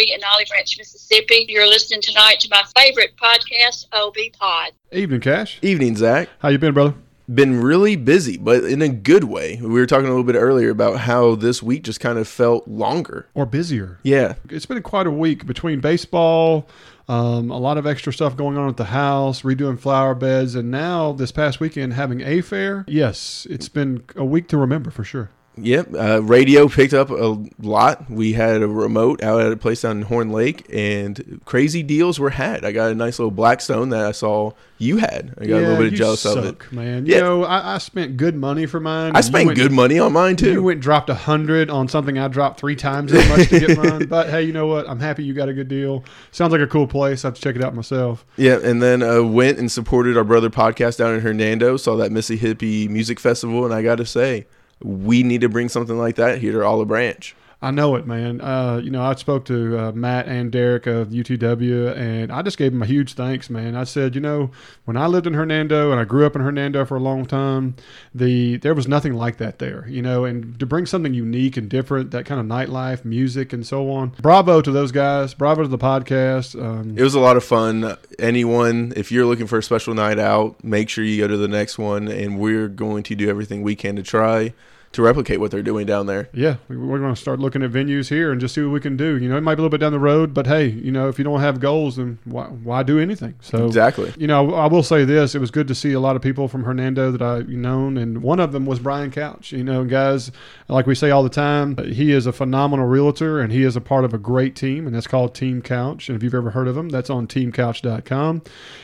Ward 0.00 0.06
3 0.06 0.14
in 0.14 0.20
Olive 0.24 0.48
Branch, 0.48 0.78
Mississippi. 0.78 1.46
You're 1.48 1.68
listening 1.68 2.00
tonight 2.00 2.40
to 2.40 2.48
my 2.50 2.62
favorite 2.76 3.16
podcast, 3.16 3.86
OB 3.92 4.16
Pod. 4.38 4.72
Evening, 4.92 5.20
Cash. 5.20 5.58
Evening, 5.62 5.96
Zach. 5.96 6.28
How 6.38 6.48
you 6.48 6.58
been, 6.58 6.74
brother? 6.74 6.94
Been 7.32 7.60
really 7.60 7.94
busy, 7.94 8.36
but 8.36 8.64
in 8.64 8.82
a 8.82 8.88
good 8.88 9.24
way. 9.24 9.58
We 9.62 9.68
were 9.68 9.86
talking 9.86 10.06
a 10.06 10.08
little 10.08 10.24
bit 10.24 10.34
earlier 10.34 10.70
about 10.70 11.00
how 11.00 11.36
this 11.36 11.62
week 11.62 11.84
just 11.84 12.00
kind 12.00 12.18
of 12.18 12.26
felt 12.26 12.66
longer. 12.66 13.28
Or 13.34 13.46
busier. 13.46 14.00
Yeah. 14.02 14.34
It's 14.48 14.66
been 14.66 14.82
quite 14.82 15.06
a 15.06 15.12
week 15.12 15.46
between 15.46 15.80
baseball, 15.80 16.66
um, 17.08 17.50
a 17.50 17.58
lot 17.58 17.78
of 17.78 17.86
extra 17.86 18.12
stuff 18.12 18.36
going 18.36 18.58
on 18.58 18.68
at 18.68 18.76
the 18.76 18.86
house, 18.86 19.42
redoing 19.42 19.78
flower 19.78 20.14
beds, 20.16 20.56
and 20.56 20.70
now 20.72 21.12
this 21.12 21.30
past 21.30 21.60
weekend 21.60 21.92
having 21.92 22.20
a 22.20 22.40
fair. 22.40 22.84
Yes, 22.88 23.46
it's 23.48 23.68
been 23.68 24.02
a 24.16 24.24
week 24.24 24.48
to 24.48 24.56
remember 24.56 24.90
for 24.90 25.04
sure. 25.04 25.30
Yep. 25.62 25.94
Uh, 25.94 26.22
radio 26.22 26.68
picked 26.68 26.94
up 26.94 27.10
a 27.10 27.38
lot. 27.60 28.10
We 28.10 28.32
had 28.32 28.62
a 28.62 28.68
remote 28.68 29.22
out 29.22 29.40
at 29.40 29.52
a 29.52 29.56
place 29.56 29.82
down 29.82 29.98
in 29.98 30.02
Horn 30.02 30.30
Lake, 30.30 30.66
and 30.72 31.40
crazy 31.44 31.82
deals 31.82 32.18
were 32.18 32.30
had. 32.30 32.64
I 32.64 32.72
got 32.72 32.90
a 32.90 32.94
nice 32.94 33.18
little 33.18 33.30
Blackstone 33.30 33.90
that 33.90 34.04
I 34.04 34.12
saw 34.12 34.52
you 34.78 34.96
had. 34.96 35.34
I 35.38 35.44
got 35.46 35.56
a 35.58 35.60
little 35.60 35.76
bit 35.76 35.86
of 35.88 35.94
jealous 35.94 36.20
suck, 36.20 36.36
of 36.38 36.44
it. 36.46 36.72
man. 36.72 37.04
You 37.04 37.14
Yeah. 37.16 37.20
know, 37.20 37.44
I, 37.44 37.74
I 37.74 37.78
spent 37.78 38.16
good 38.16 38.34
money 38.34 38.64
for 38.64 38.80
mine. 38.80 39.12
I 39.14 39.20
spent 39.20 39.46
went- 39.46 39.58
good 39.58 39.72
money 39.72 39.98
on 39.98 40.12
mine 40.14 40.30
You 40.40 40.54
too. 40.54 40.62
went 40.62 40.76
and 40.76 40.82
dropped 40.82 41.10
a 41.10 41.14
hundred 41.14 41.68
on 41.68 41.86
something 41.88 42.18
I 42.18 42.28
dropped 42.28 42.58
three 42.60 42.76
times 42.76 43.12
as 43.12 43.28
much 43.28 43.48
to 43.50 43.60
get 43.60 43.76
mine. 43.82 44.06
But 44.06 44.30
hey, 44.30 44.42
you 44.42 44.52
know 44.54 44.66
what? 44.66 44.88
I'm 44.88 44.98
happy 45.00 45.22
you 45.24 45.34
got 45.34 45.50
a 45.50 45.52
good 45.52 45.68
deal. 45.68 46.02
Sounds 46.30 46.52
like 46.52 46.62
a 46.62 46.66
cool 46.66 46.86
place. 46.86 47.24
I 47.24 47.28
have 47.28 47.34
to 47.34 47.40
check 47.42 47.56
it 47.56 47.62
out 47.62 47.74
myself. 47.74 48.24
Yeah, 48.36 48.58
and 48.62 48.82
then 48.82 49.02
uh, 49.02 49.22
went 49.22 49.58
and 49.58 49.70
supported 49.70 50.16
our 50.16 50.24
brother 50.24 50.48
podcast 50.48 50.96
down 50.96 51.14
in 51.14 51.20
Hernando. 51.20 51.76
Saw 51.76 51.96
that 51.96 52.10
Mississippi 52.10 52.88
Music 52.88 53.20
Festival, 53.20 53.66
and 53.66 53.74
I 53.74 53.82
got 53.82 53.96
to 53.96 54.06
say, 54.06 54.46
we 54.82 55.22
need 55.22 55.42
to 55.42 55.48
bring 55.48 55.68
something 55.68 55.98
like 55.98 56.16
that 56.16 56.38
here 56.38 56.52
to 56.52 56.64
Olive 56.64 56.88
Branch. 56.88 57.34
I 57.62 57.70
know 57.70 57.94
it, 57.96 58.06
man. 58.06 58.40
Uh, 58.40 58.80
you 58.82 58.90
know, 58.90 59.02
I 59.02 59.14
spoke 59.16 59.44
to 59.46 59.78
uh, 59.78 59.92
Matt 59.92 60.26
and 60.26 60.50
Derek 60.50 60.86
of 60.86 61.08
UTW, 61.08 61.94
and 61.94 62.32
I 62.32 62.40
just 62.40 62.56
gave 62.56 62.72
them 62.72 62.80
a 62.82 62.86
huge 62.86 63.12
thanks, 63.12 63.50
man. 63.50 63.76
I 63.76 63.84
said, 63.84 64.14
you 64.14 64.20
know, 64.22 64.50
when 64.86 64.96
I 64.96 65.06
lived 65.06 65.26
in 65.26 65.34
Hernando 65.34 65.90
and 65.90 66.00
I 66.00 66.04
grew 66.04 66.24
up 66.24 66.34
in 66.34 66.40
Hernando 66.40 66.86
for 66.86 66.96
a 66.96 67.00
long 67.00 67.26
time, 67.26 67.76
the 68.14 68.56
there 68.56 68.74
was 68.74 68.88
nothing 68.88 69.12
like 69.12 69.36
that 69.36 69.58
there, 69.58 69.86
you 69.88 70.00
know. 70.00 70.24
And 70.24 70.58
to 70.58 70.64
bring 70.64 70.86
something 70.86 71.12
unique 71.12 71.58
and 71.58 71.68
different, 71.68 72.12
that 72.12 72.24
kind 72.24 72.40
of 72.40 72.46
nightlife, 72.46 73.04
music, 73.04 73.52
and 73.52 73.66
so 73.66 73.90
on. 73.90 74.14
Bravo 74.22 74.62
to 74.62 74.70
those 74.70 74.90
guys. 74.90 75.34
Bravo 75.34 75.62
to 75.62 75.68
the 75.68 75.78
podcast. 75.78 76.60
Um, 76.60 76.96
It 76.96 77.02
was 77.02 77.14
a 77.14 77.20
lot 77.20 77.36
of 77.36 77.44
fun. 77.44 77.96
Anyone, 78.18 78.94
if 78.96 79.12
you're 79.12 79.26
looking 79.26 79.46
for 79.46 79.58
a 79.58 79.62
special 79.62 79.92
night 79.92 80.18
out, 80.18 80.64
make 80.64 80.88
sure 80.88 81.04
you 81.04 81.18
go 81.18 81.28
to 81.28 81.36
the 81.36 81.48
next 81.48 81.78
one, 81.78 82.08
and 82.08 82.38
we're 82.38 82.68
going 82.68 83.02
to 83.02 83.14
do 83.14 83.28
everything 83.28 83.62
we 83.62 83.76
can 83.76 83.96
to 83.96 84.02
try 84.02 84.54
to 84.92 85.02
replicate 85.02 85.38
what 85.38 85.52
they're 85.52 85.62
doing 85.62 85.86
down 85.86 86.06
there. 86.06 86.28
Yeah, 86.32 86.56
we- 86.68 86.76
we're 86.76 86.98
going 86.98 87.14
to 87.14 87.20
start 87.20 87.38
looking 87.38 87.62
at 87.62 87.70
venues 87.70 88.08
here 88.08 88.32
and 88.32 88.40
just 88.40 88.54
see 88.56 88.62
what 88.62 88.72
we 88.72 88.80
can 88.80 88.96
do. 88.96 89.16
You 89.16 89.28
know, 89.28 89.36
it 89.36 89.42
might 89.42 89.54
be 89.54 89.60
a 89.60 89.62
little 89.62 89.70
bit 89.70 89.78
down 89.80 89.92
the 89.92 90.00
road, 90.00 90.34
but 90.34 90.48
hey, 90.48 90.66
you 90.68 90.90
know, 90.90 91.08
if 91.08 91.16
you 91.16 91.24
don't 91.24 91.40
have 91.40 91.60
goals, 91.60 91.94
then 91.96 92.18
why, 92.24 92.44
why 92.46 92.82
do 92.82 92.98
anything? 92.98 93.34
So 93.40 93.66
Exactly. 93.66 94.12
You 94.16 94.26
know, 94.26 94.52
I 94.54 94.66
will 94.66 94.82
say 94.82 95.04
this: 95.04 95.34
it 95.36 95.38
was 95.40 95.50
good 95.52 95.68
to 95.68 95.74
see 95.76 95.92
a 95.92 96.00
lot 96.00 96.16
of 96.16 96.22
people 96.22 96.48
from 96.48 96.64
Hernando 96.64 97.12
that 97.12 97.22
I've 97.22 97.48
known, 97.48 97.96
and 97.96 98.20
one 98.22 98.40
of 98.40 98.50
them 98.52 98.66
was 98.66 98.80
Brian 98.80 99.10
Couch. 99.12 99.52
You 99.52 99.62
know, 99.62 99.84
guys, 99.84 100.32
like 100.68 100.86
we 100.86 100.94
say 100.96 101.10
all 101.10 101.22
the 101.22 101.28
time, 101.28 101.76
he 101.78 102.10
is 102.12 102.26
a 102.26 102.32
phenomenal 102.32 102.86
realtor, 102.86 103.40
and 103.40 103.52
he 103.52 103.62
is 103.62 103.76
a 103.76 103.80
part 103.80 104.04
of 104.04 104.12
a 104.12 104.18
great 104.18 104.56
team, 104.56 104.86
and 104.86 104.94
that's 104.96 105.06
called 105.06 105.34
Team 105.36 105.62
Couch. 105.62 106.08
And 106.08 106.16
if 106.16 106.22
you've 106.24 106.34
ever 106.34 106.50
heard 106.50 106.66
of 106.66 106.74
them, 106.74 106.88
that's 106.88 107.10
on 107.10 107.28
TeamCouch.com. 107.28 108.42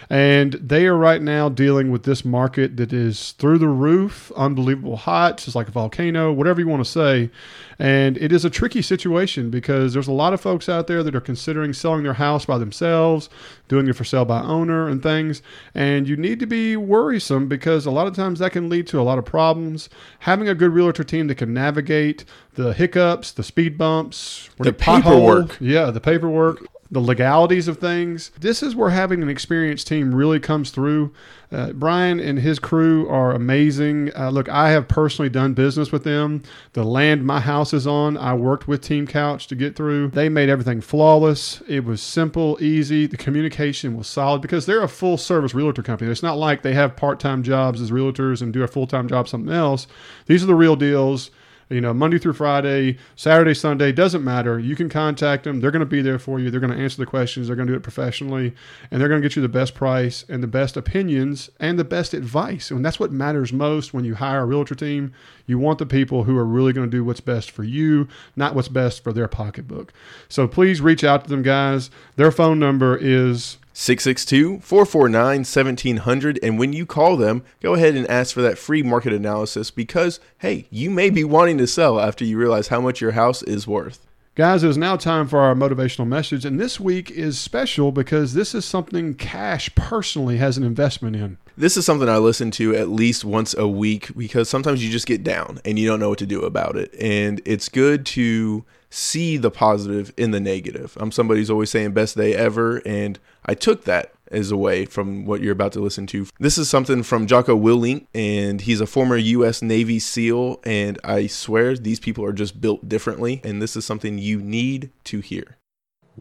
And 0.09 0.53
they 0.55 0.87
are 0.87 0.97
right 0.97 1.21
now 1.21 1.49
dealing 1.49 1.91
with 1.91 2.05
this 2.05 2.25
market 2.25 2.77
that 2.77 2.93
is 2.93 3.33
through 3.33 3.59
the 3.59 3.69
roof, 3.69 4.31
unbelievable 4.37 4.97
hot. 4.97 5.44
It's 5.47 5.56
like 5.56 5.69
a 5.69 5.72
volcano, 5.72 6.33
whatever 6.33 6.61
you 6.61 6.69
want 6.69 6.84
to 6.84 6.91
say. 6.91 7.31
And 7.78 8.16
it 8.19 8.33
is 8.33 8.45
a 8.45 8.50
tricky 8.50 8.83
situation 8.83 9.50
because 9.50 9.93
there's 9.93 10.06
a 10.06 10.12
lot 10.12 10.33
of 10.33 10.41
folks 10.41 10.69
out 10.69 10.87
there 10.87 11.03
that 11.03 11.15
are 11.15 11.21
considering 11.21 11.72
selling 11.72 12.05
their 12.05 12.15
house 12.15 12.47
by 12.47 12.56
themselves, 12.56 13.28
doing 13.69 13.89
it 13.89 13.95
for 13.97 14.05
sale 14.05 14.25
by 14.25 14.41
owner 14.43 14.89
and 14.89 15.03
things. 15.03 15.43
And 15.75 16.09
you 16.09 16.16
need 16.16 16.39
to 16.41 16.47
be 16.47 16.77
worrisome 16.77 17.49
because 17.49 17.84
a 17.84 17.91
lot 17.91 18.06
of 18.06 18.15
times 18.15 18.39
that 18.39 18.53
can 18.53 18.69
lead 18.69 18.87
to 18.89 19.00
a 19.00 19.03
lot 19.03 19.19
of 19.19 19.25
problems. 19.25 19.89
Having 20.21 20.49
a 20.49 20.55
good 20.55 20.71
realtor 20.72 21.05
team 21.05 21.27
that 21.27 21.34
can 21.34 21.53
navigate 21.53 22.25
the 22.55 22.72
hiccups, 22.72 23.33
the 23.33 23.43
speed 23.43 23.77
bumps, 23.77 24.49
The 24.59 24.72
pothole- 24.72 25.03
paperwork. 25.03 25.56
yeah, 25.61 25.91
the 25.91 26.00
paperwork, 26.00 26.65
the 26.91 27.00
legalities 27.00 27.69
of 27.69 27.78
things. 27.78 28.30
This 28.38 28.62
is 28.62 28.74
where 28.76 28.91
having 28.91 29.22
an 29.22 29.28
experienced 29.28 29.86
team 29.86 30.14
really 30.14 30.41
comes 30.41 30.70
through. 30.70 31.12
Uh, 31.52 31.72
Brian 31.72 32.19
and 32.19 32.38
his 32.38 32.58
crew 32.58 33.08
are 33.08 33.32
amazing. 33.32 34.10
Uh, 34.16 34.30
look, 34.30 34.48
I 34.48 34.70
have 34.70 34.88
personally 34.88 35.28
done 35.28 35.54
business 35.54 35.92
with 35.92 36.04
them. 36.04 36.42
The 36.72 36.84
land 36.84 37.24
my 37.24 37.41
house 37.41 37.72
is 37.72 37.86
on, 37.86 38.16
I 38.16 38.34
worked 38.34 38.66
with 38.66 38.82
Team 38.82 39.06
Couch 39.06 39.47
to 39.48 39.54
get 39.54 39.76
through. 39.76 40.08
They 40.08 40.28
made 40.28 40.48
everything 40.48 40.80
flawless. 40.80 41.62
It 41.69 41.84
was 41.84 42.02
simple, 42.02 42.58
easy. 42.60 43.06
The 43.06 43.16
communication 43.16 43.97
was 43.97 44.08
solid 44.08 44.42
because 44.42 44.66
they're 44.66 44.82
a 44.82 44.88
full 44.88 45.16
service 45.16 45.54
realtor 45.54 45.82
company. 45.82 46.10
It's 46.10 46.22
not 46.22 46.38
like 46.38 46.62
they 46.62 46.74
have 46.74 46.97
part 46.97 47.20
time 47.20 47.42
jobs 47.42 47.80
as 47.80 47.91
realtors 47.91 48.42
and 48.42 48.53
do 48.53 48.62
a 48.62 48.68
full 48.68 48.86
time 48.86 49.08
job 49.08 49.28
something 49.28 49.53
else. 49.53 49.86
These 50.26 50.42
are 50.42 50.47
the 50.47 50.54
real 50.54 50.76
deals 50.76 51.30
you 51.69 51.81
know, 51.81 51.93
Monday 51.93 52.19
through 52.19 52.34
Friday, 52.34 52.97
Saturday, 53.16 53.54
Sunday, 53.54 53.91
doesn't 53.91 54.22
matter. 54.22 54.59
You 54.59 54.77
can 54.77 54.88
contact 54.88 55.44
them. 55.44 55.60
They're 55.60 55.72
going 55.72 55.81
to 55.81 55.87
be 55.87 56.00
there 56.00 56.19
for 56.19 56.38
you. 56.38 56.50
They're 56.50 56.60
going 56.60 56.72
to 56.72 56.78
answer 56.78 56.99
the 56.99 57.06
questions. 57.06 57.47
They're 57.47 57.56
going 57.56 57.66
to 57.66 57.72
do 57.72 57.77
it 57.77 57.82
professionally, 57.82 58.54
and 58.91 59.00
they're 59.00 59.09
going 59.09 59.21
to 59.21 59.28
get 59.28 59.34
you 59.34 59.43
the 59.43 59.49
best 59.49 59.75
price 59.75 60.25
and 60.28 60.43
the 60.43 60.49
best 60.49 60.77
opinions 60.77 61.50
and 61.59 61.78
the 61.78 61.84
best 61.84 62.15
advice. 62.15 62.71
And 62.71 62.84
that's 62.84 63.00
what 63.00 63.10
matters 63.10 63.53
most 63.53 63.93
when 63.93 64.04
you 64.04 64.15
hire 64.15 64.41
a 64.41 64.47
realtor 64.47 64.77
team. 64.77 65.12
You 65.47 65.59
want 65.59 65.78
the 65.78 65.87
people 65.87 66.25
who 66.25 66.37
are 66.38 66.44
really 66.44 66.72
going 66.72 66.88
to 66.88 66.97
do 66.97 67.04
what's 67.04 67.21
best 67.21 67.50
for 67.50 67.65
you, 67.65 68.06
not 68.37 68.54
what's 68.54 68.69
best 68.69 69.03
for 69.03 69.12
their 69.12 69.28
pocketbook. 69.28 69.93
So 70.28 70.47
please 70.47 70.81
reach 70.81 71.03
out 71.03 71.25
to 71.25 71.31
them, 71.31 71.43
guys. 71.43 71.91
Their 72.15 72.31
phone 72.31 72.60
number 72.60 72.97
is 72.97 73.59
662 73.78 74.60
449 74.60 75.41
1700. 75.41 76.38
And 76.42 76.59
when 76.59 76.72
you 76.72 76.87
call 76.87 77.19
them, 77.19 77.44
go 77.60 77.75
ahead 77.75 77.94
and 77.94 78.09
ask 78.09 78.32
for 78.32 78.41
that 78.41 78.56
free 78.56 78.82
market 78.82 79.12
analysis 79.12 79.70
because, 79.70 80.19
hey, 80.38 80.66
you 80.70 80.88
may 80.88 81.10
be 81.10 81.25
wanting 81.25 81.59
to 81.59 81.66
sell 81.66 82.00
after 82.00 82.25
you 82.25 82.38
realize 82.38 82.69
how 82.69 82.81
much 82.81 83.03
your 83.03 83.10
house 83.10 83.42
is 83.42 83.66
worth. 83.66 84.06
Guys, 84.34 84.65
it 84.65 84.70
is 84.70 84.78
now 84.78 84.97
time 84.97 85.28
for 85.28 85.41
our 85.41 85.54
motivational 85.54 86.06
message. 86.06 86.47
And 86.47 86.59
this 86.59 86.81
week 86.81 87.10
is 87.10 87.38
special 87.38 87.92
because 87.92 88.32
this 88.32 88.54
is 88.54 88.65
something 88.65 89.15
Cash 89.15 89.75
personally 89.75 90.38
has 90.38 90.56
an 90.56 90.65
investment 90.65 91.15
in. 91.15 91.36
This 91.59 91.76
is 91.76 91.84
something 91.84 92.09
I 92.09 92.16
listen 92.16 92.50
to 92.53 92.75
at 92.75 92.88
least 92.88 93.26
once 93.26 93.54
a 93.54 93.69
week 93.69 94.15
because 94.16 94.48
sometimes 94.48 94.82
you 94.82 94.91
just 94.91 95.06
get 95.06 95.22
down 95.22 95.60
and 95.66 95.78
you 95.78 95.86
don't 95.86 96.00
know 96.00 96.09
what 96.09 96.19
to 96.20 96.26
do 96.26 96.42
about 96.42 96.76
it. 96.76 96.94
And 96.98 97.42
it's 97.44 97.69
good 97.69 98.06
to 98.06 98.65
see 98.91 99.36
the 99.36 99.50
positive 99.50 100.12
in 100.16 100.31
the 100.31 100.41
negative. 100.41 100.97
I'm 101.00 101.12
somebody 101.12 101.41
who's 101.41 101.50
always 101.50 101.70
saying 101.70 101.92
best 101.92 102.16
day 102.16 102.34
ever, 102.34 102.78
and 102.86 103.19
I 103.47 103.55
took 103.55 103.84
that 103.84 104.12
as 104.33 104.51
away 104.51 104.87
from 104.87 105.25
what 105.25 105.41
you're 105.41 105.53
about 105.53 105.73
to 105.75 105.81
listen 105.81 106.07
to. 106.09 106.27
This 106.41 106.59
is 106.59 106.69
something 106.69 107.05
from 107.05 107.29
Jocko 107.29 107.57
Willink, 107.57 108.09
and 108.12 108.61
he's 108.61 108.81
a 108.81 108.87
former 108.87 109.17
U.S. 109.17 109.62
Navy 109.62 110.01
SEAL, 110.01 110.61
and 110.65 110.99
I 111.05 111.29
swear 111.29 111.77
these 111.77 112.01
people 112.01 112.25
are 112.25 112.33
just 112.33 112.61
built 112.61 112.89
differently, 112.89 113.41
and 113.45 113.62
this 113.62 113.77
is 113.77 113.84
something 113.84 114.19
you 114.19 114.41
need 114.41 114.91
to 115.05 115.21
hear. 115.21 115.57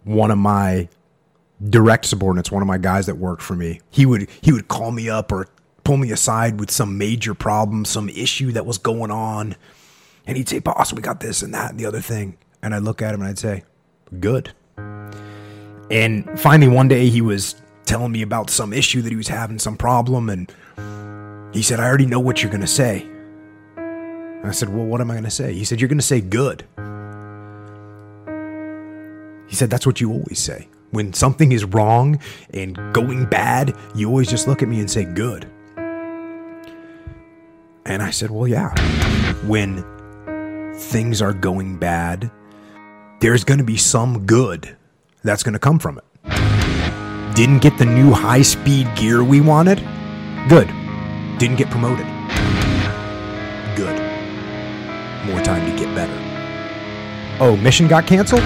one 0.03 0.29
of 0.29 0.37
my 0.37 0.87
direct 1.69 2.05
subordinates, 2.05 2.51
one 2.51 2.61
of 2.61 2.67
my 2.67 2.77
guys 2.77 3.05
that 3.05 3.17
worked 3.17 3.41
for 3.41 3.55
me, 3.55 3.81
he 3.89 4.05
would 4.05 4.29
he 4.41 4.51
would 4.51 4.67
call 4.67 4.91
me 4.91 5.09
up 5.09 5.31
or 5.31 5.47
pull 5.83 5.97
me 5.97 6.11
aside 6.11 6.59
with 6.59 6.69
some 6.69 6.97
major 6.97 7.33
problem, 7.33 7.85
some 7.85 8.09
issue 8.09 8.51
that 8.51 8.65
was 8.65 8.77
going 8.77 9.09
on, 9.09 9.55
and 10.27 10.37
he'd 10.37 10.49
say, 10.49 10.59
"Boss, 10.59 10.93
we 10.93 11.01
got 11.01 11.21
this 11.21 11.41
and 11.41 11.53
that 11.53 11.71
and 11.71 11.79
the 11.79 11.85
other 11.85 12.01
thing," 12.01 12.37
and 12.61 12.75
I'd 12.75 12.83
look 12.83 13.01
at 13.01 13.13
him 13.13 13.21
and 13.21 13.29
I'd 13.29 13.39
say, 13.39 13.63
"Good." 14.19 14.53
And 15.91 16.39
finally, 16.39 16.67
one 16.71 16.87
day 16.87 17.09
he 17.09 17.21
was 17.21 17.55
telling 17.85 18.11
me 18.11 18.21
about 18.21 18.49
some 18.49 18.73
issue 18.73 19.01
that 19.03 19.09
he 19.09 19.15
was 19.15 19.27
having, 19.27 19.59
some 19.59 19.77
problem, 19.77 20.29
and 20.29 20.51
he 21.53 21.61
said, 21.61 21.79
"I 21.79 21.85
already 21.85 22.07
know 22.07 22.19
what 22.19 22.41
you're 22.41 22.51
gonna 22.51 22.67
say." 22.67 23.05
And 23.77 24.47
I 24.47 24.51
said, 24.51 24.69
"Well, 24.69 24.85
what 24.85 25.01
am 25.01 25.11
I 25.11 25.15
gonna 25.15 25.29
say?" 25.29 25.53
He 25.53 25.63
said, 25.63 25.79
"You're 25.79 25.89
gonna 25.89 26.01
say 26.01 26.21
good." 26.21 26.65
He 29.47 29.55
said, 29.55 29.69
That's 29.69 29.85
what 29.85 30.01
you 30.01 30.11
always 30.11 30.39
say. 30.39 30.67
When 30.91 31.13
something 31.13 31.51
is 31.51 31.65
wrong 31.65 32.19
and 32.53 32.75
going 32.93 33.25
bad, 33.25 33.75
you 33.95 34.09
always 34.09 34.29
just 34.29 34.47
look 34.47 34.61
at 34.61 34.67
me 34.67 34.79
and 34.79 34.89
say, 34.89 35.05
Good. 35.05 35.49
And 37.85 38.01
I 38.01 38.09
said, 38.09 38.31
Well, 38.31 38.47
yeah. 38.47 38.73
When 39.45 39.83
things 40.75 41.21
are 41.21 41.33
going 41.33 41.77
bad, 41.77 42.31
there's 43.19 43.43
going 43.43 43.59
to 43.59 43.63
be 43.63 43.77
some 43.77 44.25
good 44.25 44.75
that's 45.25 45.43
going 45.43 45.53
to 45.53 45.59
come 45.59 45.79
from 45.79 45.97
it. 45.97 46.03
Didn't 47.35 47.59
get 47.59 47.77
the 47.77 47.85
new 47.85 48.11
high 48.11 48.43
speed 48.43 48.87
gear 48.95 49.23
we 49.23 49.41
wanted? 49.41 49.79
Good. 50.47 50.67
Didn't 51.39 51.57
get 51.57 51.69
promoted? 51.69 52.05
Good. 53.75 53.99
More 55.25 55.41
time 55.41 55.69
to 55.69 55.77
get 55.77 55.93
better. 55.93 56.13
Oh, 57.41 57.57
mission 57.57 57.87
got 57.87 58.07
canceled? 58.07 58.43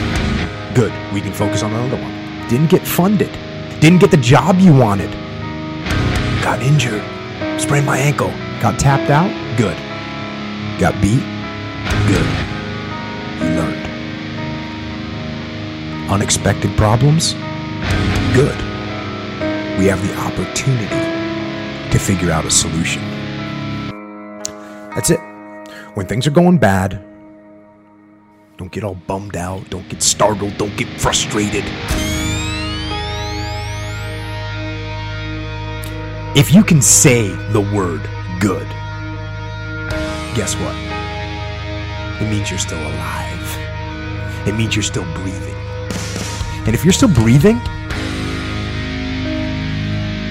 Good. 0.74 0.92
We 1.14 1.22
can 1.22 1.34
focus 1.34 1.62
on 1.62 1.72
another 1.72 2.02
one. 2.02 2.48
Didn't 2.50 2.72
get 2.72 2.88
funded. 2.88 3.32
Didn't 3.80 4.00
get 4.00 4.10
the 4.10 4.18
job 4.18 4.58
you 4.60 4.74
wanted. 4.74 5.12
Got 6.42 6.64
injured. 6.64 7.04
Sprained 7.62 7.86
my 7.86 7.98
ankle. 7.98 8.30
Got 8.62 8.80
tapped 8.80 9.12
out? 9.12 9.30
Good. 9.58 9.78
Got 10.80 11.00
beat? 11.02 11.22
Good. 12.08 12.49
Unexpected 16.10 16.76
problems? 16.76 17.34
Good. 18.34 18.58
We 19.78 19.86
have 19.86 20.02
the 20.06 20.16
opportunity 20.18 20.88
to 21.92 22.00
figure 22.00 22.32
out 22.32 22.46
a 22.46 22.52
solution. 22.52 23.02
That's 24.96 25.10
it. 25.12 25.20
When 25.94 26.06
things 26.06 26.28
are 26.28 26.32
going 26.32 26.58
bad, 26.58 27.04
don't 28.58 28.72
get 28.72 28.84
all 28.84 28.96
bummed 28.96 29.38
out, 29.38 29.70
don't 29.70 29.88
get 29.88 30.04
startled, 30.04 30.58
don't 30.58 30.76
get 30.76 30.88
frustrated. 31.00 31.64
If 36.36 36.54
you 36.54 36.64
can 36.64 36.82
say 36.82 37.30
the 37.52 37.62
word 37.62 38.02
good, 38.40 38.68
guess 40.36 40.56
what? 40.56 40.76
It 42.22 42.30
means 42.30 42.50
you're 42.50 42.60
still 42.60 42.82
alive. 42.82 44.48
It 44.48 44.56
means 44.56 44.76
you're 44.76 44.84
still 44.84 45.06
breathing. 45.16 45.59
And 46.66 46.76
if 46.76 46.84
you're 46.84 46.94
still 46.94 47.14
breathing, 47.14 47.58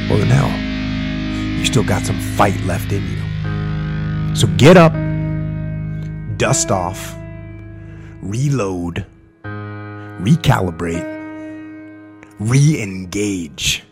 well, 0.08 0.18
then 0.18 0.28
hell, 0.28 1.58
you 1.58 1.64
still 1.64 1.84
got 1.84 2.02
some 2.02 2.18
fight 2.18 2.60
left 2.64 2.92
in 2.92 3.02
you. 3.02 4.36
So 4.36 4.46
get 4.56 4.76
up, 4.76 4.92
dust 6.38 6.70
off, 6.70 7.16
reload, 8.22 9.04
recalibrate, 9.42 11.04
re 12.38 12.82
engage, 12.82 13.84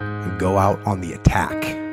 and 0.00 0.38
go 0.38 0.58
out 0.58 0.80
on 0.86 1.00
the 1.00 1.12
attack. 1.12 1.83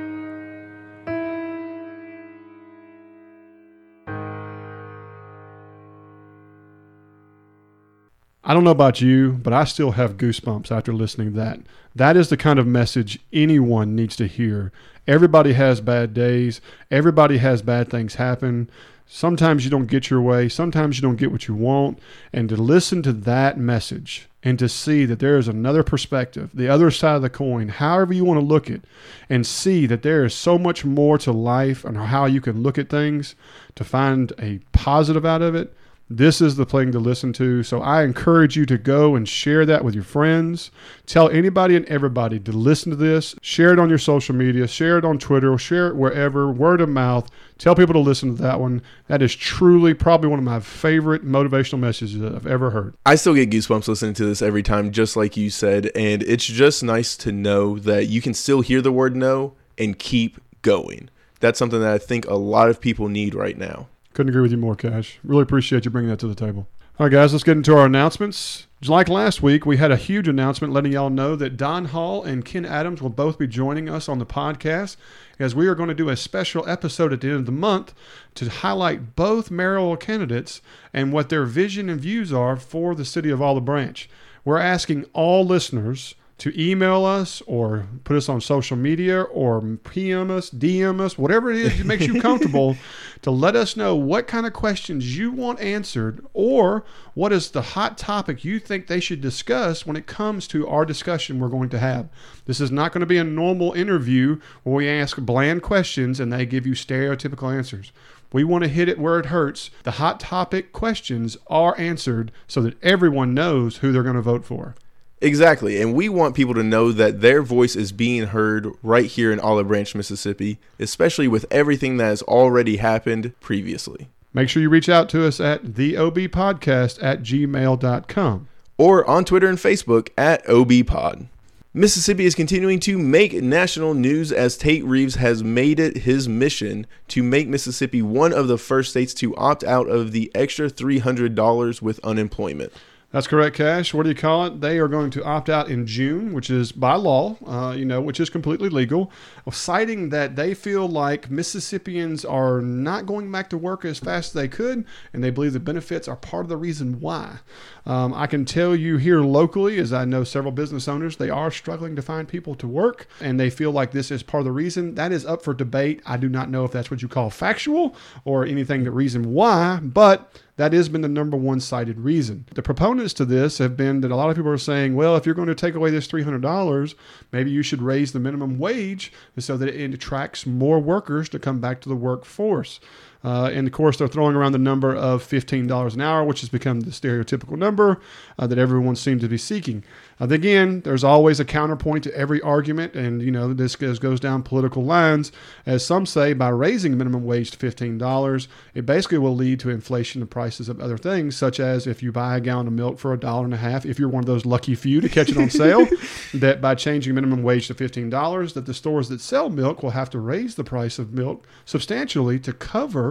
I 8.44 8.56
don't 8.56 8.64
know 8.64 8.72
about 8.72 9.02
you, 9.02 9.34
but 9.34 9.54
I 9.54 9.66
still 9.66 9.92
have 9.92 10.18
goosebumps 10.18 10.72
after 10.72 10.94
listening 10.94 11.34
to 11.34 11.38
that. 11.38 11.60
That 11.96 12.18
is 12.18 12.30
the 12.30 12.38
kind 12.38 12.58
of 12.58 12.66
message 12.66 13.20
anyone 13.32 13.96
needs 13.96 14.16
to 14.16 14.26
hear. 14.26 14.72
Everybody 15.08 15.54
has 15.54 15.80
bad 15.80 16.14
days, 16.14 16.60
everybody 16.90 17.38
has 17.38 17.62
bad 17.62 17.90
things 17.90 18.16
happen. 18.16 18.70
Sometimes 19.06 19.66
you 19.66 19.70
don't 19.70 19.88
get 19.88 20.10
your 20.10 20.22
way, 20.22 20.50
sometimes 20.50 20.98
you 20.98 21.02
don't 21.02 21.18
get 21.18 21.32
what 21.32 21.48
you 21.48 21.54
want. 21.54 22.00
And 22.34 22.50
to 22.50 22.56
listen 22.56 23.04
to 23.04 23.14
that 23.14 23.58
message 23.60 24.28
and 24.42 24.58
to 24.58 24.70
see 24.70 25.06
that 25.06 25.20
there 25.20 25.38
is 25.38 25.48
another 25.48 25.84
perspective, 25.84 26.50
the 26.54 26.70
other 26.70 26.90
side 26.90 27.18
of 27.18 27.22
the 27.22 27.30
coin, 27.30 27.68
however 27.68 28.14
you 28.14 28.26
want 28.26 28.40
to 28.40 28.46
look 28.46 28.72
at, 28.72 28.82
and 29.30 29.46
see 29.46 29.86
that 29.86 30.02
there 30.02 30.26
is 30.26 30.34
so 30.34 30.58
much 30.58 30.84
more 30.84 31.18
to 31.20 31.32
life 31.32 31.84
and 31.84 31.98
how 31.98 32.26
you 32.26 32.42
can 32.42 32.64
look 32.64 32.80
at 32.80 32.90
things 32.90 33.36
to 33.76 33.84
find 33.84 34.34
a 34.40 34.60
positive 34.72 35.26
out 35.26 35.44
of 35.44 35.54
it 35.54 35.76
this 36.18 36.42
is 36.42 36.56
the 36.56 36.66
thing 36.66 36.92
to 36.92 37.00
listen 37.00 37.32
to. 37.34 37.64
So 37.64 37.82
I 37.82 38.04
encourage 38.04 38.56
you 38.56 38.66
to 38.66 38.78
go 38.78 39.16
and 39.16 39.28
share 39.28 39.66
that 39.66 39.84
with 39.84 39.96
your 39.96 40.04
friends. 40.04 40.72
Tell 41.06 41.30
anybody 41.30 41.76
and 41.76 41.86
everybody 41.86 42.40
to 42.40 42.52
listen 42.52 42.90
to 42.90 42.96
this. 42.96 43.36
Share 43.42 43.74
it 43.74 43.80
on 43.80 43.90
your 43.90 43.98
social 43.98 44.36
media, 44.36 44.68
share 44.68 44.98
it 44.98 45.06
on 45.06 45.18
Twitter, 45.18 45.58
share 45.58 45.88
it 45.88 45.96
wherever, 45.96 46.52
word 46.52 46.82
of 46.82 46.90
mouth. 46.90 47.30
Tell 47.58 47.76
people 47.76 47.94
to 47.94 48.00
listen 48.00 48.36
to 48.36 48.42
that 48.42 48.60
one. 48.60 48.82
That 49.08 49.22
is 49.22 49.36
truly 49.36 49.94
probably 49.94 50.30
one 50.30 50.40
of 50.40 50.46
my 50.46 50.60
favorite 50.60 51.26
motivational 51.26 51.80
messages 51.80 52.20
that 52.20 52.34
I've 52.34 52.48
ever 52.48 52.72
heard. 52.72 52.96
I 53.06 53.16
still 53.16 53.36
get 53.36 53.50
goosebumps 53.50 53.88
listening 53.88 54.14
to 54.16 54.26
this 54.26 54.42
every 54.42 54.64
time, 54.64 54.92
just 54.92 55.16
like 55.16 55.38
you 55.38 55.50
said. 55.50 55.92
And 55.96 56.24
it's 56.24 56.46
just 56.46 56.84
nice 56.84 57.16
to 57.18 57.32
know 57.32 57.78
that 57.80 58.08
you 58.08 58.22
can 58.22 58.34
still 58.34 58.62
hear 58.62 58.82
the 58.82 58.92
word 58.92 59.16
no 59.16 59.54
and 59.78 59.98
keep 59.98 60.40
going. 60.62 61.10
That's 61.40 61.58
something 61.58 61.80
that 61.82 61.94
I 61.94 61.98
think 61.98 62.28
a 62.28 62.36
lot 62.36 62.70
of 62.70 62.82
people 62.82 63.08
need 63.08 63.34
right 63.34 63.58
now. 63.58 63.88
Couldn't 64.14 64.30
agree 64.30 64.42
with 64.42 64.52
you 64.52 64.58
more, 64.58 64.76
Cash. 64.76 65.20
Really 65.24 65.44
appreciate 65.44 65.86
you 65.86 65.92
bringing 65.92 66.10
that 66.10 66.20
to 66.20 66.28
the 66.28 66.36
table. 66.36 66.68
All 67.00 67.06
right, 67.06 67.12
guys, 67.12 67.32
let's 67.32 67.44
get 67.44 67.58
into 67.58 67.76
our 67.76 67.86
announcements. 67.86 68.68
Like 68.86 69.10
last 69.10 69.42
week, 69.42 69.66
we 69.66 69.78
had 69.78 69.92
a 69.92 69.96
huge 69.96 70.28
announcement 70.28 70.74
letting 70.74 70.92
y'all 70.92 71.10
know 71.10 71.36
that 71.36 71.56
Don 71.56 71.86
Hall 71.86 72.24
and 72.24 72.44
Ken 72.44 72.66
Adams 72.66 73.02
will 73.02 73.10
both 73.10 73.40
be 73.40 73.48
joining 73.48 73.90
us 73.90 74.10
on 74.10 74.20
the 74.20 74.26
podcast 74.26 74.98
as 75.40 75.56
we 75.56 75.68
are 75.68 75.76
going 75.76 75.90
to 75.90 75.96
do 75.96 76.10
a 76.10 76.18
special 76.18 76.68
episode 76.68 77.14
at 77.14 77.22
the 77.22 77.28
end 77.28 77.38
of 77.38 77.46
the 77.46 77.52
month 77.52 77.94
to 78.36 78.50
highlight 78.50 79.16
both 79.16 79.50
mayoral 79.50 79.96
candidates 79.98 80.62
and 80.94 81.14
what 81.14 81.30
their 81.30 81.46
vision 81.46 81.90
and 81.90 82.02
views 82.02 82.34
are 82.34 82.58
for 82.58 82.94
the 82.94 83.06
city 83.06 83.30
of 83.30 83.42
Olive 83.42 83.66
Branch. 83.66 84.10
We're 84.44 84.58
asking 84.58 85.06
all 85.14 85.46
listeners 85.46 86.16
to 86.42 86.60
email 86.60 87.06
us 87.06 87.44
or 87.46 87.86
put 88.04 88.16
us 88.16 88.28
on 88.28 88.42
social 88.42 88.76
media 88.76 89.22
or 89.22 89.62
PM 89.62 90.32
us, 90.32 90.50
DM 90.50 91.00
us, 91.00 91.16
whatever 91.16 91.52
it 91.52 91.58
is 91.60 91.78
that 91.78 91.86
makes 91.86 92.08
you 92.08 92.20
comfortable 92.22 92.76
to 93.22 93.30
let 93.30 93.56
us 93.56 93.78
know 93.78 93.96
what 93.96 94.26
kind 94.26 94.48
of 94.48 94.52
questions 94.52 95.16
you 95.16 95.32
want 95.32 95.60
answered 95.60 96.26
or 96.34 96.84
what 97.14 97.32
is 97.32 97.52
the 97.52 97.62
hot 97.62 97.96
topic 97.96 98.44
you 98.44 98.58
think 98.58 98.88
they 98.88 99.00
should 99.00 99.22
discuss 99.22 99.86
when 99.86 99.96
it 99.96 100.08
comes 100.08 100.48
to 100.48 100.68
our 100.68 100.84
discussion 100.84 101.40
we're 101.40 101.48
going 101.48 101.70
to 101.70 101.78
have. 101.78 102.10
This 102.46 102.60
is 102.60 102.72
not 102.72 102.92
going 102.92 103.02
to 103.02 103.06
be 103.06 103.20
a 103.20 103.24
normal 103.24 103.74
interview 103.74 104.40
where 104.64 104.78
we 104.78 104.90
ask 104.90 105.18
bland 105.18 105.62
questions 105.62 106.20
and 106.20 106.34
they 106.34 106.48
give 106.48 106.66
you 106.66 106.74
stereotypical 106.74 107.56
answers. 107.56 107.92
We 108.34 108.44
want 108.44 108.64
to 108.64 108.68
hit 108.68 108.90
it 108.90 108.98
where 108.98 109.20
it 109.20 109.28
hurts. 109.28 109.70
The 109.84 109.92
hot 109.92 110.20
topic 110.20 110.74
questions 110.74 111.38
are 111.46 111.80
answered 111.80 112.32
so 112.48 112.64
that 112.64 112.82
everyone 112.82 113.36
knows 113.36 113.78
who 113.78 113.92
they're 113.92 114.02
going 114.02 114.16
to 114.16 114.24
vote 114.24 114.44
for. 114.44 114.74
Exactly. 115.22 115.80
And 115.80 115.94
we 115.94 116.10
want 116.10 116.36
people 116.36 116.56
to 116.56 116.64
know 116.64 116.92
that 116.92 117.22
their 117.22 117.44
voice 117.44 117.76
is 117.76 117.92
being 117.92 118.28
heard 118.28 118.68
right 118.82 119.06
here 119.06 119.32
in 119.32 119.40
Olive 119.40 119.68
Branch, 119.68 119.94
Mississippi, 119.94 120.58
especially 120.80 121.28
with 121.28 121.46
everything 121.52 121.98
that 121.98 122.06
has 122.06 122.24
already 122.24 122.78
happened 122.78 123.40
previously. 123.40 124.10
Make 124.34 124.50
sure 124.50 124.62
you 124.62 124.70
reach 124.70 124.90
out 124.90 125.10
to 125.10 125.26
us 125.26 125.40
at 125.40 125.64
theobpodcast 125.64 127.04
at 127.04 127.22
gmail.com. 127.22 128.48
Or 128.78 129.08
on 129.08 129.26
Twitter 129.26 129.48
and 129.48 129.60
Facebook 129.60 130.10
at 130.18 130.44
OBPod. 130.46 131.28
Mississippi 131.74 132.26
is 132.26 132.36
continuing 132.36 132.82
to 132.82 132.98
make 132.98 133.32
national 133.34 133.94
news 133.94 134.32
as 134.34 134.58
Tate 134.58 134.84
Reeves 134.84 135.16
has 135.16 135.42
made 135.42 135.80
it 135.80 135.98
his 135.98 136.28
mission 136.28 136.86
to 137.10 137.24
make 137.24 137.48
Mississippi 137.48 138.02
one 138.02 138.34
of 138.34 138.50
the 138.50 138.58
first 138.58 138.90
states 138.90 139.14
to 139.16 139.36
opt 139.38 139.64
out 139.64 139.88
of 139.88 140.12
the 140.12 140.32
extra 140.36 140.70
$300 140.70 141.82
with 141.82 142.04
unemployment. 142.04 142.74
That's 143.12 143.28
correct, 143.28 143.58
Cash. 143.58 143.94
What 143.94 144.04
do 144.04 144.10
you 144.10 144.16
call 144.16 144.46
it? 144.46 144.62
They 144.62 144.80
are 144.80 144.88
going 144.88 145.12
to 145.12 145.24
opt 145.26 145.50
out 145.50 145.68
in 145.68 145.86
June, 145.86 146.32
which 146.32 146.50
is 146.50 146.72
by 146.72 146.96
law, 146.96 147.36
uh, 147.46 147.74
you 147.74 147.84
know, 147.84 148.00
which 148.00 148.22
is 148.22 148.30
completely 148.30 148.70
legal, 148.70 149.12
citing 149.52 150.10
that 150.10 150.38
they 150.38 150.54
feel 150.54 150.88
like 150.88 151.30
Mississippians 151.30 152.24
are 152.24 152.62
not 152.62 153.06
going 153.06 153.30
back 153.30 153.50
to 153.50 153.58
work 153.58 153.84
as 153.84 154.00
fast 154.00 154.28
as 154.28 154.34
they 154.34 154.48
could, 154.48 154.86
and 155.12 155.22
they 155.22 155.30
believe 155.30 155.52
the 155.52 155.60
benefits 155.60 156.08
are 156.08 156.16
part 156.16 156.46
of 156.46 156.50
the 156.50 156.56
reason 156.56 157.02
why. 157.02 157.40
Um, 157.86 158.14
I 158.14 158.28
can 158.28 158.46
tell 158.46 158.74
you 158.74 158.96
here 158.96 159.20
locally, 159.20 159.78
as 159.78 159.92
I 159.92 160.06
know 160.06 160.24
several 160.24 160.54
business 160.54 160.88
owners, 160.88 161.18
they 161.18 161.30
are 161.30 161.52
struggling 161.52 161.98
to 161.98 162.02
find 162.02 162.30
people 162.30 162.56
to 162.56 162.68
work, 162.68 163.08
and 163.20 163.38
they 163.38 163.50
feel 163.50 163.72
like 163.72 163.92
this 163.92 164.10
is 164.10 164.24
part 164.24 164.40
of 164.40 164.46
the 164.46 164.54
reason. 164.54 164.96
That 164.96 165.12
is 165.12 165.26
up 165.26 165.44
for 165.44 165.54
debate. 165.54 166.02
I 166.06 166.16
do 166.16 166.30
not 166.30 166.50
know 166.50 166.64
if 166.64 166.72
that's 166.72 166.90
what 166.90 167.02
you 167.02 167.10
call 167.10 167.30
factual 167.30 167.94
or 168.24 168.46
anything 168.46 168.86
the 168.86 168.92
reason 168.92 169.34
why, 169.34 169.82
but 169.82 170.32
that 170.62 170.74
has 170.74 170.90
been 170.90 171.02
the 171.02 171.08
number 171.08 171.36
one 171.36 171.60
cited 171.60 172.00
reason. 172.00 172.46
The 172.54 172.62
proponents 172.62 173.16
to 173.16 173.26
this 173.26 173.58
have 173.58 173.76
been 173.76 174.02
that 174.02 174.12
a 174.12 174.16
lot 174.16 174.30
of 174.30 174.36
people 174.36 174.52
are 174.52 174.60
saying, 174.60 174.94
well, 174.94 175.16
if 175.16 175.26
you're 175.26 175.34
going 175.34 175.48
to 175.48 175.56
take 175.56 175.74
away 175.74 175.90
this 175.90 176.08
$300, 176.08 176.94
maybe 177.32 177.50
you 177.50 177.64
should 177.64 177.82
raise 177.82 178.12
the 178.12 178.20
minimum 178.20 178.60
wage 178.60 179.12
so 179.40 179.58
that 179.58 179.70
it 179.70 179.92
attracts 179.92 180.46
more 180.46 180.80
workers 180.80 181.30
to 181.30 181.40
come 181.40 181.60
back 181.60 181.82
to 181.82 181.90
the 181.90 181.96
workforce. 181.96 182.80
Uh, 183.24 183.52
and 183.54 183.68
of 183.68 183.74
course, 183.74 183.98
they're 183.98 184.08
throwing 184.08 184.36
around 184.36 184.52
the 184.52 184.58
number 184.58 184.96
of 184.96 185.24
$15 185.24 185.94
an 185.94 186.02
hour, 186.02 186.24
which 186.24 186.42
has 186.42 186.50
become 186.50 186.82
the 186.82 186.92
stereotypical 186.92 187.58
number 187.58 188.02
uh, 188.40 188.48
that 188.48 188.58
everyone 188.58 188.96
seems 188.96 189.22
to 189.22 189.28
be 189.28 189.38
seeking. 189.38 189.84
Uh, 190.20 190.28
again, 190.28 190.82
there's 190.82 191.04
always 191.04 191.40
a 191.40 191.46
counterpoint 191.46 192.04
to 192.04 192.16
every 192.16 192.42
argument, 192.42 192.96
and 192.96 193.22
you 193.22 193.32
know 193.32 193.54
this 193.54 193.76
goes, 193.76 194.00
goes 194.00 194.20
down 194.20 194.42
political 194.42 194.84
lines. 194.84 195.32
As 195.66 195.86
some 195.86 196.06
say, 196.06 196.34
by 196.34 196.50
raising 196.50 196.98
minimum 196.98 197.24
wage 197.24 197.52
to 197.52 197.58
$15, 197.58 198.48
it 198.74 198.86
basically 198.86 199.20
will 199.20 199.36
lead 199.36 199.60
to 199.60 199.70
inflation 199.70 200.22
of 200.22 200.30
prices 200.30 200.68
of 200.68 200.80
other 200.80 200.98
things, 200.98 201.36
such 201.36 201.60
as 201.60 201.86
if 201.86 202.02
you 202.02 202.12
buy 202.12 202.38
a 202.38 202.42
gallon 202.42 202.68
of 202.68 202.74
milk 202.74 202.98
for 202.98 203.14
a 203.14 203.20
dollar 203.20 203.46
and 203.46 203.54
a 203.54 203.58
half, 203.58 203.86
if 203.86 204.00
you're 204.00 204.10
one 204.10 204.24
of 204.24 204.28
those 204.28 204.46
lucky 204.46 204.74
few 204.74 205.00
to 205.00 205.10
catch 205.10 205.30
it 205.30 205.38
on 205.38 205.50
sale, 205.50 205.88
that 206.34 206.60
by 206.62 206.74
changing 206.74 207.14
minimum 207.14 207.44
wage 207.44 207.68
to 207.68 207.76
$15, 207.76 208.54
that 208.54 208.66
the 208.66 208.74
stores 208.74 209.10
that 209.10 209.22
sell 209.22 209.50
milk 209.50 209.84
will 209.84 209.92
have 209.92 210.10
to 210.10 210.20
raise 210.20 210.56
the 210.56 210.64
price 210.64 210.98
of 210.98 211.14
milk 211.14 211.46
substantially 211.66 212.40
to 212.40 212.54
cover 212.54 213.11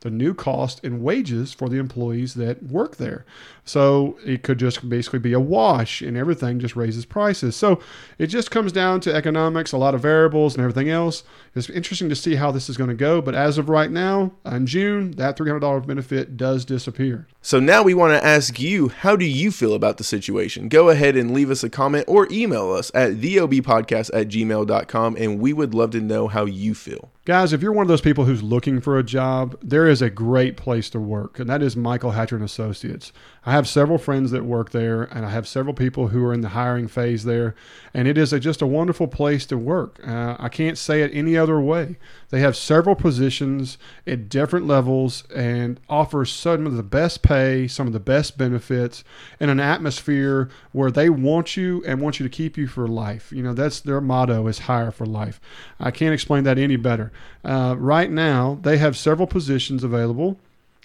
the 0.00 0.10
new 0.10 0.34
cost 0.34 0.82
in 0.84 1.02
wages 1.02 1.52
for 1.52 1.68
the 1.68 1.78
employees 1.78 2.34
that 2.34 2.62
work 2.62 2.96
there. 2.96 3.24
So 3.64 4.18
it 4.24 4.42
could 4.42 4.58
just 4.58 4.88
basically 4.88 5.18
be 5.18 5.34
a 5.34 5.40
wash 5.40 6.00
and 6.00 6.16
everything 6.16 6.58
just 6.58 6.76
raises 6.76 7.04
prices. 7.04 7.54
So 7.54 7.80
it 8.16 8.28
just 8.28 8.50
comes 8.50 8.72
down 8.72 9.00
to 9.02 9.14
economics, 9.14 9.72
a 9.72 9.76
lot 9.76 9.94
of 9.94 10.00
variables 10.00 10.54
and 10.54 10.62
everything 10.62 10.88
else. 10.88 11.22
It's 11.54 11.68
interesting 11.68 12.08
to 12.08 12.16
see 12.16 12.36
how 12.36 12.50
this 12.50 12.68
is 12.70 12.76
going 12.76 12.88
to 12.88 12.96
go. 12.96 13.20
But 13.20 13.34
as 13.34 13.58
of 13.58 13.68
right 13.68 13.90
now, 13.90 14.32
in 14.46 14.66
June, 14.66 15.10
that 15.12 15.36
$300 15.36 15.86
benefit 15.86 16.36
does 16.36 16.64
disappear. 16.64 17.26
So 17.42 17.60
now 17.60 17.82
we 17.82 17.94
want 17.94 18.12
to 18.12 18.26
ask 18.26 18.58
you, 18.58 18.88
how 18.88 19.16
do 19.16 19.24
you 19.24 19.50
feel 19.50 19.74
about 19.74 19.98
the 19.98 20.04
situation? 20.04 20.68
Go 20.68 20.88
ahead 20.88 21.16
and 21.16 21.32
leave 21.32 21.50
us 21.50 21.62
a 21.62 21.70
comment 21.70 22.04
or 22.08 22.26
email 22.30 22.72
us 22.72 22.90
at 22.94 23.16
theobpodcast 23.16 24.10
at 24.14 24.28
gmail.com 24.28 25.16
and 25.16 25.38
we 25.38 25.52
would 25.52 25.74
love 25.74 25.90
to 25.90 26.00
know 26.00 26.28
how 26.28 26.44
you 26.44 26.74
feel. 26.74 27.10
Guys, 27.24 27.52
if 27.52 27.60
you're 27.60 27.72
one 27.72 27.82
of 27.82 27.88
those 27.88 28.00
people 28.00 28.24
who's 28.24 28.42
looking 28.42 28.80
for 28.80 28.98
a 28.98 29.02
job, 29.02 29.58
there 29.62 29.87
there 29.88 29.92
is 29.94 30.02
a 30.02 30.10
great 30.10 30.54
place 30.58 30.90
to 30.90 31.00
work, 31.00 31.38
and 31.38 31.48
that 31.48 31.62
is 31.62 31.74
Michael 31.74 32.10
Hatcher 32.10 32.36
and 32.36 32.44
Associates. 32.44 33.10
I 33.46 33.52
have 33.52 33.68
several 33.68 33.98
friends 33.98 34.30
that 34.32 34.44
work 34.44 34.70
there, 34.70 35.04
and 35.04 35.24
I 35.24 35.30
have 35.30 35.48
several 35.48 35.74
people 35.74 36.08
who 36.08 36.24
are 36.24 36.34
in 36.34 36.40
the 36.40 36.50
hiring 36.50 36.88
phase 36.88 37.24
there, 37.24 37.54
and 37.94 38.06
it 38.06 38.18
is 38.18 38.32
a, 38.32 38.40
just 38.40 38.60
a 38.60 38.66
wonderful 38.66 39.08
place 39.08 39.46
to 39.46 39.56
work. 39.56 40.00
Uh, 40.06 40.36
I 40.38 40.48
can't 40.48 40.76
say 40.76 41.02
it 41.02 41.10
any 41.14 41.36
other 41.36 41.60
way. 41.60 41.96
They 42.30 42.40
have 42.40 42.56
several 42.56 42.94
positions 42.94 43.78
at 44.06 44.28
different 44.28 44.66
levels 44.66 45.24
and 45.34 45.80
offer 45.88 46.24
some 46.24 46.66
of 46.66 46.76
the 46.76 46.82
best 46.82 47.22
pay, 47.22 47.68
some 47.68 47.86
of 47.86 47.92
the 47.92 48.00
best 48.00 48.36
benefits, 48.36 49.02
and 49.40 49.50
an 49.50 49.60
atmosphere 49.60 50.50
where 50.72 50.90
they 50.90 51.08
want 51.08 51.56
you 51.56 51.82
and 51.86 52.00
want 52.00 52.20
you 52.20 52.28
to 52.28 52.30
keep 52.30 52.56
you 52.58 52.66
for 52.66 52.86
life. 52.86 53.32
You 53.32 53.42
know, 53.42 53.54
that's 53.54 53.80
their 53.80 54.00
motto 54.00 54.46
is 54.46 54.60
hire 54.60 54.90
for 54.90 55.06
life. 55.06 55.40
I 55.80 55.90
can't 55.90 56.12
explain 56.12 56.44
that 56.44 56.58
any 56.58 56.76
better. 56.76 57.12
Uh, 57.44 57.76
right 57.78 58.10
now, 58.10 58.58
they 58.62 58.78
have 58.78 58.96
several 58.96 59.26
positions 59.26 59.82
available. 59.84 60.38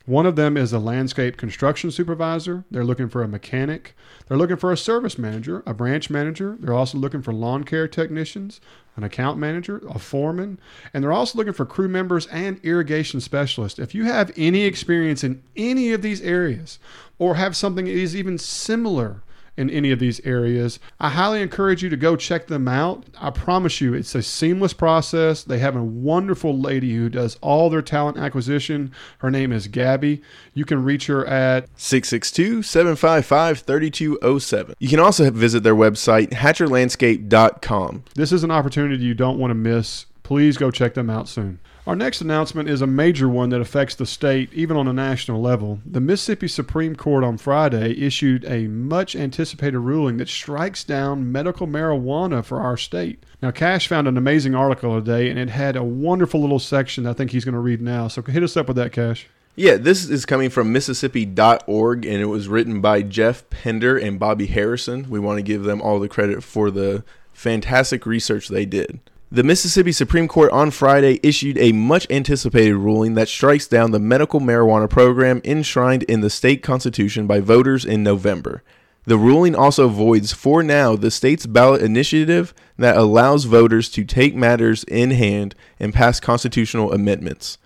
One 0.06 0.26
of 0.26 0.36
them 0.36 0.58
is 0.58 0.74
a 0.74 0.80
landscape 0.80 1.38
construction 1.38 1.90
supervisor. 1.90 2.66
They're 2.70 2.84
looking 2.84 3.08
for 3.08 3.24
a 3.24 3.28
mechanic. 3.28 3.96
They're 4.28 4.38
looking 4.38 4.58
for 4.58 4.74
a 4.74 4.78
service 4.78 5.18
manager, 5.18 5.64
a 5.66 5.74
branch 5.74 6.10
manager. 6.10 6.58
They're 6.60 6.74
also 6.74 6.98
looking 6.98 7.22
for 7.22 7.34
lawn 7.34 7.64
care 7.64 7.88
technicians, 7.88 8.60
an 8.98 9.04
account 9.06 9.40
manager, 9.40 9.82
a 9.90 10.00
foreman, 10.00 10.60
and 10.94 11.02
they're 11.02 11.14
also 11.14 11.38
looking 11.38 11.54
for 11.54 11.66
crew 11.66 11.88
members 11.88 12.28
and 12.28 12.60
irrigation 12.64 13.22
specialists. 13.22 13.80
If 13.80 13.96
you 13.96 14.04
have 14.04 14.34
any 14.36 14.64
experience 14.64 15.24
in 15.24 15.42
any 15.56 15.94
of 15.94 16.02
these 16.02 16.22
areas 16.22 16.80
or 17.18 17.36
have 17.36 17.56
something 17.56 17.86
that 17.86 17.92
is 17.92 18.14
even 18.14 18.38
similar 18.38 19.24
in 19.56 19.70
any 19.70 19.92
of 19.92 20.00
these 20.00 20.20
areas, 20.26 20.80
I 21.00 21.10
highly 21.10 21.42
encourage 21.42 21.84
you 21.84 21.90
to 21.90 21.98
go 21.98 22.16
check 22.16 22.48
them 22.48 22.68
out. 22.68 23.06
I 23.20 23.30
promise 23.30 23.82
you, 23.82 23.94
it's 23.94 24.16
a 24.16 24.24
seamless 24.24 24.74
process. 24.74 25.44
They 25.44 25.60
have 25.60 25.76
a 25.76 25.84
wonderful 25.84 26.58
lady 26.58 26.96
who 26.96 27.10
does 27.10 27.38
all 27.42 27.70
their 27.70 27.82
talent 27.82 28.18
acquisition. 28.18 28.92
Her 29.20 29.30
name 29.30 29.52
is 29.52 29.68
Gabby. 29.68 30.22
You 30.54 30.66
can 30.66 30.84
reach 30.84 31.08
her 31.08 31.26
at 31.26 31.68
662 31.76 32.64
755 32.64 33.60
3207. 33.60 34.76
You 34.80 34.90
can 34.90 35.00
also 35.00 35.30
visit 35.30 35.64
their 35.64 35.76
website, 35.76 36.32
hatcherlandscape.com. 36.32 38.04
This 38.16 38.32
is 38.32 38.44
an 38.44 38.52
opportunity 38.52 39.04
you 39.04 39.14
don't 39.14 39.38
want 39.38 39.52
to 39.52 39.56
miss. 39.56 40.08
Please 40.24 40.58
go 40.58 40.72
check 40.72 40.94
them 40.94 41.10
out 41.10 41.28
soon. 41.28 41.60
Our 41.86 41.98
next 41.98 42.22
announcement 42.22 42.70
is 42.70 42.82
a 42.82 42.88
major 42.88 43.28
one 43.28 43.50
that 43.50 43.60
affects 43.60 43.94
the 43.96 44.06
state, 44.06 44.50
even 44.54 44.78
on 44.78 44.88
a 44.88 44.94
national 44.94 45.42
level. 45.42 45.82
The 45.86 46.00
Mississippi 46.00 46.48
Supreme 46.48 46.96
Court 46.96 47.26
on 47.26 47.38
Friday 47.38 47.92
issued 48.00 48.46
a 48.46 48.68
much 48.68 49.18
anticipated 49.18 49.80
ruling 49.80 50.16
that 50.18 50.30
strikes 50.30 50.86
down 50.86 51.30
medical 51.30 51.68
marijuana 51.68 52.42
for 52.46 52.62
our 52.62 52.78
state. 52.78 53.22
Now, 53.42 53.52
Cash 53.52 53.90
found 53.90 54.08
an 54.08 54.16
amazing 54.16 54.56
article 54.56 54.98
today, 54.98 55.30
and 55.30 55.38
it 55.38 55.50
had 55.50 55.76
a 55.76 55.84
wonderful 55.84 56.40
little 56.40 56.58
section 56.58 57.06
I 57.06 57.12
think 57.12 57.32
he's 57.32 57.44
going 57.44 57.52
to 57.52 57.60
read 57.60 57.82
now. 57.82 58.08
So 58.08 58.22
hit 58.22 58.44
us 58.44 58.56
up 58.56 58.70
with 58.70 58.78
that, 58.78 58.94
Cash. 58.94 59.28
Yeah, 59.58 59.76
this 59.76 60.10
is 60.10 60.26
coming 60.26 60.50
from 60.50 60.72
Mississippi.org, 60.72 62.06
and 62.06 62.22
it 62.22 62.28
was 62.28 62.48
written 62.48 62.80
by 62.80 63.02
Jeff 63.02 63.50
Pender 63.50 63.98
and 63.98 64.18
Bobby 64.18 64.46
Harrison. 64.46 65.10
We 65.10 65.20
want 65.20 65.40
to 65.40 65.44
give 65.44 65.64
them 65.64 65.82
all 65.82 66.00
the 66.00 66.08
credit 66.08 66.46
for 66.46 66.72
the 66.72 67.04
fantastic 67.34 68.06
research 68.06 68.48
they 68.48 68.66
did. 68.66 69.02
The 69.34 69.44
Mississippi 69.44 69.92
Supreme 69.92 70.28
Court 70.28 70.52
on 70.52 70.70
Friday 70.70 71.20
issued 71.24 71.58
a 71.58 71.72
much 71.72 72.06
anticipated 72.12 72.76
ruling 72.76 73.16
that 73.16 73.28
strikes 73.28 73.66
down 73.66 73.90
the 73.90 74.00
medical 74.00 74.40
marijuana 74.40 74.88
program 74.88 75.42
enshrined 75.44 76.04
in 76.04 76.22
the 76.22 76.30
state 76.30 76.62
constitution 76.62 77.26
by 77.26 77.40
voters 77.40 77.84
in 77.84 78.04
November. 78.04 78.62
The 79.06 79.18
ruling 79.18 79.56
also 79.56 79.90
voids 79.90 80.34
for 80.34 80.62
now 80.62 80.96
the 80.96 81.10
state's 81.10 81.48
ballot 81.48 81.82
initiative 81.82 82.54
that 82.78 82.96
allows 82.96 83.46
voters 83.46 83.90
to 83.94 84.06
take 84.06 84.36
matters 84.36 84.84
in 84.84 85.10
hand 85.10 85.56
and 85.80 85.96
pass 85.96 86.20
constitutional 86.20 86.94
amendments. 86.94 87.58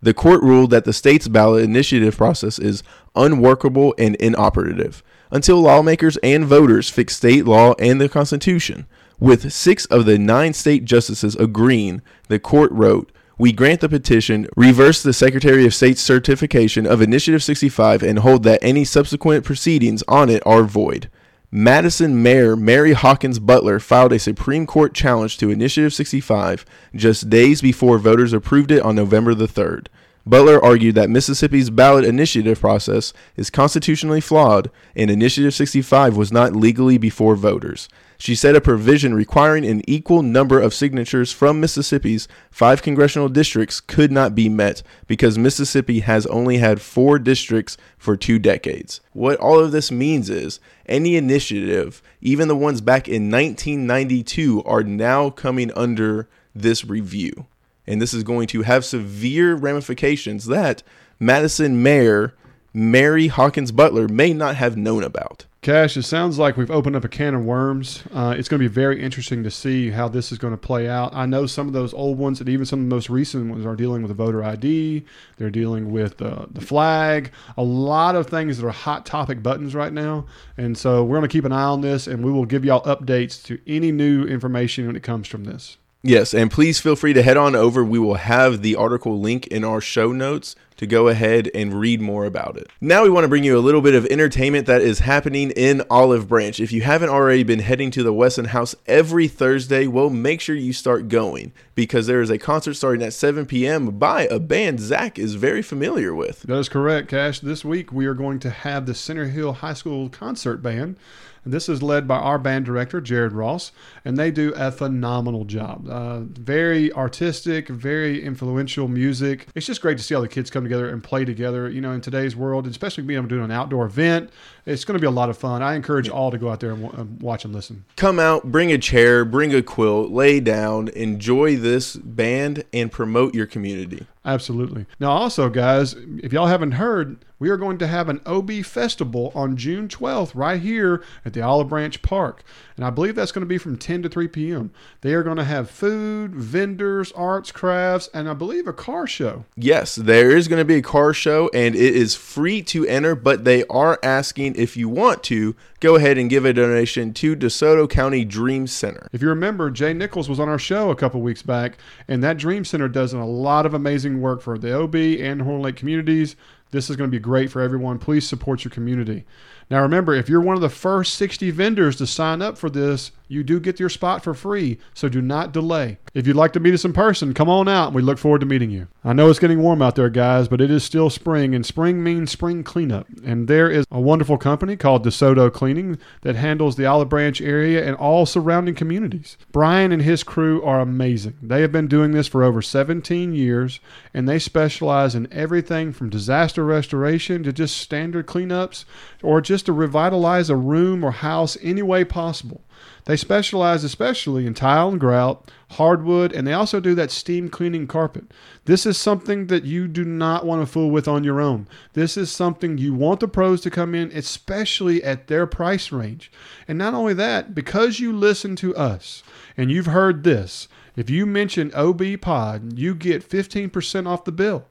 The 0.00 0.14
court 0.14 0.40
ruled 0.44 0.70
that 0.70 0.84
the 0.84 0.92
state's 0.92 1.26
ballot 1.26 1.64
initiative 1.64 2.16
process 2.16 2.60
is 2.60 2.84
unworkable 3.16 3.92
and 3.98 4.14
inoperative 4.20 5.02
until 5.32 5.60
lawmakers 5.60 6.16
and 6.18 6.44
voters 6.44 6.88
fix 6.88 7.16
state 7.16 7.44
law 7.44 7.74
and 7.80 8.00
the 8.00 8.08
Constitution. 8.08 8.86
With 9.20 9.52
six 9.52 9.84
of 9.86 10.06
the 10.06 10.16
nine 10.16 10.52
state 10.52 10.84
justices 10.84 11.34
agreeing, 11.36 12.02
the 12.28 12.38
court 12.38 12.70
wrote, 12.70 13.10
we 13.36 13.52
grant 13.52 13.80
the 13.80 13.88
petition, 13.88 14.48
reverse 14.56 15.02
the 15.02 15.12
Secretary 15.12 15.64
of 15.66 15.74
State's 15.74 16.00
certification 16.00 16.86
of 16.86 17.02
Initiative 17.02 17.42
65, 17.42 18.02
and 18.02 18.20
hold 18.20 18.44
that 18.44 18.58
any 18.62 18.84
subsequent 18.84 19.44
proceedings 19.44 20.04
on 20.06 20.28
it 20.28 20.42
are 20.46 20.62
void. 20.62 21.10
Madison 21.50 22.22
Mayor 22.22 22.54
Mary 22.54 22.92
Hawkins 22.92 23.38
Butler 23.38 23.80
filed 23.80 24.12
a 24.12 24.18
Supreme 24.18 24.66
Court 24.66 24.94
challenge 24.94 25.36
to 25.38 25.50
Initiative 25.50 25.94
65 25.94 26.64
just 26.94 27.30
days 27.30 27.60
before 27.60 27.98
voters 27.98 28.32
approved 28.32 28.70
it 28.70 28.82
on 28.82 28.94
November 28.94 29.34
the 29.34 29.46
3rd. 29.48 29.86
Butler 30.26 30.62
argued 30.62 30.94
that 30.96 31.08
Mississippi's 31.08 31.70
ballot 31.70 32.04
initiative 32.04 32.60
process 32.60 33.14
is 33.34 33.50
constitutionally 33.50 34.20
flawed 34.20 34.70
and 34.94 35.10
Initiative 35.10 35.54
65 35.54 36.16
was 36.16 36.30
not 36.30 36.54
legally 36.54 36.98
before 36.98 37.34
voters. 37.34 37.88
She 38.20 38.34
said 38.34 38.56
a 38.56 38.60
provision 38.60 39.14
requiring 39.14 39.64
an 39.64 39.88
equal 39.88 40.22
number 40.22 40.60
of 40.60 40.74
signatures 40.74 41.30
from 41.30 41.60
Mississippi's 41.60 42.26
five 42.50 42.82
congressional 42.82 43.28
districts 43.28 43.80
could 43.80 44.10
not 44.10 44.34
be 44.34 44.48
met 44.48 44.82
because 45.06 45.38
Mississippi 45.38 46.00
has 46.00 46.26
only 46.26 46.58
had 46.58 46.80
four 46.80 47.20
districts 47.20 47.76
for 47.96 48.16
two 48.16 48.40
decades. 48.40 49.00
What 49.12 49.38
all 49.38 49.60
of 49.60 49.70
this 49.70 49.92
means 49.92 50.28
is 50.30 50.58
any 50.86 51.14
initiative, 51.14 52.02
even 52.20 52.48
the 52.48 52.56
ones 52.56 52.80
back 52.80 53.06
in 53.06 53.30
1992, 53.30 54.64
are 54.64 54.82
now 54.82 55.30
coming 55.30 55.72
under 55.74 56.28
this 56.56 56.84
review. 56.84 57.46
And 57.86 58.02
this 58.02 58.12
is 58.12 58.24
going 58.24 58.48
to 58.48 58.62
have 58.62 58.84
severe 58.84 59.54
ramifications 59.54 60.46
that 60.46 60.82
Madison 61.20 61.84
Mayor 61.84 62.34
Mary 62.74 63.28
Hawkins 63.28 63.72
Butler 63.72 64.08
may 64.08 64.32
not 64.32 64.56
have 64.56 64.76
known 64.76 65.02
about. 65.02 65.46
Cash, 65.60 65.96
it 65.96 66.04
sounds 66.04 66.38
like 66.38 66.56
we've 66.56 66.70
opened 66.70 66.94
up 66.94 67.04
a 67.04 67.08
can 67.08 67.34
of 67.34 67.44
worms. 67.44 68.04
Uh, 68.12 68.34
it's 68.38 68.48
going 68.48 68.60
to 68.62 68.68
be 68.68 68.72
very 68.72 69.02
interesting 69.02 69.42
to 69.42 69.50
see 69.50 69.90
how 69.90 70.08
this 70.08 70.30
is 70.30 70.38
going 70.38 70.52
to 70.52 70.58
play 70.58 70.88
out. 70.88 71.12
I 71.14 71.26
know 71.26 71.46
some 71.46 71.66
of 71.66 71.72
those 71.72 71.92
old 71.92 72.16
ones 72.16 72.38
and 72.40 72.48
even 72.48 72.64
some 72.64 72.78
of 72.80 72.88
the 72.88 72.94
most 72.94 73.10
recent 73.10 73.50
ones 73.50 73.66
are 73.66 73.74
dealing 73.74 74.02
with 74.02 74.08
the 74.08 74.14
voter 74.14 74.44
ID. 74.44 75.04
They're 75.36 75.50
dealing 75.50 75.90
with 75.90 76.22
uh, 76.22 76.46
the 76.50 76.60
flag. 76.60 77.32
A 77.56 77.62
lot 77.62 78.14
of 78.14 78.28
things 78.28 78.58
that 78.58 78.66
are 78.66 78.70
hot 78.70 79.04
topic 79.04 79.42
buttons 79.42 79.74
right 79.74 79.92
now. 79.92 80.26
And 80.56 80.78
so 80.78 81.02
we're 81.02 81.18
going 81.18 81.28
to 81.28 81.32
keep 81.32 81.44
an 81.44 81.52
eye 81.52 81.64
on 81.64 81.80
this 81.80 82.06
and 82.06 82.24
we 82.24 82.30
will 82.30 82.46
give 82.46 82.64
y'all 82.64 82.82
updates 82.84 83.42
to 83.46 83.58
any 83.66 83.90
new 83.90 84.24
information 84.24 84.86
when 84.86 84.94
it 84.94 85.02
comes 85.02 85.26
from 85.26 85.44
this. 85.44 85.76
Yes, 86.02 86.32
and 86.32 86.48
please 86.48 86.78
feel 86.78 86.94
free 86.94 87.12
to 87.12 87.22
head 87.22 87.36
on 87.36 87.56
over. 87.56 87.84
We 87.84 87.98
will 87.98 88.14
have 88.14 88.62
the 88.62 88.76
article 88.76 89.18
link 89.18 89.48
in 89.48 89.64
our 89.64 89.80
show 89.80 90.12
notes 90.12 90.54
to 90.78 90.86
go 90.86 91.08
ahead 91.08 91.50
and 91.54 91.74
read 91.74 92.00
more 92.00 92.24
about 92.24 92.56
it. 92.56 92.68
Now 92.80 93.02
we 93.02 93.10
want 93.10 93.24
to 93.24 93.28
bring 93.28 93.44
you 93.44 93.58
a 93.58 93.60
little 93.60 93.82
bit 93.82 93.94
of 93.94 94.06
entertainment 94.06 94.66
that 94.66 94.80
is 94.80 95.00
happening 95.00 95.50
in 95.50 95.82
Olive 95.90 96.28
Branch. 96.28 96.58
If 96.58 96.72
you 96.72 96.82
haven't 96.82 97.10
already 97.10 97.42
been 97.42 97.58
heading 97.58 97.90
to 97.92 98.02
the 98.02 98.12
Wesson 98.12 98.46
House 98.46 98.74
every 98.86 99.28
Thursday, 99.28 99.86
well, 99.86 100.08
make 100.08 100.40
sure 100.40 100.56
you 100.56 100.72
start 100.72 101.08
going 101.08 101.52
because 101.74 102.06
there 102.06 102.22
is 102.22 102.30
a 102.30 102.38
concert 102.38 102.74
starting 102.74 103.04
at 103.04 103.12
7 103.12 103.46
p.m. 103.46 103.98
by 103.98 104.22
a 104.26 104.38
band 104.38 104.80
Zach 104.80 105.18
is 105.18 105.34
very 105.34 105.62
familiar 105.62 106.14
with. 106.14 106.42
That 106.42 106.58
is 106.58 106.68
correct, 106.68 107.08
Cash. 107.08 107.40
This 107.40 107.64
week 107.64 107.92
we 107.92 108.06
are 108.06 108.14
going 108.14 108.38
to 108.40 108.50
have 108.50 108.86
the 108.86 108.94
Center 108.94 109.26
Hill 109.26 109.54
High 109.54 109.74
School 109.74 110.08
Concert 110.08 110.62
Band. 110.62 110.96
And 111.44 111.54
this 111.54 111.70
is 111.70 111.82
led 111.82 112.06
by 112.06 112.18
our 112.18 112.38
band 112.38 112.66
director, 112.66 113.00
Jared 113.00 113.32
Ross, 113.32 113.72
and 114.04 114.18
they 114.18 114.30
do 114.30 114.52
a 114.54 114.70
phenomenal 114.70 115.46
job. 115.46 115.88
Uh, 115.88 116.20
very 116.20 116.92
artistic, 116.92 117.68
very 117.68 118.22
influential 118.22 118.86
music. 118.86 119.46
It's 119.54 119.66
just 119.66 119.80
great 119.80 119.96
to 119.96 120.04
see 120.04 120.14
all 120.14 120.20
the 120.20 120.28
kids 120.28 120.50
come 120.50 120.64
together 120.68 120.88
and 120.88 121.02
play 121.02 121.24
together, 121.24 121.68
you 121.68 121.80
know, 121.80 121.92
in 121.92 122.00
today's 122.00 122.36
world, 122.36 122.66
especially 122.66 123.02
being 123.02 123.18
able 123.18 123.28
to 123.28 123.36
do 123.36 123.42
an 123.42 123.50
outdoor 123.50 123.86
event. 123.86 124.30
It's 124.66 124.84
going 124.84 124.96
to 124.96 125.00
be 125.00 125.06
a 125.06 125.10
lot 125.10 125.30
of 125.30 125.38
fun. 125.38 125.62
I 125.62 125.74
encourage 125.74 126.08
all 126.08 126.30
to 126.30 126.38
go 126.38 126.50
out 126.50 126.60
there 126.60 126.72
and 126.72 127.20
watch 127.20 127.44
and 127.44 127.54
listen. 127.54 127.84
Come 127.96 128.18
out, 128.18 128.44
bring 128.52 128.70
a 128.70 128.78
chair, 128.78 129.24
bring 129.24 129.54
a 129.54 129.62
quilt, 129.62 130.10
lay 130.10 130.40
down, 130.40 130.88
enjoy 130.88 131.56
this 131.56 131.96
band, 131.96 132.64
and 132.72 132.92
promote 132.92 133.34
your 133.34 133.46
community. 133.46 134.06
Absolutely. 134.28 134.84
Now, 135.00 135.10
also, 135.12 135.48
guys, 135.48 135.94
if 136.22 136.34
y'all 136.34 136.48
haven't 136.48 136.72
heard, 136.72 137.24
we 137.38 137.48
are 137.48 137.56
going 137.56 137.78
to 137.78 137.86
have 137.86 138.10
an 138.10 138.20
OB 138.26 138.62
festival 138.64 139.32
on 139.34 139.56
June 139.56 139.88
12th 139.88 140.32
right 140.34 140.60
here 140.60 141.02
at 141.24 141.32
the 141.32 141.40
Olive 141.40 141.68
Branch 141.68 142.02
Park. 142.02 142.42
And 142.76 142.84
I 142.84 142.90
believe 142.90 143.14
that's 143.14 143.32
going 143.32 143.42
to 143.42 143.46
be 143.46 143.58
from 143.58 143.78
10 143.78 144.02
to 144.02 144.08
3 144.08 144.28
p.m. 144.28 144.70
They 145.00 145.14
are 145.14 145.22
going 145.22 145.36
to 145.38 145.44
have 145.44 145.70
food, 145.70 146.34
vendors, 146.34 147.10
arts, 147.12 147.50
crafts, 147.52 148.10
and 148.12 148.28
I 148.28 148.34
believe 148.34 148.66
a 148.66 148.72
car 148.72 149.06
show. 149.06 149.46
Yes, 149.56 149.94
there 149.94 150.36
is 150.36 150.46
going 150.46 150.60
to 150.60 150.64
be 150.64 150.76
a 150.76 150.82
car 150.82 151.14
show 151.14 151.48
and 151.54 151.74
it 151.74 151.96
is 151.96 152.14
free 152.14 152.62
to 152.64 152.86
enter, 152.86 153.14
but 153.14 153.44
they 153.44 153.64
are 153.64 153.98
asking 154.02 154.56
if 154.56 154.76
you 154.76 154.88
want 154.88 155.22
to 155.24 155.56
go 155.80 155.94
ahead 155.94 156.18
and 156.18 156.28
give 156.28 156.44
a 156.44 156.52
donation 156.52 157.14
to 157.14 157.36
DeSoto 157.36 157.88
County 157.88 158.24
Dream 158.24 158.66
Center. 158.66 159.08
If 159.12 159.22
you 159.22 159.28
remember, 159.28 159.70
Jay 159.70 159.92
Nichols 159.92 160.28
was 160.28 160.40
on 160.40 160.48
our 160.48 160.58
show 160.58 160.90
a 160.90 160.96
couple 160.96 161.20
weeks 161.20 161.42
back, 161.42 161.78
and 162.08 162.22
that 162.24 162.36
Dream 162.36 162.64
Center 162.64 162.88
does 162.88 163.12
a 163.12 163.18
lot 163.18 163.64
of 163.64 163.74
amazing 163.74 164.17
work 164.20 164.42
for 164.42 164.58
the 164.58 164.78
OB 164.78 164.94
and 164.94 165.42
Horn 165.42 165.62
Lake 165.62 165.76
communities. 165.76 166.36
This 166.70 166.90
is 166.90 166.96
going 166.96 167.10
to 167.10 167.16
be 167.16 167.20
great 167.20 167.50
for 167.50 167.62
everyone. 167.62 167.98
Please 167.98 168.28
support 168.28 168.64
your 168.64 168.70
community. 168.70 169.24
Now, 169.70 169.82
remember, 169.82 170.14
if 170.14 170.28
you're 170.28 170.40
one 170.40 170.56
of 170.56 170.62
the 170.62 170.68
first 170.68 171.14
60 171.14 171.50
vendors 171.50 171.96
to 171.96 172.06
sign 172.06 172.42
up 172.42 172.58
for 172.58 172.68
this, 172.70 173.10
you 173.28 173.44
do 173.44 173.60
get 173.60 173.78
your 173.78 173.88
spot 173.88 174.24
for 174.24 174.34
free, 174.34 174.78
so 174.94 175.08
do 175.08 175.20
not 175.20 175.52
delay. 175.52 175.98
If 176.14 176.26
you'd 176.26 176.36
like 176.36 176.52
to 176.54 176.60
meet 176.60 176.74
us 176.74 176.84
in 176.84 176.92
person, 176.92 177.34
come 177.34 177.48
on 177.48 177.68
out 177.68 177.92
we 177.92 178.02
look 178.02 178.18
forward 178.18 178.40
to 178.40 178.46
meeting 178.46 178.70
you. 178.70 178.88
I 179.04 179.12
know 179.12 179.28
it's 179.28 179.38
getting 179.38 179.60
warm 179.60 179.82
out 179.82 179.96
there, 179.96 180.08
guys, 180.08 180.48
but 180.48 180.60
it 180.60 180.70
is 180.70 180.84
still 180.84 181.10
spring, 181.10 181.54
and 181.54 181.64
spring 181.66 182.02
means 182.02 182.30
spring 182.30 182.62
cleanup. 182.62 183.06
And 183.24 183.48
there 183.48 183.70
is 183.70 183.86
a 183.90 184.00
wonderful 184.00 184.38
company 184.38 184.76
called 184.76 185.04
DeSoto 185.04 185.52
Cleaning 185.52 185.98
that 186.22 186.36
handles 186.36 186.76
the 186.76 186.86
Olive 186.86 187.08
Branch 187.08 187.40
area 187.40 187.84
and 187.84 187.96
all 187.96 188.26
surrounding 188.26 188.74
communities. 188.74 189.36
Brian 189.52 189.92
and 189.92 190.02
his 190.02 190.22
crew 190.22 190.62
are 190.62 190.80
amazing. 190.80 191.36
They 191.42 191.60
have 191.62 191.72
been 191.72 191.88
doing 191.88 192.12
this 192.12 192.28
for 192.28 192.44
over 192.44 192.62
17 192.62 193.34
years, 193.34 193.80
and 194.14 194.28
they 194.28 194.38
specialize 194.38 195.14
in 195.14 195.32
everything 195.32 195.92
from 195.92 196.10
disaster 196.10 196.64
restoration 196.64 197.42
to 197.42 197.52
just 197.52 197.76
standard 197.76 198.26
cleanups 198.26 198.84
or 199.22 199.40
just 199.40 199.66
to 199.66 199.72
revitalize 199.72 200.50
a 200.50 200.56
room 200.56 201.04
or 201.04 201.10
house 201.10 201.56
any 201.62 201.82
way 201.82 202.04
possible. 202.04 202.62
They 203.08 203.16
specialize 203.16 203.84
especially 203.84 204.46
in 204.46 204.52
tile 204.52 204.90
and 204.90 205.00
grout, 205.00 205.50
hardwood, 205.70 206.30
and 206.30 206.46
they 206.46 206.52
also 206.52 206.78
do 206.78 206.94
that 206.96 207.10
steam 207.10 207.48
cleaning 207.48 207.86
carpet. 207.86 208.26
This 208.66 208.84
is 208.84 208.98
something 208.98 209.46
that 209.46 209.64
you 209.64 209.88
do 209.88 210.04
not 210.04 210.44
want 210.44 210.60
to 210.60 210.70
fool 210.70 210.90
with 210.90 211.08
on 211.08 211.24
your 211.24 211.40
own. 211.40 211.68
This 211.94 212.18
is 212.18 212.30
something 212.30 212.76
you 212.76 212.92
want 212.92 213.20
the 213.20 213.26
pros 213.26 213.62
to 213.62 213.70
come 213.70 213.94
in, 213.94 214.12
especially 214.12 215.02
at 215.02 215.28
their 215.28 215.46
price 215.46 215.90
range. 215.90 216.30
And 216.68 216.76
not 216.76 216.92
only 216.92 217.14
that, 217.14 217.54
because 217.54 217.98
you 217.98 218.12
listen 218.12 218.56
to 218.56 218.76
us 218.76 219.22
and 219.56 219.70
you've 219.70 219.86
heard 219.86 220.22
this, 220.22 220.68
if 220.94 221.08
you 221.08 221.24
mention 221.24 221.72
OB 221.72 222.20
Pod, 222.20 222.78
you 222.78 222.94
get 222.94 223.26
15% 223.26 224.06
off 224.06 224.24
the 224.24 224.32
bill. 224.32 224.66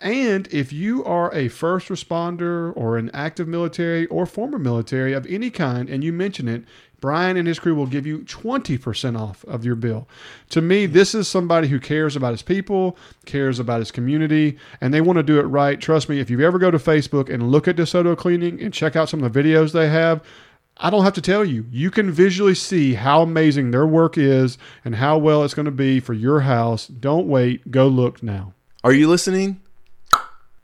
And 0.00 0.48
if 0.50 0.72
you 0.72 1.04
are 1.04 1.32
a 1.34 1.48
first 1.48 1.88
responder 1.88 2.72
or 2.74 2.96
an 2.96 3.10
active 3.12 3.46
military 3.46 4.06
or 4.06 4.24
former 4.24 4.58
military 4.58 5.12
of 5.12 5.26
any 5.26 5.50
kind 5.50 5.90
and 5.90 6.02
you 6.02 6.10
mention 6.10 6.48
it, 6.48 6.64
Brian 7.00 7.36
and 7.36 7.48
his 7.48 7.58
crew 7.58 7.74
will 7.74 7.86
give 7.86 8.06
you 8.06 8.18
20% 8.20 9.18
off 9.18 9.44
of 9.44 9.64
your 9.64 9.74
bill. 9.74 10.08
To 10.50 10.60
me, 10.60 10.86
this 10.86 11.14
is 11.14 11.28
somebody 11.28 11.68
who 11.68 11.80
cares 11.80 12.16
about 12.16 12.32
his 12.32 12.42
people, 12.42 12.96
cares 13.26 13.58
about 13.58 13.80
his 13.80 13.90
community, 13.90 14.58
and 14.80 14.92
they 14.92 15.00
want 15.00 15.16
to 15.16 15.22
do 15.22 15.38
it 15.38 15.44
right. 15.44 15.80
Trust 15.80 16.08
me, 16.08 16.20
if 16.20 16.30
you 16.30 16.40
ever 16.40 16.58
go 16.58 16.70
to 16.70 16.78
Facebook 16.78 17.32
and 17.32 17.50
look 17.50 17.66
at 17.68 17.76
DeSoto 17.76 18.16
Cleaning 18.16 18.60
and 18.62 18.74
check 18.74 18.96
out 18.96 19.08
some 19.08 19.22
of 19.22 19.32
the 19.32 19.42
videos 19.42 19.72
they 19.72 19.88
have, 19.88 20.22
I 20.76 20.88
don't 20.88 21.04
have 21.04 21.14
to 21.14 21.22
tell 21.22 21.44
you. 21.44 21.66
You 21.70 21.90
can 21.90 22.10
visually 22.10 22.54
see 22.54 22.94
how 22.94 23.22
amazing 23.22 23.70
their 23.70 23.86
work 23.86 24.16
is 24.16 24.56
and 24.84 24.94
how 24.94 25.18
well 25.18 25.44
it's 25.44 25.54
going 25.54 25.66
to 25.66 25.70
be 25.70 26.00
for 26.00 26.14
your 26.14 26.40
house. 26.40 26.86
Don't 26.86 27.28
wait. 27.28 27.70
Go 27.70 27.86
look 27.86 28.22
now. 28.22 28.54
Are 28.82 28.92
you 28.92 29.08
listening? 29.08 29.60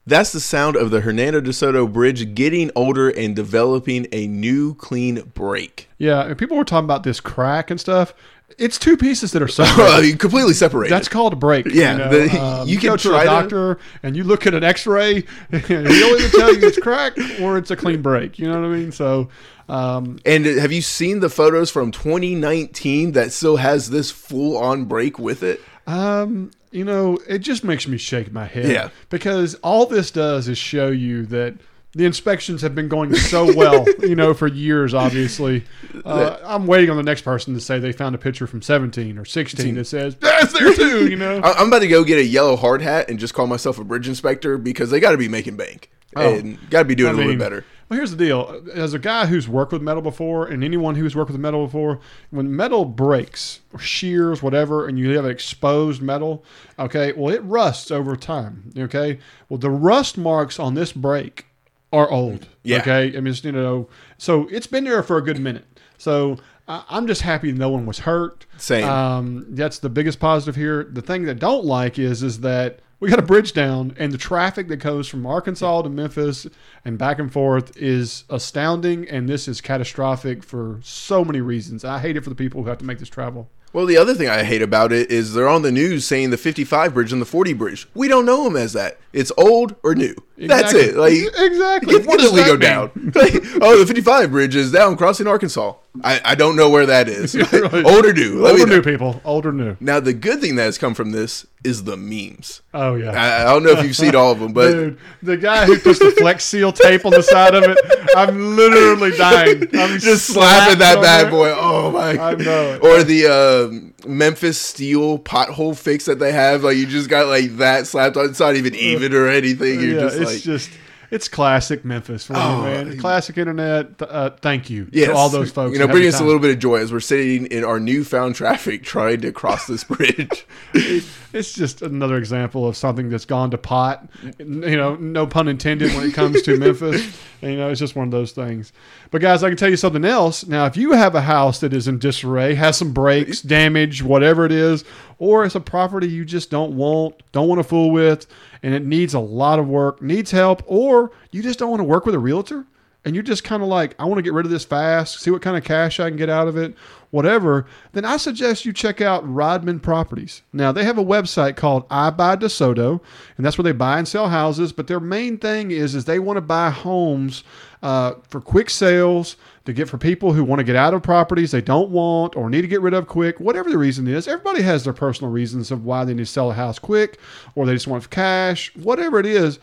That's 0.06 0.30
the 0.32 0.38
sound 0.40 0.76
of 0.76 0.90
the 0.90 1.00
Hernando 1.00 1.40
de 1.40 1.52
Soto 1.52 1.86
Bridge 1.88 2.34
getting 2.34 2.70
older 2.76 3.08
and 3.08 3.34
developing 3.34 4.06
a 4.12 4.28
new 4.28 4.74
clean 4.76 5.22
break. 5.34 5.88
Yeah, 5.98 6.22
and 6.22 6.38
people 6.38 6.56
were 6.56 6.64
talking 6.64 6.84
about 6.84 7.02
this 7.02 7.18
crack 7.18 7.70
and 7.72 7.80
stuff. 7.80 8.14
It's 8.58 8.78
two 8.78 8.96
pieces 8.96 9.32
that 9.32 9.42
are 9.42 9.48
separated. 9.48 10.20
completely 10.20 10.52
separated. 10.54 10.92
That's 10.94 11.08
called 11.08 11.32
a 11.32 11.36
break. 11.36 11.66
Yeah, 11.66 11.92
you, 11.92 11.98
know? 11.98 12.08
the- 12.28 12.40
Um, 12.40 12.68
you 12.68 12.78
can 12.78 12.90
go 12.90 12.96
to 12.96 13.16
a 13.16 13.18
to- 13.20 13.24
doctor 13.24 13.78
and 14.04 14.14
you 14.16 14.22
look 14.22 14.46
at 14.46 14.54
an 14.54 14.62
X-ray, 14.62 15.24
and 15.50 15.62
he'll 15.64 15.82
either 15.88 16.28
tell 16.38 16.54
you 16.54 16.68
it's 16.68 16.78
crack 16.78 17.18
or 17.40 17.58
it's 17.58 17.72
a 17.72 17.76
clean 17.76 18.00
break. 18.00 18.38
You 18.38 18.46
know 18.48 18.60
what 18.60 18.66
I 18.66 18.72
mean? 18.76 18.92
So, 18.92 19.28
um, 19.68 20.20
and 20.24 20.46
have 20.46 20.70
you 20.70 20.82
seen 20.82 21.18
the 21.18 21.28
photos 21.28 21.72
from 21.72 21.90
2019 21.90 23.12
that 23.12 23.32
still 23.32 23.56
has 23.56 23.90
this 23.90 24.12
full 24.12 24.56
on 24.56 24.84
break 24.84 25.18
with 25.18 25.42
it? 25.42 25.60
um, 25.88 26.52
you 26.76 26.84
know, 26.84 27.18
it 27.26 27.38
just 27.38 27.64
makes 27.64 27.88
me 27.88 27.96
shake 27.96 28.30
my 28.32 28.44
head. 28.44 28.70
Yeah. 28.70 28.90
Because 29.08 29.54
all 29.56 29.86
this 29.86 30.10
does 30.10 30.46
is 30.46 30.58
show 30.58 30.88
you 30.88 31.24
that 31.26 31.54
the 31.92 32.04
inspections 32.04 32.60
have 32.60 32.74
been 32.74 32.88
going 32.88 33.14
so 33.14 33.54
well, 33.56 33.86
you 34.00 34.14
know, 34.14 34.34
for 34.34 34.46
years. 34.46 34.92
Obviously, 34.92 35.64
uh, 36.04 36.36
I'm 36.44 36.66
waiting 36.66 36.90
on 36.90 36.98
the 36.98 37.02
next 37.02 37.22
person 37.22 37.54
to 37.54 37.60
say 37.60 37.78
they 37.78 37.92
found 37.92 38.14
a 38.14 38.18
picture 38.18 38.46
from 38.46 38.60
17 38.60 39.16
or 39.16 39.24
16 39.24 39.74
that 39.76 39.86
says 39.86 40.14
that's 40.20 40.52
there 40.52 40.74
too. 40.74 41.08
You 41.08 41.16
know. 41.16 41.40
I'm 41.42 41.68
about 41.68 41.78
to 41.78 41.88
go 41.88 42.04
get 42.04 42.18
a 42.18 42.24
yellow 42.24 42.56
hard 42.56 42.82
hat 42.82 43.08
and 43.08 43.18
just 43.18 43.32
call 43.32 43.46
myself 43.46 43.78
a 43.78 43.84
bridge 43.84 44.06
inspector 44.06 44.58
because 44.58 44.90
they 44.90 45.00
got 45.00 45.12
to 45.12 45.18
be 45.18 45.28
making 45.28 45.56
bank 45.56 45.90
Oh. 46.14 46.34
and 46.34 46.58
got 46.70 46.80
to 46.80 46.84
be 46.84 46.94
doing 46.94 47.10
I 47.10 47.12
a 47.12 47.16
little 47.16 47.30
mean, 47.30 47.38
bit 47.38 47.44
better. 47.44 47.64
Well, 47.88 47.98
here's 47.98 48.10
the 48.10 48.16
deal. 48.16 48.62
As 48.74 48.94
a 48.94 48.98
guy 48.98 49.26
who's 49.26 49.48
worked 49.48 49.72
with 49.72 49.82
metal 49.82 50.02
before, 50.02 50.46
and 50.46 50.64
anyone 50.64 50.96
who's 50.96 51.14
worked 51.14 51.30
with 51.30 51.40
metal 51.40 51.66
before, 51.66 52.00
when 52.30 52.54
metal 52.54 52.84
breaks 52.84 53.60
or 53.72 53.78
shears, 53.78 54.42
whatever, 54.42 54.88
and 54.88 54.98
you 54.98 55.16
have 55.16 55.26
exposed 55.26 56.02
metal, 56.02 56.44
okay, 56.78 57.12
well, 57.12 57.32
it 57.32 57.42
rusts 57.44 57.90
over 57.90 58.16
time. 58.16 58.72
Okay, 58.76 59.18
well, 59.48 59.58
the 59.58 59.70
rust 59.70 60.18
marks 60.18 60.58
on 60.58 60.74
this 60.74 60.92
break 60.92 61.46
are 61.92 62.10
old. 62.10 62.48
Yeah. 62.64 62.78
Okay, 62.78 63.16
I 63.16 63.20
mean, 63.20 63.28
it's, 63.28 63.44
you 63.44 63.52
know, 63.52 63.88
so 64.18 64.48
it's 64.50 64.66
been 64.66 64.84
there 64.84 65.02
for 65.02 65.16
a 65.16 65.22
good 65.22 65.38
minute. 65.38 65.64
So 65.98 66.38
I'm 66.68 67.06
just 67.06 67.22
happy 67.22 67.52
no 67.52 67.68
one 67.68 67.86
was 67.86 68.00
hurt. 68.00 68.44
Same. 68.56 68.84
Um, 68.88 69.46
that's 69.50 69.78
the 69.78 69.88
biggest 69.88 70.18
positive 70.18 70.56
here. 70.56 70.84
The 70.84 71.02
thing 71.02 71.24
that 71.24 71.36
I 71.36 71.38
don't 71.38 71.64
like 71.64 71.98
is 71.98 72.22
is 72.24 72.40
that 72.40 72.80
we 72.98 73.10
got 73.10 73.18
a 73.18 73.22
bridge 73.22 73.52
down, 73.52 73.94
and 73.98 74.12
the 74.12 74.18
traffic 74.18 74.68
that 74.68 74.78
goes 74.78 75.08
from 75.08 75.26
Arkansas 75.26 75.82
to 75.82 75.88
Memphis 75.88 76.46
and 76.84 76.96
back 76.96 77.18
and 77.18 77.32
forth 77.32 77.76
is 77.76 78.24
astounding, 78.30 79.08
and 79.08 79.28
this 79.28 79.48
is 79.48 79.60
catastrophic 79.60 80.42
for 80.42 80.80
so 80.82 81.24
many 81.24 81.40
reasons. 81.40 81.84
I 81.84 81.98
hate 81.98 82.16
it 82.16 82.22
for 82.22 82.30
the 82.30 82.36
people 82.36 82.62
who 82.62 82.68
have 82.68 82.78
to 82.78 82.84
make 82.84 82.98
this 82.98 83.08
travel. 83.08 83.50
Well, 83.76 83.84
the 83.84 83.98
other 83.98 84.14
thing 84.14 84.26
I 84.26 84.42
hate 84.42 84.62
about 84.62 84.90
it 84.90 85.10
is 85.10 85.34
they're 85.34 85.48
on 85.48 85.60
the 85.60 85.70
news 85.70 86.06
saying 86.06 86.30
the 86.30 86.38
55 86.38 86.94
bridge 86.94 87.12
and 87.12 87.20
the 87.20 87.26
40 87.26 87.52
bridge. 87.52 87.86
We 87.92 88.08
don't 88.08 88.24
know 88.24 88.44
them 88.44 88.56
as 88.56 88.72
that. 88.72 88.98
It's 89.12 89.30
old 89.36 89.74
or 89.82 89.94
new. 89.94 90.14
That's 90.38 90.72
it. 90.72 90.96
Like 90.96 91.12
Exactly. 91.12 91.98
Get, 91.98 92.06
What 92.06 92.20
does 92.20 92.32
lingo 92.32 92.56
that 92.56 92.60
down. 92.60 93.12
Like, 93.14 93.34
oh, 93.60 93.78
the 93.78 93.86
55 93.86 94.30
bridge 94.30 94.56
is 94.56 94.72
down 94.72 94.96
crossing 94.96 95.26
Arkansas. 95.26 95.74
I, 96.02 96.20
I 96.24 96.34
don't 96.34 96.56
know 96.56 96.70
where 96.70 96.86
that 96.86 97.08
is. 97.08 97.34
Old 97.84 98.06
or 98.06 98.12
new. 98.14 98.36
Me 98.36 98.48
Older 98.48 98.66
new 98.66 98.82
people, 98.82 99.20
Old 99.26 99.44
or 99.44 99.52
new. 99.52 99.76
Now, 99.78 100.00
the 100.00 100.14
good 100.14 100.40
thing 100.40 100.56
that 100.56 100.64
has 100.64 100.78
come 100.78 100.94
from 100.94 101.10
this 101.10 101.46
is 101.66 101.84
the 101.84 101.96
memes. 101.96 102.62
Oh 102.72 102.94
yeah. 102.94 103.10
I, 103.10 103.42
I 103.42 103.44
don't 103.52 103.64
know 103.64 103.72
if 103.72 103.84
you've 103.84 103.96
seen 103.96 104.14
all 104.14 104.32
of 104.32 104.38
them, 104.38 104.52
but 104.52 104.70
Dude, 104.70 104.98
the 105.22 105.36
guy 105.36 105.66
who 105.66 105.78
puts 105.78 105.98
the 105.98 106.12
Flex 106.12 106.44
Seal 106.44 106.72
tape 106.72 107.04
on 107.04 107.10
the 107.10 107.22
side 107.22 107.54
of 107.54 107.64
it, 107.64 107.78
I'm 108.16 108.56
literally 108.56 109.16
dying. 109.16 109.62
I'm 109.74 109.98
just 109.98 110.26
slapping 110.26 110.78
that 110.78 111.02
bad 111.02 111.30
boy. 111.30 111.52
Oh 111.54 111.90
my! 111.90 112.10
I 112.10 112.34
know 112.34 112.74
it. 112.74 112.82
Or 112.82 113.02
the 113.02 113.26
um, 113.26 113.94
Memphis 114.06 114.58
Steel 114.58 115.18
pothole 115.18 115.76
fix 115.76 116.06
that 116.06 116.18
they 116.18 116.32
have, 116.32 116.64
like 116.64 116.76
you 116.76 116.86
just 116.86 117.10
got 117.10 117.26
like 117.26 117.56
that 117.56 117.86
slapped 117.86 118.16
on. 118.16 118.30
It's 118.30 118.40
not 118.40 118.54
even 118.54 118.74
even 118.76 119.12
or 119.12 119.28
anything. 119.28 119.80
You're 119.80 119.94
yeah, 119.94 120.00
just 120.00 120.16
it's 120.16 120.32
like, 120.32 120.42
just 120.42 120.70
it's 121.10 121.28
classic 121.28 121.84
Memphis 121.84 122.24
for 122.24 122.32
me, 122.32 122.40
Oh, 122.42 122.62
man. 122.62 122.98
Classic 122.98 123.36
internet. 123.38 124.00
Uh, 124.00 124.30
thank 124.30 124.70
you 124.70 124.88
yes, 124.90 125.08
to 125.08 125.14
all 125.14 125.28
those 125.28 125.52
folks. 125.52 125.72
You 125.72 125.78
know, 125.78 125.84
who 125.84 125.88
have 125.88 125.94
bring 125.94 126.02
the 126.02 126.08
us 126.08 126.20
a 126.20 126.24
little 126.24 126.40
bit 126.40 126.50
of 126.50 126.58
joy 126.58 126.76
as 126.76 126.92
we're 126.92 127.00
sitting 127.00 127.46
in 127.46 127.64
our 127.64 127.78
newfound 127.78 128.34
traffic 128.34 128.82
trying 128.82 129.20
to 129.20 129.32
cross 129.32 129.66
this 129.66 129.84
bridge. 129.84 130.46
It's 131.36 131.52
just 131.52 131.82
another 131.82 132.16
example 132.16 132.66
of 132.66 132.76
something 132.76 133.10
that's 133.10 133.26
gone 133.26 133.50
to 133.50 133.58
pot. 133.58 134.08
You 134.38 134.76
know, 134.76 134.96
no 134.96 135.26
pun 135.26 135.48
intended 135.48 135.92
when 135.94 136.08
it 136.08 136.14
comes 136.14 136.40
to 136.42 136.56
Memphis. 136.58 137.02
And, 137.42 137.52
you 137.52 137.58
know, 137.58 137.68
it's 137.68 137.78
just 137.78 137.94
one 137.94 138.08
of 138.08 138.10
those 138.10 138.32
things. 138.32 138.72
But 139.10 139.20
guys, 139.20 139.42
I 139.44 139.48
can 139.48 139.56
tell 139.58 139.68
you 139.68 139.76
something 139.76 140.04
else. 140.04 140.46
Now, 140.46 140.64
if 140.64 140.76
you 140.76 140.92
have 140.92 141.14
a 141.14 141.20
house 141.20 141.60
that 141.60 141.74
is 141.74 141.88
in 141.88 141.98
disarray, 141.98 142.54
has 142.54 142.78
some 142.78 142.92
breaks, 142.92 143.42
damage, 143.42 144.02
whatever 144.02 144.46
it 144.46 144.52
is, 144.52 144.84
or 145.18 145.44
it's 145.44 145.54
a 145.54 145.60
property 145.60 146.08
you 146.08 146.24
just 146.24 146.50
don't 146.50 146.74
want, 146.74 147.22
don't 147.32 147.48
want 147.48 147.58
to 147.58 147.64
fool 147.64 147.90
with, 147.90 148.26
and 148.62 148.72
it 148.72 148.84
needs 148.84 149.12
a 149.12 149.20
lot 149.20 149.58
of 149.58 149.68
work, 149.68 150.00
needs 150.00 150.30
help, 150.30 150.62
or 150.66 151.10
you 151.30 151.42
just 151.42 151.58
don't 151.58 151.70
want 151.70 151.80
to 151.80 151.84
work 151.84 152.06
with 152.06 152.14
a 152.14 152.18
realtor, 152.18 152.64
and 153.06 153.14
you're 153.14 153.22
just 153.22 153.44
kind 153.44 153.62
of 153.62 153.68
like, 153.68 153.94
I 154.00 154.04
want 154.04 154.18
to 154.18 154.22
get 154.22 154.32
rid 154.32 154.46
of 154.46 154.50
this 154.50 154.64
fast, 154.64 155.20
see 155.20 155.30
what 155.30 155.40
kind 155.40 155.56
of 155.56 155.62
cash 155.62 156.00
I 156.00 156.08
can 156.08 156.16
get 156.16 156.28
out 156.28 156.48
of 156.48 156.56
it, 156.56 156.74
whatever, 157.10 157.64
then 157.92 158.04
I 158.04 158.16
suggest 158.16 158.64
you 158.64 158.72
check 158.72 159.00
out 159.00 159.22
Rodman 159.32 159.78
Properties. 159.78 160.42
Now, 160.52 160.72
they 160.72 160.82
have 160.82 160.98
a 160.98 161.04
website 161.04 161.54
called 161.54 161.84
I 161.88 162.10
Buy 162.10 162.34
DeSoto, 162.34 163.00
and 163.36 163.46
that's 163.46 163.56
where 163.56 163.62
they 163.62 163.70
buy 163.70 163.98
and 163.98 164.08
sell 164.08 164.28
houses, 164.28 164.72
but 164.72 164.88
their 164.88 164.98
main 164.98 165.38
thing 165.38 165.70
is, 165.70 165.94
is 165.94 166.04
they 166.04 166.18
want 166.18 166.36
to 166.36 166.40
buy 166.40 166.70
homes 166.70 167.44
uh, 167.80 168.14
for 168.28 168.40
quick 168.40 168.68
sales 168.68 169.36
to 169.66 169.72
get 169.72 169.88
for 169.88 169.98
people 169.98 170.32
who 170.32 170.42
want 170.42 170.58
to 170.58 170.64
get 170.64 170.74
out 170.74 170.92
of 170.92 171.04
properties 171.04 171.52
they 171.52 171.60
don't 171.60 171.90
want 171.90 172.34
or 172.34 172.50
need 172.50 172.62
to 172.62 172.68
get 172.68 172.80
rid 172.80 172.92
of 172.92 173.06
quick, 173.06 173.38
whatever 173.38 173.70
the 173.70 173.78
reason 173.78 174.08
is. 174.08 174.26
Everybody 174.26 174.62
has 174.62 174.82
their 174.82 174.92
personal 174.92 175.30
reasons 175.30 175.70
of 175.70 175.84
why 175.84 176.04
they 176.04 176.12
need 176.12 176.24
to 176.24 176.26
sell 176.26 176.50
a 176.50 176.54
house 176.54 176.80
quick 176.80 177.20
or 177.54 177.66
they 177.66 177.74
just 177.74 177.86
want 177.86 178.10
cash, 178.10 178.74
whatever 178.74 179.20
it 179.20 179.26
is 179.26 179.60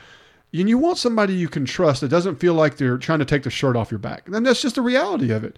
and 0.61 0.69
you 0.69 0.77
want 0.77 0.97
somebody 0.97 1.33
you 1.33 1.49
can 1.49 1.65
trust 1.65 2.01
that 2.01 2.09
doesn't 2.09 2.35
feel 2.35 2.53
like 2.53 2.77
they're 2.77 2.97
trying 2.97 3.19
to 3.19 3.25
take 3.25 3.43
the 3.43 3.49
shirt 3.49 3.75
off 3.75 3.91
your 3.91 3.99
back. 3.99 4.27
And 4.27 4.45
that's 4.45 4.61
just 4.61 4.75
the 4.75 4.81
reality 4.81 5.31
of 5.31 5.43
it. 5.43 5.57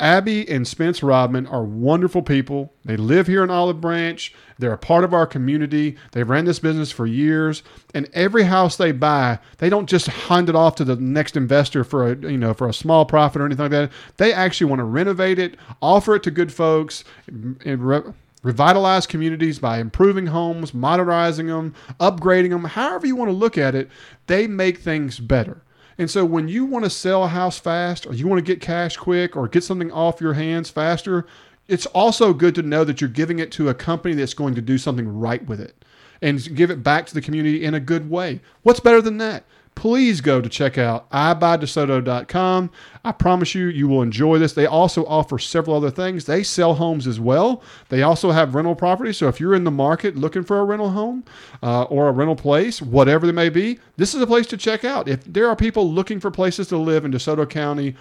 Abby 0.00 0.48
and 0.48 0.66
Spence 0.66 1.00
Rodman 1.00 1.46
are 1.46 1.62
wonderful 1.62 2.22
people. 2.22 2.72
They 2.84 2.96
live 2.96 3.28
here 3.28 3.44
in 3.44 3.50
Olive 3.50 3.80
Branch. 3.80 4.34
They're 4.58 4.72
a 4.72 4.78
part 4.78 5.04
of 5.04 5.14
our 5.14 5.28
community. 5.28 5.96
They've 6.10 6.28
ran 6.28 6.44
this 6.44 6.58
business 6.58 6.90
for 6.90 7.06
years. 7.06 7.62
And 7.94 8.10
every 8.12 8.42
house 8.42 8.76
they 8.76 8.90
buy, 8.90 9.38
they 9.58 9.70
don't 9.70 9.88
just 9.88 10.08
hand 10.08 10.48
it 10.48 10.56
off 10.56 10.74
to 10.76 10.84
the 10.84 10.96
next 10.96 11.36
investor 11.36 11.84
for 11.84 12.10
a 12.10 12.16
you 12.16 12.36
know 12.36 12.52
for 12.52 12.68
a 12.68 12.74
small 12.74 13.04
profit 13.04 13.40
or 13.40 13.46
anything 13.46 13.64
like 13.64 13.70
that. 13.70 13.92
They 14.16 14.32
actually 14.32 14.68
want 14.68 14.80
to 14.80 14.84
renovate 14.84 15.38
it, 15.38 15.56
offer 15.80 16.16
it 16.16 16.24
to 16.24 16.32
good 16.32 16.52
folks, 16.52 17.04
and 17.28 17.56
re- 17.64 18.12
revitalize 18.42 19.06
communities 19.06 19.58
by 19.58 19.78
improving 19.78 20.26
homes, 20.26 20.72
modernizing 20.72 21.46
them, 21.46 21.74
upgrading 21.98 22.50
them, 22.50 22.64
however 22.64 23.06
you 23.06 23.16
want 23.16 23.30
to 23.30 23.36
look 23.36 23.58
at 23.58 23.74
it, 23.74 23.90
they 24.26 24.46
make 24.46 24.78
things 24.78 25.18
better. 25.18 25.62
And 25.98 26.10
so 26.10 26.24
when 26.24 26.48
you 26.48 26.64
want 26.64 26.84
to 26.84 26.90
sell 26.90 27.24
a 27.24 27.28
house 27.28 27.58
fast 27.58 28.06
or 28.06 28.14
you 28.14 28.26
want 28.26 28.38
to 28.38 28.52
get 28.52 28.62
cash 28.62 28.96
quick 28.96 29.36
or 29.36 29.48
get 29.48 29.62
something 29.62 29.92
off 29.92 30.20
your 30.20 30.32
hands 30.32 30.70
faster, 30.70 31.26
it's 31.68 31.86
also 31.86 32.32
good 32.32 32.54
to 32.54 32.62
know 32.62 32.84
that 32.84 33.00
you're 33.00 33.10
giving 33.10 33.38
it 33.38 33.52
to 33.52 33.68
a 33.68 33.74
company 33.74 34.14
that's 34.14 34.34
going 34.34 34.54
to 34.54 34.62
do 34.62 34.78
something 34.78 35.06
right 35.06 35.46
with 35.46 35.60
it 35.60 35.84
and 36.22 36.56
give 36.56 36.70
it 36.70 36.82
back 36.82 37.06
to 37.06 37.14
the 37.14 37.20
community 37.20 37.64
in 37.64 37.74
a 37.74 37.80
good 37.80 38.10
way. 38.10 38.40
What's 38.62 38.80
better 38.80 39.02
than 39.02 39.18
that? 39.18 39.44
Please 39.80 40.20
go 40.20 40.42
to 40.42 40.48
check 40.50 40.76
out 40.76 41.08
ibuydesoto.com. 41.08 42.70
I 43.02 43.12
promise 43.12 43.54
you, 43.54 43.68
you 43.68 43.88
will 43.88 44.02
enjoy 44.02 44.38
this. 44.38 44.52
They 44.52 44.66
also 44.66 45.06
offer 45.06 45.38
several 45.38 45.74
other 45.74 45.90
things. 45.90 46.26
They 46.26 46.42
sell 46.42 46.74
homes 46.74 47.06
as 47.06 47.18
well. 47.18 47.62
They 47.88 48.02
also 48.02 48.30
have 48.30 48.54
rental 48.54 48.74
properties. 48.74 49.16
So 49.16 49.28
if 49.28 49.40
you're 49.40 49.54
in 49.54 49.64
the 49.64 49.70
market 49.70 50.16
looking 50.16 50.44
for 50.44 50.58
a 50.58 50.64
rental 50.64 50.90
home 50.90 51.24
uh, 51.62 51.84
or 51.84 52.10
a 52.10 52.12
rental 52.12 52.36
place, 52.36 52.82
whatever 52.82 53.26
it 53.26 53.32
may 53.32 53.48
be, 53.48 53.78
this 53.96 54.14
is 54.14 54.20
a 54.20 54.26
place 54.26 54.46
to 54.48 54.58
check 54.58 54.84
out. 54.84 55.08
If 55.08 55.24
there 55.24 55.48
are 55.48 55.56
people 55.56 55.90
looking 55.90 56.20
for 56.20 56.30
places 56.30 56.68
to 56.68 56.76
live 56.76 57.06
in 57.06 57.12
DeSoto 57.12 57.48
County, 57.48 57.96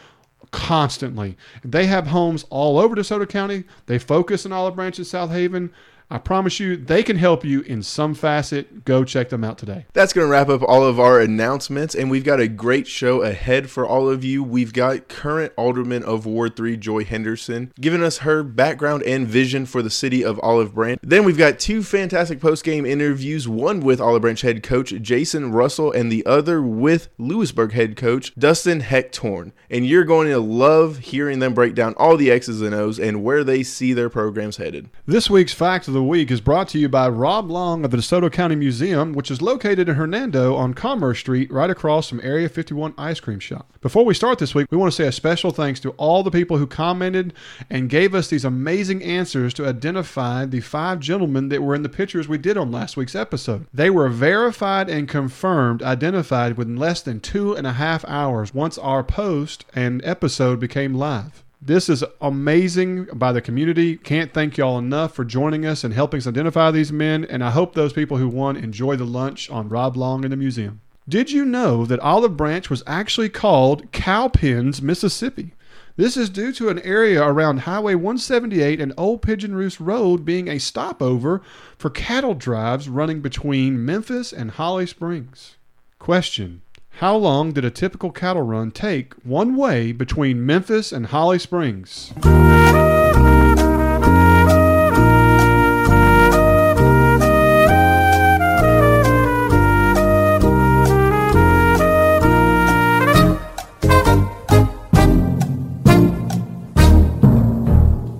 constantly. 0.51 1.37
They 1.63 1.85
have 1.85 2.07
homes 2.07 2.43
all 2.49 2.77
over 2.77 2.93
DeSoto 2.93 3.29
County. 3.29 3.63
They 3.85 3.99
focus 3.99 4.45
in 4.45 4.51
Olive 4.51 4.75
Branch 4.75 4.97
and 4.97 5.07
South 5.07 5.31
Haven. 5.31 5.71
I 6.11 6.17
promise 6.17 6.59
you, 6.59 6.75
they 6.75 7.03
can 7.03 7.17
help 7.17 7.45
you 7.45 7.61
in 7.61 7.83
some 7.83 8.15
facet. 8.15 8.83
Go 8.83 9.03
check 9.03 9.29
them 9.29 9.43
out 9.43 9.59
today. 9.59 9.85
That's 9.93 10.11
going 10.11 10.25
to 10.25 10.31
wrap 10.31 10.49
up 10.49 10.63
all 10.63 10.83
of 10.83 10.99
our 10.99 11.19
announcements, 11.19 11.93
and 11.93 12.09
we've 12.09 12.23
got 12.23 12.39
a 12.39 12.47
great 12.47 12.87
show 12.87 13.21
ahead 13.21 13.69
for 13.69 13.85
all 13.85 14.09
of 14.09 14.23
you. 14.23 14.43
We've 14.43 14.73
got 14.73 15.07
current 15.07 15.53
Alderman 15.55 16.03
of 16.03 16.25
Ward 16.25 16.55
3, 16.55 16.77
Joy 16.77 17.03
Henderson, 17.03 17.71
giving 17.79 18.01
us 18.01 18.19
her 18.19 18.41
background 18.41 19.03
and 19.03 19.27
vision 19.27 19.67
for 19.67 19.83
the 19.83 19.91
city 19.91 20.25
of 20.25 20.39
Olive 20.41 20.73
Branch. 20.73 20.99
Then 21.03 21.25
we've 21.25 21.37
got 21.37 21.59
two 21.59 21.83
fantastic 21.83 22.39
post 22.39 22.63
game 22.63 22.87
interviews 22.87 23.47
one 23.47 23.79
with 23.79 24.01
Olive 24.01 24.23
Branch 24.23 24.41
head 24.41 24.63
coach 24.63 24.89
Jason 25.01 25.51
Russell, 25.51 25.91
and 25.91 26.11
the 26.11 26.25
other 26.25 26.59
with 26.59 27.09
Lewisburg 27.19 27.73
head 27.73 27.95
coach 27.95 28.33
Dustin 28.33 28.81
Hecktorn. 28.81 29.51
And 29.69 29.85
you're 29.85 30.05
going 30.05 30.29
to 30.29 30.39
love 30.39 30.97
hearing 30.97 31.37
them 31.37 31.53
break 31.53 31.75
down 31.75 31.93
all 31.97 32.17
the 32.17 32.31
X's 32.31 32.63
and 32.63 32.73
O's 32.73 32.99
and 32.99 33.23
where 33.23 33.43
they 33.43 33.61
see 33.61 33.93
their 33.93 34.09
programs 34.09 34.57
headed. 34.57 34.89
This 35.05 35.29
week's 35.29 35.53
Fact 35.53 35.87
of 35.87 35.93
the 35.93 35.98
Week 36.03 36.31
is 36.31 36.41
brought 36.41 36.67
to 36.69 36.79
you 36.79 36.87
by 36.89 37.09
Rob 37.09 37.49
Long 37.49 37.83
of 37.83 37.91
the 37.91 37.97
DeSoto 37.97 38.31
County 38.31 38.55
Museum, 38.55 39.13
which 39.13 39.29
is 39.29 39.41
located 39.41 39.89
in 39.89 39.95
Hernando 39.95 40.55
on 40.55 40.73
Commerce 40.73 41.19
Street, 41.19 41.51
right 41.51 41.69
across 41.69 42.07
from 42.07 42.19
Area 42.23 42.47
51 42.47 42.93
Ice 42.97 43.19
Cream 43.19 43.39
Shop. 43.39 43.71
Before 43.81 44.05
we 44.05 44.13
start 44.13 44.39
this 44.39 44.55
week, 44.55 44.67
we 44.71 44.77
want 44.77 44.91
to 44.91 44.95
say 44.95 45.07
a 45.07 45.11
special 45.11 45.51
thanks 45.51 45.79
to 45.79 45.91
all 45.91 46.23
the 46.23 46.31
people 46.31 46.57
who 46.57 46.67
commented 46.67 47.33
and 47.69 47.89
gave 47.89 48.13
us 48.13 48.27
these 48.27 48.45
amazing 48.45 49.03
answers 49.03 49.53
to 49.55 49.67
identify 49.67 50.45
the 50.45 50.61
five 50.61 50.99
gentlemen 50.99 51.49
that 51.49 51.63
were 51.63 51.75
in 51.75 51.83
the 51.83 51.89
pictures 51.89 52.27
we 52.27 52.37
did 52.37 52.57
on 52.57 52.71
last 52.71 52.97
week's 52.97 53.15
episode. 53.15 53.65
They 53.73 53.89
were 53.89 54.09
verified 54.09 54.89
and 54.89 55.07
confirmed, 55.07 55.81
identified 55.81 56.57
within 56.57 56.77
less 56.77 57.01
than 57.01 57.19
two 57.19 57.55
and 57.55 57.65
a 57.65 57.73
half 57.73 58.05
hours 58.05 58.53
once 58.53 58.77
our 58.77 59.03
post 59.03 59.65
and 59.73 60.03
episode 60.03 60.59
became 60.59 60.93
live. 60.93 61.43
This 61.61 61.89
is 61.89 62.05
amazing 62.21 63.09
by 63.13 63.33
the 63.33 63.41
community. 63.41 63.97
Can't 63.97 64.33
thank 64.33 64.57
y'all 64.57 64.77
enough 64.77 65.13
for 65.13 65.25
joining 65.25 65.65
us 65.65 65.83
and 65.83 65.93
helping 65.93 66.19
us 66.19 66.27
identify 66.27 66.71
these 66.71 66.93
men. 66.93 67.25
And 67.25 67.43
I 67.43 67.51
hope 67.51 67.73
those 67.73 67.91
people 67.91 68.15
who 68.15 68.29
won 68.29 68.55
enjoy 68.55 68.95
the 68.95 69.03
lunch 69.03 69.49
on 69.49 69.67
Rob 69.67 69.97
Long 69.97 70.23
in 70.23 70.31
the 70.31 70.37
museum. 70.37 70.79
Did 71.09 71.31
you 71.31 71.43
know 71.43 71.85
that 71.85 71.99
Olive 71.99 72.37
Branch 72.37 72.69
was 72.69 72.81
actually 72.87 73.27
called 73.27 73.91
Cowpens, 73.91 74.81
Mississippi? 74.81 75.53
This 75.97 76.15
is 76.15 76.29
due 76.29 76.53
to 76.53 76.69
an 76.69 76.79
area 76.79 77.21
around 77.21 77.61
Highway 77.61 77.95
178 77.95 78.79
and 78.79 78.93
Old 78.95 79.21
Pigeon 79.21 79.53
Roost 79.53 79.81
Road 79.81 80.23
being 80.23 80.47
a 80.47 80.59
stopover 80.59 81.41
for 81.77 81.89
cattle 81.89 82.35
drives 82.35 82.87
running 82.87 83.19
between 83.19 83.83
Memphis 83.83 84.31
and 84.31 84.51
Holly 84.51 84.85
Springs. 84.85 85.57
Question 85.97 86.61
how 86.99 87.15
long 87.15 87.53
did 87.53 87.63
a 87.63 87.71
typical 87.71 88.11
cattle 88.11 88.41
run 88.41 88.71
take 88.71 89.13
one 89.23 89.55
way 89.55 89.93
between 89.93 90.45
Memphis 90.45 90.91
and 90.91 91.05
Holly 91.05 91.39
Springs? 91.39 92.11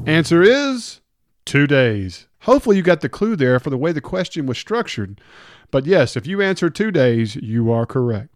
Answer 0.08 0.42
is 0.42 1.02
two 1.44 1.68
days. 1.68 2.28
Hopefully, 2.44 2.78
you 2.78 2.82
got 2.84 3.02
the 3.02 3.10
clue 3.10 3.36
there 3.36 3.60
for 3.60 3.70
the 3.70 3.78
way 3.78 3.92
the 3.92 4.00
question 4.00 4.46
was 4.46 4.58
structured. 4.58 5.20
But 5.72 5.86
yes, 5.86 6.18
if 6.18 6.26
you 6.26 6.42
answer 6.42 6.70
two 6.70 6.92
days, 6.92 7.36
you 7.36 7.72
are 7.72 7.86
correct. 7.86 8.36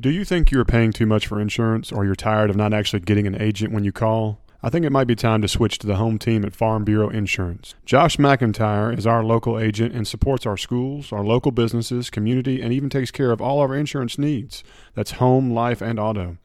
Do 0.00 0.10
you 0.10 0.24
think 0.24 0.50
you're 0.50 0.64
paying 0.64 0.92
too 0.92 1.06
much 1.06 1.26
for 1.26 1.40
insurance 1.40 1.92
or 1.92 2.04
you're 2.04 2.16
tired 2.16 2.50
of 2.50 2.56
not 2.56 2.74
actually 2.74 3.00
getting 3.00 3.26
an 3.26 3.40
agent 3.40 3.72
when 3.72 3.84
you 3.84 3.92
call? 3.92 4.40
I 4.62 4.70
think 4.70 4.84
it 4.84 4.90
might 4.90 5.06
be 5.06 5.14
time 5.14 5.42
to 5.42 5.48
switch 5.48 5.78
to 5.78 5.86
the 5.86 5.96
home 5.96 6.18
team 6.18 6.44
at 6.44 6.54
Farm 6.54 6.84
Bureau 6.84 7.10
Insurance. 7.10 7.74
Josh 7.84 8.16
McIntyre 8.16 8.96
is 8.96 9.06
our 9.06 9.22
local 9.22 9.58
agent 9.58 9.94
and 9.94 10.08
supports 10.08 10.46
our 10.46 10.56
schools, 10.56 11.12
our 11.12 11.22
local 11.22 11.52
businesses, 11.52 12.10
community, 12.10 12.62
and 12.62 12.72
even 12.72 12.88
takes 12.90 13.10
care 13.10 13.30
of 13.30 13.40
all 13.40 13.60
our 13.60 13.74
insurance 13.74 14.18
needs. 14.18 14.64
That's 14.94 15.12
home, 15.12 15.52
life, 15.52 15.80
and 15.82 16.00
auto. 16.00 16.38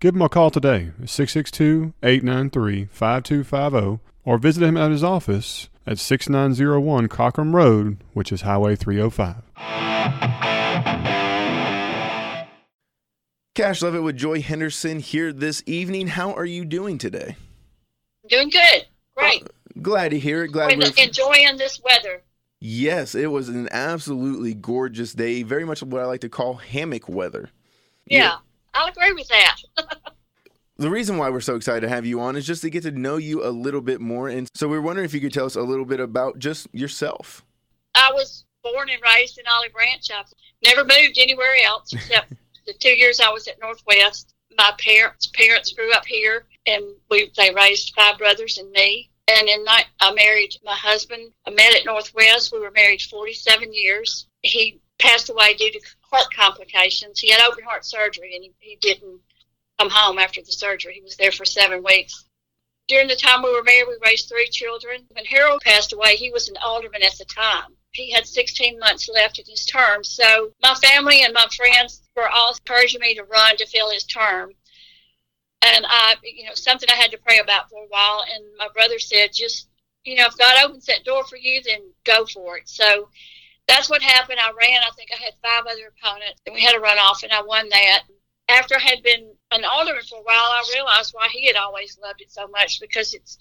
Give 0.00 0.14
him 0.14 0.22
a 0.22 0.28
call 0.28 0.50
today, 0.50 0.90
662 1.04 1.94
893 2.02 2.86
5250, 2.86 4.02
or 4.24 4.38
visit 4.38 4.62
him 4.64 4.76
at 4.76 4.90
his 4.90 5.04
office 5.04 5.68
at 5.90 5.98
6901 5.98 7.08
Cockrum 7.08 7.52
Road, 7.52 7.98
which 8.12 8.30
is 8.30 8.42
Highway 8.42 8.76
305. 8.76 9.42
Cash 13.56 13.82
Love 13.82 13.96
It 13.96 14.00
with 14.00 14.16
Joy 14.16 14.40
Henderson 14.40 15.00
here 15.00 15.32
this 15.32 15.64
evening. 15.66 16.06
How 16.06 16.32
are 16.32 16.44
you 16.44 16.64
doing 16.64 16.96
today? 16.96 17.34
Doing 18.28 18.50
good. 18.50 18.86
Great. 19.16 19.42
Uh, 19.42 19.48
glad 19.82 20.12
to 20.12 20.18
hear 20.20 20.44
it. 20.44 20.52
Glad 20.52 20.78
we're 20.78 20.92
enjoying 20.96 21.56
this 21.56 21.80
weather. 21.84 22.22
Yes, 22.60 23.16
it 23.16 23.26
was 23.26 23.48
an 23.48 23.68
absolutely 23.72 24.54
gorgeous 24.54 25.12
day. 25.12 25.42
Very 25.42 25.64
much 25.64 25.82
what 25.82 26.00
I 26.00 26.04
like 26.04 26.20
to 26.20 26.28
call 26.28 26.54
hammock 26.54 27.08
weather. 27.08 27.50
Yeah. 28.06 28.18
yeah. 28.18 28.36
I'll 28.74 28.88
agree 28.88 29.12
with 29.12 29.28
that. 29.28 29.56
the 30.80 30.90
reason 30.90 31.18
why 31.18 31.28
we're 31.28 31.40
so 31.40 31.56
excited 31.56 31.82
to 31.82 31.88
have 31.90 32.06
you 32.06 32.20
on 32.20 32.36
is 32.36 32.46
just 32.46 32.62
to 32.62 32.70
get 32.70 32.84
to 32.84 32.90
know 32.90 33.18
you 33.18 33.44
a 33.44 33.50
little 33.50 33.82
bit 33.82 34.00
more. 34.00 34.30
And 34.30 34.48
so 34.54 34.66
we 34.66 34.78
are 34.78 34.82
wondering 34.82 35.04
if 35.04 35.12
you 35.12 35.20
could 35.20 35.32
tell 35.32 35.44
us 35.44 35.54
a 35.54 35.62
little 35.62 35.84
bit 35.84 36.00
about 36.00 36.38
just 36.38 36.68
yourself. 36.72 37.44
I 37.94 38.10
was 38.14 38.46
born 38.62 38.88
and 38.88 39.02
raised 39.02 39.38
in 39.38 39.44
Olive 39.46 39.74
Branch. 39.74 40.10
I've 40.10 40.32
never 40.64 40.80
moved 40.82 41.18
anywhere 41.18 41.54
else 41.66 41.92
except 41.92 42.32
the 42.66 42.72
two 42.72 42.96
years 42.96 43.20
I 43.20 43.30
was 43.30 43.46
at 43.46 43.60
Northwest. 43.60 44.32
My 44.56 44.72
parents 44.78 45.26
parents 45.28 45.72
grew 45.72 45.92
up 45.92 46.06
here, 46.06 46.46
and 46.66 46.82
we 47.10 47.30
they 47.36 47.52
raised 47.54 47.92
five 47.94 48.16
brothers 48.16 48.56
and 48.56 48.70
me. 48.72 49.10
And 49.28 49.48
in 49.48 49.62
night, 49.64 49.86
I 50.00 50.12
married 50.14 50.56
my 50.64 50.74
husband. 50.74 51.30
I 51.46 51.50
met 51.50 51.76
at 51.76 51.84
Northwest. 51.84 52.52
We 52.52 52.58
were 52.58 52.72
married 52.72 53.02
47 53.02 53.72
years. 53.72 54.26
He 54.42 54.80
passed 54.98 55.30
away 55.30 55.54
due 55.54 55.70
to 55.70 55.80
heart 56.00 56.26
complications. 56.34 57.20
He 57.20 57.30
had 57.30 57.40
open 57.40 57.64
heart 57.64 57.84
surgery 57.84 58.34
and 58.34 58.42
he, 58.42 58.52
he 58.58 58.76
didn't 58.80 59.20
come 59.80 59.90
home 59.90 60.18
after 60.18 60.42
the 60.42 60.52
surgery. 60.52 60.94
He 60.94 61.00
was 61.00 61.16
there 61.16 61.32
for 61.32 61.46
seven 61.46 61.82
weeks. 61.82 62.26
During 62.86 63.08
the 63.08 63.16
time 63.16 63.42
we 63.42 63.52
were 63.52 63.62
married, 63.62 63.86
we 63.88 63.96
raised 64.04 64.28
three 64.28 64.48
children. 64.50 65.04
When 65.10 65.24
Harold 65.24 65.62
passed 65.64 65.92
away, 65.92 66.16
he 66.16 66.30
was 66.30 66.48
an 66.48 66.56
alderman 66.62 67.02
at 67.02 67.16
the 67.18 67.24
time. 67.24 67.76
He 67.92 68.12
had 68.12 68.26
16 68.26 68.78
months 68.78 69.08
left 69.08 69.38
in 69.38 69.44
his 69.48 69.64
term. 69.64 70.04
So 70.04 70.52
my 70.62 70.74
family 70.74 71.22
and 71.22 71.32
my 71.32 71.46
friends 71.56 72.02
were 72.14 72.28
all 72.28 72.52
encouraging 72.52 73.00
me 73.00 73.14
to 73.14 73.24
run 73.24 73.56
to 73.56 73.66
fill 73.66 73.90
his 73.90 74.04
term. 74.04 74.50
And 75.62 75.86
I, 75.88 76.16
you 76.22 76.44
know, 76.44 76.54
something 76.54 76.88
I 76.90 76.96
had 76.96 77.10
to 77.12 77.18
pray 77.18 77.38
about 77.38 77.70
for 77.70 77.82
a 77.82 77.88
while. 77.88 78.24
And 78.32 78.44
my 78.58 78.68
brother 78.74 78.98
said, 78.98 79.30
just, 79.32 79.68
you 80.04 80.16
know, 80.16 80.26
if 80.26 80.36
God 80.36 80.64
opens 80.64 80.86
that 80.86 81.04
door 81.04 81.24
for 81.24 81.36
you, 81.36 81.62
then 81.62 81.80
go 82.04 82.26
for 82.26 82.58
it. 82.58 82.68
So 82.68 83.08
that's 83.66 83.88
what 83.88 84.02
happened. 84.02 84.40
I 84.40 84.50
ran. 84.50 84.82
I 84.82 84.94
think 84.96 85.10
I 85.12 85.22
had 85.22 85.34
five 85.42 85.70
other 85.70 85.92
opponents, 85.96 86.40
and 86.44 86.54
we 86.54 86.60
had 86.60 86.74
a 86.74 86.80
runoff, 86.80 87.22
and 87.22 87.32
I 87.32 87.42
won 87.42 87.68
that. 87.68 88.02
After 88.48 88.76
I 88.76 88.80
had 88.80 89.02
been 89.02 89.32
an 89.50 89.64
alderman 89.64 90.02
for 90.08 90.18
a 90.18 90.22
while, 90.22 90.36
I 90.36 90.62
realized 90.74 91.12
why 91.12 91.28
he 91.32 91.46
had 91.46 91.56
always 91.56 91.98
loved 92.02 92.20
it 92.20 92.30
so 92.30 92.46
much 92.48 92.80
because 92.80 93.14
it's 93.14 93.38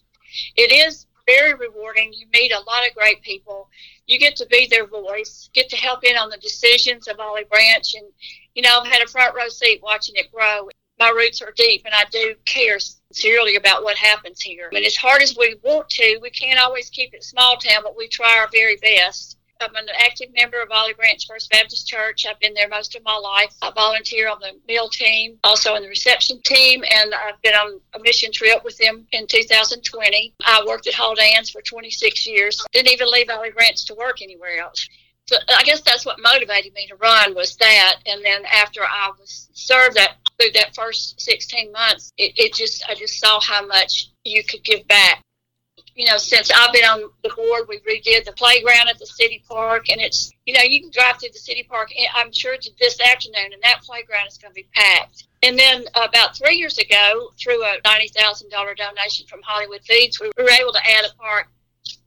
it 0.56 0.72
is 0.72 1.06
very 1.26 1.54
rewarding. 1.54 2.12
You 2.14 2.28
meet 2.34 2.52
a 2.52 2.60
lot 2.60 2.88
of 2.88 2.96
great 2.96 3.22
people. 3.22 3.70
You 4.08 4.20
get 4.20 4.36
to 4.38 4.48
be 4.48 4.68
their 4.68 4.88
voice, 4.88 5.50
get 5.54 5.70
to 5.70 5.76
help 5.76 6.04
in 6.04 6.18
on 6.18 6.30
the 6.30 6.38
decisions 6.38 7.08
of 7.08 7.20
Olive 7.20 7.50
Branch, 7.50 7.94
and 7.96 8.06
you 8.56 8.62
know 8.62 8.80
I've 8.80 8.92
had 8.92 9.04
a 9.04 9.08
front 9.08 9.36
row 9.36 9.50
seat 9.50 9.82
watching 9.84 10.16
it 10.18 10.32
grow. 10.32 10.70
My 11.00 11.10
roots 11.10 11.42
are 11.42 11.54
deep, 11.56 11.84
and 11.86 11.96
I 11.96 12.04
do 12.12 12.36
care 12.46 12.78
sincerely 12.80 13.56
about 13.56 13.84
what 13.84 13.98
happens 13.98 14.42
here. 14.42 14.70
Mean, 14.74 14.84
as 14.84 14.98
hard 14.98 15.22
as 15.22 15.38
we 15.38 15.56
want 15.64 15.88
to, 15.90 16.20
we 16.22 16.30
can't 16.30 16.60
always 16.60 16.90
keep 16.90 17.14
it 17.14 17.24
small 17.24 17.56
town, 17.56 17.84
but 17.84 17.96
we 17.96 18.10
try 18.10 18.38
our 18.38 18.50
very 18.52 18.76
best 18.78 19.39
I'm 19.62 19.76
an 19.76 19.90
active 20.00 20.30
member 20.34 20.62
of 20.62 20.72
Olive 20.72 20.96
Branch 20.96 21.26
First 21.28 21.50
Baptist 21.52 21.86
Church. 21.86 22.26
I've 22.26 22.40
been 22.40 22.54
there 22.54 22.70
most 22.70 22.96
of 22.96 23.04
my 23.04 23.18
life. 23.18 23.54
I 23.62 23.72
volunteer 23.72 24.30
on 24.30 24.40
the 24.40 24.54
meal 24.70 24.88
team, 24.88 25.38
also 25.44 25.74
on 25.74 25.82
the 25.82 25.90
reception 25.90 26.40
team, 26.46 26.82
and 26.90 27.14
I've 27.14 27.42
been 27.42 27.54
on 27.54 27.82
a 27.94 28.00
mission 28.00 28.32
trip 28.32 28.64
with 28.64 28.78
them 28.78 29.06
in 29.12 29.28
2020. 29.28 30.34
I 30.46 30.64
worked 30.66 30.88
at 30.88 30.94
Hall 30.94 31.14
Dance 31.14 31.50
for 31.50 31.62
26 31.62 32.26
years. 32.26 32.66
Didn't 32.72 32.94
even 32.94 33.12
leave 33.12 33.30
Olive 33.30 33.54
Branch 33.54 33.84
to 33.86 33.96
work 33.96 34.22
anywhere 34.22 34.60
else. 34.62 34.88
so 35.28 35.36
I 35.50 35.64
guess 35.64 35.82
that's 35.82 36.06
what 36.06 36.22
motivated 36.22 36.74
me 36.74 36.88
to 36.88 36.96
run 36.96 37.36
was 37.36 37.58
that. 37.58 37.98
And 38.06 38.24
then 38.24 38.46
after 38.46 38.82
I 38.82 39.12
was 39.20 39.50
served 39.52 39.98
that 39.98 40.16
through 40.40 40.52
that 40.54 40.74
first 40.74 41.20
16 41.20 41.74
months, 41.74 42.14
it, 42.18 42.32
it 42.38 42.54
just 42.54 42.86
I 42.88 42.96
just 42.96 43.20
saw 43.20 43.42
how 43.42 43.66
much 43.68 44.10
you 44.24 44.42
could 44.42 44.64
give 44.64 44.88
back. 44.88 45.22
You 46.00 46.06
know, 46.06 46.16
since 46.18 46.50
I've 46.50 46.72
been 46.72 46.86
on 46.86 47.12
the 47.24 47.30
board, 47.36 47.64
we 47.68 47.80
redid 47.80 48.24
the 48.24 48.32
playground 48.32 48.88
at 48.88 48.98
the 49.00 49.06
city 49.06 49.44
park, 49.50 49.90
and 49.90 50.00
it's 50.00 50.32
you 50.46 50.54
know 50.54 50.62
you 50.62 50.80
can 50.80 50.92
drive 50.92 51.20
through 51.20 51.32
the 51.34 51.40
city 51.40 51.68
park. 51.70 51.90
I'm 52.16 52.32
sure 52.32 52.56
this 52.80 53.02
afternoon, 53.02 53.52
and 53.52 53.62
that 53.64 53.82
playground 53.82 54.28
is 54.30 54.38
going 54.38 54.52
to 54.52 54.56
be 54.56 54.66
packed. 54.74 55.28
And 55.44 55.60
then 55.60 55.84
about 55.96 56.38
three 56.38 56.56
years 56.56 56.78
ago, 56.78 57.32
through 57.38 57.62
a 57.66 57.80
ninety 57.84 58.08
thousand 58.08 58.50
dollar 58.50 58.76
donation 58.76 59.28
from 59.28 59.42
Hollywood 59.44 59.82
Feeds, 59.84 60.22
we 60.22 60.32
were 60.38 60.50
able 60.50 60.72
to 60.72 60.80
add 60.90 61.04
a 61.04 61.14
park 61.22 61.50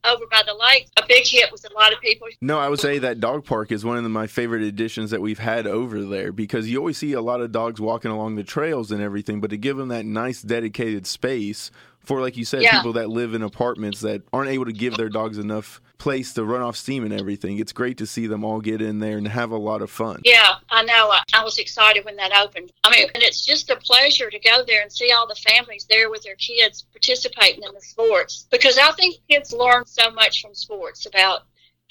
over 0.04 0.24
by 0.30 0.42
the 0.46 0.54
lake. 0.54 0.88
A 0.96 1.02
big 1.06 1.26
hit 1.26 1.52
with 1.52 1.70
a 1.70 1.74
lot 1.74 1.92
of 1.92 2.00
people. 2.00 2.28
No, 2.40 2.58
I 2.58 2.70
would 2.70 2.80
say 2.80 2.98
that 2.98 3.20
dog 3.20 3.44
park 3.44 3.70
is 3.72 3.84
one 3.84 4.02
of 4.02 4.10
my 4.10 4.26
favorite 4.26 4.62
additions 4.62 5.10
that 5.10 5.20
we've 5.20 5.38
had 5.38 5.66
over 5.66 6.02
there 6.02 6.32
because 6.32 6.66
you 6.70 6.78
always 6.78 6.96
see 6.96 7.12
a 7.12 7.20
lot 7.20 7.42
of 7.42 7.52
dogs 7.52 7.78
walking 7.78 8.10
along 8.10 8.36
the 8.36 8.44
trails 8.44 8.90
and 8.90 9.02
everything, 9.02 9.42
but 9.42 9.50
to 9.50 9.58
give 9.58 9.76
them 9.76 9.88
that 9.88 10.06
nice 10.06 10.40
dedicated 10.40 11.06
space 11.06 11.70
for, 12.04 12.20
like 12.20 12.36
you 12.36 12.44
said, 12.44 12.62
yeah. 12.62 12.76
people 12.76 12.94
that 12.94 13.08
live 13.08 13.34
in 13.34 13.42
apartments 13.42 14.00
that 14.00 14.22
aren't 14.32 14.50
able 14.50 14.64
to 14.64 14.72
give 14.72 14.96
their 14.96 15.08
dogs 15.08 15.38
enough 15.38 15.80
place 15.98 16.34
to 16.34 16.44
run 16.44 16.60
off 16.60 16.76
steam 16.76 17.04
and 17.04 17.12
everything. 17.12 17.58
It's 17.58 17.72
great 17.72 17.98
to 17.98 18.06
see 18.06 18.26
them 18.26 18.44
all 18.44 18.60
get 18.60 18.82
in 18.82 18.98
there 18.98 19.18
and 19.18 19.28
have 19.28 19.52
a 19.52 19.56
lot 19.56 19.82
of 19.82 19.90
fun. 19.90 20.20
Yeah, 20.24 20.54
I 20.68 20.82
know. 20.82 21.12
I 21.32 21.44
was 21.44 21.58
excited 21.58 22.04
when 22.04 22.16
that 22.16 22.36
opened. 22.36 22.72
I 22.82 22.90
mean, 22.90 23.08
and 23.14 23.22
it's 23.22 23.46
just 23.46 23.70
a 23.70 23.76
pleasure 23.76 24.28
to 24.28 24.38
go 24.40 24.64
there 24.66 24.82
and 24.82 24.92
see 24.92 25.12
all 25.12 25.28
the 25.28 25.36
families 25.36 25.86
there 25.88 26.10
with 26.10 26.22
their 26.22 26.34
kids 26.36 26.82
participating 26.92 27.62
in 27.62 27.72
the 27.72 27.80
sports 27.80 28.46
because 28.50 28.78
I 28.78 28.90
think 28.92 29.16
kids 29.30 29.52
learn 29.52 29.86
so 29.86 30.10
much 30.10 30.42
from 30.42 30.54
sports 30.54 31.06
about 31.06 31.42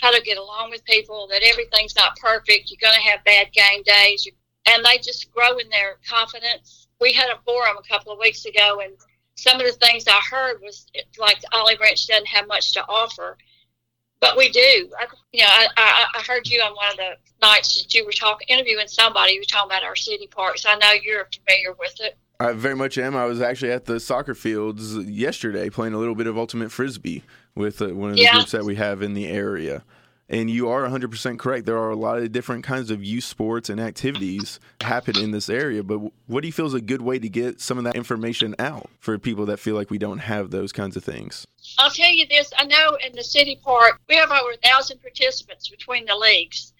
how 0.02 0.12
to 0.12 0.22
get 0.22 0.38
along 0.38 0.72
with 0.72 0.84
people, 0.84 1.28
that 1.32 1.44
everything's 1.44 1.96
not 1.96 2.18
perfect. 2.18 2.70
You're 2.70 2.80
going 2.82 3.02
to 3.02 3.10
have 3.10 3.24
bad 3.24 3.54
game 3.54 3.84
days. 3.84 4.28
And 4.66 4.84
they 4.84 4.98
just 4.98 5.32
grow 5.32 5.58
in 5.58 5.70
their 5.70 5.98
confidence. 6.08 6.88
We 7.00 7.14
had 7.14 7.30
a 7.30 7.40
forum 7.46 7.78
a 7.78 7.88
couple 7.88 8.12
of 8.12 8.20
weeks 8.20 8.46
ago, 8.46 8.82
and 8.84 8.94
some 9.42 9.60
of 9.60 9.66
the 9.66 9.74
things 9.74 10.06
I 10.08 10.22
heard 10.30 10.62
was 10.62 10.86
like 11.18 11.38
Olive 11.52 11.78
Branch 11.78 12.08
doesn't 12.08 12.28
have 12.28 12.48
much 12.48 12.74
to 12.74 12.86
offer 12.88 13.38
but 14.22 14.38
we 14.38 14.50
do. 14.50 14.90
I, 15.00 15.08
you 15.34 15.42
know, 15.42 15.50
I, 15.50 15.68
I, 15.76 16.06
I 16.16 16.22
heard 16.22 16.48
you 16.48 16.62
on 16.62 16.74
one 16.76 16.92
of 16.92 16.98
the 16.98 17.16
nights 17.42 17.82
that 17.82 17.94
you 17.94 18.06
were 18.06 18.12
talking, 18.12 18.48
interviewing 18.48 18.88
somebody. 18.88 19.34
You 19.34 19.42
were 19.42 19.46
talking 19.46 19.72
about 19.72 19.84
our 19.84 19.96
city 19.96 20.28
parks. 20.28 20.64
I 20.66 20.76
know 20.76 20.92
you're 20.92 21.28
familiar 21.34 21.76
with 21.78 22.00
it. 22.00 22.18
I 22.40 22.54
very 22.54 22.76
much 22.76 22.98
am. 22.98 23.16
I 23.16 23.26
was 23.26 23.42
actually 23.42 23.72
at 23.72 23.86
the 23.86 24.00
soccer 24.00 24.34
fields 24.34 24.96
yesterday 24.96 25.70
playing 25.70 25.94
a 25.94 25.98
little 25.98 26.16
bit 26.16 26.28
of 26.28 26.38
ultimate 26.38 26.72
frisbee 26.72 27.24
with 27.56 27.82
uh, 27.82 27.90
one 27.90 28.12
of 28.12 28.16
the 28.16 28.22
yeah. 28.22 28.34
groups 28.34 28.52
that 28.52 28.64
we 28.64 28.76
have 28.76 29.02
in 29.02 29.14
the 29.16 29.28
area. 29.28 29.84
And 30.32 30.50
you 30.50 30.70
are 30.70 30.88
100% 30.88 31.40
correct. 31.40 31.66
There 31.66 31.78
are 31.78 31.90
a 31.90 31.96
lot 31.96 32.18
of 32.20 32.32
different 32.32 32.64
kinds 32.64 32.90
of 32.90 33.04
youth 33.04 33.26
sports 33.26 33.70
and 33.70 33.82
activities 33.82 34.62
happen 34.80 35.18
in 35.18 35.32
this 35.32 35.50
area. 35.50 35.84
But 35.84 36.00
what 36.26 36.40
do 36.42 36.48
you 36.48 36.54
feel 36.54 36.68
is 36.68 36.74
a 36.74 36.80
good 36.80 37.02
way 37.02 37.20
to 37.20 37.28
get 37.28 37.60
some 37.60 37.78
of 37.78 37.84
that 37.84 37.96
information 37.96 38.56
out 38.58 38.90
for 39.00 39.20
people 39.20 39.46
that 39.48 39.60
feel 39.60 39.76
like 39.76 39.90
we 39.90 39.98
don't 39.98 40.20
have 40.20 40.50
those 40.50 40.72
kinds 40.72 40.96
of 40.96 41.04
things? 41.04 41.46
I'll 41.78 41.92
tell 41.92 42.10
you 42.10 42.26
this. 42.28 42.54
I 42.58 42.64
know 42.64 42.98
in 43.06 43.14
the 43.14 43.24
city 43.24 43.60
park, 43.62 44.00
we 44.08 44.16
have 44.16 44.32
over 44.32 44.52
a 44.52 44.68
thousand 44.68 45.02
participants 45.02 45.68
between 45.68 46.06
the 46.06 46.16
leagues. 46.16 46.72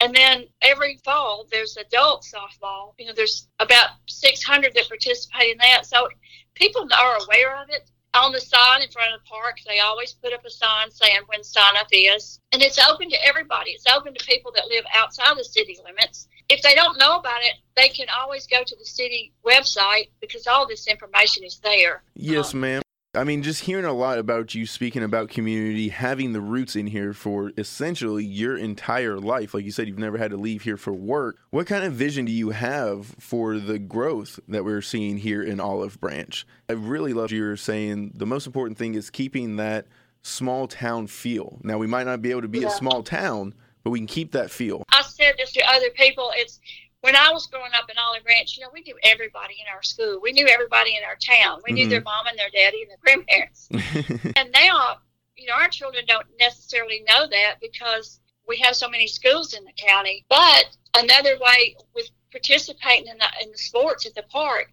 And 0.00 0.12
then 0.12 0.46
every 0.60 0.98
fall, 1.04 1.46
there's 1.52 1.76
adult 1.76 2.24
softball. 2.24 2.94
You 2.98 3.06
know, 3.06 3.12
there's 3.14 3.46
about 3.60 3.90
600 4.08 4.74
that 4.74 4.88
participate 4.88 5.52
in 5.52 5.58
that. 5.58 5.86
So 5.86 6.08
people 6.54 6.88
are 6.92 7.18
aware 7.22 7.56
of 7.62 7.70
it 7.70 7.88
on 8.16 8.32
the 8.32 8.40
sign 8.40 8.82
in 8.82 8.90
front 8.90 9.14
of 9.14 9.20
the 9.20 9.28
park, 9.28 9.58
they 9.66 9.80
always 9.80 10.12
put 10.12 10.32
up 10.32 10.44
a 10.44 10.50
sign 10.50 10.90
saying 10.90 11.20
when 11.26 11.44
sign 11.44 11.76
up 11.76 11.88
is. 11.92 12.40
And 12.52 12.62
it's 12.62 12.78
open 12.78 13.10
to 13.10 13.26
everybody. 13.26 13.72
It's 13.72 13.86
open 13.94 14.14
to 14.14 14.24
people 14.24 14.52
that 14.54 14.68
live 14.68 14.84
outside 14.94 15.36
the 15.36 15.44
city 15.44 15.78
limits. 15.84 16.28
If 16.48 16.62
they 16.62 16.74
don't 16.74 16.98
know 16.98 17.16
about 17.16 17.42
it, 17.42 17.54
they 17.76 17.88
can 17.88 18.06
always 18.16 18.46
go 18.46 18.62
to 18.64 18.76
the 18.76 18.84
city 18.84 19.32
website 19.44 20.10
because 20.20 20.46
all 20.46 20.66
this 20.66 20.86
information 20.86 21.44
is 21.44 21.58
there. 21.58 22.02
Yes, 22.14 22.54
um, 22.54 22.60
ma'am. 22.60 22.82
I 23.16 23.24
mean, 23.24 23.42
just 23.42 23.62
hearing 23.62 23.86
a 23.86 23.94
lot 23.94 24.18
about 24.18 24.54
you 24.54 24.66
speaking 24.66 25.02
about 25.02 25.30
community, 25.30 25.88
having 25.88 26.32
the 26.32 26.40
roots 26.40 26.76
in 26.76 26.86
here 26.86 27.14
for 27.14 27.50
essentially 27.56 28.24
your 28.24 28.58
entire 28.58 29.18
life. 29.18 29.54
Like 29.54 29.64
you 29.64 29.70
said, 29.70 29.88
you've 29.88 29.98
never 29.98 30.18
had 30.18 30.32
to 30.32 30.36
leave 30.36 30.62
here 30.62 30.76
for 30.76 30.92
work. 30.92 31.38
What 31.50 31.66
kind 31.66 31.84
of 31.84 31.94
vision 31.94 32.26
do 32.26 32.32
you 32.32 32.50
have 32.50 33.06
for 33.18 33.58
the 33.58 33.78
growth 33.78 34.38
that 34.48 34.64
we're 34.64 34.82
seeing 34.82 35.16
here 35.16 35.42
in 35.42 35.60
Olive 35.60 35.98
Branch? 35.98 36.46
I 36.68 36.74
really 36.74 37.14
love 37.14 37.32
you 37.32 37.56
saying 37.56 38.12
the 38.14 38.26
most 38.26 38.46
important 38.46 38.76
thing 38.76 38.94
is 38.94 39.08
keeping 39.08 39.56
that 39.56 39.86
small 40.22 40.68
town 40.68 41.06
feel. 41.06 41.58
Now, 41.62 41.78
we 41.78 41.86
might 41.86 42.04
not 42.04 42.20
be 42.20 42.30
able 42.32 42.42
to 42.42 42.48
be 42.48 42.60
yeah. 42.60 42.68
a 42.68 42.70
small 42.70 43.02
town, 43.02 43.54
but 43.82 43.90
we 43.90 43.98
can 43.98 44.08
keep 44.08 44.32
that 44.32 44.50
feel. 44.50 44.82
I 44.90 45.02
said 45.02 45.36
this 45.38 45.52
to 45.52 45.62
other 45.70 45.88
people. 45.94 46.32
It's 46.34 46.60
when 47.06 47.14
I 47.14 47.30
was 47.30 47.46
growing 47.46 47.70
up 47.72 47.88
in 47.88 47.96
Olive 47.96 48.24
Branch, 48.24 48.56
you 48.56 48.64
know, 48.64 48.70
we 48.74 48.82
knew 48.82 48.98
everybody 49.04 49.54
in 49.60 49.72
our 49.72 49.80
school. 49.84 50.18
We 50.20 50.32
knew 50.32 50.48
everybody 50.48 50.96
in 50.96 51.04
our 51.04 51.14
town. 51.14 51.60
We 51.64 51.70
mm-hmm. 51.70 51.74
knew 51.76 51.88
their 51.88 52.00
mom 52.00 52.26
and 52.26 52.36
their 52.36 52.50
daddy 52.50 52.82
and 52.82 52.90
their 52.90 52.98
grandparents. 53.00 53.68
and 54.36 54.50
now, 54.50 54.96
you 55.36 55.46
know, 55.46 55.54
our 55.54 55.68
children 55.68 56.04
don't 56.08 56.26
necessarily 56.40 57.04
know 57.06 57.28
that 57.28 57.58
because 57.60 58.18
we 58.48 58.56
have 58.58 58.74
so 58.74 58.88
many 58.88 59.06
schools 59.06 59.54
in 59.54 59.64
the 59.64 59.72
county. 59.78 60.24
But 60.28 60.76
another 60.96 61.38
way 61.40 61.76
with 61.94 62.10
participating 62.32 63.06
in 63.06 63.18
the, 63.18 63.28
in 63.40 63.52
the 63.52 63.58
sports 63.58 64.04
at 64.04 64.16
the 64.16 64.24
park, 64.24 64.72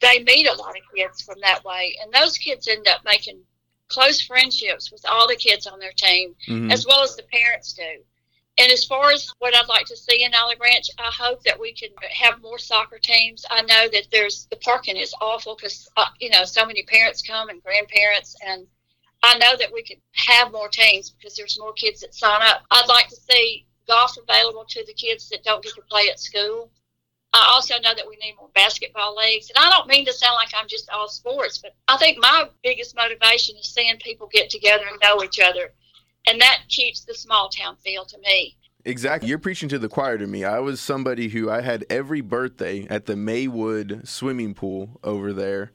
they 0.00 0.22
meet 0.22 0.46
a 0.46 0.54
lot 0.54 0.76
of 0.76 0.94
kids 0.94 1.22
from 1.22 1.40
that 1.42 1.64
way. 1.64 1.96
And 2.00 2.12
those 2.12 2.38
kids 2.38 2.68
end 2.68 2.86
up 2.86 3.00
making 3.04 3.40
close 3.88 4.22
friendships 4.22 4.92
with 4.92 5.04
all 5.08 5.26
the 5.26 5.34
kids 5.34 5.66
on 5.66 5.80
their 5.80 5.94
team, 5.96 6.36
mm-hmm. 6.48 6.70
as 6.70 6.86
well 6.86 7.02
as 7.02 7.16
the 7.16 7.24
parents 7.24 7.72
do. 7.72 8.04
And 8.58 8.72
as 8.72 8.84
far 8.84 9.10
as 9.10 9.30
what 9.38 9.54
I'd 9.54 9.68
like 9.68 9.84
to 9.86 9.96
see 9.96 10.24
in 10.24 10.34
Olive 10.34 10.58
Branch, 10.58 10.88
I 10.98 11.10
hope 11.12 11.42
that 11.42 11.60
we 11.60 11.74
can 11.74 11.90
have 12.10 12.40
more 12.40 12.58
soccer 12.58 12.98
teams. 12.98 13.44
I 13.50 13.60
know 13.62 13.88
that 13.92 14.08
there's 14.10 14.46
the 14.50 14.56
parking 14.56 14.96
is 14.96 15.14
awful 15.20 15.56
because 15.56 15.88
uh, 15.96 16.06
you 16.20 16.30
know 16.30 16.44
so 16.44 16.64
many 16.64 16.82
parents 16.84 17.20
come 17.20 17.50
and 17.50 17.62
grandparents, 17.62 18.34
and 18.46 18.66
I 19.22 19.36
know 19.38 19.56
that 19.58 19.72
we 19.72 19.82
could 19.82 20.00
have 20.14 20.52
more 20.52 20.68
teams 20.68 21.10
because 21.10 21.36
there's 21.36 21.58
more 21.58 21.74
kids 21.74 22.00
that 22.00 22.14
sign 22.14 22.40
up. 22.42 22.62
I'd 22.70 22.88
like 22.88 23.08
to 23.08 23.16
see 23.16 23.66
golf 23.86 24.16
available 24.16 24.64
to 24.68 24.84
the 24.86 24.94
kids 24.94 25.28
that 25.28 25.44
don't 25.44 25.62
get 25.62 25.74
to 25.74 25.82
play 25.82 26.08
at 26.10 26.18
school. 26.18 26.70
I 27.32 27.50
also 27.52 27.74
know 27.80 27.94
that 27.94 28.08
we 28.08 28.16
need 28.16 28.36
more 28.38 28.48
basketball 28.54 29.14
leagues. 29.14 29.50
And 29.50 29.62
I 29.62 29.68
don't 29.68 29.88
mean 29.88 30.06
to 30.06 30.12
sound 30.12 30.36
like 30.36 30.48
I'm 30.56 30.68
just 30.68 30.88
all 30.88 31.08
sports, 31.08 31.58
but 31.58 31.74
I 31.86 31.98
think 31.98 32.18
my 32.18 32.48
biggest 32.62 32.96
motivation 32.96 33.56
is 33.56 33.66
seeing 33.66 33.98
people 33.98 34.28
get 34.32 34.48
together 34.48 34.84
and 34.88 34.98
know 35.02 35.22
each 35.22 35.38
other 35.38 35.74
and 36.26 36.40
that 36.40 36.62
keeps 36.68 37.04
the 37.04 37.14
small 37.14 37.48
town 37.48 37.76
feel 37.76 38.04
to 38.04 38.18
me. 38.18 38.56
Exactly. 38.84 39.28
You're 39.28 39.38
preaching 39.38 39.68
to 39.70 39.78
the 39.78 39.88
choir 39.88 40.16
to 40.16 40.26
me. 40.26 40.44
I 40.44 40.60
was 40.60 40.80
somebody 40.80 41.28
who 41.28 41.50
I 41.50 41.60
had 41.60 41.84
every 41.90 42.20
birthday 42.20 42.86
at 42.88 43.06
the 43.06 43.16
Maywood 43.16 44.02
swimming 44.04 44.54
pool 44.54 45.00
over 45.02 45.32
there 45.32 45.72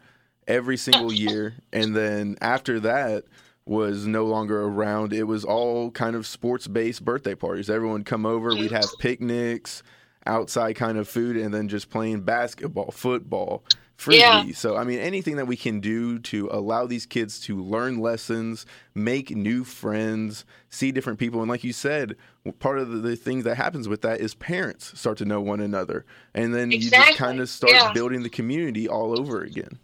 every 0.48 0.78
single 0.78 1.12
year. 1.14 1.56
and 1.74 1.96
then 1.96 2.38
after 2.42 2.80
that 2.80 3.26
was 3.66 4.08
no 4.08 4.26
longer 4.26 4.64
around, 4.64 5.14
it 5.14 5.24
was 5.24 5.44
all 5.44 5.92
kind 5.92 6.16
of 6.16 6.26
sports 6.26 6.68
based 6.68 7.04
birthday 7.04 7.36
parties. 7.36 7.70
Everyone 7.70 8.04
come 8.04 8.26
over, 8.26 8.52
mm-hmm. 8.52 8.62
we'd 8.62 8.72
have 8.72 8.90
picnics, 9.00 9.84
outside 10.26 10.76
kind 10.76 10.98
of 10.98 11.08
food, 11.08 11.38
and 11.38 11.54
then 11.54 11.68
just 11.68 11.90
playing 11.90 12.22
basketball, 12.22 12.92
football, 12.92 13.64
Yeah. 14.10 14.46
So, 14.54 14.78
I 14.78 14.84
mean, 14.84 15.00
anything 15.00 15.36
that 15.36 15.46
we 15.46 15.56
can 15.56 15.80
do 15.80 16.20
to 16.20 16.50
allow 16.52 16.86
these 16.88 17.06
kids 17.06 17.40
to 17.42 17.62
learn 17.62 18.00
lessons, 18.00 18.66
make 18.96 19.32
new 19.32 19.64
friends, 19.64 20.46
see 20.70 20.92
different 20.92 21.20
people. 21.20 21.42
And 21.42 21.50
like 21.50 21.64
you 21.64 21.74
said, 21.74 22.16
part 22.60 22.80
of 22.80 22.90
the, 22.90 22.98
the 22.98 23.16
things 23.16 23.44
that 23.44 23.56
happens 23.56 23.88
with 23.88 24.02
that 24.02 24.20
is 24.20 24.34
parents 24.34 24.98
start 25.00 25.18
to 25.20 25.26
know 25.26 25.42
one 25.42 25.60
another. 25.60 26.06
And 26.34 26.54
then 26.54 26.72
exactly. 26.72 27.00
you 27.00 27.06
just 27.08 27.18
kind 27.18 27.40
of 27.40 27.50
start 27.50 27.74
yeah. 27.74 27.94
building 27.94 28.24
the 28.24 28.30
community 28.30 28.88
all 28.88 29.20
over 29.20 29.42
again. 29.42 29.80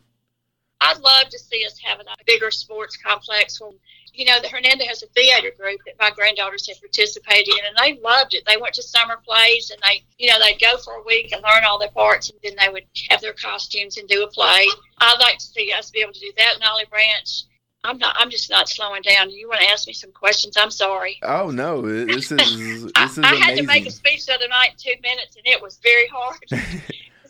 I'd 0.79 0.99
love 0.99 1.29
to 1.29 1.39
see 1.39 1.65
us 1.65 1.79
having 1.83 2.05
a 2.07 2.23
bigger 2.25 2.51
sports 2.51 2.97
complex. 2.97 3.59
When, 3.59 3.71
you 4.13 4.25
know, 4.25 4.39
the 4.41 4.49
Hernando 4.49 4.85
has 4.85 5.01
a 5.03 5.07
theater 5.07 5.51
group 5.57 5.79
that 5.85 5.95
my 5.99 6.11
granddaughters 6.11 6.67
have 6.67 6.79
participated 6.79 7.47
in, 7.47 7.65
and 7.65 7.75
they 7.77 7.99
loved 8.01 8.33
it. 8.33 8.43
They 8.45 8.57
went 8.57 8.75
to 8.75 8.83
summer 8.83 9.17
plays, 9.25 9.71
and 9.71 9.81
they, 9.81 10.03
you 10.17 10.27
know, 10.29 10.37
they'd 10.39 10.61
go 10.61 10.77
for 10.77 10.93
a 10.93 11.03
week 11.03 11.31
and 11.31 11.41
learn 11.41 11.63
all 11.63 11.79
their 11.79 11.89
parts, 11.89 12.29
and 12.29 12.39
then 12.43 12.53
they 12.59 12.71
would 12.71 12.83
have 13.09 13.21
their 13.21 13.33
costumes 13.33 13.97
and 13.97 14.07
do 14.07 14.23
a 14.23 14.27
play. 14.27 14.67
I'd 14.99 15.19
like 15.19 15.39
to 15.39 15.45
see 15.45 15.71
us 15.71 15.91
be 15.91 15.99
able 15.99 16.13
to 16.13 16.19
do 16.19 16.31
that 16.37 16.57
in 16.57 16.63
Olive 16.63 16.89
Branch. 16.89 17.43
I'm 17.83 17.97
not. 17.97 18.15
I'm 18.19 18.29
just 18.29 18.49
not 18.49 18.67
slowing 18.67 19.01
down. 19.01 19.29
You 19.29 19.47
want 19.47 19.61
to 19.61 19.69
ask 19.69 19.87
me 19.87 19.93
some 19.93 20.11
questions? 20.11 20.57
I'm 20.57 20.71
sorry. 20.71 21.19
Oh 21.23 21.51
no, 21.51 21.81
this 21.81 22.31
is 22.31 22.37
this 22.37 23.17
is. 23.17 23.19
I, 23.23 23.31
I 23.31 23.35
had 23.35 23.55
to 23.57 23.63
make 23.63 23.85
a 23.85 23.91
speech 23.91 24.25
the 24.25 24.33
other 24.33 24.47
night 24.47 24.71
in 24.71 24.77
two 24.77 25.01
minutes, 25.01 25.37
and 25.37 25.45
it 25.45 25.61
was 25.61 25.79
very 25.81 26.07
hard. 26.07 26.37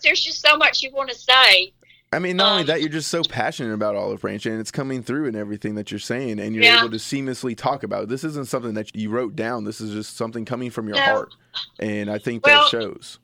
There's 0.03 0.21
just 0.21 0.41
so 0.41 0.57
much 0.57 0.81
you 0.83 0.91
want 0.93 1.10
to 1.10 1.15
say, 1.15 1.73
I 2.13 2.20
mean, 2.20 2.38
not 2.38 2.48
um, 2.48 2.52
only 2.54 2.63
that, 2.65 2.80
you're 2.80 2.89
just 2.89 3.10
so 3.10 3.22
passionate 3.22 3.74
about 3.74 3.96
Olive 3.96 4.22
Branch, 4.22 4.46
and 4.46 4.60
it's 4.60 4.72
coming 4.72 5.04
through 5.04 5.26
in 5.26 5.36
everything 5.36 5.76
that 5.76 5.91
you're 5.91 6.00
saying, 6.00 6.39
and 6.39 6.56
you're 6.56 6.63
yeah. 6.63 6.80
able 6.80 6.89
to 6.91 6.98
seamlessly 6.98 7.56
talk 7.56 7.84
about 7.84 8.04
it. 8.04 8.10
This 8.10 8.24
isn't 8.24 8.48
something 8.48 8.76
that 8.76 8.96
you 8.96 9.10
wrote 9.10 9.36
down. 9.36 9.65
This 9.65 9.82
is 9.82 9.91
just 9.91 10.15
something 10.15 10.46
coming 10.46 10.72
from 10.72 10.88
your 10.88 10.96
no. 10.96 11.04
heart, 11.04 11.34
and 11.80 12.10
I 12.10 12.17
think 12.17 12.46
well, 12.46 12.63
that 12.63 12.70
shows. 12.70 13.20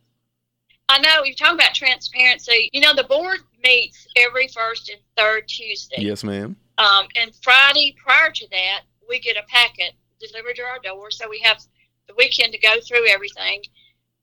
I 0.90 1.00
know 1.00 1.24
you're 1.24 1.36
talking 1.36 1.56
about 1.56 1.74
transparency. 1.74 2.70
You 2.74 2.82
know, 2.82 2.94
the 2.94 3.06
board 3.06 3.40
meets 3.64 4.06
every 4.18 4.50
first 4.50 4.90
and 4.90 5.00
third 5.16 5.48
Tuesday. 5.48 6.02
Yes, 6.02 6.24
ma'am. 6.24 6.58
Um, 6.78 7.08
and 7.16 7.32
Friday 7.42 7.96
prior 8.04 8.32
to 8.32 8.48
that, 8.52 8.82
we 9.08 9.20
get 9.20 9.38
a 9.38 9.44
packet 9.48 9.94
delivered 10.20 10.56
to 10.58 10.64
our 10.64 10.80
door. 10.84 11.10
So 11.12 11.30
we 11.30 11.40
have 11.40 11.62
the 12.08 12.14
weekend 12.18 12.52
to 12.54 12.60
go 12.60 12.76
through 12.82 13.08
everything. 13.08 13.64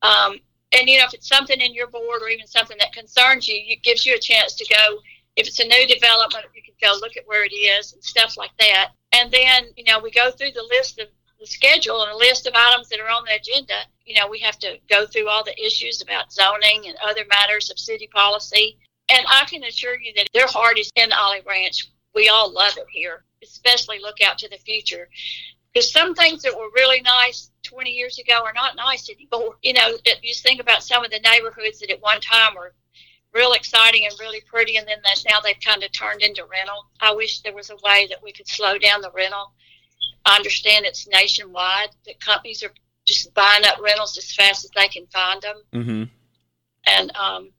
Um, 0.03 0.37
and 0.73 0.89
you 0.89 0.99
know, 0.99 1.05
if 1.05 1.15
it's 1.15 1.29
something 1.29 1.61
in 1.61 1.75
your 1.75 1.89
board 1.89 2.23
or 2.23 2.29
even 2.29 2.47
something 2.47 2.77
that 2.81 2.93
concerns 2.93 3.49
you, 3.49 3.57
it 3.67 3.83
gives 3.83 4.07
you 4.07 4.15
a 4.15 4.19
chance 4.19 4.55
to 4.55 4.67
go. 4.73 4.99
If 5.37 5.47
it's 5.47 5.61
a 5.61 5.67
new 5.67 5.87
development, 5.87 6.47
you 6.55 6.63
can 6.63 6.75
go 6.81 6.99
look 7.01 7.17
at 7.17 7.27
where 7.27 7.45
it 7.45 7.55
is 7.55 7.93
and 7.93 8.03
stuff 8.03 8.37
like 8.37 8.51
that. 8.59 8.91
And 9.13 9.31
then, 9.31 9.67
you 9.77 9.85
know, 9.85 9.99
we 9.99 10.11
go 10.11 10.31
through 10.31 10.53
the 10.53 10.69
list 10.71 10.99
of 11.01 11.09
the 11.41 11.47
schedule 11.47 12.03
and 12.03 12.13
a 12.13 12.17
list 12.17 12.47
of 12.47 12.55
items 12.55 12.89
that 12.89 13.01
are 13.01 13.09
on 13.09 13.25
the 13.25 13.35
agenda. 13.35 13.75
You 14.05 14.17
know, 14.17 14.29
we 14.29 14.39
have 14.41 14.59
to 14.59 14.79
go 14.89 15.07
through 15.07 15.29
all 15.29 15.43
the 15.43 15.59
issues 15.65 16.03
about 16.03 16.33
zoning 16.33 16.85
and 16.87 16.97
other 17.03 17.25
matters 17.29 17.71
of 17.71 17.79
city 17.79 18.09
policy. 18.13 18.77
And 19.09 19.27
I 19.29 19.45
can 19.47 19.65
assure 19.65 19.99
you 19.99 20.13
that 20.17 20.29
their 20.35 20.47
heart 20.47 20.79
is 20.79 20.91
in 20.95 21.13
Olive 21.13 21.45
Branch. 21.45 21.89
We 22.15 22.29
all 22.29 22.53
love 22.53 22.77
it 22.77 22.87
here, 22.93 23.25
especially 23.43 23.99
look 24.01 24.21
out 24.21 24.39
to 24.39 24.49
the 24.49 24.59
future. 24.59 25.09
Because 25.73 25.93
some 25.93 26.15
things 26.15 26.43
that 26.43 26.57
were 26.57 26.71
really 26.75 27.01
nice 27.01 27.50
20 27.71 27.91
years 27.91 28.19
ago 28.19 28.43
are 28.45 28.53
not 28.53 28.77
nice 28.77 29.09
anymore. 29.09 29.57
You 29.63 29.75
know, 29.75 29.97
you 30.23 30.33
just 30.33 30.43
think 30.43 30.61
about 30.61 30.83
some 30.83 31.05
of 31.05 31.11
the 31.11 31.21
neighborhoods 31.21 31.81
that 31.81 31.91
at 31.91 32.03
one 32.03 32.21
time 32.21 32.55
were 32.55 32.75
real 33.33 33.53
exciting 33.53 34.07
and 34.07 34.15
really 34.19 34.41
pretty, 34.41 34.77
and 34.77 34.87
then 34.89 34.99
that 35.05 35.23
now 35.29 35.41
they've 35.41 35.61
kind 35.65 35.83
of 35.85 35.93
turned 35.93 36.23
into 36.23 36.45
rental. 36.45 36.87
I 37.01 37.15
wish 37.15 37.41
there 37.41 37.55
was 37.55 37.71
a 37.71 37.77
way 37.85 38.07
that 38.11 38.23
we 38.23 38.33
could 38.33 38.49
slow 38.49 38.79
down 38.79 39.01
the 39.01 39.11
rental. 39.13 39.53
I 40.27 40.37
understand 40.37 40.85
it's 40.85 41.09
nationwide 41.09 41.91
that 42.07 42.21
companies 42.21 42.63
are 42.63 42.73
just 43.07 43.33
buying 43.35 43.65
up 43.65 43.81
rentals 43.81 44.19
as 44.19 44.35
fast 44.35 44.65
as 44.65 44.71
they 44.75 44.89
can 44.89 45.07
find 45.07 45.43
them. 45.43 45.57
Mm-hmm. 45.73 46.03
And 46.87 47.17
um, 47.17 47.51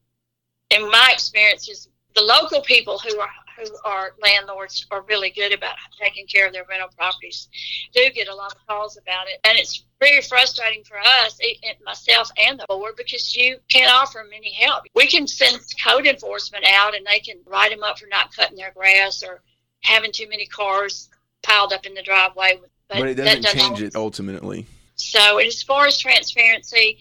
in 0.70 0.90
my 0.90 1.10
experience, 1.14 1.70
is 1.70 1.88
the 2.16 2.22
local 2.22 2.62
people 2.62 3.00
who 3.00 3.20
are 3.20 3.30
who 3.62 3.70
are 3.86 4.14
landlords 4.22 4.86
are 4.92 5.04
really 5.04 5.30
good 5.30 5.54
about 5.54 5.76
taking 6.00 6.26
care 6.28 6.48
of 6.48 6.54
their 6.54 6.66
rental 6.70 6.90
properties. 6.98 7.48
Do 7.94 8.10
get 8.14 8.28
a 8.28 8.36
lot 8.36 8.54
of 8.54 8.68
calls 8.68 8.98
about 8.98 9.28
it, 9.28 9.40
and 9.44 9.58
it's 9.58 9.86
very 10.00 10.22
frustrating 10.22 10.84
for 10.84 10.98
us, 11.00 11.40
myself 11.86 12.30
and 12.38 12.60
the 12.60 12.66
board, 12.68 12.96
because 12.98 13.36
you 13.36 13.58
can't 13.70 13.92
offer 13.92 14.20
them 14.20 14.32
any 14.36 14.54
help. 14.54 14.86
We 14.96 15.08
can 15.08 15.28
send 15.28 15.60
code 15.84 16.08
enforcement 16.08 16.66
out, 16.68 16.96
and 16.96 17.06
they 17.06 17.20
can 17.20 17.38
write 17.46 17.72
them 17.72 17.84
up 17.84 18.00
for 18.00 18.08
not 18.08 18.36
cutting 18.36 18.58
their 18.58 18.72
grass 18.72 19.24
or 19.24 19.42
having 19.82 20.12
too 20.12 20.28
many 20.30 20.46
cars 20.46 21.10
piled 21.44 21.74
up 21.74 21.86
in 21.86 21.94
the 21.94 22.04
driveway. 22.04 22.60
But, 22.88 23.00
but 23.00 23.10
it 23.10 23.16
doesn't, 23.16 23.44
doesn't 23.44 23.60
change 23.60 23.70
always. 23.70 23.82
it 23.84 23.96
ultimately. 23.96 24.66
So, 24.96 25.38
as 25.38 25.64
far 25.64 25.88
as 25.88 25.98
transparency, 25.98 26.98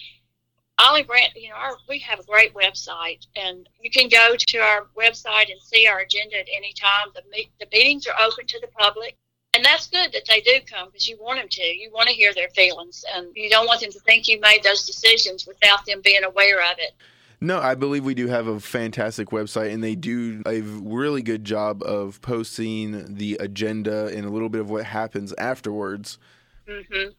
Olive 0.81 1.07
Branch, 1.07 1.31
you 1.37 1.51
know, 1.51 1.57
our, 1.57 1.77
we 1.89 1.99
have 1.99 2.21
a 2.21 2.25
great 2.25 2.55
website, 2.55 3.27
and 3.37 3.69
you 3.81 3.91
can 3.91 4.09
go 4.09 4.35
to 4.39 4.59
our 4.59 4.87
website 4.97 5.51
and 5.51 5.61
see 5.61 5.87
our 5.87 6.01
agenda 6.01 6.39
at 6.39 6.49
any 6.55 6.73
time. 6.73 7.09
The, 7.15 7.23
meet, 7.31 7.51
the 7.61 7.67
meetings 7.71 8.07
are 8.07 8.15
open 8.23 8.47
to 8.47 8.61
the 8.61 8.69
public, 8.69 9.17
and 9.55 9.63
that's 9.63 9.89
good 9.89 10.11
that 10.13 10.25
they 10.27 10.41
do 10.41 10.59
come 10.67 10.89
because 10.89 11.07
you 11.07 11.19
want 11.21 11.39
them 11.39 11.49
to. 11.51 11.63
You 11.63 11.91
want 11.93 12.09
to 12.09 12.15
hear 12.15 12.33
their 12.33 12.49
feelings, 12.51 13.05
and 13.15 13.29
you 13.35 13.51
don't 13.51 13.67
want 13.67 13.83
them 13.83 13.93
to 13.93 14.01
think 14.01 14.27
you 14.27 14.41
made 14.41 14.63
those 14.63 14.87
decisions 14.87 15.47
without 15.47 15.85
them 15.85 16.01
being 16.03 16.25
aware 16.25 16.61
of 16.61 16.79
it. 16.79 16.93
No, 17.43 17.59
I 17.59 17.75
believe 17.75 18.05
we 18.05 18.15
do 18.15 18.29
have 18.29 18.47
a 18.47 18.59
fantastic 18.59 19.31
website, 19.31 19.73
and 19.73 19.85
they 19.85 19.95
do 19.95 20.43
a 20.47 20.63
really 20.63 21.23
good 21.23 21.45
job 21.45 21.83
of 21.83 22.23
posting 22.23 23.17
the 23.17 23.37
agenda 23.39 24.07
and 24.07 24.25
a 24.25 24.31
little 24.31 24.51
bit 24.51 24.63
of 24.63 24.71
what 24.71 24.85
happens 24.85 25.35
afterwards. 25.37 26.19
Mm-hmm 26.67 27.11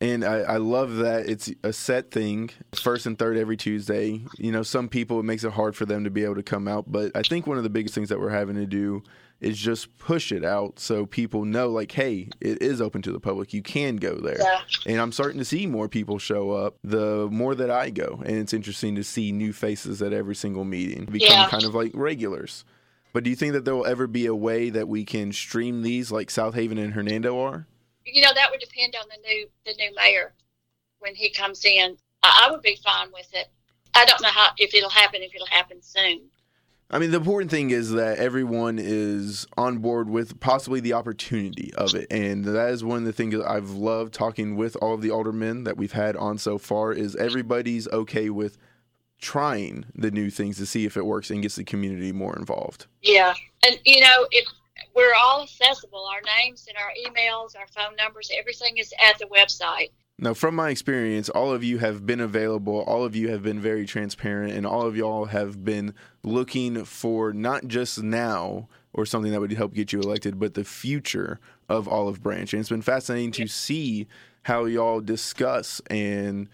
and 0.00 0.24
I, 0.24 0.38
I, 0.38 0.56
love 0.56 0.96
that 0.96 1.28
it's 1.28 1.52
a 1.62 1.72
set 1.72 2.10
thing 2.10 2.50
first 2.74 3.04
and 3.06 3.18
third 3.18 3.36
every 3.36 3.56
tuesday. 3.56 4.20
You 4.38 4.52
know 4.52 4.62
some 4.62 4.88
people 4.88 5.20
it 5.20 5.24
makes 5.24 5.44
it 5.44 5.52
hard 5.52 5.76
for 5.76 5.84
them 5.84 6.04
to 6.04 6.10
be 6.10 6.24
able 6.24 6.36
to 6.36 6.42
come 6.42 6.66
out 6.68 6.90
but 6.90 7.12
i 7.14 7.22
think 7.22 7.46
one 7.46 7.58
of 7.58 7.62
the 7.62 7.70
biggest 7.70 7.94
things 7.94 8.08
that 8.08 8.20
we're 8.20 8.30
having 8.30 8.56
to 8.56 8.66
do 8.66 9.02
is 9.40 9.58
just 9.58 9.96
push 9.96 10.32
it 10.32 10.44
out 10.44 10.78
so 10.78 11.06
people 11.06 11.44
know 11.44 11.68
like 11.68 11.92
hey 11.92 12.28
it 12.40 12.62
is 12.62 12.80
open 12.80 13.02
to 13.02 13.12
the 13.12 13.20
public. 13.20 13.52
You 13.52 13.62
can 13.62 13.96
go 13.96 14.16
there. 14.16 14.38
Yeah. 14.38 14.60
and 14.86 15.00
i'm 15.00 15.12
starting 15.12 15.38
to 15.38 15.44
see 15.44 15.66
more 15.66 15.88
people 15.88 16.18
show 16.18 16.50
up 16.52 16.76
the 16.82 17.28
more 17.30 17.54
that 17.54 17.70
i 17.70 17.90
go. 17.90 18.22
And 18.24 18.38
it's 18.38 18.52
interesting 18.52 18.94
to 18.96 19.04
see 19.04 19.32
new 19.32 19.52
faces 19.52 20.02
at 20.02 20.12
every 20.12 20.34
single 20.34 20.64
meeting 20.64 21.06
become 21.06 21.28
yeah. 21.30 21.48
kind 21.48 21.64
of 21.64 21.74
like 21.74 21.92
regulars. 21.94 22.64
But 23.12 23.24
do 23.24 23.30
you 23.30 23.36
think 23.36 23.54
that 23.54 23.64
there 23.64 23.74
will 23.74 23.86
ever 23.86 24.06
be 24.06 24.26
a 24.26 24.34
way 24.34 24.70
that 24.70 24.86
we 24.86 25.04
can 25.04 25.32
stream 25.32 25.82
these 25.82 26.12
like 26.12 26.28
Southaven 26.28 26.78
and 26.78 26.92
hernando 26.92 27.40
are 27.40 27.66
you 28.04 28.22
know 28.22 28.32
that 28.34 28.50
would 28.50 28.60
depend 28.60 28.94
on 29.00 29.06
the 29.08 29.28
new 29.28 29.48
the 29.64 29.74
new 29.74 29.94
mayor 29.94 30.32
when 30.98 31.14
he 31.14 31.30
comes 31.30 31.64
in. 31.64 31.96
I, 32.22 32.46
I 32.46 32.50
would 32.50 32.62
be 32.62 32.78
fine 32.82 33.08
with 33.12 33.28
it. 33.32 33.48
I 33.94 34.04
don't 34.04 34.22
know 34.22 34.28
how 34.28 34.50
if 34.58 34.74
it'll 34.74 34.90
happen 34.90 35.22
if 35.22 35.34
it'll 35.34 35.46
happen 35.46 35.82
soon. 35.82 36.30
I 36.92 36.98
mean, 36.98 37.12
the 37.12 37.18
important 37.18 37.52
thing 37.52 37.70
is 37.70 37.92
that 37.92 38.18
everyone 38.18 38.78
is 38.80 39.46
on 39.56 39.78
board 39.78 40.10
with 40.10 40.40
possibly 40.40 40.80
the 40.80 40.94
opportunity 40.94 41.72
of 41.74 41.94
it, 41.94 42.08
and 42.10 42.44
that 42.44 42.70
is 42.70 42.82
one 42.82 42.98
of 42.98 43.04
the 43.04 43.12
things 43.12 43.36
I've 43.36 43.70
loved 43.70 44.12
talking 44.12 44.56
with 44.56 44.76
all 44.82 44.94
of 44.94 45.00
the 45.00 45.10
aldermen 45.10 45.62
that 45.64 45.76
we've 45.76 45.92
had 45.92 46.16
on 46.16 46.36
so 46.38 46.58
far. 46.58 46.92
Is 46.92 47.14
everybody's 47.14 47.86
okay 47.88 48.28
with 48.28 48.58
trying 49.20 49.84
the 49.94 50.10
new 50.10 50.30
things 50.30 50.56
to 50.56 50.66
see 50.66 50.84
if 50.84 50.96
it 50.96 51.06
works 51.06 51.30
and 51.30 51.42
gets 51.42 51.54
the 51.54 51.62
community 51.62 52.10
more 52.10 52.36
involved? 52.36 52.86
Yeah, 53.02 53.34
and 53.64 53.78
you 53.84 54.00
know, 54.00 54.26
if 54.32 54.48
we're 54.94 55.14
all 55.14 55.42
accessible. 55.42 56.06
Our 56.06 56.22
names 56.38 56.66
and 56.68 56.76
our 56.76 56.90
emails, 57.06 57.56
our 57.56 57.66
phone 57.66 57.96
numbers, 57.96 58.30
everything 58.36 58.78
is 58.78 58.92
at 59.02 59.18
the 59.18 59.26
website. 59.26 59.90
Now, 60.18 60.34
from 60.34 60.54
my 60.54 60.68
experience, 60.68 61.30
all 61.30 61.50
of 61.50 61.64
you 61.64 61.78
have 61.78 62.04
been 62.04 62.20
available. 62.20 62.82
All 62.82 63.04
of 63.04 63.16
you 63.16 63.28
have 63.30 63.42
been 63.42 63.58
very 63.58 63.86
transparent, 63.86 64.52
and 64.52 64.66
all 64.66 64.86
of 64.86 64.94
y'all 64.94 65.26
have 65.26 65.64
been 65.64 65.94
looking 66.22 66.84
for 66.84 67.32
not 67.32 67.68
just 67.68 68.02
now 68.02 68.68
or 68.92 69.06
something 69.06 69.32
that 69.32 69.40
would 69.40 69.52
help 69.52 69.72
get 69.72 69.92
you 69.92 70.00
elected, 70.00 70.38
but 70.38 70.54
the 70.54 70.64
future 70.64 71.40
of 71.70 71.88
Olive 71.88 72.22
Branch. 72.22 72.52
And 72.52 72.60
it's 72.60 72.68
been 72.68 72.82
fascinating 72.82 73.32
to 73.32 73.46
see 73.46 74.08
how 74.42 74.64
y'all 74.64 75.00
discuss 75.00 75.80
and 75.88 76.48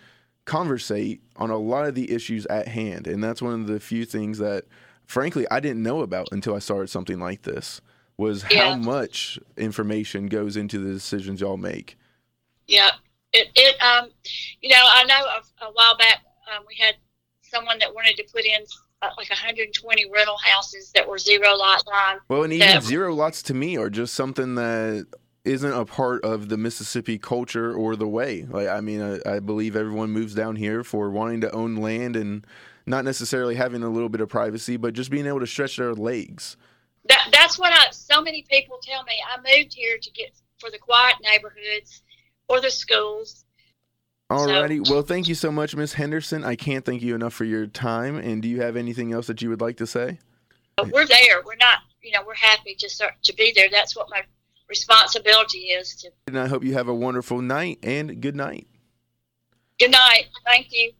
conversate 0.44 1.20
on 1.37 1.51
a 1.51 1.57
lot 1.57 1.87
of 1.87 1.94
the 1.94 2.12
issues 2.12 2.46
at 2.46 2.68
hand. 2.68 3.09
And 3.09 3.25
that's 3.25 3.42
one 3.42 3.61
of 3.61 3.66
the 3.66 3.81
few 3.81 4.05
things 4.05 4.38
that, 4.38 4.64
frankly, 5.07 5.46
I 5.51 5.59
didn't 5.59 5.83
know 5.83 6.03
about 6.03 6.29
until 6.31 6.55
I 6.55 6.61
started 6.61 6.88
something 6.88 7.18
like 7.18 7.42
this 7.42 7.81
was 8.18 8.44
yeah. 8.50 8.70
how 8.70 8.76
much 8.76 9.38
information 9.57 10.26
goes 10.26 10.57
into 10.57 10.79
the 10.79 10.92
decisions 10.92 11.40
y'all 11.40 11.57
make. 11.57 11.98
Yeah, 12.66 12.90
it, 13.33 13.48
it 13.55 13.81
um, 13.83 14.11
you 14.61 14.70
know, 14.70 14.83
I 14.83 15.05
know 15.05 15.14
a, 15.14 15.66
a 15.66 15.72
while 15.72 15.96
back 15.96 16.18
um, 16.55 16.64
we 16.66 16.76
had 16.79 16.94
someone 17.42 17.79
that 17.79 17.94
wanted 17.94 18.16
to 18.16 18.24
put 18.33 18.44
in 18.44 18.62
uh, 19.02 19.09
like 19.16 19.29
120 19.29 20.11
rental 20.11 20.37
houses 20.38 20.90
that 20.94 21.09
were 21.09 21.18
zero 21.18 21.55
lot 21.55 21.87
line. 21.87 22.18
Well, 22.29 22.44
and 22.44 22.52
even 22.52 22.81
zero 22.81 23.14
lots 23.14 23.42
to 23.44 23.55
me 23.55 23.76
are 23.76 23.90
just 23.90 24.14
something 24.14 24.55
that 24.57 25.07
isn't 25.44 25.72
a 25.72 25.85
part 25.85 26.24
of 26.24 26.48
the 26.48 26.57
Mississippi 26.57 27.18
culture 27.18 27.72
or 27.72 27.94
the 27.94 28.09
way. 28.09 28.46
Like, 28.48 28.68
I 28.68 28.81
mean, 28.81 29.00
I, 29.00 29.37
I 29.37 29.38
believe 29.38 29.76
everyone 29.76 30.11
moves 30.11 30.35
down 30.35 30.57
here 30.57 30.83
for 30.83 31.09
wanting 31.11 31.40
to 31.42 31.50
own 31.52 31.76
land 31.76 32.16
and 32.16 32.44
not 32.85 33.05
necessarily 33.05 33.55
having 33.55 33.83
a 33.83 33.88
little 33.88 34.09
bit 34.09 34.20
of 34.20 34.29
privacy, 34.29 34.76
but 34.76 34.94
just 34.94 35.11
being 35.11 35.26
able 35.26 35.40
to 35.40 35.46
stretch 35.46 35.76
their 35.76 35.94
legs 35.94 36.57
that 37.09 37.29
that's 37.33 37.59
what 37.59 37.73
I. 37.73 37.90
So 37.90 38.21
many 38.21 38.45
people 38.51 38.79
tell 38.83 39.03
me 39.05 39.12
I 39.33 39.37
moved 39.38 39.75
here 39.75 39.99
to 40.01 40.11
get 40.12 40.33
for 40.59 40.71
the 40.71 40.79
quiet 40.79 41.16
neighborhoods 41.23 42.03
or 42.49 42.61
the 42.61 42.71
schools. 42.71 43.45
Alrighty. 44.31 44.85
So, 44.85 44.95
well, 44.95 45.03
thank 45.03 45.29
you 45.29 45.37
so 45.37 45.53
much, 45.53 45.77
Miss 45.77 45.92
Henderson. 45.92 46.45
I 46.45 46.57
can't 46.57 46.85
thank 46.85 47.03
you 47.03 47.14
enough 47.14 47.33
for 47.33 47.45
your 47.45 47.66
time. 47.66 48.16
And 48.16 48.42
do 48.42 48.49
you 48.49 48.61
have 48.61 48.77
anything 48.77 49.12
else 49.12 49.29
that 49.29 49.40
you 49.40 49.51
would 49.51 49.61
like 49.61 49.77
to 49.77 49.87
say? 49.87 50.19
Uh, 50.79 50.87
we're 50.90 51.07
there. 51.07 51.42
We're 51.45 51.57
not. 51.57 51.79
You 52.03 52.12
know, 52.12 52.23
we're 52.27 52.35
happy 52.35 52.75
to 52.77 52.88
start, 52.88 53.14
to 53.25 53.35
be 53.35 53.53
there. 53.55 53.69
That's 53.71 53.97
what 53.97 54.09
my 54.11 54.23
responsibility 54.69 55.59
is. 55.59 55.95
To. 55.97 56.11
And 56.29 56.38
I 56.38 56.47
hope 56.49 56.64
you 56.64 56.75
have 56.75 56.88
a 56.88 56.95
wonderful 56.95 57.40
night 57.40 57.79
and 57.83 58.20
good 58.20 58.37
night. 58.37 58.66
Good 59.78 59.91
night. 59.91 60.26
Thank 60.45 60.68
you. 60.72 60.93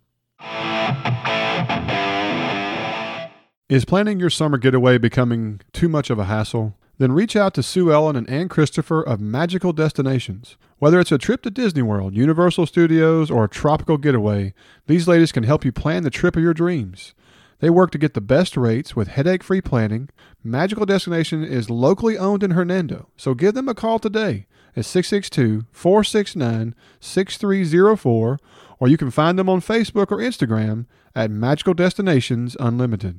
Is 3.69 3.85
planning 3.85 4.21
your 4.21 4.31
summer 4.31 4.59
getaway 4.59 4.97
becoming 4.97 5.61
too 5.73 5.89
much 5.89 6.09
of 6.09 6.21
a 6.21 6.27
hassle? 6.27 6.77
Then 6.99 7.11
reach 7.11 7.35
out 7.35 7.53
to 7.55 7.65
Sue 7.65 7.93
Ellen 7.93 8.15
and 8.15 8.31
Ann 8.31 8.49
Christopher 8.49 9.03
of 9.03 9.21
Magical 9.21 9.73
Destinations. 9.73 10.57
Whether 10.79 11.01
it's 11.01 11.11
a 11.11 11.19
trip 11.19 11.43
to 11.43 11.51
Disney 11.51 11.83
World, 11.83 12.15
Universal 12.15 12.67
Studios, 12.67 13.29
or 13.29 13.43
a 13.43 13.49
tropical 13.49 13.99
getaway, 13.99 14.55
these 14.87 15.09
ladies 15.09 15.33
can 15.33 15.43
help 15.43 15.65
you 15.65 15.73
plan 15.73 16.05
the 16.05 16.11
trip 16.11 16.37
of 16.37 16.45
your 16.45 16.55
dreams. 16.55 17.13
They 17.59 17.69
work 17.69 17.91
to 17.91 17.99
get 17.99 18.15
the 18.15 18.21
best 18.21 18.57
rates 18.57 18.95
with 18.95 19.09
headache 19.09 19.43
free 19.43 19.61
planning. 19.61 20.11
Magical 20.45 20.87
Destination 20.87 21.43
is 21.43 21.69
locally 21.69 22.17
owned 22.17 22.45
in 22.45 22.53
Hernando, 22.53 23.09
so 23.17 23.35
give 23.35 23.55
them 23.55 23.69
a 23.69 23.75
call 23.75 23.99
today 23.99 24.47
at 24.77 24.85
662 24.85 25.67
469 25.73 26.73
6304, 27.01 28.39
or 28.79 28.87
you 28.87 28.97
can 28.97 29.11
find 29.11 29.37
them 29.37 29.49
on 29.49 29.61
Facebook 29.61 30.13
or 30.13 30.19
Instagram 30.19 30.87
at 31.17 31.31
Magical 31.31 31.75
Destinations 31.75 32.57
Unlimited. 32.61 33.19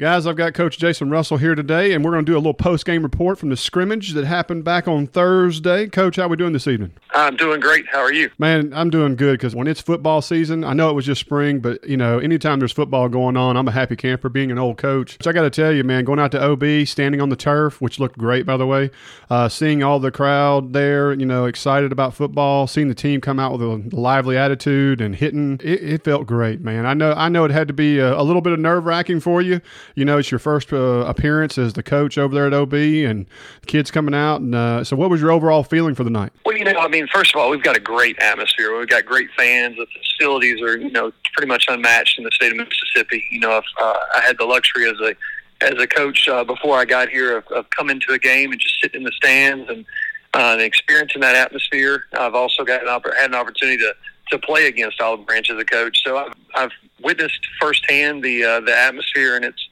Guys, 0.00 0.26
I've 0.26 0.34
got 0.34 0.54
Coach 0.54 0.76
Jason 0.76 1.08
Russell 1.08 1.36
here 1.36 1.54
today, 1.54 1.92
and 1.92 2.04
we're 2.04 2.10
going 2.10 2.24
to 2.24 2.32
do 2.32 2.34
a 2.34 2.42
little 2.42 2.52
post 2.52 2.84
game 2.84 3.04
report 3.04 3.38
from 3.38 3.50
the 3.50 3.56
scrimmage 3.56 4.10
that 4.14 4.24
happened 4.24 4.64
back 4.64 4.88
on 4.88 5.06
Thursday. 5.06 5.86
Coach, 5.86 6.16
how 6.16 6.24
are 6.24 6.28
we 6.28 6.36
doing 6.36 6.52
this 6.52 6.66
evening? 6.66 6.90
I'm 7.12 7.36
doing 7.36 7.60
great. 7.60 7.86
How 7.86 8.00
are 8.00 8.12
you? 8.12 8.28
Man, 8.36 8.72
I'm 8.74 8.90
doing 8.90 9.14
good 9.14 9.34
because 9.34 9.54
when 9.54 9.68
it's 9.68 9.80
football 9.80 10.20
season, 10.20 10.64
I 10.64 10.72
know 10.72 10.90
it 10.90 10.94
was 10.94 11.06
just 11.06 11.20
spring, 11.20 11.60
but 11.60 11.88
you 11.88 11.96
know, 11.96 12.18
anytime 12.18 12.58
there's 12.58 12.72
football 12.72 13.08
going 13.08 13.36
on, 13.36 13.56
I'm 13.56 13.68
a 13.68 13.70
happy 13.70 13.94
camper 13.94 14.28
being 14.28 14.50
an 14.50 14.58
old 14.58 14.78
coach. 14.78 15.16
So 15.22 15.30
I 15.30 15.32
got 15.32 15.42
to 15.42 15.50
tell 15.50 15.70
you, 15.70 15.84
man, 15.84 16.04
going 16.04 16.18
out 16.18 16.32
to 16.32 16.42
OB, 16.44 16.88
standing 16.88 17.20
on 17.20 17.28
the 17.28 17.36
turf, 17.36 17.80
which 17.80 18.00
looked 18.00 18.18
great, 18.18 18.44
by 18.44 18.56
the 18.56 18.66
way, 18.66 18.90
uh, 19.30 19.48
seeing 19.48 19.84
all 19.84 20.00
the 20.00 20.10
crowd 20.10 20.72
there, 20.72 21.12
you 21.12 21.24
know, 21.24 21.44
excited 21.44 21.92
about 21.92 22.14
football, 22.14 22.66
seeing 22.66 22.88
the 22.88 22.96
team 22.96 23.20
come 23.20 23.38
out 23.38 23.52
with 23.52 23.62
a 23.62 23.96
lively 23.96 24.36
attitude 24.36 25.00
and 25.00 25.14
hitting, 25.14 25.60
it, 25.62 25.84
it 25.84 26.02
felt 26.02 26.26
great, 26.26 26.60
man. 26.62 26.84
I 26.84 26.94
know, 26.94 27.12
I 27.12 27.28
know 27.28 27.44
it 27.44 27.52
had 27.52 27.68
to 27.68 27.74
be 27.74 28.00
a, 28.00 28.20
a 28.20 28.24
little 28.24 28.42
bit 28.42 28.52
of 28.52 28.58
nerve 28.58 28.86
wracking 28.86 29.20
for 29.20 29.40
you 29.40 29.60
you 29.94 30.04
know, 30.04 30.18
it's 30.18 30.30
your 30.30 30.38
first 30.38 30.72
uh, 30.72 31.04
appearance 31.06 31.56
as 31.56 31.74
the 31.74 31.82
coach 31.82 32.18
over 32.18 32.34
there 32.34 32.46
at 32.46 32.52
OB, 32.52 32.74
and 32.74 33.26
kids 33.66 33.90
coming 33.90 34.14
out. 34.14 34.40
And 34.40 34.54
uh, 34.54 34.84
so, 34.84 34.96
what 34.96 35.10
was 35.10 35.20
your 35.20 35.30
overall 35.30 35.62
feeling 35.62 35.94
for 35.94 36.04
the 36.04 36.10
night? 36.10 36.32
Well, 36.44 36.56
you 36.56 36.64
know, 36.64 36.72
I 36.78 36.88
mean, 36.88 37.06
first 37.12 37.34
of 37.34 37.40
all, 37.40 37.50
we've 37.50 37.62
got 37.62 37.76
a 37.76 37.80
great 37.80 38.18
atmosphere. 38.18 38.76
We've 38.76 38.88
got 38.88 39.04
great 39.04 39.28
fans. 39.36 39.76
The 39.76 39.86
facilities 39.86 40.60
are, 40.62 40.76
you 40.76 40.90
know, 40.90 41.12
pretty 41.32 41.48
much 41.48 41.66
unmatched 41.68 42.18
in 42.18 42.24
the 42.24 42.30
state 42.32 42.52
of 42.52 42.58
Mississippi. 42.58 43.24
You 43.30 43.40
know, 43.40 43.62
uh, 43.80 43.94
I 44.16 44.20
had 44.20 44.36
the 44.38 44.44
luxury 44.44 44.88
as 44.88 45.00
a 45.00 45.14
as 45.60 45.80
a 45.80 45.86
coach 45.86 46.28
uh, 46.28 46.44
before 46.44 46.76
I 46.76 46.84
got 46.84 47.08
here 47.08 47.38
of, 47.38 47.46
of 47.48 47.70
coming 47.70 48.00
to 48.00 48.12
a 48.12 48.18
game 48.18 48.52
and 48.52 48.60
just 48.60 48.80
sitting 48.82 49.00
in 49.00 49.04
the 49.04 49.12
stands 49.12 49.70
and, 49.70 49.86
uh, 50.34 50.52
and 50.52 50.60
experiencing 50.60 51.20
that 51.20 51.36
atmosphere. 51.36 52.04
I've 52.12 52.34
also 52.34 52.64
got 52.64 52.82
an 52.82 52.88
opp- 52.88 53.06
had 53.16 53.30
an 53.30 53.34
opportunity 53.34 53.78
to 53.78 53.94
to 54.30 54.38
play 54.38 54.66
against 54.66 55.00
Olive 55.00 55.26
Branch 55.26 55.48
as 55.50 55.58
a 55.58 55.64
coach. 55.64 56.02
So 56.02 56.16
I've, 56.16 56.32
I've 56.54 56.70
witnessed 57.02 57.46
firsthand 57.60 58.22
the 58.24 58.44
uh, 58.44 58.60
the 58.60 58.76
atmosphere, 58.76 59.36
and 59.36 59.44
it's 59.44 59.68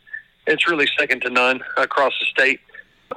it's 0.46 0.68
really 0.68 0.86
second 0.98 1.22
to 1.22 1.30
none 1.30 1.62
across 1.76 2.12
the 2.20 2.26
state. 2.26 2.60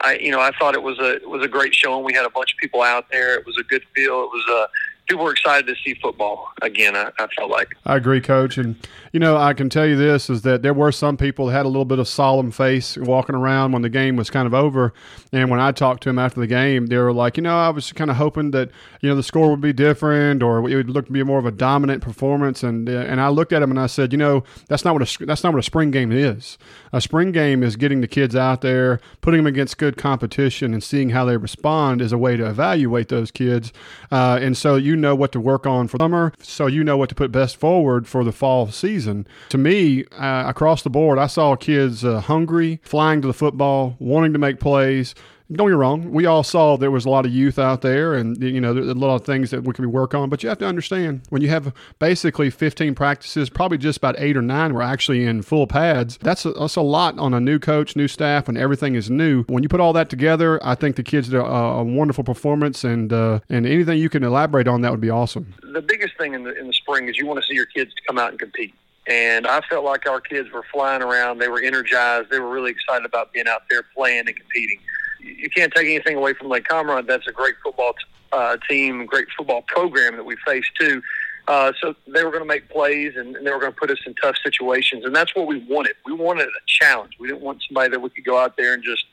I, 0.01 0.17
you 0.17 0.32
know, 0.32 0.41
I 0.41 0.51
thought 0.59 0.73
it 0.73 0.84
was 0.84 0.99
a 0.99 1.15
it 1.15 1.30
was 1.30 1.43
a 1.43 1.47
great 1.47 1.73
showing. 1.73 2.03
We 2.03 2.13
had 2.13 2.26
a 2.26 2.30
bunch 2.30 2.53
of 2.53 2.57
people 2.57 2.82
out 2.82 3.05
there. 3.11 3.36
It 3.36 3.45
was 3.45 3.57
a 3.57 3.63
good 3.63 3.84
feel. 3.95 4.23
It 4.23 4.30
was 4.30 4.43
a 4.49 4.67
people 5.07 5.23
were 5.23 5.32
excited 5.32 5.67
to 5.67 5.76
see 5.84 5.97
football 6.01 6.49
again. 6.61 6.95
I, 6.95 7.11
I, 7.19 7.28
felt 7.38 7.51
like 7.51 7.76
I 7.86 7.95
agree, 7.95 8.21
Coach. 8.21 8.57
And 8.57 8.76
you 9.11 9.19
know, 9.19 9.38
I 9.38 9.53
can 9.53 9.69
tell 9.69 9.86
you 9.86 9.95
this 9.95 10.30
is 10.30 10.41
that 10.41 10.61
there 10.61 10.73
were 10.73 10.91
some 10.91 11.17
people 11.17 11.47
that 11.47 11.53
had 11.53 11.65
a 11.65 11.69
little 11.69 11.86
bit 11.86 11.99
of 11.99 12.07
solemn 12.07 12.51
face 12.51 12.97
walking 12.97 13.36
around 13.36 13.71
when 13.71 13.82
the 13.82 13.89
game 13.89 14.15
was 14.15 14.30
kind 14.30 14.47
of 14.47 14.53
over. 14.53 14.93
And 15.32 15.49
when 15.49 15.59
I 15.59 15.71
talked 15.71 16.03
to 16.03 16.09
them 16.09 16.19
after 16.19 16.39
the 16.39 16.47
game, 16.47 16.88
they 16.88 16.97
were 16.97 17.13
like, 17.13 17.38
you 17.38 17.43
know, 17.43 17.57
I 17.57 17.69
was 17.69 17.91
kind 17.93 18.09
of 18.09 18.17
hoping 18.17 18.51
that 18.51 18.71
you 19.05 19.11
know 19.11 19.15
the 19.15 19.21
score 19.21 19.51
would 19.51 19.61
be 19.61 19.71
different 19.71 20.41
or 20.41 20.67
it 20.67 20.75
would 20.75 20.89
look 20.89 21.05
to 21.05 21.11
be 21.11 21.21
more 21.21 21.37
of 21.37 21.45
a 21.45 21.51
dominant 21.51 22.01
performance. 22.01 22.63
And 22.63 22.89
uh, 22.89 22.93
and 22.93 23.21
I 23.21 23.27
looked 23.27 23.53
at 23.53 23.59
them 23.59 23.69
and 23.69 23.79
I 23.79 23.85
said, 23.85 24.11
you 24.11 24.17
know, 24.17 24.43
that's 24.67 24.83
not 24.83 24.93
what 24.95 25.21
a 25.21 25.25
that's 25.25 25.43
not 25.43 25.53
what 25.53 25.59
a 25.59 25.63
spring 25.63 25.91
game 25.91 26.11
is. 26.11 26.57
A 26.91 26.99
spring 26.99 27.31
game 27.31 27.61
is 27.61 27.75
getting 27.75 28.01
the 28.01 28.07
kids 28.07 28.35
out 28.35 28.61
there, 28.61 28.99
putting 29.21 29.37
them 29.37 29.45
against 29.45 29.77
good 29.77 29.95
competition, 29.95 30.73
and 30.73 30.83
seeing 30.83 31.11
how 31.11 31.23
they 31.23 31.37
respond 31.37 32.01
is 32.01 32.11
a 32.11 32.17
way 32.17 32.35
to 32.35 32.49
evaluate 32.49 33.09
those 33.09 33.29
kids. 33.29 33.71
Uh, 34.11 34.39
and 34.41 34.57
so 34.57 34.75
you 34.75 34.95
know 34.95 35.13
what 35.13 35.31
to 35.33 35.39
work 35.39 35.67
on 35.67 35.87
for 35.87 35.97
summer, 35.99 36.33
so 36.39 36.65
you 36.65 36.83
know 36.83 36.97
what 36.97 37.09
to 37.09 37.15
put 37.15 37.31
best 37.31 37.57
forward 37.57 38.07
for 38.07 38.23
the 38.23 38.31
fall 38.31 38.71
season. 38.71 39.27
To 39.49 39.59
me, 39.59 40.05
uh, 40.13 40.45
across 40.47 40.81
the 40.81 40.89
board, 40.89 41.19
I 41.19 41.27
saw 41.27 41.55
kids 41.55 42.03
uh, 42.03 42.21
hungry, 42.21 42.79
flying 42.81 43.21
to 43.21 43.27
the 43.27 43.33
football, 43.33 43.97
wanting 43.99 44.33
to 44.33 44.39
make 44.39 44.59
plays 44.59 45.13
don't 45.51 45.69
get 45.69 45.75
wrong. 45.75 46.11
We 46.11 46.25
all 46.25 46.43
saw 46.43 46.75
there 46.75 46.89
was 46.89 47.05
a 47.05 47.09
lot 47.09 47.25
of 47.25 47.31
youth 47.31 47.59
out 47.59 47.81
there, 47.81 48.15
and 48.15 48.41
you 48.41 48.59
know, 48.59 48.71
a 48.71 48.93
lot 48.93 49.15
of 49.15 49.25
things 49.25 49.51
that 49.51 49.63
we 49.63 49.73
can 49.73 49.91
work 49.91 50.15
on. 50.15 50.29
But 50.29 50.41
you 50.41 50.49
have 50.49 50.57
to 50.59 50.67
understand 50.67 51.21
when 51.29 51.41
you 51.41 51.49
have 51.49 51.73
basically 51.99 52.49
15 52.49 52.95
practices, 52.95 53.49
probably 53.49 53.77
just 53.77 53.97
about 53.97 54.15
eight 54.17 54.35
or 54.35 54.41
nine 54.41 54.73
were 54.73 54.81
actually 54.81 55.23
in 55.23 55.43
full 55.43 55.67
pads. 55.67 56.17
That's 56.17 56.45
a, 56.45 56.53
that's 56.53 56.75
a 56.75 56.81
lot 56.81 57.19
on 57.19 57.33
a 57.33 57.39
new 57.39 57.59
coach, 57.59 57.95
new 57.95 58.07
staff, 58.07 58.47
and 58.47 58.57
everything 58.57 58.95
is 58.95 59.09
new. 59.09 59.43
When 59.43 59.61
you 59.61 59.69
put 59.69 59.79
all 59.79 59.93
that 59.93 60.09
together, 60.09 60.59
I 60.63 60.73
think 60.73 60.95
the 60.95 61.03
kids 61.03 61.29
did 61.29 61.39
a, 61.39 61.45
a 61.45 61.83
wonderful 61.83 62.23
performance, 62.23 62.83
and 62.83 63.13
uh, 63.13 63.39
and 63.49 63.67
anything 63.67 63.99
you 63.99 64.09
can 64.09 64.23
elaborate 64.23 64.67
on 64.67 64.81
that 64.81 64.91
would 64.91 65.01
be 65.01 65.11
awesome. 65.11 65.53
The 65.61 65.81
biggest 65.81 66.17
thing 66.17 66.33
in 66.33 66.43
the 66.43 66.57
in 66.59 66.67
the 66.67 66.73
spring 66.73 67.07
is 67.07 67.17
you 67.17 67.27
want 67.27 67.39
to 67.39 67.45
see 67.45 67.53
your 67.53 67.67
kids 67.67 67.91
come 68.07 68.17
out 68.17 68.31
and 68.31 68.39
compete. 68.39 68.73
And 69.07 69.45
I 69.45 69.61
felt 69.69 69.85
like 69.85 70.09
our 70.09 70.19
kids 70.19 70.49
were 70.51 70.65
flying 70.73 71.03
around. 71.03 71.37
They 71.37 71.47
were 71.47 71.61
energized. 71.61 72.31
They 72.31 72.39
were 72.39 72.49
really 72.49 72.71
excited 72.71 73.05
about 73.05 73.31
being 73.33 73.47
out 73.47 73.61
there 73.69 73.83
playing 73.95 74.23
and 74.25 74.35
competing 74.35 74.79
you 75.26 75.49
can't 75.49 75.73
take 75.73 75.88
anything 75.88 76.15
away 76.15 76.34
from 76.34 76.49
Lake 76.49 76.67
Cormorant. 76.67 77.07
That's 77.07 77.28
a 77.28 77.32
great 77.32 77.55
football 77.63 77.93
uh, 78.32 78.57
team, 78.69 79.05
great 79.05 79.28
football 79.36 79.63
program 79.63 80.15
that 80.17 80.26
we 80.26 80.36
faced 80.45 80.71
too. 80.80 81.01
Uh, 81.47 81.71
so 81.80 81.95
they 82.07 82.23
were 82.23 82.32
going 82.32 82.41
to 82.41 82.47
make 82.47 82.69
plays 82.69 83.13
and, 83.15 83.36
and 83.36 83.45
they 83.45 83.51
were 83.51 83.59
going 83.59 83.71
to 83.71 83.78
put 83.78 83.91
us 83.91 83.99
in 84.05 84.15
tough 84.15 84.36
situations, 84.43 85.05
and 85.05 85.15
that's 85.15 85.36
what 85.36 85.47
we 85.47 85.63
wanted. 85.69 85.95
We 86.05 86.13
wanted 86.13 86.47
a 86.47 86.61
challenge. 86.65 87.13
We 87.19 87.28
didn't 87.28 87.41
want 87.41 87.63
somebody 87.67 87.91
that 87.91 87.99
we 87.99 88.09
could 88.09 88.26
go 88.26 88.39
out 88.39 88.57
there 88.57 88.73
and 88.73 88.84
just 88.84 89.05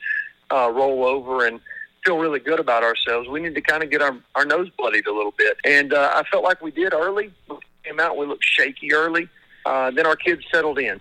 uh, 0.51 0.71
roll 0.71 1.05
over 1.05 1.45
and 1.45 1.59
feel 2.03 2.17
really 2.17 2.39
good 2.39 2.59
about 2.59 2.83
ourselves. 2.83 3.29
We 3.29 3.39
need 3.39 3.55
to 3.55 3.61
kind 3.61 3.83
of 3.83 3.91
get 3.91 4.01
our, 4.01 4.17
our 4.35 4.45
nose 4.45 4.69
bloodied 4.77 5.05
a 5.05 5.13
little 5.13 5.33
bit, 5.37 5.57
and 5.63 5.93
uh, 5.93 6.11
I 6.15 6.23
felt 6.23 6.43
like 6.43 6.61
we 6.61 6.71
did 6.71 6.93
early. 6.93 7.31
We 7.49 7.57
came 7.83 7.99
out, 7.99 8.17
we 8.17 8.25
looked 8.25 8.45
shaky 8.45 8.93
early. 8.93 9.29
Uh, 9.65 9.91
then 9.91 10.05
our 10.05 10.15
kids 10.15 10.43
settled 10.51 10.79
in 10.79 10.99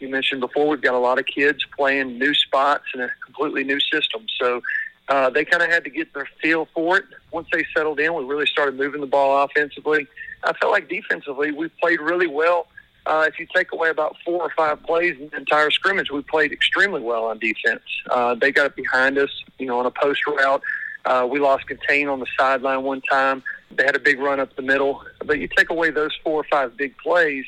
you 0.00 0.08
mentioned 0.08 0.40
before, 0.40 0.68
we've 0.68 0.80
got 0.80 0.94
a 0.94 0.98
lot 0.98 1.18
of 1.18 1.26
kids 1.26 1.64
playing 1.76 2.18
new 2.18 2.34
spots 2.34 2.84
in 2.94 3.00
a 3.00 3.08
completely 3.36 3.64
new 3.64 3.80
system. 3.80 4.26
So 4.40 4.62
uh, 5.08 5.30
they 5.30 5.44
kind 5.44 5.62
of 5.62 5.70
had 5.70 5.84
to 5.84 5.90
get 5.90 6.12
their 6.14 6.28
feel 6.42 6.68
for 6.74 6.98
it. 6.98 7.04
Once 7.30 7.48
they 7.52 7.64
settled 7.76 8.00
in, 8.00 8.14
we 8.14 8.24
really 8.24 8.46
started 8.46 8.76
moving 8.76 9.00
the 9.00 9.06
ball 9.06 9.44
offensively. 9.44 10.06
I 10.42 10.52
felt 10.54 10.72
like 10.72 10.88
defensively, 10.88 11.52
we 11.52 11.68
played 11.80 12.00
really 12.00 12.26
well. 12.26 12.66
Uh, 13.04 13.24
if 13.28 13.38
you 13.38 13.46
take 13.54 13.70
away 13.72 13.88
about 13.88 14.16
four 14.24 14.42
or 14.42 14.50
five 14.56 14.82
plays 14.82 15.16
in 15.20 15.28
the 15.28 15.36
entire 15.36 15.70
scrimmage, 15.70 16.10
we 16.10 16.22
played 16.22 16.50
extremely 16.50 17.00
well 17.00 17.26
on 17.26 17.38
defense. 17.38 17.82
Uh, 18.10 18.34
they 18.34 18.50
got 18.50 18.66
it 18.66 18.76
behind 18.76 19.16
us, 19.16 19.30
you 19.58 19.66
know, 19.66 19.78
on 19.78 19.86
a 19.86 19.90
post 19.92 20.26
route. 20.26 20.62
Uh, 21.04 21.26
we 21.30 21.38
lost 21.38 21.68
contain 21.68 22.08
on 22.08 22.18
the 22.18 22.26
sideline 22.36 22.82
one 22.82 23.00
time. 23.02 23.44
They 23.70 23.84
had 23.84 23.94
a 23.94 24.00
big 24.00 24.18
run 24.18 24.40
up 24.40 24.56
the 24.56 24.62
middle. 24.62 25.04
But 25.24 25.38
you 25.38 25.48
take 25.56 25.70
away 25.70 25.90
those 25.90 26.10
four 26.24 26.40
or 26.40 26.44
five 26.50 26.76
big 26.76 26.98
plays, 26.98 27.44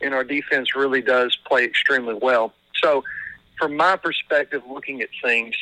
and 0.00 0.14
our 0.14 0.22
defense 0.22 0.76
really 0.76 1.02
does 1.02 1.36
play 1.48 1.64
extremely 1.64 2.14
well. 2.14 2.52
So, 2.80 3.02
from 3.58 3.76
my 3.76 3.96
perspective, 3.96 4.62
looking 4.68 5.02
at 5.02 5.08
things, 5.22 5.54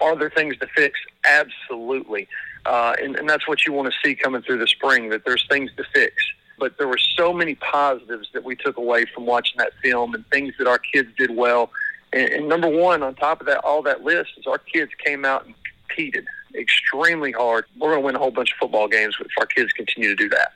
are 0.00 0.16
there 0.16 0.30
things 0.30 0.56
to 0.58 0.66
fix? 0.74 0.98
Absolutely. 1.24 2.28
Uh, 2.64 2.94
and, 3.00 3.16
and 3.16 3.28
that's 3.28 3.46
what 3.46 3.66
you 3.66 3.72
want 3.72 3.90
to 3.90 3.96
see 4.04 4.14
coming 4.14 4.42
through 4.42 4.58
the 4.58 4.66
spring, 4.66 5.08
that 5.10 5.24
there's 5.24 5.46
things 5.48 5.70
to 5.76 5.84
fix. 5.94 6.14
But 6.58 6.78
there 6.78 6.88
were 6.88 6.98
so 6.98 7.32
many 7.32 7.54
positives 7.54 8.28
that 8.32 8.44
we 8.44 8.56
took 8.56 8.76
away 8.76 9.04
from 9.14 9.26
watching 9.26 9.58
that 9.58 9.72
film 9.82 10.14
and 10.14 10.26
things 10.28 10.54
that 10.58 10.66
our 10.66 10.78
kids 10.78 11.08
did 11.16 11.34
well. 11.34 11.70
And, 12.12 12.28
and 12.30 12.48
number 12.48 12.68
one, 12.68 13.02
on 13.02 13.14
top 13.14 13.40
of 13.40 13.46
that, 13.46 13.58
all 13.58 13.82
that 13.82 14.02
list 14.02 14.32
is 14.38 14.46
our 14.46 14.58
kids 14.58 14.90
came 15.04 15.24
out 15.24 15.46
and 15.46 15.54
competed 15.88 16.26
extremely 16.54 17.32
hard. 17.32 17.66
We're 17.78 17.90
going 17.90 18.02
to 18.02 18.06
win 18.06 18.14
a 18.16 18.18
whole 18.18 18.30
bunch 18.30 18.52
of 18.52 18.58
football 18.58 18.88
games 18.88 19.16
if 19.20 19.26
our 19.38 19.46
kids 19.46 19.72
continue 19.72 20.08
to 20.08 20.16
do 20.16 20.28
that. 20.30 20.52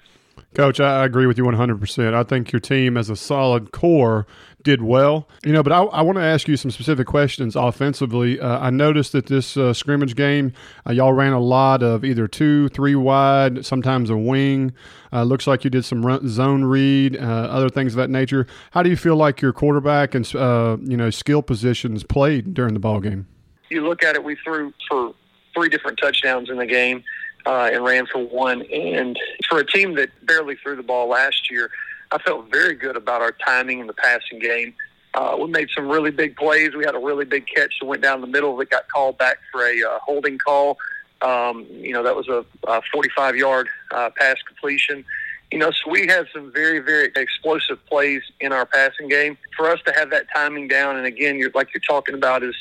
Coach, 0.54 0.80
I 0.80 1.04
agree 1.04 1.26
with 1.26 1.38
you 1.38 1.44
100%. 1.44 2.14
I 2.14 2.22
think 2.24 2.50
your 2.50 2.60
team 2.60 2.96
as 2.96 3.08
a 3.08 3.16
solid 3.16 3.70
core 3.70 4.26
did 4.62 4.82
well. 4.82 5.28
You 5.44 5.52
know, 5.52 5.62
but 5.62 5.72
I, 5.72 5.82
I 5.82 6.02
want 6.02 6.16
to 6.16 6.24
ask 6.24 6.48
you 6.48 6.56
some 6.56 6.70
specific 6.70 7.06
questions 7.06 7.56
offensively. 7.56 8.38
Uh, 8.38 8.58
I 8.58 8.70
noticed 8.70 9.12
that 9.12 9.26
this 9.26 9.56
uh, 9.56 9.72
scrimmage 9.72 10.16
game, 10.16 10.52
uh, 10.86 10.92
y'all 10.92 11.12
ran 11.12 11.32
a 11.32 11.40
lot 11.40 11.82
of 11.82 12.04
either 12.04 12.28
two, 12.28 12.68
three 12.68 12.94
wide, 12.94 13.64
sometimes 13.64 14.10
a 14.10 14.16
wing. 14.16 14.72
Uh, 15.12 15.24
looks 15.24 15.46
like 15.46 15.64
you 15.64 15.70
did 15.70 15.84
some 15.84 16.04
run, 16.04 16.28
zone 16.28 16.64
read, 16.64 17.16
uh, 17.16 17.20
other 17.20 17.68
things 17.68 17.94
of 17.94 17.96
that 17.96 18.10
nature. 18.10 18.46
How 18.70 18.82
do 18.82 18.90
you 18.90 18.96
feel 18.96 19.16
like 19.16 19.40
your 19.40 19.52
quarterback 19.52 20.14
and 20.14 20.34
uh, 20.36 20.76
you 20.82 20.96
know 20.96 21.10
skill 21.10 21.42
positions 21.42 22.04
played 22.04 22.54
during 22.54 22.74
the 22.74 22.80
ball 22.80 23.00
game? 23.00 23.26
You 23.70 23.86
look 23.86 24.04
at 24.04 24.14
it, 24.14 24.22
we 24.22 24.36
threw 24.44 24.72
for 24.88 25.14
three 25.54 25.68
different 25.68 25.98
touchdowns 25.98 26.48
in 26.48 26.58
the 26.58 26.66
game 26.66 27.02
and 27.46 27.84
ran 27.84 28.06
for 28.06 28.24
one. 28.24 28.62
And 28.62 29.18
for 29.48 29.58
a 29.58 29.66
team 29.66 29.94
that 29.96 30.10
barely 30.26 30.56
threw 30.56 30.76
the 30.76 30.82
ball 30.82 31.08
last 31.08 31.50
year, 31.50 31.70
I 32.12 32.18
felt 32.18 32.50
very 32.50 32.74
good 32.74 32.96
about 32.96 33.22
our 33.22 33.32
timing 33.32 33.78
in 33.80 33.86
the 33.86 33.92
passing 33.92 34.38
game. 34.38 34.74
Uh, 35.14 35.36
we 35.40 35.48
made 35.48 35.68
some 35.74 35.88
really 35.88 36.10
big 36.10 36.36
plays. 36.36 36.74
We 36.74 36.84
had 36.84 36.94
a 36.94 36.98
really 36.98 37.24
big 37.24 37.46
catch 37.46 37.74
that 37.80 37.86
went 37.86 38.02
down 38.02 38.20
the 38.20 38.26
middle 38.26 38.56
that 38.56 38.70
got 38.70 38.88
called 38.88 39.18
back 39.18 39.38
for 39.50 39.66
a 39.66 39.82
uh, 39.82 39.98
holding 40.00 40.38
call. 40.38 40.78
Um, 41.22 41.66
you 41.70 41.92
know, 41.92 42.02
that 42.02 42.16
was 42.16 42.28
a, 42.28 42.44
a 42.66 42.80
45 42.92 43.36
yard 43.36 43.68
uh, 43.92 44.10
pass 44.16 44.36
completion. 44.46 45.04
You 45.50 45.58
know, 45.58 45.72
so 45.72 45.90
we 45.90 46.06
had 46.06 46.26
some 46.32 46.52
very, 46.52 46.78
very 46.78 47.10
explosive 47.16 47.84
plays 47.86 48.22
in 48.40 48.52
our 48.52 48.64
passing 48.64 49.08
game. 49.08 49.36
For 49.56 49.68
us 49.68 49.80
to 49.86 49.92
have 49.92 50.10
that 50.10 50.26
timing 50.32 50.68
down, 50.68 50.96
and 50.96 51.06
again, 51.06 51.38
you're, 51.38 51.50
like 51.54 51.74
you're 51.74 51.80
talking 51.80 52.14
about, 52.14 52.44
is 52.44 52.54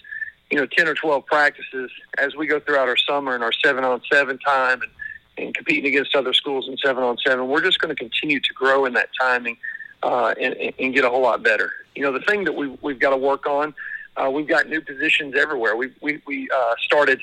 you 0.50 0.58
know, 0.58 0.66
10 0.66 0.88
or 0.88 0.96
12 0.96 1.26
practices 1.28 1.92
as 2.18 2.36
we 2.36 2.48
go 2.48 2.60
throughout 2.60 2.88
our 2.88 2.98
summer 2.98 3.36
and 3.36 3.44
our 3.44 3.52
seven 3.54 3.84
on 3.84 4.02
seven 4.12 4.40
time 4.40 4.82
and, 4.82 4.92
and 5.40 5.54
competing 5.56 5.86
against 5.86 6.16
other 6.16 6.34
schools 6.34 6.68
in 6.68 6.78
seven 6.78 7.04
on 7.04 7.18
seven, 7.26 7.48
we're 7.48 7.62
just 7.62 7.80
going 7.80 7.94
to 7.94 8.00
continue 8.00 8.40
to 8.40 8.54
grow 8.54 8.86
in 8.86 8.94
that 8.94 9.10
timing 9.20 9.58
uh, 10.04 10.34
and, 10.40 10.56
and 10.80 10.94
get 10.94 11.04
a 11.04 11.10
whole 11.10 11.22
lot 11.22 11.44
better. 11.44 11.72
You 11.96 12.04
know, 12.04 12.12
the 12.12 12.22
thing 12.22 12.44
that 12.46 12.54
we, 12.54 12.68
we've 12.82 13.00
got 13.00 13.12
to 13.12 13.18
work 13.18 13.46
on, 13.46 13.74
uh, 14.18 14.30
we've 14.30 14.48
got 14.48 14.68
new 14.68 14.82
positions 14.82 15.36
everywhere. 15.38 15.76
We, 15.76 15.92
we, 16.02 16.22
we 16.26 16.50
uh, 16.50 16.76
started 16.80 17.22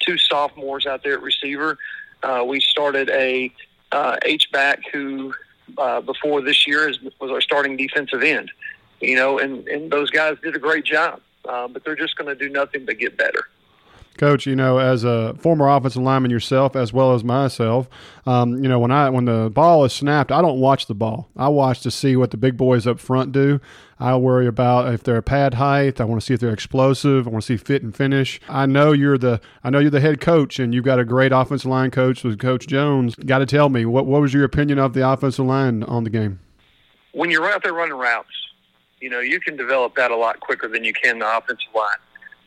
two 0.00 0.18
sophomores 0.18 0.86
out 0.86 1.02
there 1.02 1.14
at 1.14 1.22
receiver. 1.22 1.78
Uh, 2.22 2.44
we 2.46 2.60
started 2.60 3.10
a 3.10 3.52
uh, 3.92 4.16
H-back 4.24 4.80
who 4.92 5.34
uh, 5.78 6.00
before 6.00 6.40
this 6.42 6.66
year 6.66 6.88
is, 6.88 6.98
was 7.20 7.30
our 7.30 7.40
starting 7.40 7.76
defensive 7.76 8.22
end. 8.22 8.50
You 9.00 9.16
know, 9.16 9.38
and, 9.38 9.68
and 9.68 9.90
those 9.90 10.10
guys 10.10 10.36
did 10.42 10.56
a 10.56 10.58
great 10.58 10.84
job 10.84 11.20
but 11.46 11.84
they're 11.84 11.96
just 11.96 12.16
going 12.16 12.28
to 12.28 12.34
do 12.34 12.52
nothing 12.52 12.84
but 12.84 12.98
get 12.98 13.16
better. 13.16 13.48
Coach, 14.16 14.46
you 14.46 14.56
know, 14.56 14.78
as 14.78 15.04
a 15.04 15.34
former 15.34 15.68
offensive 15.68 16.02
lineman 16.02 16.30
yourself, 16.30 16.74
as 16.74 16.92
well 16.92 17.14
as 17.14 17.22
myself, 17.24 17.88
um, 18.26 18.62
you 18.62 18.68
know, 18.68 18.78
when 18.78 18.90
I 18.90 19.10
when 19.10 19.24
the 19.24 19.50
ball 19.50 19.84
is 19.84 19.92
snapped, 19.92 20.32
I 20.32 20.42
don't 20.42 20.58
watch 20.58 20.86
the 20.86 20.94
ball. 20.94 21.28
I 21.36 21.48
watch 21.48 21.80
to 21.82 21.90
see 21.90 22.16
what 22.16 22.30
the 22.30 22.36
big 22.36 22.56
boys 22.56 22.86
up 22.86 22.98
front 22.98 23.32
do. 23.32 23.60
I 23.98 24.16
worry 24.16 24.46
about 24.46 24.92
if 24.92 25.02
they're 25.02 25.22
pad 25.22 25.54
height. 25.54 26.00
I 26.00 26.04
want 26.04 26.20
to 26.20 26.26
see 26.26 26.34
if 26.34 26.40
they're 26.40 26.52
explosive. 26.52 27.26
I 27.26 27.30
want 27.30 27.44
to 27.44 27.46
see 27.46 27.56
fit 27.56 27.82
and 27.82 27.96
finish. 27.96 28.40
I 28.48 28.66
know 28.66 28.92
you're 28.92 29.18
the 29.18 29.40
I 29.62 29.70
know 29.70 29.78
you're 29.78 29.90
the 29.90 30.00
head 30.00 30.20
coach, 30.20 30.58
and 30.58 30.74
you've 30.74 30.84
got 30.84 30.98
a 30.98 31.04
great 31.04 31.32
offensive 31.32 31.70
line 31.70 31.90
coach 31.90 32.24
with 32.24 32.38
Coach 32.38 32.66
Jones. 32.66 33.14
Got 33.14 33.38
to 33.38 33.46
tell 33.46 33.68
me 33.68 33.86
what 33.86 34.06
what 34.06 34.20
was 34.20 34.34
your 34.34 34.44
opinion 34.44 34.78
of 34.78 34.92
the 34.92 35.08
offensive 35.08 35.46
line 35.46 35.82
on 35.84 36.04
the 36.04 36.10
game? 36.10 36.40
When 37.12 37.30
you're 37.30 37.50
out 37.50 37.62
there 37.62 37.72
running 37.72 37.96
routes, 37.96 38.28
you 39.00 39.08
know 39.08 39.20
you 39.20 39.40
can 39.40 39.56
develop 39.56 39.94
that 39.96 40.10
a 40.10 40.16
lot 40.16 40.40
quicker 40.40 40.68
than 40.68 40.84
you 40.84 40.92
can 40.92 41.18
the 41.18 41.36
offensive 41.36 41.72
line 41.74 41.96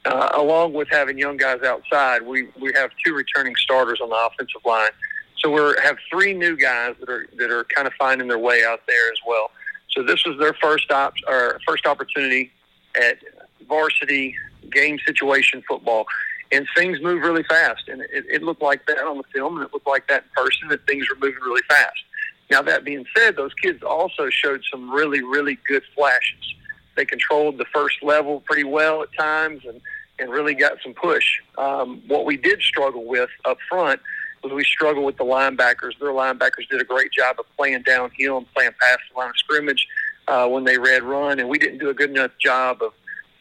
uh, 0.05 0.29
along 0.33 0.73
with 0.73 0.87
having 0.89 1.17
young 1.17 1.37
guys 1.37 1.61
outside, 1.61 2.21
we, 2.25 2.47
we 2.59 2.71
have 2.73 2.91
two 3.05 3.13
returning 3.13 3.55
starters 3.55 3.99
on 4.01 4.09
the 4.09 4.15
offensive 4.15 4.61
line. 4.65 4.91
So 5.39 5.49
we 5.49 5.61
have 5.83 5.97
three 6.09 6.33
new 6.33 6.57
guys 6.57 6.95
that 6.99 7.09
are 7.09 7.27
that 7.37 7.49
are 7.49 7.63
kind 7.63 7.87
of 7.87 7.93
finding 7.93 8.27
their 8.27 8.39
way 8.39 8.63
out 8.65 8.81
there 8.87 9.11
as 9.11 9.19
well. 9.25 9.51
So 9.91 10.03
this 10.03 10.25
was 10.25 10.37
their 10.37 10.53
first 10.61 10.91
op 10.91 11.13
or 11.27 11.59
first 11.65 11.85
opportunity 11.85 12.51
at 12.95 13.19
varsity 13.67 14.35
game 14.71 14.99
situation 15.05 15.63
football, 15.67 16.05
and 16.51 16.67
things 16.75 16.99
move 17.01 17.21
really 17.21 17.43
fast. 17.43 17.87
And 17.87 18.01
it, 18.01 18.25
it 18.29 18.43
looked 18.43 18.61
like 18.61 18.85
that 18.87 18.99
on 18.99 19.17
the 19.17 19.23
film, 19.33 19.57
and 19.57 19.65
it 19.65 19.73
looked 19.73 19.87
like 19.87 20.07
that 20.09 20.23
in 20.23 20.43
person. 20.43 20.67
That 20.67 20.85
things 20.85 21.07
were 21.09 21.15
moving 21.15 21.41
really 21.41 21.63
fast. 21.69 22.03
Now 22.51 22.61
that 22.63 22.83
being 22.83 23.05
said, 23.15 23.37
those 23.37 23.53
kids 23.53 23.81
also 23.81 24.29
showed 24.29 24.61
some 24.69 24.91
really 24.91 25.23
really 25.23 25.57
good 25.67 25.83
flashes. 25.95 26.55
They 26.99 27.05
controlled 27.05 27.57
the 27.57 27.65
first 27.73 28.03
level 28.03 28.41
pretty 28.41 28.65
well 28.65 29.03
at 29.03 29.13
times, 29.17 29.61
and 29.65 29.79
and 30.19 30.29
really 30.29 30.53
got 30.53 30.73
some 30.83 30.93
push. 30.93 31.39
Um, 31.57 32.03
what 32.07 32.25
we 32.25 32.35
did 32.35 32.61
struggle 32.61 33.05
with 33.05 33.29
up 33.45 33.57
front 33.69 34.01
was 34.43 34.51
we 34.51 34.65
struggled 34.65 35.05
with 35.05 35.15
the 35.15 35.23
linebackers. 35.23 35.97
Their 35.97 36.09
linebackers 36.09 36.67
did 36.69 36.81
a 36.81 36.83
great 36.83 37.13
job 37.13 37.37
of 37.39 37.45
playing 37.55 37.83
downhill 37.83 38.39
and 38.39 38.53
playing 38.53 38.71
past 38.81 38.99
the 39.13 39.17
line 39.17 39.29
of 39.29 39.37
scrimmage 39.37 39.87
uh, 40.27 40.49
when 40.49 40.65
they 40.65 40.77
read 40.77 41.03
run, 41.03 41.39
and 41.39 41.47
we 41.47 41.57
didn't 41.57 41.77
do 41.77 41.87
a 41.87 41.93
good 41.93 42.09
enough 42.09 42.31
job 42.37 42.81
of 42.81 42.91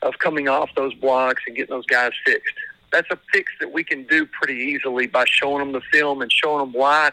of 0.02 0.16
coming 0.20 0.48
off 0.48 0.70
those 0.76 0.94
blocks 0.94 1.42
and 1.48 1.56
getting 1.56 1.74
those 1.74 1.86
guys 1.86 2.12
fixed. 2.24 2.54
That's 2.92 3.10
a 3.10 3.18
fix 3.32 3.50
that 3.58 3.72
we 3.72 3.82
can 3.82 4.04
do 4.04 4.24
pretty 4.24 4.54
easily 4.54 5.08
by 5.08 5.24
showing 5.26 5.58
them 5.58 5.72
the 5.72 5.82
film 5.92 6.22
and 6.22 6.30
showing 6.30 6.60
them 6.60 6.72
why 6.72 7.10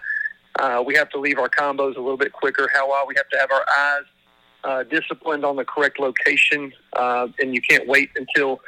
uh, 0.60 0.84
we 0.86 0.94
have 0.94 1.10
to 1.10 1.20
leave 1.20 1.40
our 1.40 1.50
combos 1.50 1.96
a 1.96 2.02
little 2.02 2.18
bit 2.18 2.34
quicker, 2.34 2.70
how 2.72 2.88
why 2.88 3.04
we 3.08 3.16
have 3.18 3.30
to 3.30 3.40
have 3.40 3.50
our 3.50 3.66
eyes 3.80 4.04
uh, 4.66 4.84
disciplined 4.84 5.46
on 5.46 5.56
the 5.56 5.64
correct 5.64 6.00
location, 6.00 6.74
uh, 6.94 7.28
and 7.40 7.54
you 7.54 7.62
can't 7.62 7.88
wait 7.88 8.10
until 8.16 8.60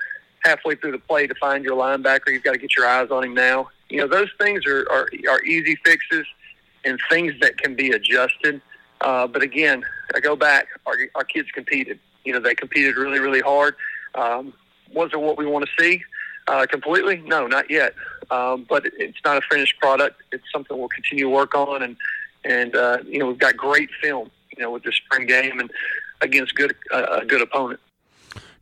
halfway 0.44 0.76
through 0.76 0.92
the 0.92 1.00
play 1.00 1.28
to 1.28 1.36
find 1.36 1.64
your 1.64 1.76
linebacker. 1.76 2.32
You've 2.32 2.44
got 2.44 2.54
to 2.54 2.60
get 2.60 2.78
your 2.78 2.88
eyes 2.88 3.10
on 3.12 3.24
him 3.24 3.34
now. 3.34 3.70
You 3.90 3.98
know, 3.98 4.08
those 4.08 4.30
things 4.40 4.66
are, 4.66 4.88
are, 4.90 5.10
are 5.30 5.44
easy 5.44 5.78
fixes 5.84 6.26
and 6.86 7.00
things 7.10 7.34
that 7.42 7.58
can 7.58 7.76
be 7.76 7.92
adjusted. 7.92 8.62
Uh, 9.02 9.28
but 9.28 9.42
again, 9.42 9.84
I 10.16 10.20
go 10.20 10.36
back, 10.36 10.68
our, 10.86 10.96
our 11.16 11.24
kids 11.24 11.50
competed. 11.52 12.00
You 12.24 12.34
know, 12.34 12.40
they 12.40 12.56
competed 12.56 12.96
really, 12.96 13.20
really 13.20 13.42
hard. 13.42 13.76
Um, 14.16 14.54
was 14.94 15.12
it 15.14 15.20
what 15.20 15.38
we 15.38 15.46
want 15.46 15.66
to 15.66 15.72
see 15.84 16.04
uh, 16.48 16.66
completely? 16.70 17.18
No, 17.26 17.48
not 17.48 17.70
yet. 17.70 17.94
Um, 18.30 18.66
but 18.70 18.86
it, 18.86 18.94
it's 18.98 19.20
not 19.26 19.38
a 19.38 19.42
finished 19.50 19.80
product. 19.80 20.22
It's 20.32 20.44
something 20.52 20.78
we'll 20.78 20.90
continue 20.90 21.26
to 21.26 21.30
work 21.30 21.56
on. 21.56 21.84
And, 21.84 21.98
and 22.44 22.76
uh, 22.76 22.98
you 23.06 23.20
know, 23.20 23.28
we've 23.28 23.38
got 23.38 23.58
great 23.58 23.90
film, 24.02 24.30
you 24.58 24.64
know, 24.64 24.72
with 24.72 24.84
the 24.84 24.92
spring 24.92 25.28
game 25.28 25.60
and 25.60 25.72
against 26.22 26.56
good, 26.56 26.76
uh, 26.92 27.20
a 27.22 27.26
good 27.26 27.42
opponent. 27.42 27.80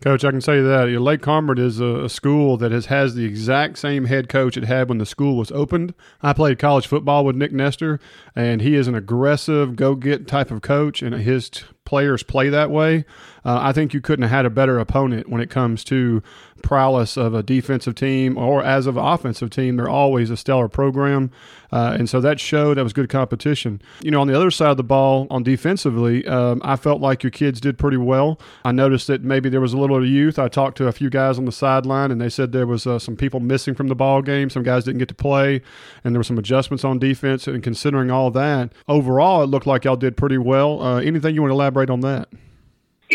Coach, 0.01 0.25
I 0.25 0.31
can 0.31 0.41
tell 0.41 0.55
you 0.55 0.67
that 0.67 0.87
Lake 0.99 1.21
Cormorant 1.21 1.57
is 1.57 1.79
a, 1.79 2.03
a, 2.03 2.09
school 2.09 2.57
that 2.57 2.71
has, 2.71 2.87
has 2.87 3.15
the 3.15 3.25
exact 3.25 3.77
same 3.77 4.05
head 4.05 4.27
coach 4.27 4.57
it 4.57 4.65
had 4.65 4.89
when 4.89 4.97
the 4.97 5.05
school 5.05 5.37
was 5.37 5.51
opened. 5.51 5.93
I 6.21 6.33
played 6.33 6.59
college 6.59 6.85
football 6.85 7.23
with 7.23 7.35
Nick 7.35 7.53
Nestor, 7.53 7.99
and 8.35 8.61
he 8.61 8.75
is 8.75 8.87
an 8.87 8.93
aggressive, 8.93 9.75
go 9.75 9.95
get 9.95 10.27
type 10.27 10.51
of 10.51 10.61
coach, 10.61 11.01
and 11.01 11.15
his 11.15 11.49
t- 11.49 11.63
players 11.85 12.23
play 12.23 12.49
that 12.49 12.69
way. 12.69 13.05
Uh, 13.45 13.59
I 13.61 13.71
think 13.71 13.93
you 13.93 14.01
couldn't 14.01 14.23
have 14.23 14.31
had 14.31 14.45
a 14.45 14.49
better 14.49 14.79
opponent 14.79 15.29
when 15.29 15.41
it 15.41 15.49
comes 15.49 15.83
to 15.85 16.21
prowess 16.65 17.15
of 17.15 17.33
a 17.33 17.41
defensive 17.41 17.95
team 17.95 18.37
or 18.37 18.61
as 18.63 18.87
of 18.87 18.97
an 18.97 19.05
offensive 19.05 19.49
team. 19.49 19.77
They're 19.77 19.87
always 19.87 20.29
a 20.29 20.35
stellar 20.35 20.67
program. 20.67 21.31
Uh, 21.71 21.95
and 21.97 22.09
so 22.09 22.19
that 22.21 22.39
showed 22.39 22.77
that 22.77 22.83
was 22.83 22.93
good 22.93 23.09
competition. 23.09 23.81
You 24.01 24.11
know, 24.11 24.21
on 24.21 24.27
the 24.27 24.35
other 24.35 24.51
side 24.51 24.71
of 24.71 24.77
the 24.77 24.83
ball, 24.83 25.27
on 25.29 25.43
defensively, 25.43 26.25
um, 26.27 26.61
I 26.63 26.75
felt 26.75 27.01
like 27.01 27.23
your 27.23 27.31
kids 27.31 27.61
did 27.61 27.77
pretty 27.77 27.97
well. 27.97 28.39
I 28.63 28.71
noticed 28.71 29.07
that 29.07 29.23
maybe 29.23 29.49
there 29.49 29.61
was 29.61 29.73
a 29.73 29.77
little 29.77 29.97
of 29.97 30.05
youth. 30.05 30.39
I 30.39 30.47
talked 30.47 30.77
to 30.77 30.87
a 30.87 30.91
few 30.91 31.09
guys 31.09 31.37
on 31.37 31.45
the 31.45 31.51
sideline, 31.51 32.11
and 32.11 32.19
they 32.19 32.29
said 32.29 32.51
there 32.51 32.67
was 32.67 32.87
uh, 32.87 32.99
some 32.99 33.15
people 33.15 33.39
missing 33.39 33.75
from 33.75 33.87
the 33.87 33.95
ball 33.95 34.21
game. 34.21 34.49
Some 34.49 34.63
guys 34.63 34.83
didn't 34.83 34.99
get 34.99 35.09
to 35.09 35.15
play, 35.15 35.61
and 36.03 36.13
there 36.13 36.19
were 36.19 36.23
some 36.23 36.37
adjustments 36.37 36.83
on 36.83 36.97
defense. 36.99 37.47
And 37.47 37.61
considering 37.61 38.09
all 38.09 38.31
that, 38.31 38.71
overall, 38.87 39.43
it 39.43 39.47
looked 39.47 39.67
like 39.67 39.83
y'all 39.83 39.95
did 39.95 40.17
pretty 40.17 40.37
well. 40.37 40.81
Uh, 40.81 40.99
anything 40.99 41.35
you 41.35 41.41
want 41.41 41.51
to 41.51 41.55
elaborate 41.55 41.89
on 41.89 42.01
that? 42.01 42.29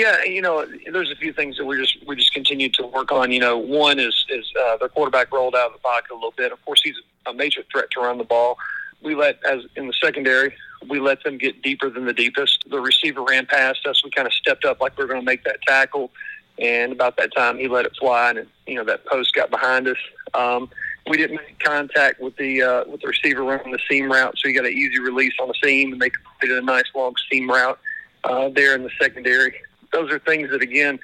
Yeah, 0.00 0.24
you 0.24 0.40
know, 0.40 0.64
there's 0.90 1.10
a 1.10 1.16
few 1.16 1.30
things 1.30 1.58
that 1.58 1.66
we 1.66 1.76
just 1.76 1.98
we 2.06 2.16
just 2.16 2.32
continue 2.32 2.70
to 2.70 2.86
work 2.86 3.12
on. 3.12 3.30
You 3.30 3.40
know, 3.40 3.58
one 3.58 3.98
is 3.98 4.24
is 4.30 4.50
uh, 4.58 4.78
their 4.78 4.88
quarterback 4.88 5.30
rolled 5.30 5.54
out 5.54 5.66
of 5.66 5.72
the 5.74 5.78
pocket 5.80 6.10
a 6.10 6.14
little 6.14 6.32
bit. 6.34 6.52
Of 6.52 6.64
course, 6.64 6.80
he's 6.82 6.94
a 7.26 7.34
major 7.34 7.62
threat 7.70 7.90
to 7.90 8.00
run 8.00 8.16
the 8.16 8.24
ball. 8.24 8.56
We 9.02 9.14
let 9.14 9.44
as 9.44 9.60
in 9.76 9.88
the 9.88 9.92
secondary, 9.92 10.54
we 10.88 11.00
let 11.00 11.22
them 11.22 11.36
get 11.36 11.60
deeper 11.60 11.90
than 11.90 12.06
the 12.06 12.14
deepest. 12.14 12.64
The 12.70 12.80
receiver 12.80 13.22
ran 13.22 13.44
past 13.44 13.86
us. 13.86 14.02
We 14.02 14.10
kind 14.10 14.26
of 14.26 14.32
stepped 14.32 14.64
up 14.64 14.80
like 14.80 14.96
we 14.96 15.04
were 15.04 15.08
going 15.08 15.20
to 15.20 15.26
make 15.26 15.44
that 15.44 15.60
tackle, 15.68 16.10
and 16.58 16.92
about 16.92 17.18
that 17.18 17.34
time 17.36 17.58
he 17.58 17.68
let 17.68 17.84
it 17.84 17.94
fly, 18.00 18.30
and 18.30 18.46
you 18.66 18.76
know 18.76 18.84
that 18.84 19.04
post 19.04 19.34
got 19.34 19.50
behind 19.50 19.86
us. 19.86 19.98
Um, 20.32 20.70
we 21.08 21.18
didn't 21.18 21.36
make 21.36 21.58
contact 21.58 22.22
with 22.22 22.34
the 22.36 22.62
uh, 22.62 22.84
with 22.86 23.02
the 23.02 23.08
receiver 23.08 23.42
running 23.42 23.72
the 23.72 23.80
seam 23.86 24.10
route, 24.10 24.38
so 24.38 24.48
he 24.48 24.54
got 24.54 24.64
an 24.64 24.72
easy 24.72 24.98
release 24.98 25.34
on 25.42 25.48
the 25.48 25.54
seam, 25.62 25.92
and 25.92 26.00
they 26.00 26.08
completed 26.08 26.56
a 26.56 26.64
nice 26.64 26.88
long 26.94 27.12
seam 27.30 27.50
route 27.50 27.78
uh, 28.24 28.48
there 28.48 28.74
in 28.74 28.82
the 28.82 28.90
secondary 28.98 29.52
those 29.92 30.10
are 30.10 30.18
things 30.18 30.50
that 30.50 30.62
again, 30.62 30.98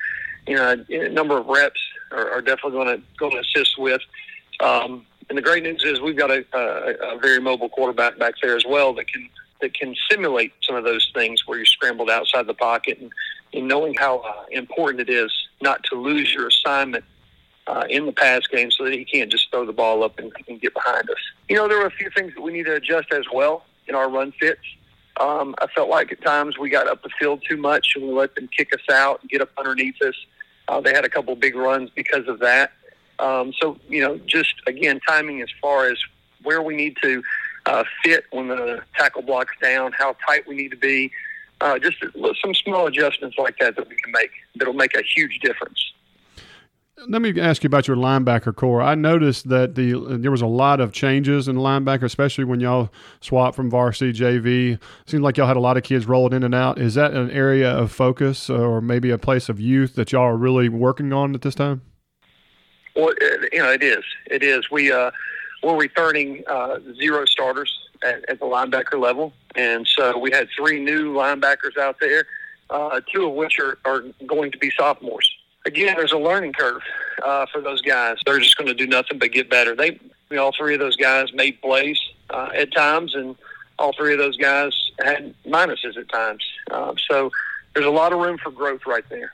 you 0.46 0.56
know, 0.56 0.84
a 0.88 1.08
number 1.08 1.36
of 1.38 1.46
reps 1.46 1.80
are, 2.10 2.30
are 2.30 2.42
definitely 2.42 2.72
going 2.72 2.96
to 2.98 3.02
going 3.18 3.32
to 3.32 3.38
assist 3.38 3.78
with. 3.78 4.00
Um, 4.60 5.06
and 5.28 5.36
the 5.36 5.42
great 5.42 5.62
news 5.62 5.84
is 5.84 6.00
we've 6.00 6.16
got 6.16 6.30
a, 6.30 6.44
a, 6.54 7.16
a 7.16 7.18
very 7.18 7.40
mobile 7.40 7.68
quarterback 7.68 8.18
back 8.18 8.34
there 8.42 8.56
as 8.56 8.64
well 8.66 8.94
that 8.94 9.08
can 9.08 9.28
that 9.60 9.74
can 9.74 9.94
simulate 10.10 10.52
some 10.62 10.76
of 10.76 10.84
those 10.84 11.10
things 11.14 11.46
where 11.46 11.58
you're 11.58 11.66
scrambled 11.66 12.10
outside 12.10 12.46
the 12.46 12.54
pocket 12.54 12.98
and, 13.00 13.10
and 13.54 13.66
knowing 13.66 13.94
how 13.94 14.18
uh, 14.18 14.44
important 14.50 15.08
it 15.08 15.12
is 15.12 15.32
not 15.62 15.82
to 15.84 15.94
lose 15.94 16.32
your 16.32 16.48
assignment 16.48 17.04
uh, 17.66 17.84
in 17.88 18.06
the 18.06 18.12
pass 18.12 18.46
game 18.46 18.70
so 18.70 18.84
that 18.84 18.92
he 18.92 19.04
can't 19.04 19.30
just 19.30 19.50
throw 19.50 19.64
the 19.64 19.72
ball 19.72 20.04
up 20.04 20.18
and, 20.18 20.32
and 20.48 20.60
get 20.60 20.74
behind 20.74 21.08
us. 21.10 21.16
You 21.48 21.56
know, 21.56 21.68
there 21.68 21.78
were 21.78 21.86
a 21.86 21.90
few 21.90 22.10
things 22.10 22.34
that 22.34 22.40
we 22.42 22.52
need 22.52 22.66
to 22.66 22.74
adjust 22.74 23.12
as 23.12 23.24
well 23.32 23.64
in 23.88 23.94
our 23.94 24.10
run 24.10 24.32
fits. 24.32 24.60
Um, 25.18 25.54
I 25.58 25.66
felt 25.68 25.88
like 25.88 26.12
at 26.12 26.22
times 26.22 26.58
we 26.58 26.68
got 26.68 26.88
up 26.88 27.02
the 27.02 27.10
field 27.18 27.42
too 27.48 27.56
much 27.56 27.94
and 27.96 28.04
we 28.06 28.12
let 28.12 28.34
them 28.34 28.48
kick 28.48 28.72
us 28.74 28.94
out 28.94 29.20
and 29.22 29.30
get 29.30 29.40
up 29.40 29.50
underneath 29.56 30.00
us. 30.02 30.14
Uh, 30.68 30.80
they 30.80 30.92
had 30.92 31.04
a 31.04 31.08
couple 31.08 31.34
big 31.36 31.54
runs 31.54 31.90
because 31.90 32.28
of 32.28 32.38
that. 32.40 32.72
Um, 33.18 33.52
so, 33.58 33.78
you 33.88 34.02
know, 34.02 34.18
just 34.26 34.54
again, 34.66 35.00
timing 35.06 35.40
as 35.40 35.48
far 35.60 35.88
as 35.88 35.98
where 36.42 36.60
we 36.60 36.76
need 36.76 36.98
to 37.02 37.22
uh, 37.64 37.84
fit 38.04 38.24
when 38.30 38.48
the 38.48 38.82
tackle 38.96 39.22
block's 39.22 39.54
down, 39.60 39.92
how 39.92 40.16
tight 40.26 40.46
we 40.46 40.54
need 40.54 40.70
to 40.70 40.76
be, 40.76 41.10
uh, 41.60 41.78
just 41.78 41.96
some 42.42 42.54
small 42.54 42.86
adjustments 42.86 43.38
like 43.38 43.58
that 43.58 43.76
that 43.76 43.88
we 43.88 43.96
can 43.96 44.12
make 44.12 44.30
that'll 44.56 44.74
make 44.74 44.96
a 44.96 45.02
huge 45.02 45.38
difference. 45.40 45.92
Let 46.98 47.20
me 47.20 47.38
ask 47.38 47.62
you 47.62 47.66
about 47.66 47.86
your 47.86 47.96
linebacker 47.96 48.56
core. 48.56 48.80
I 48.80 48.94
noticed 48.94 49.50
that 49.50 49.74
the 49.74 50.16
there 50.18 50.30
was 50.30 50.40
a 50.40 50.46
lot 50.46 50.80
of 50.80 50.92
changes 50.92 51.46
in 51.46 51.56
linebacker, 51.56 52.04
especially 52.04 52.44
when 52.44 52.58
y'all 52.58 52.88
swapped 53.20 53.54
from 53.54 53.68
varsity 53.68 54.18
JV. 54.18 54.74
It 54.74 54.80
seems 55.04 55.22
like 55.22 55.36
y'all 55.36 55.46
had 55.46 55.58
a 55.58 55.60
lot 55.60 55.76
of 55.76 55.82
kids 55.82 56.06
rolling 56.06 56.32
in 56.32 56.42
and 56.42 56.54
out. 56.54 56.78
Is 56.78 56.94
that 56.94 57.12
an 57.12 57.30
area 57.30 57.70
of 57.70 57.92
focus 57.92 58.48
or 58.48 58.80
maybe 58.80 59.10
a 59.10 59.18
place 59.18 59.50
of 59.50 59.60
youth 59.60 59.94
that 59.96 60.10
y'all 60.12 60.22
are 60.22 60.38
really 60.38 60.70
working 60.70 61.12
on 61.12 61.34
at 61.34 61.42
this 61.42 61.54
time? 61.54 61.82
Well, 62.94 63.12
you 63.52 63.58
know, 63.58 63.70
it 63.72 63.82
is. 63.82 64.04
It 64.30 64.42
is. 64.42 64.70
We 64.70 64.90
uh, 64.90 65.10
we're 65.62 65.76
returning 65.76 66.44
uh, 66.46 66.78
zero 66.98 67.26
starters 67.26 67.78
at, 68.02 68.24
at, 68.30 68.40
the 68.40 68.46
linebacker 68.46 68.98
level, 68.98 69.34
and 69.54 69.86
so 69.86 70.16
we 70.16 70.30
had 70.30 70.48
three 70.56 70.82
new 70.82 71.12
linebackers 71.12 71.76
out 71.78 71.96
there, 72.00 72.24
uh, 72.70 73.02
two 73.12 73.26
of 73.26 73.34
which 73.34 73.58
are, 73.58 73.76
are 73.84 74.04
going 74.26 74.50
to 74.50 74.56
be 74.56 74.72
sophomores 74.78 75.30
again, 75.66 75.96
there's 75.96 76.12
a 76.12 76.18
learning 76.18 76.54
curve 76.54 76.80
uh, 77.22 77.46
for 77.52 77.60
those 77.60 77.82
guys. 77.82 78.16
They're 78.24 78.38
just 78.38 78.56
going 78.56 78.68
to 78.68 78.74
do 78.74 78.86
nothing 78.86 79.18
but 79.18 79.32
get 79.32 79.50
better. 79.50 79.74
They, 79.74 79.98
you 80.30 80.36
know, 80.36 80.44
all 80.46 80.52
three 80.56 80.74
of 80.74 80.80
those 80.80 80.96
guys 80.96 81.32
made 81.34 81.60
plays 81.60 82.00
uh, 82.30 82.50
at 82.54 82.72
times, 82.72 83.14
and 83.14 83.36
all 83.78 83.92
three 83.92 84.12
of 84.12 84.18
those 84.18 84.36
guys 84.36 84.72
had 85.04 85.34
minuses 85.44 85.96
at 85.98 86.08
times. 86.08 86.44
Uh, 86.70 86.94
so 87.10 87.30
there's 87.74 87.86
a 87.86 87.90
lot 87.90 88.12
of 88.12 88.20
room 88.20 88.38
for 88.38 88.50
growth 88.50 88.86
right 88.86 89.04
there. 89.10 89.32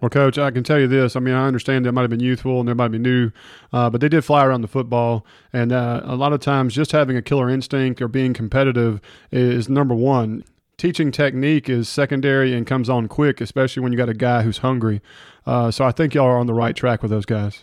Well, 0.00 0.10
Coach, 0.10 0.36
I 0.36 0.50
can 0.50 0.62
tell 0.62 0.78
you 0.78 0.88
this. 0.88 1.16
I 1.16 1.20
mean, 1.20 1.34
I 1.34 1.46
understand 1.46 1.86
that 1.86 1.92
might 1.92 2.02
have 2.02 2.10
been 2.10 2.20
youthful 2.20 2.60
and 2.60 2.68
they 2.68 2.74
might 2.74 2.88
be 2.88 2.98
new, 2.98 3.30
uh, 3.72 3.88
but 3.88 4.02
they 4.02 4.10
did 4.10 4.24
fly 4.26 4.44
around 4.44 4.60
the 4.60 4.68
football. 4.68 5.24
And 5.54 5.72
uh, 5.72 6.02
a 6.04 6.16
lot 6.16 6.34
of 6.34 6.40
times, 6.40 6.74
just 6.74 6.92
having 6.92 7.16
a 7.16 7.22
killer 7.22 7.48
instinct 7.48 8.02
or 8.02 8.08
being 8.08 8.34
competitive 8.34 9.00
is 9.32 9.70
number 9.70 9.94
one 9.94 10.44
teaching 10.78 11.10
technique 11.10 11.68
is 11.68 11.88
secondary 11.88 12.54
and 12.54 12.66
comes 12.66 12.88
on 12.90 13.08
quick, 13.08 13.40
especially 13.40 13.82
when 13.82 13.92
you 13.92 13.98
got 13.98 14.08
a 14.08 14.14
guy 14.14 14.42
who's 14.42 14.58
hungry. 14.58 15.00
Uh, 15.46 15.70
so 15.70 15.84
I 15.84 15.92
think 15.92 16.14
y'all 16.14 16.26
are 16.26 16.38
on 16.38 16.46
the 16.46 16.54
right 16.54 16.76
track 16.76 17.02
with 17.02 17.10
those 17.10 17.26
guys. 17.26 17.62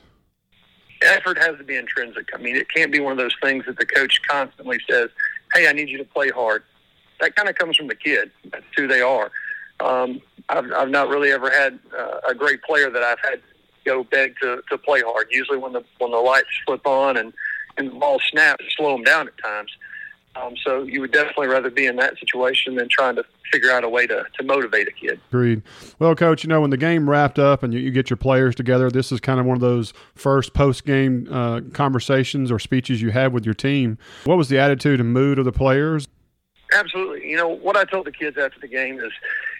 Effort 1.02 1.38
has 1.38 1.58
to 1.58 1.64
be 1.64 1.76
intrinsic. 1.76 2.30
I 2.34 2.38
mean, 2.38 2.56
it 2.56 2.68
can't 2.74 2.92
be 2.92 3.00
one 3.00 3.12
of 3.12 3.18
those 3.18 3.36
things 3.42 3.66
that 3.66 3.78
the 3.78 3.86
coach 3.86 4.22
constantly 4.28 4.80
says, 4.90 5.10
"Hey, 5.54 5.68
I 5.68 5.74
need 5.74 5.90
you 5.90 5.98
to 5.98 6.06
play 6.06 6.30
hard." 6.30 6.64
That 7.20 7.36
kind 7.36 7.50
of 7.50 7.56
comes 7.56 7.76
from 7.76 7.88
the 7.88 7.96
kid. 7.96 8.32
That's 8.52 8.66
who 8.76 8.88
they 8.88 9.02
are. 9.02 9.30
Um, 9.82 10.22
I've, 10.50 10.72
I've 10.72 10.90
not 10.90 11.10
really 11.10 11.32
ever 11.32 11.50
had 11.50 11.78
uh, 11.98 12.20
a 12.30 12.34
great 12.34 12.64
player 12.64 12.90
that 12.90 13.04
I've 13.04 13.20
had 13.20 13.42
go 13.86 14.06
beg 14.06 14.36
to, 14.42 14.62
to 14.70 14.78
play 14.78 15.02
hard. 15.02 15.28
Usually, 15.30 15.58
when 15.58 15.74
the 15.74 15.84
when 15.98 16.12
the 16.12 16.18
lights 16.18 16.48
flip 16.66 16.88
on 16.88 17.18
and 17.18 17.34
and 17.78 17.90
the 17.90 17.96
ball 17.96 18.20
snaps, 18.32 18.64
slow 18.78 18.94
them 18.94 19.04
down 19.04 19.28
at 19.28 19.38
times. 19.44 19.72
Um, 20.36 20.56
so 20.66 20.84
you 20.84 21.00
would 21.02 21.12
definitely 21.12 21.48
rather 21.48 21.70
be 21.70 21.86
in 21.86 21.96
that 21.98 22.18
situation 22.18 22.76
than 22.76 22.90
trying 22.90 23.16
to 23.18 23.24
figure 23.52 23.72
out 23.72 23.84
a 23.84 23.90
way 23.90 24.08
to, 24.08 24.26
to 24.38 24.44
motivate 24.44 24.88
a 24.88 24.92
kid. 24.92 25.20
Agreed. 25.30 25.62
Well, 26.00 26.16
coach, 26.16 26.44
you 26.44 26.48
know 26.48 26.62
when 26.62 26.72
the 26.72 26.78
game 26.78 27.08
wrapped 27.08 27.38
up 27.38 27.62
and 27.62 27.74
you, 27.74 27.80
you 27.80 27.92
get 27.92 28.10
your 28.10 28.18
players 28.18 28.56
together, 28.56 28.90
this 28.90 29.12
is 29.12 29.20
kind 29.20 29.40
of 29.40 29.46
one 29.46 29.56
of 29.56 29.62
those 29.62 29.94
first 30.16 30.54
post 30.54 30.86
game 30.86 31.28
uh, 31.32 31.62
conversations 31.74 32.52
or 32.52 32.58
speeches 32.58 33.02
you 33.02 33.12
have 33.12 33.32
with 33.32 33.46
your 33.46 33.54
team. 33.54 33.98
What 34.24 34.38
was 34.38 34.50
the 34.50 34.58
attitude 34.58 35.00
and 35.00 35.14
mood 35.14 35.38
of 35.38 35.46
the 35.46 35.52
players? 35.52 36.08
Absolutely. 36.74 37.30
You 37.30 37.38
know 37.38 37.50
what 37.50 37.78
I 37.78 37.84
told 37.84 38.08
the 38.08 38.12
kids 38.12 38.38
after 38.38 38.60
the 38.60 38.68
game 38.68 39.00
is, 39.00 39.12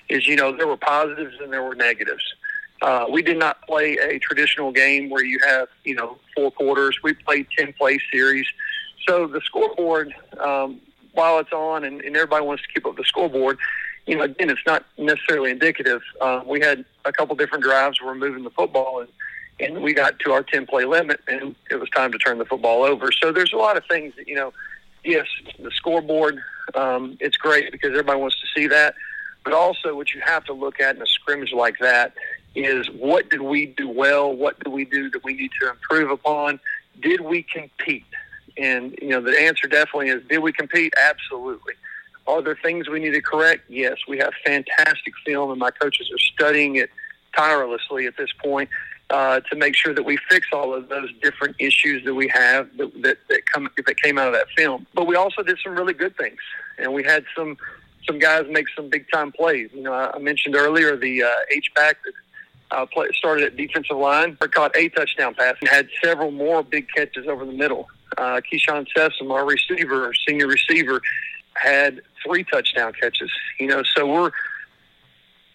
is 0.10 0.28
you 0.28 0.36
know 0.36 0.56
there 0.56 0.68
were 0.68 0.78
positives 0.78 1.36
and 1.40 1.54
there 1.54 1.64
were 1.64 1.76
negatives. 1.76 2.24
Uh, 2.82 3.06
we 3.10 3.22
did 3.22 3.38
not 3.38 3.62
play 3.62 3.94
a 3.94 4.20
traditional 4.20 4.72
game 4.72 5.10
where 5.10 5.24
you 5.24 5.40
have 5.46 5.68
you 5.84 5.96
know 5.96 6.18
four 6.36 6.52
quarters. 6.52 6.98
We 7.04 7.14
played 7.14 7.48
ten 7.58 7.74
play 7.74 8.00
series. 8.12 8.48
So 9.08 9.28
the 9.28 9.42
scoreboard, 9.42 10.14
um, 10.40 10.80
while 11.14 11.40
it's 11.40 11.52
on 11.52 11.84
and, 11.84 12.02
and 12.02 12.16
everybody 12.16 12.46
wants 12.46 12.64
to 12.64 12.70
keep 12.74 12.86
up 12.86 12.96
the 12.96 13.04
scoreboard, 13.04 13.58
you 14.06 14.18
know, 14.18 14.24
again, 14.24 14.50
it's 14.50 14.66
not 14.66 14.86
necessarily 14.98 15.52
indicative. 15.52 16.02
Uh, 16.20 16.42
we 16.46 16.60
had 16.60 16.84
a 17.06 17.12
couple 17.12 17.36
different 17.36 17.64
drives 17.64 18.02
where 18.02 18.14
we're 18.14 18.20
moving 18.20 18.44
the 18.44 18.50
football 18.50 19.00
and, 19.00 19.10
and 19.60 19.84
we 19.84 19.94
got 19.94 20.20
to 20.20 20.32
our 20.32 20.44
10 20.44 20.66
play 20.66 20.86
limit 20.86 21.22
and 21.28 21.56
it 21.70 21.76
was 21.76 21.90
time 21.90 22.12
to 22.12 22.18
turn 22.18 22.38
the 22.38 22.46
football 22.46 22.84
over. 22.84 23.12
So 23.12 23.32
there's 23.32 23.54
a 23.54 23.58
lot 23.58 23.78
of 23.78 23.86
things 23.86 24.14
that, 24.18 24.28
you 24.28 24.36
know, 24.36 24.52
yes, 25.04 25.28
the 25.60 25.72
scoreboard, 25.72 26.40
um, 26.76 27.18
it's 27.20 27.38
great 27.38 27.72
because 27.72 27.92
everybody 27.92 28.20
wants 28.20 28.40
to 28.42 28.48
see 28.56 28.68
that. 28.68 28.96
But 29.44 29.54
also 29.54 29.96
what 29.96 30.14
you 30.14 30.22
have 30.22 30.46
to 30.46 30.54
look 30.54 30.80
at 30.80 30.96
in 30.96 31.02
a 31.02 31.08
scrimmage 31.08 31.52
like 31.52 31.78
that 31.80 32.14
is 32.56 32.90
what 32.92 33.30
did 33.30 33.42
we 33.42 33.66
do 33.66 33.90
well? 33.90 34.34
What 34.34 34.62
do 34.64 34.70
we 34.70 34.86
do 34.86 35.10
that 35.10 35.24
we 35.24 35.34
need 35.34 35.52
to 35.62 35.70
improve 35.70 36.12
upon? 36.12 36.60
Did 37.02 37.22
we 37.22 37.44
compete? 37.44 38.06
And, 38.58 38.96
you 39.02 39.10
know, 39.10 39.22
the 39.22 39.40
answer 39.40 39.68
definitely 39.68 40.10
is 40.10 40.22
did 40.30 40.40
we 40.40 40.54
compete? 40.54 40.94
Absolutely. 41.10 41.74
Are 42.28 42.42
there 42.42 42.56
things 42.56 42.88
we 42.88 43.00
need 43.00 43.12
to 43.12 43.22
correct? 43.22 43.64
Yes. 43.70 43.98
We 44.08 44.18
have 44.20 44.34
fantastic 44.46 45.14
film, 45.26 45.52
and 45.52 45.60
my 45.60 45.72
coaches 45.72 46.10
are 46.14 46.20
studying 46.20 46.76
it 46.76 46.90
tirelessly 47.36 48.06
at 48.06 48.16
this 48.16 48.30
point 48.44 48.70
uh, 49.10 49.40
to 49.42 49.56
make 49.56 49.76
sure 49.76 49.94
that 49.94 50.04
we 50.04 50.18
fix 50.30 50.48
all 50.54 50.74
of 50.74 50.90
those 50.90 51.10
different 51.22 51.56
issues 51.60 52.04
that 52.06 52.14
we 52.14 52.28
have 52.30 52.70
that, 52.78 53.02
that, 53.02 53.18
that, 53.30 53.46
come, 53.52 53.70
that 53.76 54.02
came 54.02 54.18
out 54.18 54.28
of 54.28 54.34
that 54.34 54.48
film. 54.56 54.86
But 54.94 55.08
we 55.08 55.16
also 55.16 55.44
did 55.44 55.58
some 55.64 55.76
really 55.76 55.94
good 55.94 56.16
things, 56.18 56.40
and 56.78 56.94
we 56.94 57.04
had 57.04 57.26
some 57.36 57.58
some 58.08 58.20
guys 58.20 58.46
make 58.50 58.68
some 58.76 58.90
big 58.90 59.06
time 59.14 59.32
plays. 59.32 59.70
You 59.74 59.82
know, 59.84 59.94
I 59.94 60.18
mentioned 60.20 60.56
earlier 60.56 60.98
the 60.98 61.24
uh, 61.24 61.30
H 61.52 61.72
back 61.74 61.98
uh, 62.74 62.86
play, 62.86 63.08
started 63.14 63.46
at 63.46 63.58
defensive 63.58 63.98
line, 63.98 64.38
caught 64.52 64.76
a 64.76 64.90
touchdown 64.90 65.34
pass, 65.34 65.56
and 65.62 65.70
had 65.70 65.88
several 66.04 66.32
more 66.32 66.64
big 66.64 66.88
catches 66.96 67.28
over 67.28 67.46
the 67.46 67.52
middle. 67.52 67.88
Uh, 68.18 68.42
Keyshawn 68.42 68.88
Sessom, 68.96 69.32
our 69.32 69.46
receiver, 69.46 70.06
our 70.06 70.14
senior 70.28 70.48
receiver, 70.48 71.02
had 71.56 72.02
three 72.26 72.44
touchdown 72.44 72.94
catches. 72.94 73.32
You 73.60 73.68
know, 73.68 73.84
so 73.96 74.08
we're 74.08 74.32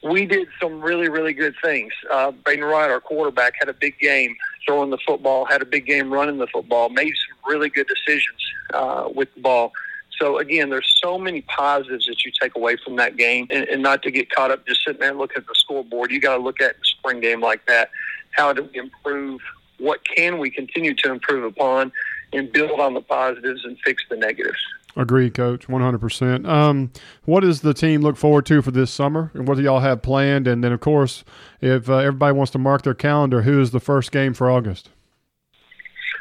we 0.02 0.26
did 0.26 0.48
some 0.60 0.80
really 0.80 1.08
really 1.08 1.32
good 1.32 1.54
things. 1.62 1.92
Uh, 2.10 2.30
Braden 2.30 2.64
Wright, 2.64 2.90
our 2.90 3.00
quarterback, 3.00 3.54
had 3.58 3.68
a 3.68 3.74
big 3.74 3.98
game 3.98 4.36
throwing 4.66 4.90
the 4.90 4.98
football, 5.06 5.44
had 5.44 5.62
a 5.62 5.66
big 5.66 5.86
game 5.86 6.12
running 6.12 6.38
the 6.38 6.46
football, 6.46 6.88
made 6.88 7.14
some 7.28 7.50
really 7.50 7.68
good 7.68 7.88
decisions 7.88 8.52
uh, 8.74 9.08
with 9.12 9.32
the 9.34 9.40
ball. 9.40 9.72
So 10.18 10.38
again, 10.38 10.70
there's 10.70 10.98
so 11.02 11.18
many 11.18 11.42
positives 11.42 12.06
that 12.06 12.24
you 12.24 12.32
take 12.40 12.56
away 12.56 12.76
from 12.84 12.96
that 12.96 13.16
game, 13.16 13.46
and, 13.50 13.68
and 13.68 13.82
not 13.82 14.02
to 14.02 14.10
get 14.10 14.30
caught 14.30 14.50
up 14.50 14.66
just 14.66 14.84
sitting 14.84 15.00
there 15.00 15.10
and 15.10 15.18
looking 15.18 15.38
at 15.38 15.46
the 15.46 15.54
scoreboard. 15.54 16.10
You 16.10 16.20
got 16.20 16.36
to 16.36 16.42
look 16.42 16.60
at 16.60 16.72
a 16.72 16.84
spring 16.84 17.20
game 17.20 17.40
like 17.40 17.64
that. 17.66 17.90
How 18.32 18.52
do 18.52 18.68
we 18.72 18.78
improve? 18.78 19.40
What 19.78 20.00
can 20.04 20.38
we 20.38 20.50
continue 20.50 20.94
to 20.94 21.12
improve 21.12 21.44
upon? 21.44 21.92
and 22.32 22.52
build 22.52 22.80
on 22.80 22.94
the 22.94 23.00
positives 23.00 23.64
and 23.64 23.78
fix 23.84 24.02
the 24.08 24.16
negatives. 24.16 24.58
Agreed, 24.96 25.34
Coach, 25.34 25.68
one 25.68 25.80
hundred 25.80 26.00
percent. 26.00 26.46
Um, 26.46 26.90
what 27.24 27.40
does 27.40 27.60
the 27.60 27.74
team 27.74 28.00
look 28.00 28.16
forward 28.16 28.46
to 28.46 28.62
for 28.62 28.70
this 28.70 28.90
summer, 28.90 29.30
and 29.34 29.46
what 29.46 29.56
do 29.56 29.62
y'all 29.62 29.80
have 29.80 30.02
planned? 30.02 30.48
And 30.48 30.64
then, 30.64 30.72
of 30.72 30.80
course, 30.80 31.24
if 31.60 31.88
uh, 31.88 31.98
everybody 31.98 32.32
wants 32.36 32.50
to 32.52 32.58
mark 32.58 32.82
their 32.82 32.94
calendar, 32.94 33.42
who 33.42 33.60
is 33.60 33.70
the 33.70 33.80
first 33.80 34.10
game 34.10 34.34
for 34.34 34.50
August? 34.50 34.90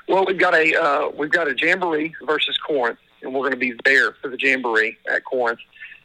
Well, 0.07 0.25
we've 0.25 0.37
got 0.37 0.53
a 0.53 0.75
uh, 0.75 1.09
we've 1.17 1.31
got 1.31 1.47
a 1.47 1.55
jamboree 1.57 2.13
versus 2.25 2.57
Corinth, 2.57 2.99
and 3.21 3.33
we're 3.33 3.41
going 3.41 3.51
to 3.51 3.57
be 3.57 3.73
there 3.85 4.13
for 4.13 4.29
the 4.29 4.37
jamboree 4.39 4.97
at 5.11 5.25
Corinth. 5.25 5.59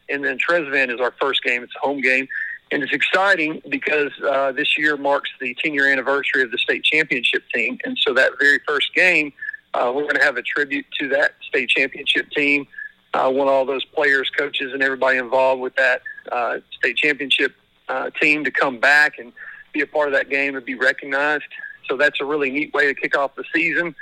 And 0.09 0.25
then 0.25 0.39
Trezevant 0.39 0.91
is 0.91 1.01
our 1.01 1.15
first 1.21 1.43
game. 1.43 1.63
It's 1.63 1.73
a 1.77 1.87
home 1.87 2.01
game, 2.01 2.29
and 2.71 2.83
it's 2.83 2.93
exciting 2.93 3.63
because 3.69 4.11
uh, 4.23 4.53
this 4.53 4.77
year 4.77 4.97
marks 4.97 5.31
the 5.41 5.57
10 5.63 5.75
year 5.75 5.91
anniversary 5.91 6.43
of 6.43 6.51
the 6.51 6.59
state 6.59 6.85
championship 6.85 7.45
team, 7.55 7.79
and 7.85 7.97
so 7.99 8.13
that 8.15 8.33
very 8.39 8.61
first 8.67 8.95
game 8.95 9.33
uh, 9.75 9.91
we're 9.95 10.03
going 10.03 10.17
to 10.17 10.23
have 10.23 10.37
a 10.37 10.43
tribute 10.43 10.85
to 10.99 11.09
that 11.09 11.35
state 11.49 11.69
championship 11.69 12.31
team. 12.31 12.67
I 13.15 13.25
uh, 13.25 13.31
want 13.31 13.51
all 13.51 13.65
those 13.65 13.85
players, 13.85 14.31
coaches, 14.37 14.73
and 14.73 14.83
everybody 14.83 15.19
involved 15.19 15.61
with 15.61 15.75
that 15.77 16.03
uh, 16.31 16.59
state 16.79 16.97
championship 16.97 17.55
uh, 17.89 18.11
team 18.21 18.45
to 18.45 18.51
come 18.51 18.79
back 18.79 19.19
and 19.19 19.33
be 19.73 19.81
a 19.81 19.87
part 19.87 20.09
of 20.09 20.15
that 20.15 20.31
game 20.31 20.57
and 20.57 20.65
be 20.65 20.75
recognized. 20.75 21.45
So 21.89 21.97
that's 21.97 22.21
a 22.21 22.25
really 22.25 22.51
neat 22.51 22.73
way 22.73 22.87
to 22.87 22.95
kick 22.95 23.17
off 23.17 23.35
the 23.35 23.45
season. 23.55 23.95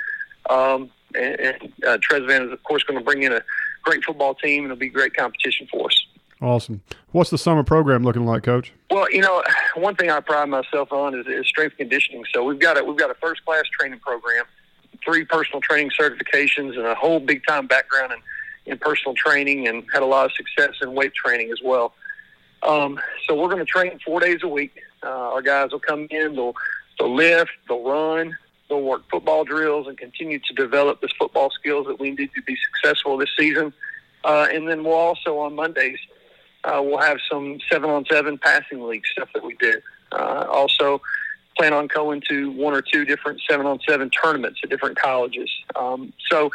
Um, 0.49 0.89
and 1.15 1.39
and 1.39 1.73
uh, 1.85 1.97
Trezevant 2.01 2.45
is, 2.45 2.51
of 2.51 2.63
course, 2.63 2.83
going 2.83 2.99
to 2.99 3.03
bring 3.03 3.23
in 3.23 3.33
a 3.33 3.41
great 3.83 4.03
football 4.03 4.35
team, 4.35 4.63
and 4.63 4.71
it'll 4.71 4.79
be 4.79 4.89
great 4.89 5.15
competition 5.15 5.67
for 5.71 5.87
us. 5.87 6.05
Awesome. 6.41 6.81
What's 7.11 7.29
the 7.29 7.37
summer 7.37 7.63
program 7.63 8.03
looking 8.03 8.25
like, 8.25 8.43
Coach? 8.43 8.71
Well, 8.89 9.11
you 9.11 9.21
know, 9.21 9.43
one 9.75 9.95
thing 9.95 10.09
I 10.09 10.19
pride 10.21 10.49
myself 10.49 10.91
on 10.91 11.13
is, 11.19 11.27
is 11.27 11.47
strength 11.47 11.77
conditioning. 11.77 12.23
So 12.33 12.43
we've 12.43 12.59
got 12.59 12.79
a 12.79 12.83
we've 12.83 12.97
got 12.97 13.11
a 13.11 13.15
first 13.15 13.45
class 13.45 13.63
training 13.79 13.99
program 13.99 14.45
three 15.03 15.25
personal 15.25 15.61
training 15.61 15.91
certifications 15.99 16.77
and 16.77 16.85
a 16.85 16.95
whole 16.95 17.19
big 17.19 17.41
time 17.47 17.67
background 17.67 18.13
in, 18.13 18.73
in 18.73 18.77
personal 18.77 19.15
training 19.15 19.67
and 19.67 19.83
had 19.93 20.01
a 20.01 20.05
lot 20.05 20.25
of 20.25 20.31
success 20.33 20.75
in 20.81 20.93
weight 20.93 21.13
training 21.13 21.51
as 21.51 21.59
well. 21.63 21.93
Um, 22.63 22.99
so 23.27 23.35
we're 23.35 23.49
going 23.49 23.59
to 23.59 23.65
train 23.65 23.99
four 24.05 24.19
days 24.19 24.39
a 24.43 24.47
week. 24.47 24.79
Uh, 25.03 25.09
our 25.09 25.41
guys 25.41 25.71
will 25.71 25.79
come 25.79 26.07
in, 26.11 26.35
they'll, 26.35 26.53
they'll 26.99 27.15
lift, 27.15 27.51
they'll 27.67 27.83
run, 27.83 28.37
work 28.77 29.03
football 29.09 29.43
drills 29.43 29.87
and 29.87 29.97
continue 29.97 30.39
to 30.39 30.53
develop 30.53 31.01
the 31.01 31.09
football 31.19 31.49
skills 31.51 31.87
that 31.87 31.99
we 31.99 32.11
need 32.11 32.31
to 32.35 32.41
be 32.43 32.55
successful 32.73 33.17
this 33.17 33.29
season. 33.37 33.73
Uh, 34.23 34.47
and 34.51 34.67
then 34.67 34.83
we'll 34.83 34.93
also 34.93 35.39
on 35.39 35.55
Mondays, 35.55 35.99
uh, 36.63 36.81
we'll 36.83 36.99
have 36.99 37.17
some 37.29 37.59
seven 37.71 37.89
on 37.89 38.05
seven 38.05 38.37
passing 38.37 38.83
league 38.83 39.05
stuff 39.07 39.29
that 39.33 39.43
we 39.43 39.55
did. 39.55 39.81
Uh, 40.11 40.45
also, 40.49 41.01
plan 41.57 41.73
on 41.73 41.87
going 41.87 42.21
to 42.29 42.51
one 42.51 42.73
or 42.73 42.81
two 42.81 43.05
different 43.05 43.41
seven 43.49 43.65
on 43.65 43.79
seven 43.87 44.09
tournaments 44.09 44.59
at 44.63 44.69
different 44.69 44.97
colleges. 44.97 45.49
Um, 45.75 46.13
so 46.29 46.51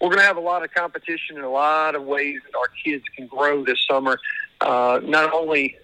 we're 0.00 0.08
going 0.08 0.20
to 0.20 0.24
have 0.24 0.36
a 0.36 0.40
lot 0.40 0.64
of 0.64 0.72
competition 0.72 1.36
and 1.36 1.44
a 1.44 1.50
lot 1.50 1.94
of 1.94 2.02
ways 2.04 2.40
that 2.44 2.56
our 2.56 2.68
kids 2.84 3.04
can 3.16 3.26
grow 3.26 3.64
this 3.64 3.84
summer, 3.88 4.18
uh, 4.60 5.00
not 5.02 5.32
only 5.32 5.76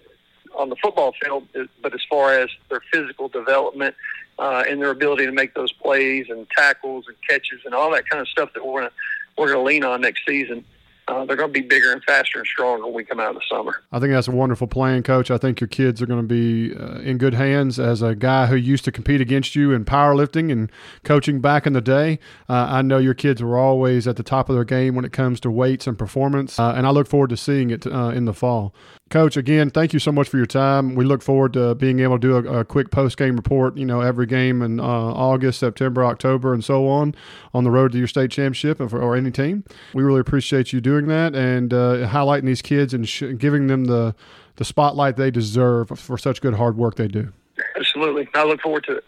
on 0.55 0.69
the 0.69 0.75
football 0.77 1.13
field, 1.23 1.47
but 1.81 1.93
as 1.93 2.01
far 2.09 2.33
as 2.33 2.49
their 2.69 2.81
physical 2.91 3.27
development 3.27 3.95
uh, 4.39 4.63
and 4.67 4.81
their 4.81 4.91
ability 4.91 5.25
to 5.25 5.31
make 5.31 5.53
those 5.53 5.71
plays 5.71 6.27
and 6.29 6.47
tackles 6.49 7.05
and 7.07 7.15
catches 7.27 7.61
and 7.65 7.73
all 7.73 7.91
that 7.91 8.07
kind 8.09 8.21
of 8.21 8.27
stuff 8.27 8.49
that 8.53 8.65
we're 8.65 8.81
going 8.81 8.89
to 8.89 8.95
we're 9.37 9.51
to 9.51 9.59
lean 9.59 9.83
on 9.83 9.99
next 9.99 10.25
season 10.25 10.63
uh, 11.07 11.23
they're 11.25 11.35
going 11.35 11.53
to 11.53 11.61
be 11.61 11.65
bigger 11.65 11.91
and 11.91 12.03
faster 12.03 12.39
and 12.39 12.47
stronger 12.47 12.85
when 12.85 12.95
we 12.95 13.03
come 13.03 13.19
out 13.19 13.29
in 13.29 13.35
the 13.35 13.41
summer. 13.47 13.81
I 13.91 13.99
think 13.99 14.11
that's 14.11 14.27
a 14.27 14.31
wonderful 14.31 14.67
plan, 14.67 15.03
Coach. 15.03 15.29
I 15.29 15.37
think 15.37 15.61
your 15.61 15.67
kids 15.67 16.01
are 16.01 16.07
going 16.07 16.21
to 16.21 16.27
be 16.27 16.75
uh, 16.75 16.99
in 16.99 17.17
good 17.17 17.35
hands. 17.35 17.79
As 17.79 18.01
a 18.01 18.15
guy 18.15 18.47
who 18.47 18.55
used 18.55 18.85
to 18.85 18.91
compete 18.91 19.21
against 19.21 19.55
you 19.55 19.71
in 19.71 19.85
powerlifting 19.85 20.51
and 20.51 20.71
coaching 21.03 21.41
back 21.41 21.67
in 21.67 21.73
the 21.73 21.81
day, 21.81 22.19
uh, 22.49 22.67
I 22.69 22.81
know 22.81 22.97
your 22.97 23.13
kids 23.13 23.43
were 23.43 23.57
always 23.57 24.07
at 24.07 24.15
the 24.15 24.23
top 24.23 24.49
of 24.49 24.55
their 24.55 24.65
game 24.65 24.95
when 24.95 25.05
it 25.05 25.13
comes 25.13 25.39
to 25.41 25.51
weights 25.51 25.85
and 25.85 25.97
performance, 25.97 26.57
uh, 26.57 26.73
and 26.75 26.87
I 26.87 26.89
look 26.89 27.07
forward 27.07 27.29
to 27.29 27.37
seeing 27.37 27.69
it 27.69 27.85
uh, 27.85 28.09
in 28.09 28.25
the 28.25 28.33
fall. 28.33 28.73
Coach, 29.11 29.37
again, 29.37 29.69
thank 29.69 29.93
you 29.93 29.99
so 29.99 30.11
much 30.11 30.27
for 30.27 30.37
your 30.37 30.47
time. 30.47 30.95
We 30.95 31.05
look 31.05 31.21
forward 31.21 31.53
to 31.53 31.75
being 31.75 31.99
able 31.99 32.17
to 32.17 32.27
do 32.27 32.35
a, 32.35 32.61
a 32.61 32.65
quick 32.65 32.89
post 32.89 33.17
game 33.17 33.35
report, 33.35 33.77
you 33.77 33.85
know, 33.85 34.01
every 34.01 34.25
game 34.25 34.63
in 34.63 34.79
uh, 34.79 34.83
August, 34.83 35.59
September, 35.59 36.03
October, 36.03 36.55
and 36.55 36.63
so 36.63 36.87
on 36.87 37.13
on 37.53 37.63
the 37.63 37.69
road 37.69 37.91
to 37.91 37.99
your 37.99 38.07
state 38.07 38.31
championship 38.31 38.81
or, 38.81 38.99
or 38.99 39.15
any 39.15 39.29
team. 39.29 39.63
We 39.93 40.01
really 40.01 40.21
appreciate 40.21 40.73
you 40.73 40.81
doing 40.81 41.05
that 41.07 41.35
and 41.35 41.71
uh, 41.71 42.07
highlighting 42.07 42.45
these 42.45 42.63
kids 42.63 42.95
and 42.95 43.07
sh- 43.07 43.35
giving 43.37 43.67
them 43.67 43.85
the, 43.85 44.15
the 44.55 44.65
spotlight 44.65 45.17
they 45.17 45.29
deserve 45.29 45.89
for 45.99 46.17
such 46.17 46.41
good 46.41 46.55
hard 46.55 46.75
work 46.75 46.95
they 46.95 47.07
do. 47.07 47.31
Absolutely. 47.75 48.27
I 48.33 48.43
look 48.43 48.61
forward 48.61 48.85
to 48.85 48.97
it. 48.97 49.05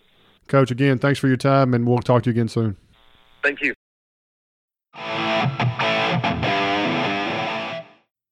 Coach, 0.47 0.69
again, 0.69 0.99
thanks 0.99 1.19
for 1.19 1.27
your 1.27 1.37
time, 1.37 1.73
and 1.73 1.87
we'll 1.87 1.97
talk 1.97 2.21
to 2.23 2.29
you 2.29 2.31
again 2.31 2.47
soon. 2.47 2.77
Thank 3.41 3.61
you. 3.61 3.73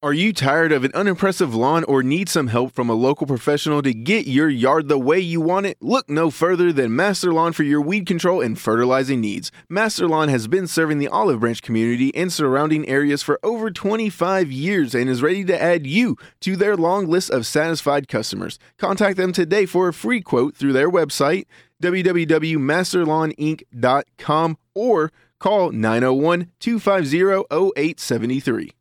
Are 0.03 0.13
you 0.13 0.33
tired 0.33 0.71
of 0.71 0.83
an 0.83 0.91
unimpressive 0.93 1.55
lawn 1.55 1.83
or 1.85 2.03
need 2.03 2.29
some 2.29 2.45
help 2.47 2.73
from 2.73 2.89
a 2.89 2.93
local 2.93 3.25
professional 3.25 3.81
to 3.81 3.91
get 3.93 4.27
your 4.27 4.49
yard 4.49 4.87
the 4.87 4.99
way 4.99 5.19
you 5.19 5.41
want 5.41 5.65
it? 5.65 5.77
Look 5.81 6.07
no 6.09 6.29
further 6.29 6.71
than 6.71 6.95
Master 6.95 7.33
Lawn 7.33 7.53
for 7.53 7.63
your 7.63 7.81
weed 7.81 8.05
control 8.05 8.39
and 8.39 8.59
fertilizing 8.59 9.19
needs. 9.19 9.51
Master 9.67 10.07
Lawn 10.07 10.29
has 10.29 10.47
been 10.47 10.67
serving 10.67 10.99
the 10.99 11.07
Olive 11.07 11.39
Branch 11.39 11.59
community 11.59 12.13
and 12.13 12.31
surrounding 12.31 12.87
areas 12.87 13.23
for 13.23 13.39
over 13.41 13.71
25 13.71 14.51
years 14.51 14.93
and 14.93 15.09
is 15.09 15.23
ready 15.23 15.43
to 15.45 15.59
add 15.59 15.87
you 15.87 16.17
to 16.41 16.55
their 16.55 16.77
long 16.77 17.07
list 17.07 17.31
of 17.31 17.47
satisfied 17.47 18.07
customers. 18.07 18.59
Contact 18.77 19.17
them 19.17 19.33
today 19.33 19.65
for 19.65 19.87
a 19.87 19.93
free 19.93 20.21
quote 20.21 20.55
through 20.55 20.73
their 20.73 20.91
website, 20.91 21.45
www.masterlawninc.com, 21.81 24.57
or 24.75 25.11
call 25.39 25.71
901 25.71 26.51
250 26.59 27.45
0873. 27.81 28.74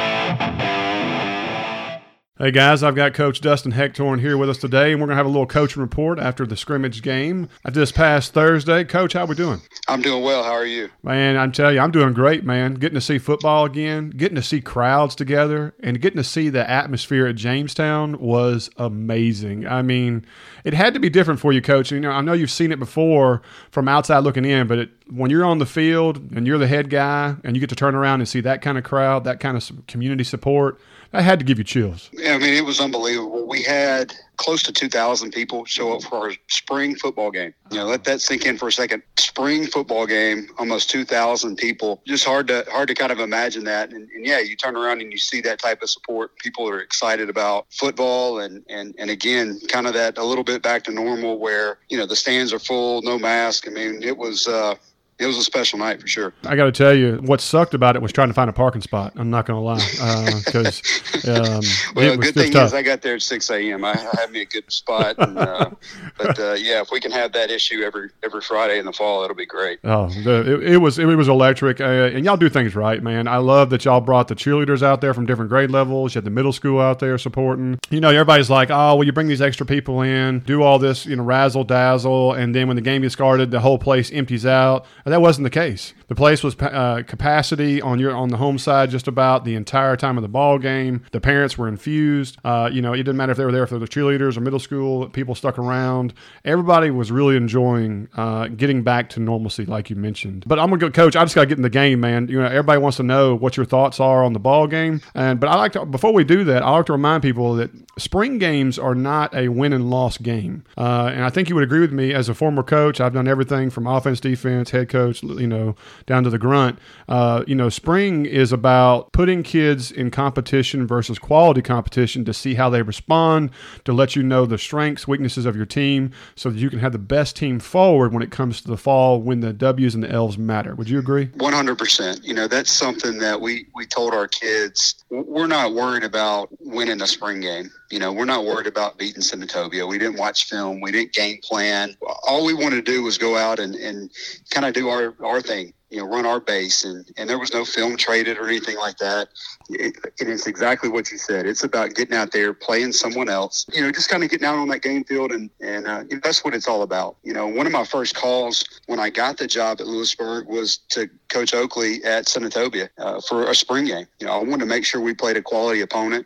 Hey 2.38 2.52
guys, 2.52 2.84
I've 2.84 2.96
got 2.96 3.14
Coach 3.14 3.40
Dustin 3.40 3.72
Hectorn 3.72 4.20
here 4.20 4.38
with 4.38 4.50
us 4.50 4.58
today, 4.58 4.92
and 4.92 5.00
we're 5.00 5.08
gonna 5.08 5.16
have 5.16 5.26
a 5.26 5.30
little 5.30 5.46
coaching 5.46 5.82
report 5.82 6.20
after 6.20 6.46
the 6.46 6.58
scrimmage 6.58 7.02
game 7.02 7.48
this 7.64 7.94
past 7.94 8.34
Thursday. 8.34 8.84
Coach, 8.84 9.14
how 9.14 9.26
we 9.26 9.36
doing? 9.36 9.62
I'm 9.88 10.02
doing 10.02 10.22
well. 10.22 10.44
How 10.44 10.52
are 10.52 10.66
you? 10.66 10.90
Man, 11.02 11.38
I'm 11.38 11.54
telling 11.54 11.76
you, 11.76 11.80
I'm 11.80 11.92
doing 11.92 12.12
great, 12.12 12.44
man. 12.44 12.74
Getting 12.74 12.96
to 12.96 13.00
see 13.00 13.20
football 13.20 13.64
again, 13.64 14.10
getting 14.10 14.36
to 14.36 14.42
see 14.42 14.60
crowds 14.60 15.16
together, 15.16 15.76
and 15.80 16.02
getting 16.02 16.18
to 16.18 16.26
see 16.26 16.50
the 16.50 16.70
atmosphere 16.70 17.26
at 17.26 17.36
Jamestown 17.36 18.20
was 18.20 18.70
amazing. 18.76 19.66
I 19.66 19.82
mean, 19.82 20.26
it 20.66 20.74
had 20.74 20.94
to 20.96 21.00
be 21.00 21.10
different 21.10 21.40
for 21.40 21.54
you, 21.54 21.62
Coach. 21.62 21.94
You 21.94 22.02
know, 22.02 22.12
I 22.12 22.20
know 22.20 22.34
you've 22.34 22.52
seen 22.52 22.74
it 22.74 22.80
before 22.80 23.44
from 23.72 23.88
outside 23.88 24.26
looking 24.26 24.44
in, 24.44 24.68
but 24.68 24.78
it, 24.78 24.90
when 25.10 25.32
you're 25.32 25.46
on 25.46 25.60
the 25.60 25.66
field 25.66 26.18
and 26.36 26.46
you're 26.46 26.58
the 26.58 26.68
head 26.68 26.90
guy, 26.90 27.38
and 27.46 27.56
you 27.56 27.62
get 27.62 27.70
to 27.70 27.78
turn 27.78 27.96
around 27.96 28.20
and 28.20 28.28
see 28.28 28.42
that 28.42 28.62
kind 28.62 28.78
of 28.78 28.84
crowd, 28.84 29.24
that 29.24 29.40
kind 29.40 29.56
of 29.56 29.88
community 29.88 30.26
support 30.26 30.82
I 31.16 31.22
had 31.22 31.40
to 31.40 31.46
give 31.46 31.58
you 31.58 31.64
chills. 31.64 32.10
Yeah, 32.12 32.34
I 32.34 32.38
mean, 32.38 32.54
it 32.54 32.66
was 32.66 32.82
unbelievable. 32.82 33.48
We 33.48 33.64
had 33.64 34.14
close 34.36 34.62
to 34.64 34.74
2,000 34.74 35.32
people 35.32 35.64
show 35.64 35.96
up 35.96 36.04
for 36.04 36.16
our 36.16 36.34
spring 36.48 36.96
football 36.96 37.32
game. 37.32 37.54
You 37.72 37.78
know, 37.78 37.86
let 37.86 38.04
that 38.04 38.20
sink 38.20 38.46
in 38.46 38.58
for 38.58 38.68
a 38.68 38.72
second. 38.72 39.02
Spring 39.18 39.66
football 39.66 40.06
game, 40.06 40.50
almost 40.58 40.90
2,000 40.90 41.56
people. 41.56 42.02
Just 42.06 42.26
hard 42.26 42.48
to 42.48 42.66
hard 42.70 42.90
to 42.90 42.96
kind 42.96 43.14
of 43.14 43.20
imagine 43.20 43.64
that. 43.64 43.92
And, 43.92 44.10
and, 44.10 44.26
yeah, 44.26 44.40
you 44.40 44.58
turn 44.58 44.76
around 44.76 45.02
and 45.02 45.12
you 45.12 45.18
see 45.18 45.40
that 45.42 45.60
type 45.60 45.82
of 45.82 45.90
support. 45.90 46.38
People 46.38 46.68
are 46.68 46.80
excited 46.80 47.30
about 47.30 47.68
football, 47.72 48.40
and 48.40 48.64
and 48.70 48.94
and 48.98 49.10
again, 49.10 49.60
kind 49.70 49.88
of 49.88 49.94
that 49.94 50.18
a 50.18 50.24
little 50.24 50.44
bit 50.44 50.62
back 50.62 50.84
to 50.86 50.92
normal 50.92 51.40
where 51.40 51.80
you 51.90 51.98
know 51.98 52.06
the 52.06 52.16
stands 52.16 52.52
are 52.52 52.60
full, 52.60 53.02
no 53.04 53.18
mask. 53.18 53.68
I 53.68 53.72
mean, 53.72 54.04
it 54.04 54.18
was. 54.18 54.48
Uh, 54.48 54.76
it 55.18 55.28
was 55.28 55.38
a 55.38 55.44
special 55.44 55.80
night 55.80 56.02
for 56.02 56.08
sure. 56.08 56.34
I 56.44 56.58
got 56.58 56.66
to 56.66 56.72
tell 56.74 56.94
you, 56.94 57.22
what 57.24 57.40
sucked 57.40 57.74
about 57.74 57.96
it 57.96 58.02
was 58.02 58.12
trying 58.12 58.28
to 58.28 58.34
find 58.34 58.50
a 58.50 58.54
parking 58.54 58.82
spot. 58.82 59.14
I'm 59.16 59.30
not 59.30 59.46
going 59.46 59.58
to 59.58 59.64
lie, 59.64 60.42
because 60.46 60.82
uh, 61.26 61.32
um, 61.58 61.62
well, 61.96 62.18
good 62.18 62.34
thing 62.34 62.52
tough. 62.52 62.68
is 62.68 62.74
I 62.74 62.82
got 62.82 63.02
there 63.02 63.16
at 63.16 63.22
6 63.22 63.50
a.m. 63.50 63.86
I, 63.86 63.94
I 63.94 64.20
had 64.20 64.32
me 64.32 64.42
a 64.42 64.46
good 64.46 64.70
spot, 64.70 65.16
and, 65.18 65.38
uh, 65.38 65.70
but 66.18 66.38
uh, 66.38 66.54
yeah, 66.54 66.82
if 66.82 66.90
we 66.92 67.00
can 67.00 67.12
have 67.12 67.32
that 67.32 67.50
issue 67.50 67.82
every 67.82 68.10
every 68.24 68.42
Friday 68.42 68.78
in 68.78 68.86
the 68.86 68.92
fall, 68.92 69.24
it'll 69.24 69.38
be 69.38 69.46
great. 69.46 69.80
Oh, 69.86 70.10
the, 70.10 70.56
it, 70.56 70.74
it, 70.74 70.78
was 70.78 71.00
it 71.00 71.06
was 71.06 71.30
electric, 71.30 71.80
uh, 71.80 71.84
and 71.84 72.26
y'all 72.26 72.36
do 72.36 72.50
things 72.50 72.76
right, 72.76 73.02
man. 73.02 73.30
I 73.30 73.38
love 73.38 73.70
that 73.70 73.86
y'all 73.86 74.02
brought 74.02 74.28
the 74.28 74.36
cheerleaders 74.36 74.84
out 74.84 75.00
there 75.00 75.14
from 75.14 75.26
different 75.26 75.50
grade 75.50 75.72
levels. 75.72 76.14
You 76.14 76.20
had 76.20 76.26
the 76.26 76.30
middle 76.30 76.54
school 76.54 76.82
out 76.82 77.00
there 77.00 77.18
supporting. 77.18 77.80
You 77.90 78.02
know, 78.02 78.10
everybody's 78.10 78.50
like, 78.50 78.70
oh, 78.70 78.96
well, 78.96 79.04
you 79.04 79.14
bring 79.14 79.28
these 79.28 79.42
extra 79.42 79.66
people 79.66 80.02
in, 80.02 80.40
do 80.40 80.62
all 80.62 80.78
this, 80.78 81.06
you 81.06 81.16
know, 81.16 81.24
razzle 81.24 81.64
dazzle, 81.64 82.34
and 82.34 82.54
then 82.54 82.68
when 82.68 82.76
the 82.76 82.82
game 82.82 83.04
gets 83.04 83.14
started, 83.14 83.50
the 83.52 83.62
whole 83.62 83.78
place 83.78 84.12
empties 84.12 84.46
out. 84.46 84.86
And 85.06 85.14
that 85.14 85.22
wasn't 85.22 85.44
the 85.44 85.52
case. 85.52 85.94
The 86.08 86.16
place 86.16 86.44
was 86.44 86.56
uh, 86.60 87.04
capacity 87.08 87.82
on 87.82 88.00
your 88.00 88.16
on 88.16 88.30
the 88.30 88.38
home 88.38 88.58
side 88.58 88.90
just 88.90 89.08
about 89.08 89.46
the 89.46 89.56
entire 89.56 89.96
time 89.96 90.18
of 90.18 90.22
the 90.22 90.28
ball 90.28 90.60
game. 90.60 91.04
The 91.12 91.20
parents 91.20 91.58
were 91.58 91.68
infused. 91.68 92.38
Uh, 92.44 92.70
you 92.72 92.82
know, 92.82 92.94
it 92.94 92.98
didn't 92.98 93.18
matter 93.18 93.32
if 93.32 93.38
they 93.38 93.46
were 93.46 93.52
there 93.52 93.68
for 93.68 93.80
the 93.80 93.88
cheerleaders 93.88 94.38
or 94.38 94.42
middle 94.42 94.60
school. 94.60 95.10
People 95.10 95.36
stuck 95.36 95.58
around. 95.58 96.14
Everybody 96.44 96.92
was 96.92 97.12
really 97.12 97.36
enjoying 97.36 98.08
uh, 98.16 98.48
getting 98.48 98.84
back 98.84 99.10
to 99.12 99.20
normalcy, 99.20 99.66
like 99.66 99.90
you 99.90 99.96
mentioned. 99.96 100.44
But 100.48 100.60
I'm 100.60 100.70
gonna 100.70 100.80
go, 100.80 100.92
coach. 100.92 101.16
I 101.16 101.24
just 101.24 101.36
gotta 101.36 101.48
get 101.48 101.58
in 101.58 101.64
the 101.64 101.70
game, 101.70 102.00
man. 102.00 102.28
You 102.28 102.40
know, 102.40 102.46
everybody 102.46 102.80
wants 102.80 102.98
to 102.98 103.04
know 103.04 103.36
what 103.36 103.58
your 103.58 103.66
thoughts 103.66 104.00
are 104.00 104.24
on 104.24 104.34
the 104.34 104.40
ball 104.40 104.68
game. 104.68 105.02
And 105.14 105.40
but 105.40 105.50
I 105.50 105.56
like 105.56 105.74
to 105.74 105.86
before 105.86 106.14
we 106.14 106.24
do 106.24 106.44
that, 106.46 106.64
I 106.64 106.70
like 106.72 106.86
to 106.88 106.94
remind 106.94 107.24
people 107.24 107.56
that 107.56 107.72
spring 107.98 108.38
games 108.38 108.78
are 108.78 108.96
not 108.96 109.34
a 109.36 109.50
win 109.50 109.74
and 109.74 109.90
loss 109.90 110.18
game. 110.18 110.64
Uh, 110.78 111.12
and 111.14 111.24
I 111.24 111.30
think 111.30 111.50
you 111.50 111.56
would 111.56 111.64
agree 111.64 111.80
with 111.80 111.94
me 111.94 112.14
as 112.14 112.30
a 112.30 112.34
former 112.34 112.64
coach. 112.64 113.00
I've 113.00 113.14
done 113.14 113.28
everything 113.28 113.70
from 113.70 113.88
offense, 113.88 114.20
defense, 114.20 114.72
head 114.72 114.90
coach, 114.90 115.24
you 115.24 115.48
know, 115.48 115.76
down 116.06 116.24
to 116.24 116.30
the 116.30 116.38
grunt. 116.38 116.80
Uh, 117.08 117.44
you 117.48 117.56
know, 117.56 117.70
spring 117.70 118.26
is 118.26 118.52
about 118.52 119.12
putting 119.12 119.44
kids 119.44 119.92
in 119.92 120.12
competition 120.12 120.88
versus 120.88 121.20
quality 121.20 121.62
competition 121.62 122.26
to 122.26 122.34
see 122.34 122.56
how 122.56 122.70
they 122.70 122.82
respond, 122.82 123.52
to 123.84 123.94
let 123.94 124.16
you 124.16 124.24
know 124.24 124.46
the 124.46 124.58
strengths, 124.58 125.08
weaknesses 125.08 125.46
of 125.46 125.56
your 125.56 125.66
team, 125.66 126.12
so 126.36 126.50
that 126.50 126.58
you 126.58 126.70
can 126.70 126.80
have 126.80 126.92
the 126.92 127.00
best 127.00 127.36
team 127.36 127.60
forward 127.60 128.14
when 128.14 128.24
it 128.24 128.32
comes 128.32 128.62
to 128.62 128.68
the 128.68 128.78
fall 128.78 129.22
when 129.22 129.40
the 129.40 129.54
W's 129.54 129.96
and 129.96 130.04
the 130.04 130.12
L's 130.12 130.38
matter. 130.38 130.76
Would 130.76 130.90
you 130.90 131.00
agree? 131.00 131.28
100%. 131.28 132.24
You 132.24 132.34
know, 132.34 132.48
that's 132.48 132.72
something 132.72 133.18
that 133.20 133.40
we, 133.40 133.68
we 133.76 133.86
told 133.86 134.14
our 134.14 134.28
kids. 134.28 135.04
We're 135.10 135.48
not 135.48 135.74
worried 135.74 136.04
about 136.04 136.50
winning 136.60 137.02
a 137.02 137.08
spring 137.08 137.42
game. 137.42 137.72
You 137.92 138.00
know, 138.00 138.12
we're 138.12 138.26
not 138.26 138.46
worried 138.46 138.68
about 138.68 138.98
beating 138.98 139.22
Senatobia. 139.22 139.88
We 139.88 139.98
didn't 139.98 140.18
watch 140.18 140.50
film. 140.50 140.82
We 140.82 140.92
didn't 140.92 141.14
game 141.14 141.40
plan. 141.44 141.96
All 142.28 142.46
we 142.46 142.54
wanted 142.54 142.86
to 142.86 142.92
do 142.92 143.04
was 143.04 143.18
go 143.18 143.38
out 143.38 143.60
and, 143.60 143.76
and 143.76 144.10
kind 144.50 144.66
of 144.66 144.74
do 144.74 144.90
our, 144.90 145.14
our 145.24 145.40
thing, 145.42 145.74
you 145.90 146.00
know, 146.00 146.08
run 146.08 146.26
our 146.26 146.40
base. 146.40 146.84
And, 146.84 147.06
and 147.16 147.30
there 147.30 147.38
was 147.38 147.54
no 147.54 147.64
film 147.64 147.96
traded 147.96 148.38
or 148.38 148.48
anything 148.48 148.78
like 148.78 148.98
that. 148.98 149.30
It, 149.70 149.98
it 150.20 150.28
is 150.28 150.48
exactly 150.48 150.90
what 150.90 151.12
you 151.12 151.18
said. 151.18 151.46
It's 151.46 151.64
about 151.64 151.94
getting 151.94 152.16
out 152.16 152.32
there, 152.32 152.54
playing 152.54 152.94
someone 152.94 153.30
else, 153.30 153.66
you 153.72 153.82
know, 153.82 153.92
just 153.92 154.10
kind 154.10 154.24
of 154.24 154.30
getting 154.30 154.48
out 154.48 154.56
on 154.56 154.68
that 154.70 154.82
game 154.82 155.04
field. 155.04 155.32
And, 155.32 155.50
and 155.62 155.88
uh, 155.88 156.04
that's 156.24 156.44
what 156.44 156.56
it's 156.56 156.68
all 156.68 156.82
about. 156.82 157.18
You 157.24 157.34
know, 157.34 157.48
one 157.48 157.68
of 157.68 157.72
my 157.72 157.86
first 157.86 158.16
calls 158.16 158.66
when 158.88 159.00
I 159.00 159.12
got 159.12 159.38
the 159.38 159.48
job 159.48 159.80
at 159.80 159.88
Lewisburg 159.88 160.48
was 160.48 160.78
to 160.90 161.08
Coach 161.30 161.54
Oakley 161.54 162.04
at 162.04 162.26
Senatobia 162.26 162.90
uh, 162.98 163.22
for 163.22 163.50
a 163.50 163.56
spring 163.56 163.86
game. 163.86 164.08
You 164.20 164.28
know, 164.28 164.34
I 164.34 164.38
wanted 164.38 164.60
to 164.60 164.66
make 164.66 164.86
sure 164.86 165.02
we 165.02 165.14
played 165.14 165.38
a 165.38 165.42
quality 165.42 165.82
opponent 165.82 166.26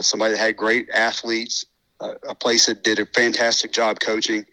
somebody 0.00 0.34
that 0.34 0.40
had 0.40 0.56
great 0.56 0.88
athletes, 0.94 1.64
uh, 2.00 2.14
a 2.28 2.34
place 2.34 2.66
that 2.66 2.84
did 2.84 2.98
a 2.98 3.06
fantastic 3.06 3.72
job 3.72 4.00
coaching, 4.00 4.44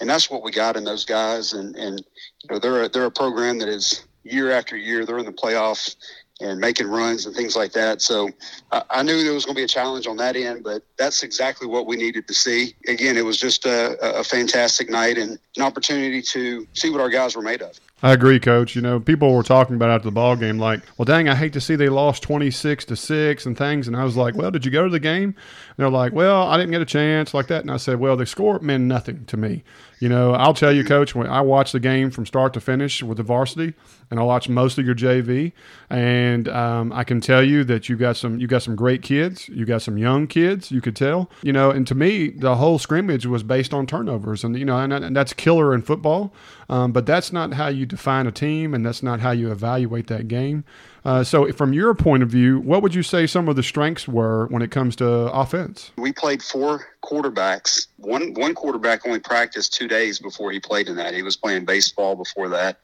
and 0.00 0.08
that's 0.08 0.30
what 0.30 0.42
we 0.42 0.50
got 0.50 0.76
in 0.76 0.84
those 0.84 1.04
guys. 1.04 1.52
And 1.52 1.74
and 1.76 1.98
you 2.42 2.48
know 2.50 2.58
they're 2.58 2.84
a, 2.84 2.88
they're 2.88 3.04
a 3.04 3.10
program 3.10 3.58
that 3.58 3.68
is 3.68 4.04
year 4.24 4.50
after 4.50 4.76
year 4.76 5.06
they're 5.06 5.18
in 5.18 5.24
the 5.24 5.32
playoffs 5.32 5.96
and 6.40 6.60
making 6.60 6.86
runs 6.86 7.26
and 7.26 7.34
things 7.34 7.56
like 7.56 7.72
that. 7.72 8.00
So 8.00 8.28
I, 8.70 8.82
I 8.90 9.02
knew 9.02 9.24
there 9.24 9.32
was 9.32 9.44
going 9.44 9.56
to 9.56 9.60
be 9.60 9.64
a 9.64 9.68
challenge 9.68 10.06
on 10.06 10.16
that 10.18 10.36
end, 10.36 10.62
but 10.62 10.82
that's 10.96 11.22
exactly 11.22 11.66
what 11.66 11.86
we 11.86 11.96
needed 11.96 12.28
to 12.28 12.34
see. 12.34 12.76
Again, 12.86 13.16
it 13.16 13.24
was 13.24 13.38
just 13.38 13.66
a, 13.66 13.98
a 14.18 14.22
fantastic 14.22 14.88
night 14.88 15.18
and 15.18 15.38
an 15.56 15.62
opportunity 15.62 16.22
to 16.22 16.66
see 16.74 16.90
what 16.90 17.00
our 17.00 17.08
guys 17.08 17.34
were 17.34 17.42
made 17.42 17.62
of. 17.62 17.80
I 18.00 18.12
agree, 18.12 18.38
Coach. 18.38 18.76
You 18.76 18.82
know, 18.82 19.00
people 19.00 19.34
were 19.34 19.42
talking 19.42 19.74
about 19.74 19.90
after 19.90 20.06
the 20.06 20.12
ball 20.12 20.36
game, 20.36 20.58
like, 20.58 20.82
"Well, 20.96 21.04
dang, 21.04 21.28
I 21.28 21.34
hate 21.34 21.52
to 21.54 21.60
see 21.60 21.74
they 21.74 21.88
lost 21.88 22.22
twenty 22.22 22.50
six 22.50 22.84
to 22.86 22.96
six 22.96 23.44
and 23.44 23.58
things." 23.58 23.88
And 23.88 23.96
I 23.96 24.04
was 24.04 24.16
like, 24.16 24.36
"Well, 24.36 24.52
did 24.52 24.64
you 24.64 24.70
go 24.70 24.84
to 24.84 24.90
the 24.90 25.00
game?" 25.00 25.34
They're 25.78 25.88
like, 25.88 26.12
"Well, 26.12 26.42
I 26.42 26.56
didn't 26.56 26.72
get 26.72 26.82
a 26.82 26.84
chance 26.84 27.32
like 27.32 27.46
that." 27.46 27.62
And 27.62 27.70
I 27.70 27.76
said, 27.76 28.00
"Well, 28.00 28.16
the 28.16 28.26
score 28.26 28.58
meant 28.58 28.84
nothing 28.84 29.24
to 29.26 29.36
me. 29.36 29.62
You 30.00 30.08
know, 30.08 30.32
I'll 30.32 30.54
tell 30.54 30.72
you, 30.72 30.84
Coach, 30.84 31.14
when 31.14 31.26
I 31.28 31.40
watched 31.40 31.72
the 31.72 31.80
game 31.80 32.10
from 32.10 32.26
start 32.26 32.52
to 32.54 32.60
finish 32.60 33.02
with 33.02 33.16
the 33.16 33.22
varsity, 33.22 33.74
and 34.10 34.18
I 34.18 34.24
watched 34.24 34.48
most 34.48 34.78
of 34.78 34.84
your 34.84 34.94
JV, 34.94 35.52
and 35.88 36.48
um, 36.48 36.92
I 36.92 37.04
can 37.04 37.20
tell 37.20 37.42
you 37.42 37.64
that 37.64 37.88
you 37.88 37.96
got 37.96 38.16
some 38.16 38.40
you 38.40 38.48
got 38.48 38.62
some 38.62 38.74
great 38.74 39.02
kids, 39.02 39.48
you 39.48 39.64
got 39.64 39.82
some 39.82 39.98
young 39.98 40.26
kids. 40.26 40.72
You 40.72 40.80
could 40.80 40.96
tell, 40.96 41.30
you 41.42 41.52
know, 41.52 41.70
and 41.70 41.86
to 41.86 41.94
me, 41.94 42.30
the 42.30 42.56
whole 42.56 42.78
scrimmage 42.78 43.26
was 43.26 43.44
based 43.44 43.72
on 43.72 43.86
turnovers, 43.86 44.42
and 44.42 44.58
you 44.58 44.64
know, 44.64 44.78
and, 44.78 44.92
and 44.92 45.14
that's 45.14 45.32
killer 45.32 45.72
in 45.72 45.82
football. 45.82 46.32
Um, 46.68 46.92
but 46.92 47.06
that's 47.06 47.32
not 47.32 47.54
how 47.54 47.68
you 47.68 47.86
define 47.86 48.26
a 48.26 48.32
team, 48.32 48.74
and 48.74 48.84
that's 48.84 49.02
not 49.02 49.20
how 49.20 49.30
you 49.30 49.50
evaluate 49.50 50.08
that 50.08 50.28
game. 50.28 50.64
Uh, 51.08 51.24
so, 51.24 51.50
from 51.52 51.72
your 51.72 51.94
point 51.94 52.22
of 52.22 52.28
view, 52.28 52.60
what 52.60 52.82
would 52.82 52.94
you 52.94 53.02
say 53.02 53.26
some 53.26 53.48
of 53.48 53.56
the 53.56 53.62
strengths 53.62 54.06
were 54.06 54.46
when 54.48 54.60
it 54.60 54.70
comes 54.70 54.94
to 54.94 55.08
offense? 55.32 55.90
We 55.96 56.12
played 56.12 56.42
four 56.42 56.86
quarterbacks. 57.02 57.86
One 57.96 58.34
one 58.34 58.54
quarterback 58.54 59.06
only 59.06 59.18
practiced 59.18 59.72
two 59.72 59.88
days 59.88 60.18
before 60.18 60.52
he 60.52 60.60
played 60.60 60.86
in 60.86 60.96
that. 60.96 61.14
He 61.14 61.22
was 61.22 61.34
playing 61.34 61.64
baseball 61.64 62.14
before 62.14 62.50
that. 62.50 62.80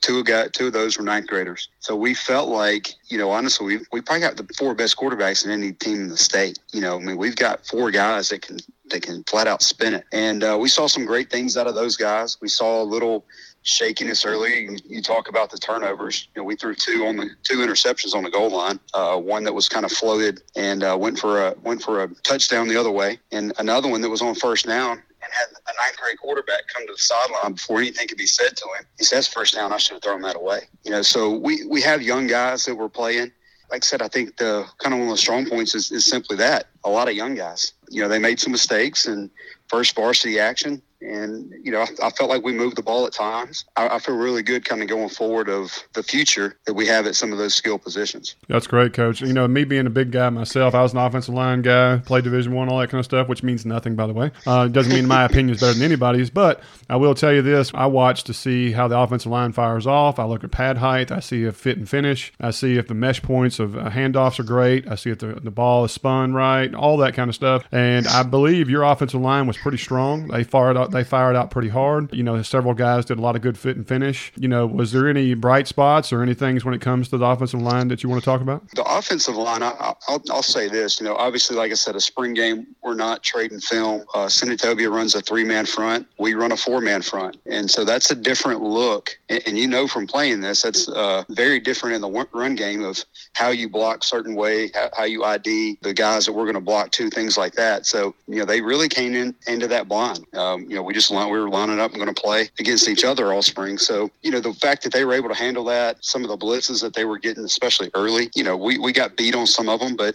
Two 0.00 0.24
got 0.24 0.54
two 0.54 0.66
of 0.66 0.72
those 0.72 0.98
were 0.98 1.04
ninth 1.04 1.28
graders. 1.28 1.68
So 1.78 1.94
we 1.94 2.14
felt 2.14 2.48
like, 2.48 2.88
you 3.06 3.16
know, 3.16 3.30
honestly, 3.30 3.64
we 3.64 3.84
we 3.92 4.00
probably 4.00 4.22
got 4.22 4.36
the 4.36 4.52
four 4.58 4.74
best 4.74 4.96
quarterbacks 4.96 5.44
in 5.44 5.52
any 5.52 5.70
team 5.70 6.00
in 6.00 6.08
the 6.08 6.16
state. 6.16 6.58
You 6.72 6.80
know, 6.80 6.96
I 6.96 7.00
mean, 7.00 7.16
we've 7.16 7.36
got 7.36 7.64
four 7.64 7.92
guys 7.92 8.30
that 8.30 8.42
can 8.42 8.58
they 8.90 8.98
can 8.98 9.22
flat 9.24 9.46
out 9.46 9.62
spin 9.62 9.94
it. 9.94 10.04
And 10.12 10.42
uh, 10.42 10.58
we 10.60 10.68
saw 10.68 10.88
some 10.88 11.04
great 11.04 11.30
things 11.30 11.56
out 11.56 11.68
of 11.68 11.76
those 11.76 11.96
guys. 11.96 12.38
We 12.40 12.48
saw 12.48 12.82
a 12.82 12.84
little 12.84 13.24
shakiness 13.62 14.24
early. 14.24 14.78
You, 14.86 15.02
talk 15.02 15.28
about 15.28 15.50
the 15.50 15.58
turnovers. 15.58 16.28
You 16.34 16.42
know, 16.42 16.44
we 16.44 16.56
threw 16.56 16.74
two 16.74 17.06
on 17.06 17.16
the 17.16 17.30
two 17.42 17.58
interceptions 17.58 18.14
on 18.14 18.22
the 18.22 18.30
goal 18.30 18.50
line. 18.50 18.78
Uh, 18.94 19.16
one 19.18 19.44
that 19.44 19.54
was 19.54 19.68
kind 19.68 19.84
of 19.84 19.92
floated 19.92 20.42
and 20.56 20.82
uh, 20.82 20.96
went 20.98 21.18
for 21.18 21.46
a 21.46 21.54
went 21.62 21.82
for 21.82 22.02
a 22.02 22.08
touchdown 22.24 22.68
the 22.68 22.78
other 22.78 22.90
way, 22.90 23.18
and 23.32 23.52
another 23.58 23.88
one 23.88 24.00
that 24.00 24.10
was 24.10 24.22
on 24.22 24.34
first 24.34 24.66
down 24.66 24.92
and 24.92 25.32
had 25.32 25.46
a 25.50 25.82
ninth 25.82 25.96
grade 25.96 26.18
quarterback 26.18 26.62
come 26.72 26.86
to 26.86 26.92
the 26.92 26.98
sideline 26.98 27.52
before 27.52 27.78
anything 27.78 28.06
could 28.06 28.18
be 28.18 28.26
said 28.26 28.56
to 28.56 28.64
him. 28.78 28.84
He 28.98 29.04
says 29.04 29.26
first 29.26 29.54
down. 29.54 29.72
I 29.72 29.78
should 29.78 29.94
have 29.94 30.02
thrown 30.02 30.22
that 30.22 30.36
away. 30.36 30.60
You 30.84 30.92
know, 30.92 31.02
so 31.02 31.30
we 31.30 31.64
we 31.66 31.80
have 31.82 32.02
young 32.02 32.26
guys 32.26 32.64
that 32.64 32.74
were 32.74 32.88
playing 32.88 33.32
like 33.70 33.84
I 33.84 33.86
said, 33.86 34.02
I 34.02 34.08
think 34.08 34.36
the 34.36 34.66
kind 34.78 34.94
of 34.94 35.00
one 35.00 35.08
of 35.08 35.14
the 35.14 35.18
strong 35.18 35.48
points 35.48 35.74
is, 35.74 35.92
is 35.92 36.06
simply 36.06 36.36
that 36.38 36.68
a 36.84 36.90
lot 36.90 37.08
of 37.08 37.14
young 37.14 37.34
guys. 37.34 37.72
You 37.88 38.02
know, 38.02 38.08
they 38.08 38.18
made 38.18 38.40
some 38.40 38.52
mistakes 38.52 39.06
and 39.06 39.30
first 39.68 39.94
varsity 39.94 40.38
action. 40.38 40.82
And, 41.00 41.54
you 41.62 41.70
know, 41.70 41.80
I, 41.80 42.06
I 42.06 42.10
felt 42.10 42.28
like 42.28 42.42
we 42.42 42.52
moved 42.52 42.76
the 42.76 42.82
ball 42.82 43.06
at 43.06 43.12
times. 43.12 43.64
I, 43.76 43.88
I, 43.88 43.98
feel 44.00 44.16
really 44.16 44.42
good 44.42 44.64
kind 44.64 44.82
of 44.82 44.88
going 44.88 45.08
forward 45.08 45.48
of 45.48 45.70
the 45.92 46.02
future 46.02 46.56
that 46.66 46.74
we 46.74 46.86
have 46.88 47.06
at 47.06 47.14
some 47.14 47.30
of 47.30 47.38
those 47.38 47.54
skill 47.54 47.78
positions. 47.78 48.34
That's 48.48 48.66
great, 48.66 48.94
coach. 48.94 49.20
You 49.20 49.32
know, 49.32 49.46
me 49.46 49.62
being 49.62 49.86
a 49.86 49.90
big 49.90 50.10
guy 50.10 50.28
myself, 50.30 50.74
I 50.74 50.82
was 50.82 50.92
an 50.94 50.98
offensive 50.98 51.34
line 51.34 51.62
guy, 51.62 51.98
played 51.98 52.24
Division 52.24 52.52
One, 52.52 52.68
all 52.68 52.80
that 52.80 52.90
kind 52.90 52.98
of 52.98 53.04
stuff, 53.04 53.28
which 53.28 53.44
means 53.44 53.64
nothing, 53.64 53.94
by 53.94 54.08
the 54.08 54.12
way. 54.12 54.32
Uh, 54.44 54.66
doesn't 54.66 54.92
mean 54.92 55.06
my 55.06 55.24
opinion 55.26 55.54
is 55.54 55.60
better 55.60 55.74
than 55.74 55.84
anybody's, 55.84 56.30
but 56.30 56.60
I 56.90 56.96
will 56.96 57.14
tell 57.14 57.32
you 57.32 57.42
this: 57.42 57.70
I 57.74 57.86
watch 57.86 58.24
to 58.24 58.34
see 58.34 58.72
how 58.72 58.88
the 58.88 58.98
offensive 58.98 59.30
line 59.30 59.52
fires 59.52 59.86
off. 59.86 60.18
I 60.18 60.24
look 60.24 60.42
at 60.42 60.50
pad 60.50 60.78
height. 60.78 61.12
I 61.12 61.20
see 61.20 61.44
if 61.44 61.54
fit 61.54 61.78
and 61.78 61.88
finish. 61.88 62.32
I 62.40 62.50
see 62.50 62.76
if 62.76 62.88
the 62.88 62.94
mesh 62.94 63.22
points 63.22 63.60
of 63.60 63.76
uh, 63.76 63.90
handoffs 63.90 64.40
are 64.40 64.44
great. 64.44 64.88
I 64.88 64.96
see 64.96 65.10
if 65.10 65.18
the, 65.18 65.34
the 65.34 65.52
ball 65.52 65.84
is 65.84 65.92
spun 65.92 66.32
right, 66.32 66.67
all 66.74 66.96
that 66.98 67.14
kind 67.14 67.28
of 67.28 67.34
stuff. 67.34 67.64
And 67.72 68.06
I 68.06 68.22
believe 68.22 68.68
your 68.68 68.82
offensive 68.82 69.20
line 69.20 69.46
was 69.46 69.56
pretty 69.56 69.78
strong. 69.78 70.28
They 70.28 70.44
fired 70.44 70.76
out. 70.76 70.90
They 70.90 71.04
fired 71.04 71.36
out 71.36 71.50
pretty 71.50 71.68
hard. 71.68 72.12
You 72.14 72.22
know, 72.22 72.40
several 72.42 72.74
guys 72.74 73.04
did 73.04 73.18
a 73.18 73.20
lot 73.20 73.36
of 73.36 73.42
good 73.42 73.58
fit 73.58 73.76
and 73.76 73.86
finish. 73.86 74.32
You 74.36 74.48
know, 74.48 74.66
was 74.66 74.92
there 74.92 75.08
any 75.08 75.34
bright 75.34 75.66
spots 75.66 76.12
or 76.12 76.22
any 76.22 76.34
things 76.34 76.64
when 76.64 76.74
it 76.74 76.80
comes 76.80 77.08
to 77.08 77.18
the 77.18 77.26
offensive 77.26 77.60
line 77.60 77.88
that 77.88 78.02
you 78.02 78.08
want 78.08 78.22
to 78.22 78.24
talk 78.24 78.40
about? 78.40 78.68
The 78.70 78.84
offensive 78.84 79.36
line, 79.36 79.62
I, 79.62 79.94
will 80.08 80.22
I'll 80.30 80.42
say 80.42 80.68
this. 80.68 81.00
You 81.00 81.06
know, 81.06 81.16
obviously, 81.16 81.56
like 81.56 81.70
I 81.70 81.74
said, 81.74 81.96
a 81.96 82.00
spring 82.00 82.34
game, 82.34 82.66
we're 82.82 82.94
not 82.94 83.22
trading 83.22 83.60
film. 83.60 84.04
Uh, 84.14 84.26
Senatobia 84.26 84.90
runs 84.90 85.14
a 85.14 85.20
three 85.20 85.44
man 85.44 85.66
front. 85.66 86.06
We 86.18 86.34
run 86.34 86.52
a 86.52 86.56
four 86.56 86.80
man 86.80 87.02
front, 87.02 87.38
and 87.46 87.70
so 87.70 87.84
that's 87.84 88.10
a 88.10 88.14
different 88.14 88.62
look. 88.62 89.18
And, 89.28 89.42
and 89.46 89.58
you 89.58 89.68
know 89.68 89.86
from 89.86 90.06
playing 90.06 90.40
this, 90.40 90.62
that's 90.62 90.88
uh, 90.88 91.24
very 91.30 91.60
different 91.60 91.96
in 91.96 92.00
the 92.00 92.26
run 92.32 92.54
game 92.54 92.82
of 92.82 93.04
how 93.34 93.50
you 93.50 93.68
block 93.68 94.02
certain 94.02 94.34
way, 94.34 94.70
how, 94.74 94.90
how 94.96 95.04
you 95.04 95.24
ID 95.24 95.78
the 95.82 95.94
guys 95.94 96.26
that 96.26 96.32
we're 96.32 96.44
going 96.44 96.54
to 96.54 96.57
block 96.60 96.90
two, 96.90 97.10
things 97.10 97.36
like 97.36 97.54
that. 97.54 97.86
So 97.86 98.14
you 98.26 98.36
know, 98.36 98.44
they 98.44 98.60
really 98.60 98.88
came 98.88 99.14
in 99.14 99.34
into 99.46 99.66
that 99.68 99.88
blind. 99.88 100.26
Um, 100.34 100.62
you 100.62 100.76
know, 100.76 100.82
we 100.82 100.94
just 100.94 101.10
we 101.10 101.16
were 101.16 101.48
lining 101.48 101.80
up 101.80 101.92
and 101.92 102.00
going 102.00 102.14
to 102.14 102.20
play 102.20 102.48
against 102.58 102.88
each 102.88 103.04
other 103.04 103.32
all 103.32 103.42
spring. 103.42 103.78
So, 103.78 104.10
you 104.22 104.30
know, 104.30 104.40
the 104.40 104.52
fact 104.54 104.82
that 104.84 104.92
they 104.92 105.04
were 105.04 105.14
able 105.14 105.28
to 105.28 105.34
handle 105.34 105.64
that, 105.64 106.04
some 106.04 106.22
of 106.22 106.28
the 106.28 106.36
blitzes 106.36 106.80
that 106.82 106.94
they 106.94 107.04
were 107.04 107.18
getting, 107.18 107.44
especially 107.44 107.90
early, 107.94 108.30
you 108.34 108.44
know, 108.44 108.56
we, 108.56 108.78
we 108.78 108.92
got 108.92 109.16
beat 109.16 109.34
on 109.34 109.46
some 109.46 109.68
of 109.68 109.80
them, 109.80 109.96
but 109.96 110.14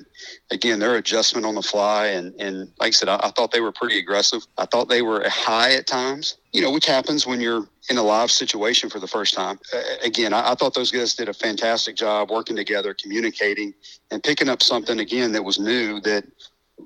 again, 0.51 0.79
their 0.79 0.95
adjustment 0.95 1.45
on 1.45 1.55
the 1.55 1.61
fly. 1.61 2.07
And, 2.07 2.33
and 2.39 2.71
like 2.79 2.87
I 2.87 2.91
said, 2.91 3.09
I, 3.09 3.19
I 3.23 3.31
thought 3.31 3.51
they 3.51 3.61
were 3.61 3.71
pretty 3.71 3.99
aggressive. 3.99 4.45
I 4.57 4.65
thought 4.65 4.89
they 4.89 5.01
were 5.01 5.27
high 5.27 5.73
at 5.73 5.87
times, 5.87 6.37
you 6.53 6.61
know, 6.61 6.71
which 6.71 6.85
happens 6.85 7.25
when 7.25 7.41
you're 7.41 7.67
in 7.89 7.97
a 7.97 8.03
live 8.03 8.31
situation 8.31 8.89
for 8.89 8.99
the 8.99 9.07
first 9.07 9.33
time. 9.33 9.59
Uh, 9.73 9.81
again, 10.03 10.33
I, 10.33 10.51
I, 10.51 10.55
thought 10.55 10.75
those 10.75 10.91
guys 10.91 11.15
did 11.15 11.27
a 11.27 11.33
fantastic 11.33 11.95
job 11.95 12.29
working 12.29 12.55
together, 12.55 12.93
communicating, 12.93 13.73
and 14.11 14.23
picking 14.23 14.47
up 14.47 14.61
something 14.61 14.99
again 14.99 15.31
that 15.31 15.43
was 15.43 15.59
new 15.59 15.99
that 16.01 16.25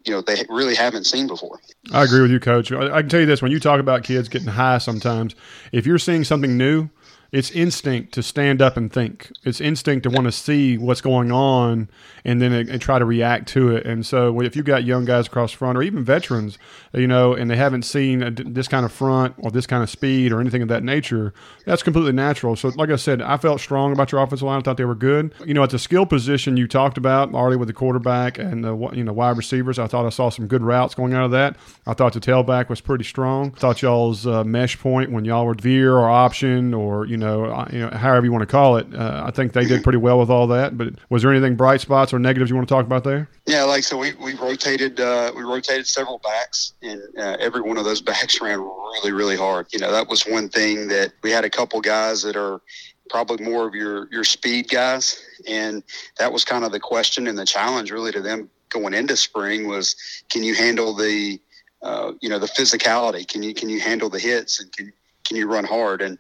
you 0.06 0.14
know 0.14 0.22
they 0.22 0.46
really 0.50 0.74
haven't 0.74 1.04
seen 1.04 1.28
before. 1.28 1.60
I 1.92 2.04
agree 2.04 2.22
with 2.22 2.32
you, 2.32 2.40
Coach. 2.40 2.72
I, 2.72 3.02
can 3.02 3.10
tell 3.10 3.20
you 3.20 3.26
this: 3.26 3.42
when 3.42 3.52
you 3.52 3.60
talk 3.60 3.82
about 3.82 4.04
kids 4.04 4.30
getting 4.30 4.48
high, 4.48 4.78
sometimes 4.78 5.36
if 5.74 5.86
you're 5.86 6.00
seeing 6.00 6.24
something 6.24 6.58
new, 6.58 6.90
it's 7.32 7.52
instinct 7.52 8.14
to 8.14 8.24
stand 8.24 8.62
up 8.62 8.78
and 8.78 8.92
think. 8.92 9.32
It's 9.44 9.60
instinct 9.60 10.04
to 10.04 10.10
want 10.10 10.26
to 10.26 10.32
see 10.32 10.78
what's 10.78 11.02
going 11.02 11.32
on 11.32 11.90
and 12.24 12.42
then 12.42 12.54
and 12.54 12.82
try 12.82 13.00
to 13.00 13.06
react 13.06 13.48
to 13.50 13.76
it. 13.76 13.86
And 13.86 14.06
so 14.06 14.40
if 14.42 14.56
you've 14.56 14.66
got 14.66 14.84
young 14.84 15.06
guys 15.06 15.28
across 15.28 15.52
front 15.52 15.78
or 15.78 15.84
even 15.84 16.04
veterans, 16.04 16.58
you 16.94 17.08
know, 17.08 17.34
and 17.34 17.50
they 17.52 17.58
haven't 17.58 17.84
seen 17.84 18.36
this 18.46 18.68
kind 18.68 18.86
of 18.86 18.92
front 18.92 19.36
or 19.38 19.52
this 19.52 19.68
kind 19.68 19.84
of 19.84 19.90
speed 19.90 20.32
or 20.32 20.40
anything 20.40 20.62
of 20.62 20.68
that 20.70 20.84
nature, 20.84 21.34
that's 21.66 21.84
completely 21.84 22.14
natural. 22.14 22.56
So 22.56 22.70
like 22.70 22.90
I 22.90 22.96
said, 22.96 23.22
I 23.22 23.38
felt 23.38 23.60
strong 23.60 23.92
about 23.92 24.12
your 24.12 24.22
offensive 24.22 24.46
line. 24.46 24.60
I 24.60 24.62
thought 24.62 24.78
they 24.78 24.86
were 24.86 24.96
good. 24.96 25.34
You 25.46 25.54
know, 25.54 25.64
at 25.64 25.72
the 25.72 25.80
skill 25.80 26.06
position 26.06 26.56
you 26.58 26.68
talked 26.68 26.98
about 26.98 27.34
already 27.34 27.58
with 27.58 27.68
the 27.68 27.74
quarterback 27.74 28.38
and 28.38 28.64
the 28.64 28.76
you 28.94 29.04
know 29.04 29.14
wide 29.14 29.38
receivers, 29.38 29.80
I 29.80 29.88
thought 29.88 30.06
I 30.06 30.10
saw 30.10 30.30
some 30.30 30.48
good 30.48 30.64
routes 30.64 30.96
going 30.96 31.14
out 31.14 31.26
of 31.26 31.32
that. 31.32 31.58
I 31.86 31.94
thought 31.94 32.14
the 32.14 32.20
tailback 32.20 32.70
was 32.70 32.80
pretty 32.80 33.04
strong. 33.04 33.54
I 33.58 33.60
thought 33.60 33.82
y'all's 33.82 34.26
uh, 34.26 34.44
mesh 34.44 34.80
point 34.80 35.12
when 35.12 35.26
y'all 35.26 35.46
were 35.46 35.54
veer 35.54 35.94
or 35.94 36.10
option 36.10 36.74
or 36.74 37.06
you 37.06 37.18
know, 37.18 37.27
uh, 37.28 37.68
you 37.72 37.80
know 37.80 37.90
however 37.90 38.26
you 38.26 38.32
want 38.32 38.42
to 38.42 38.48
call 38.48 38.78
it, 38.78 38.88
uh, 38.94 39.24
I 39.26 39.32
think 39.32 39.54
they 39.54 39.66
did 39.66 39.84
pretty 39.84 39.98
well 39.98 40.20
with 40.20 40.30
all 40.30 40.48
that. 40.48 40.78
But 40.78 40.96
was 41.10 41.22
there 41.22 41.32
anything 41.32 41.56
bright 41.56 41.82
spots 41.82 42.14
or 42.14 42.20
negatives 42.20 42.50
you 42.50 42.56
want 42.56 42.68
to 42.68 42.74
talk 42.74 42.86
about 42.86 43.04
there? 43.04 43.30
Yeah, 43.46 43.64
like 43.64 43.84
so 43.84 43.98
we, 43.98 44.14
we 44.14 44.34
rotated 44.36 45.00
uh, 45.00 45.32
we 45.36 45.44
rotated 45.44 45.88
several 45.88 46.20
backs 46.20 46.74
and 46.82 47.02
uh, 47.18 47.38
every 47.40 47.62
one 47.62 47.78
of 47.78 47.86
those 47.86 48.02
backs 48.02 48.42
ran 48.42 48.60
really 48.60 49.12
really 49.12 49.38
hard. 49.38 49.68
You 49.72 49.80
know 49.80 49.92
that 49.92 50.08
was 50.08 50.24
one 50.24 50.50
thing 50.50 50.88
that 50.90 51.14
we 51.24 51.32
had 51.32 51.46
a 51.46 51.50
couple 51.50 51.82
guys 51.82 52.22
that 52.24 52.36
are 52.36 52.62
probably 53.10 53.44
more 53.46 53.68
of 53.68 53.76
your 53.76 54.08
your 54.12 54.24
speed 54.24 54.70
guys, 54.70 55.22
and 55.48 55.84
that 56.20 56.32
was 56.32 56.44
kind 56.44 56.64
of 56.64 56.72
the 56.72 56.80
question 56.80 57.28
and 57.28 57.38
the 57.38 57.46
challenge 57.46 57.92
really 57.92 58.12
to 58.12 58.22
them 58.22 58.50
going 58.70 58.94
into 58.94 59.16
spring 59.16 59.68
was 59.68 59.96
can 60.30 60.44
you 60.44 60.54
handle 60.54 60.94
the 60.94 61.40
uh, 61.82 62.14
you 62.22 62.30
know 62.30 62.40
the 62.40 62.48
physicality? 62.48 63.28
Can 63.28 63.44
you 63.44 63.54
can 63.54 63.70
you 63.70 63.80
handle 63.80 64.10
the 64.10 64.20
hits 64.20 64.60
and 64.62 64.72
can 64.76 64.92
can 65.24 65.38
you 65.38 65.48
run 65.48 65.66
hard? 65.66 66.02
And 66.02 66.18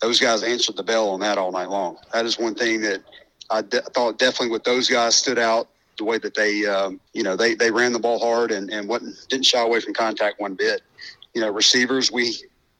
those 0.00 0.18
guys 0.18 0.42
answered 0.42 0.76
the 0.76 0.82
bell 0.82 1.10
on 1.10 1.20
that 1.20 1.38
all 1.38 1.52
night 1.52 1.68
long. 1.68 1.96
That 2.12 2.24
is 2.24 2.38
one 2.38 2.54
thing 2.54 2.80
that 2.82 3.02
I 3.50 3.62
de- 3.62 3.82
thought 3.82 4.18
definitely 4.18 4.50
with 4.50 4.64
those 4.64 4.88
guys 4.88 5.14
stood 5.14 5.38
out 5.38 5.68
the 5.98 6.04
way 6.04 6.18
that 6.18 6.34
they, 6.34 6.64
um, 6.66 7.00
you 7.12 7.22
know, 7.22 7.36
they, 7.36 7.54
they 7.54 7.70
ran 7.70 7.92
the 7.92 7.98
ball 7.98 8.18
hard 8.18 8.50
and, 8.50 8.70
and 8.70 8.88
wasn't, 8.88 9.16
didn't 9.28 9.44
shy 9.44 9.60
away 9.60 9.80
from 9.80 9.92
contact 9.92 10.40
one 10.40 10.54
bit. 10.54 10.80
You 11.34 11.42
know, 11.42 11.50
receivers, 11.50 12.10
we 12.10 12.34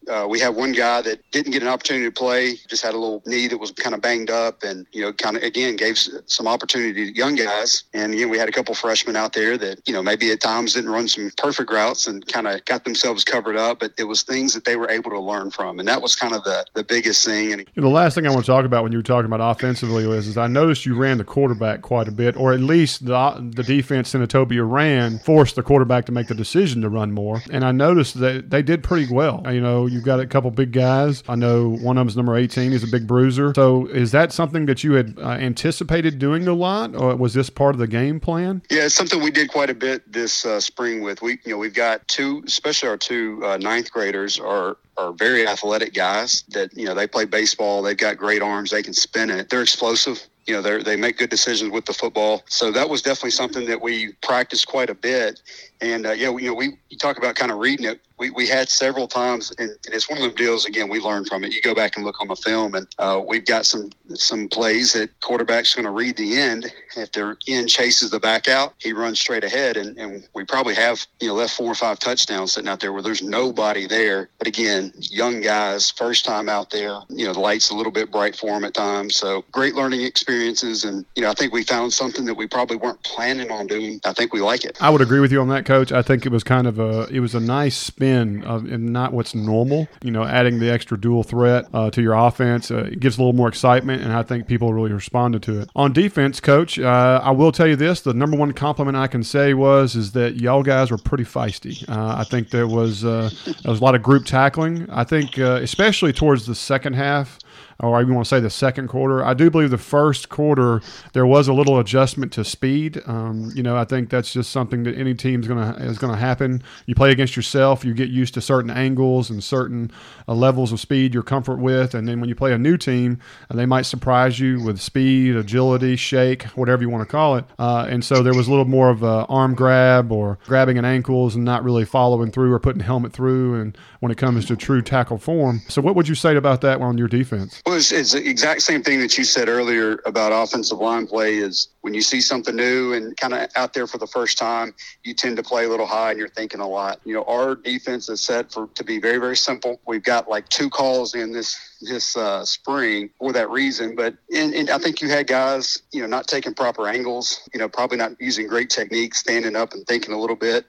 uh, 0.08 0.26
we 0.28 0.40
have 0.40 0.56
one 0.56 0.72
guy 0.72 1.02
that 1.02 1.18
didn't 1.30 1.52
get 1.52 1.62
an 1.62 1.68
opportunity 1.68 2.06
to 2.06 2.12
play, 2.12 2.54
just 2.68 2.82
had 2.82 2.94
a 2.94 2.98
little 2.98 3.22
knee 3.26 3.46
that 3.48 3.58
was 3.58 3.70
kind 3.72 3.94
of 3.94 4.00
banged 4.00 4.30
up, 4.30 4.62
and 4.62 4.86
you 4.92 5.02
know, 5.02 5.12
kind 5.12 5.36
of 5.36 5.42
again 5.42 5.76
gave 5.76 5.98
some 6.26 6.48
opportunity 6.48 7.06
to 7.06 7.16
young 7.16 7.34
guys. 7.34 7.84
And 7.92 8.14
you 8.14 8.24
know, 8.24 8.30
we 8.30 8.38
had 8.38 8.48
a 8.48 8.52
couple 8.52 8.74
freshmen 8.74 9.16
out 9.16 9.32
there 9.32 9.58
that 9.58 9.86
you 9.86 9.92
know 9.92 10.02
maybe 10.02 10.30
at 10.30 10.40
times 10.40 10.74
didn't 10.74 10.90
run 10.90 11.06
some 11.08 11.30
perfect 11.36 11.70
routes 11.70 12.06
and 12.06 12.26
kind 12.26 12.46
of 12.46 12.64
got 12.64 12.84
themselves 12.84 13.24
covered 13.24 13.56
up, 13.56 13.80
but 13.80 13.92
it 13.98 14.04
was 14.04 14.22
things 14.22 14.54
that 14.54 14.64
they 14.64 14.76
were 14.76 14.88
able 14.88 15.10
to 15.10 15.20
learn 15.20 15.50
from, 15.50 15.78
and 15.78 15.88
that 15.88 16.00
was 16.00 16.16
kind 16.16 16.34
of 16.34 16.44
the 16.44 16.64
the 16.74 16.84
biggest 16.84 17.24
thing. 17.24 17.52
And 17.52 17.66
the 17.76 17.88
last 17.88 18.14
thing 18.14 18.26
I 18.26 18.30
want 18.30 18.44
to 18.44 18.50
talk 18.50 18.64
about 18.64 18.82
when 18.82 18.92
you 18.92 18.98
were 18.98 19.02
talking 19.02 19.26
about 19.26 19.40
offensively 19.40 20.06
was 20.06 20.26
is 20.26 20.38
I 20.38 20.46
noticed 20.46 20.86
you 20.86 20.94
ran 20.94 21.18
the 21.18 21.24
quarterback 21.24 21.82
quite 21.82 22.08
a 22.08 22.12
bit, 22.12 22.36
or 22.36 22.52
at 22.52 22.60
least 22.60 23.04
the 23.04 23.50
the 23.54 23.62
defense 23.62 24.14
Senatobia 24.14 24.68
ran 24.68 25.18
forced 25.18 25.56
the 25.56 25.62
quarterback 25.62 26.06
to 26.06 26.12
make 26.12 26.28
the 26.28 26.34
decision 26.34 26.80
to 26.82 26.88
run 26.88 27.12
more, 27.12 27.42
and 27.50 27.64
I 27.64 27.72
noticed 27.72 28.18
that 28.20 28.50
they 28.50 28.62
did 28.62 28.82
pretty 28.82 29.12
well. 29.12 29.42
You 29.50 29.60
know, 29.60 29.89
you 29.90 30.00
got 30.00 30.20
a 30.20 30.26
couple 30.26 30.50
big 30.50 30.72
guys. 30.72 31.22
I 31.28 31.34
know 31.34 31.70
one 31.70 31.98
of 31.98 32.02
them's 32.02 32.16
number 32.16 32.36
18. 32.36 32.72
He's 32.72 32.84
a 32.84 32.86
big 32.86 33.06
bruiser. 33.06 33.52
So 33.54 33.86
is 33.86 34.12
that 34.12 34.32
something 34.32 34.66
that 34.66 34.84
you 34.84 34.92
had 34.92 35.18
uh, 35.18 35.30
anticipated 35.30 36.18
doing 36.18 36.46
a 36.46 36.54
lot, 36.54 36.94
or 36.94 37.14
was 37.16 37.34
this 37.34 37.50
part 37.50 37.74
of 37.74 37.78
the 37.78 37.86
game 37.86 38.20
plan? 38.20 38.62
Yeah, 38.70 38.84
it's 38.84 38.94
something 38.94 39.22
we 39.22 39.30
did 39.30 39.50
quite 39.50 39.70
a 39.70 39.74
bit 39.74 40.10
this 40.10 40.44
uh, 40.44 40.60
spring 40.60 41.02
with. 41.02 41.22
We, 41.22 41.38
you 41.44 41.52
know, 41.52 41.58
we've 41.58 41.74
got 41.74 42.06
two, 42.08 42.42
especially 42.46 42.88
our 42.88 42.96
two 42.96 43.40
uh, 43.44 43.56
ninth 43.56 43.90
graders 43.90 44.38
are 44.38 44.76
are 44.96 45.12
very 45.12 45.46
athletic 45.46 45.94
guys 45.94 46.44
that 46.50 46.76
you 46.76 46.84
know 46.84 46.94
they 46.94 47.06
play 47.06 47.24
baseball. 47.24 47.82
They've 47.82 47.96
got 47.96 48.16
great 48.16 48.42
arms. 48.42 48.70
They 48.70 48.82
can 48.82 48.94
spin 48.94 49.30
it. 49.30 49.48
They're 49.50 49.62
explosive 49.62 50.26
you 50.46 50.54
know 50.54 50.62
they 50.62 50.82
they 50.82 50.96
make 50.96 51.16
good 51.16 51.30
decisions 51.30 51.70
with 51.70 51.84
the 51.84 51.92
football. 51.92 52.42
So 52.46 52.72
that 52.72 52.88
was 52.88 53.02
definitely 53.02 53.30
something 53.30 53.66
that 53.66 53.80
we 53.80 54.12
practiced 54.22 54.66
quite 54.66 54.90
a 54.90 54.94
bit. 54.94 55.40
And 55.80 56.06
uh, 56.06 56.12
yeah, 56.12 56.30
we, 56.30 56.42
you 56.42 56.48
know, 56.48 56.54
we 56.54 56.78
you 56.90 56.98
talk 56.98 57.16
about 57.18 57.36
kind 57.36 57.50
of 57.50 57.58
reading 57.58 57.86
it. 57.86 58.00
We, 58.18 58.28
we 58.28 58.46
had 58.46 58.68
several 58.68 59.08
times, 59.08 59.50
and, 59.58 59.70
and 59.70 59.94
it's 59.94 60.10
one 60.10 60.18
of 60.18 60.24
them 60.24 60.34
deals. 60.34 60.66
Again, 60.66 60.90
we 60.90 61.00
learned 61.00 61.28
from 61.28 61.42
it. 61.42 61.54
You 61.54 61.62
go 61.62 61.74
back 61.74 61.96
and 61.96 62.04
look 62.04 62.20
on 62.20 62.28
the 62.28 62.36
film, 62.36 62.74
and 62.74 62.86
uh, 62.98 63.22
we've 63.26 63.46
got 63.46 63.64
some 63.64 63.90
some 64.14 64.48
plays 64.48 64.92
that 64.92 65.08
quarterback's 65.20 65.74
going 65.74 65.86
to 65.86 65.90
read 65.90 66.16
the 66.16 66.36
end. 66.36 66.70
If 66.96 67.12
their 67.12 67.38
end 67.48 67.70
chases 67.70 68.10
the 68.10 68.20
back 68.20 68.46
out, 68.46 68.74
he 68.78 68.92
runs 68.92 69.18
straight 69.18 69.42
ahead, 69.42 69.78
and, 69.78 69.96
and 69.96 70.28
we 70.34 70.44
probably 70.44 70.74
have 70.74 71.06
you 71.20 71.28
know 71.28 71.34
left 71.34 71.54
four 71.54 71.68
or 71.68 71.74
five 71.74 71.98
touchdowns 71.98 72.52
sitting 72.52 72.68
out 72.68 72.80
there 72.80 72.92
where 72.92 73.02
there's 73.02 73.22
nobody 73.22 73.86
there. 73.86 74.28
But 74.38 74.48
again, 74.48 74.92
young 74.98 75.40
guys, 75.40 75.90
first 75.90 76.26
time 76.26 76.50
out 76.50 76.70
there, 76.70 76.98
you 77.08 77.24
know, 77.24 77.32
the 77.32 77.40
lights 77.40 77.70
a 77.70 77.74
little 77.74 77.92
bit 77.92 78.10
bright 78.10 78.36
for 78.36 78.48
them 78.48 78.64
at 78.64 78.74
times. 78.74 79.16
So 79.16 79.44
great 79.50 79.74
learning 79.74 80.02
experiences, 80.02 80.84
and 80.84 81.06
you 81.16 81.22
know, 81.22 81.30
I 81.30 81.34
think 81.34 81.54
we 81.54 81.62
found 81.62 81.92
something 81.94 82.26
that 82.26 82.34
we 82.34 82.46
probably 82.46 82.76
weren't 82.76 83.02
planning 83.02 83.50
on 83.50 83.66
doing. 83.66 83.98
I 84.04 84.12
think 84.12 84.34
we 84.34 84.42
like 84.42 84.66
it. 84.66 84.76
I 84.82 84.90
would 84.90 85.00
agree 85.00 85.20
with 85.20 85.32
you 85.32 85.40
on 85.40 85.48
that 85.48 85.64
coach. 85.70 85.92
I 85.92 86.02
think 86.02 86.26
it 86.26 86.32
was 86.32 86.42
kind 86.42 86.66
of 86.66 86.78
a 86.78 87.06
it 87.10 87.20
was 87.20 87.34
a 87.34 87.40
nice 87.40 87.76
spin 87.76 88.42
of 88.44 88.64
and 88.64 88.92
not 88.92 89.12
what's 89.12 89.34
normal. 89.34 89.86
You 90.02 90.10
know, 90.10 90.24
adding 90.24 90.58
the 90.58 90.70
extra 90.70 90.98
dual 90.98 91.22
threat 91.22 91.66
uh, 91.72 91.90
to 91.90 92.02
your 92.02 92.14
offense 92.14 92.70
uh, 92.70 92.88
it 92.92 92.98
gives 93.00 93.18
a 93.18 93.20
little 93.20 93.34
more 93.34 93.48
excitement, 93.48 94.02
and 94.02 94.12
I 94.12 94.22
think 94.22 94.46
people 94.46 94.72
really 94.74 94.92
responded 94.92 95.42
to 95.44 95.60
it. 95.60 95.70
On 95.76 95.92
defense, 95.92 96.40
coach, 96.40 96.78
uh, 96.78 97.20
I 97.22 97.30
will 97.30 97.52
tell 97.52 97.68
you 97.68 97.76
this: 97.76 98.00
the 98.00 98.14
number 98.14 98.36
one 98.36 98.52
compliment 98.52 98.96
I 98.96 99.06
can 99.06 99.22
say 99.22 99.54
was 99.54 99.94
is 99.94 100.12
that 100.12 100.36
y'all 100.36 100.62
guys 100.62 100.90
were 100.90 100.98
pretty 100.98 101.24
feisty. 101.24 101.88
Uh, 101.88 102.16
I 102.18 102.24
think 102.24 102.50
there 102.50 102.66
was 102.66 103.04
uh, 103.04 103.30
there 103.44 103.70
was 103.70 103.80
a 103.80 103.84
lot 103.84 103.94
of 103.94 104.02
group 104.02 104.26
tackling. 104.26 104.88
I 104.90 105.04
think 105.04 105.38
uh, 105.38 105.60
especially 105.62 106.12
towards 106.12 106.46
the 106.46 106.54
second 106.54 106.94
half 106.94 107.38
or 107.78 108.00
even 108.00 108.14
want 108.14 108.26
to 108.26 108.28
say 108.28 108.40
the 108.40 108.50
second 108.50 108.88
quarter. 108.88 109.24
I 109.24 109.34
do 109.34 109.50
believe 109.50 109.70
the 109.70 109.78
first 109.78 110.28
quarter 110.28 110.80
there 111.12 111.26
was 111.26 111.48
a 111.48 111.52
little 111.52 111.78
adjustment 111.78 112.32
to 112.32 112.44
speed. 112.44 113.00
Um, 113.06 113.50
you 113.54 113.62
know, 113.62 113.76
I 113.76 113.84
think 113.84 114.10
that's 114.10 114.32
just 114.32 114.50
something 114.50 114.82
that 114.84 114.96
any 114.96 115.14
team's 115.14 115.48
gonna 115.48 115.76
is 115.78 115.98
gonna 115.98 116.16
happen. 116.16 116.62
You 116.86 116.94
play 116.94 117.10
against 117.10 117.36
yourself, 117.36 117.84
you 117.84 117.94
get 117.94 118.10
used 118.10 118.34
to 118.34 118.40
certain 118.40 118.70
angles 118.70 119.30
and 119.30 119.42
certain 119.42 119.90
uh, 120.28 120.34
levels 120.34 120.72
of 120.72 120.80
speed 120.80 121.14
you're 121.14 121.22
comfort 121.22 121.58
with, 121.58 121.94
and 121.94 122.06
then 122.06 122.20
when 122.20 122.28
you 122.28 122.34
play 122.34 122.52
a 122.52 122.58
new 122.58 122.76
team, 122.76 123.18
uh, 123.50 123.56
they 123.56 123.66
might 123.66 123.82
surprise 123.82 124.38
you 124.38 124.62
with 124.62 124.80
speed, 124.80 125.36
agility, 125.36 125.96
shake, 125.96 126.44
whatever 126.56 126.82
you 126.82 126.90
want 126.90 127.02
to 127.02 127.10
call 127.10 127.36
it. 127.36 127.44
Uh, 127.58 127.86
and 127.88 128.04
so 128.04 128.22
there 128.22 128.34
was 128.34 128.46
a 128.46 128.50
little 128.50 128.64
more 128.64 128.90
of 128.90 129.02
a 129.02 129.26
arm 129.28 129.54
grab 129.54 130.12
or 130.12 130.38
grabbing 130.46 130.78
at 130.78 130.84
ankles 130.84 131.34
and 131.34 131.44
not 131.44 131.64
really 131.64 131.84
following 131.84 132.30
through 132.30 132.52
or 132.52 132.58
putting 132.58 132.82
helmet 132.82 133.12
through. 133.12 133.60
And 133.60 133.76
when 134.00 134.12
it 134.12 134.18
comes 134.18 134.46
to 134.46 134.56
true 134.56 134.82
tackle 134.82 135.18
form, 135.18 135.62
so 135.68 135.80
what 135.82 135.96
would 135.96 136.08
you 136.08 136.14
say 136.14 136.36
about 136.36 136.60
that 136.62 136.80
on 136.80 136.98
your 136.98 137.08
defense? 137.08 137.49
Well, 137.66 137.76
it's, 137.76 137.92
it's 137.92 138.12
the 138.12 138.28
exact 138.28 138.62
same 138.62 138.82
thing 138.82 139.00
that 139.00 139.16
you 139.18 139.24
said 139.24 139.48
earlier 139.48 140.00
about 140.06 140.32
offensive 140.32 140.78
line 140.78 141.06
play. 141.06 141.38
Is 141.38 141.68
when 141.82 141.94
you 141.94 142.02
see 142.02 142.20
something 142.20 142.54
new 142.54 142.92
and 142.92 143.16
kind 143.16 143.34
of 143.34 143.48
out 143.56 143.72
there 143.74 143.86
for 143.86 143.98
the 143.98 144.06
first 144.06 144.38
time, 144.38 144.74
you 145.04 145.14
tend 145.14 145.36
to 145.36 145.42
play 145.42 145.64
a 145.64 145.68
little 145.68 145.86
high 145.86 146.10
and 146.10 146.18
you're 146.18 146.28
thinking 146.28 146.60
a 146.60 146.68
lot. 146.68 147.00
You 147.04 147.14
know, 147.14 147.24
our 147.24 147.54
defense 147.54 148.08
is 148.08 148.20
set 148.20 148.52
for 148.52 148.68
to 148.74 148.84
be 148.84 149.00
very 149.00 149.18
very 149.18 149.36
simple. 149.36 149.80
We've 149.86 150.02
got 150.02 150.28
like 150.28 150.48
two 150.48 150.70
calls 150.70 151.14
in 151.14 151.32
this 151.32 151.58
this 151.80 152.16
uh, 152.16 152.44
spring 152.44 153.10
for 153.18 153.32
that 153.32 153.50
reason. 153.50 153.94
But 153.94 154.14
and, 154.34 154.54
and 154.54 154.70
I 154.70 154.78
think 154.78 155.00
you 155.00 155.08
had 155.08 155.26
guys, 155.26 155.82
you 155.92 156.00
know, 156.00 156.06
not 156.06 156.28
taking 156.28 156.54
proper 156.54 156.88
angles, 156.88 157.48
you 157.52 157.58
know, 157.60 157.68
probably 157.68 157.98
not 157.98 158.12
using 158.20 158.46
great 158.46 158.70
techniques, 158.70 159.18
standing 159.18 159.56
up 159.56 159.72
and 159.72 159.86
thinking 159.86 160.14
a 160.14 160.18
little 160.18 160.36
bit. 160.36 160.66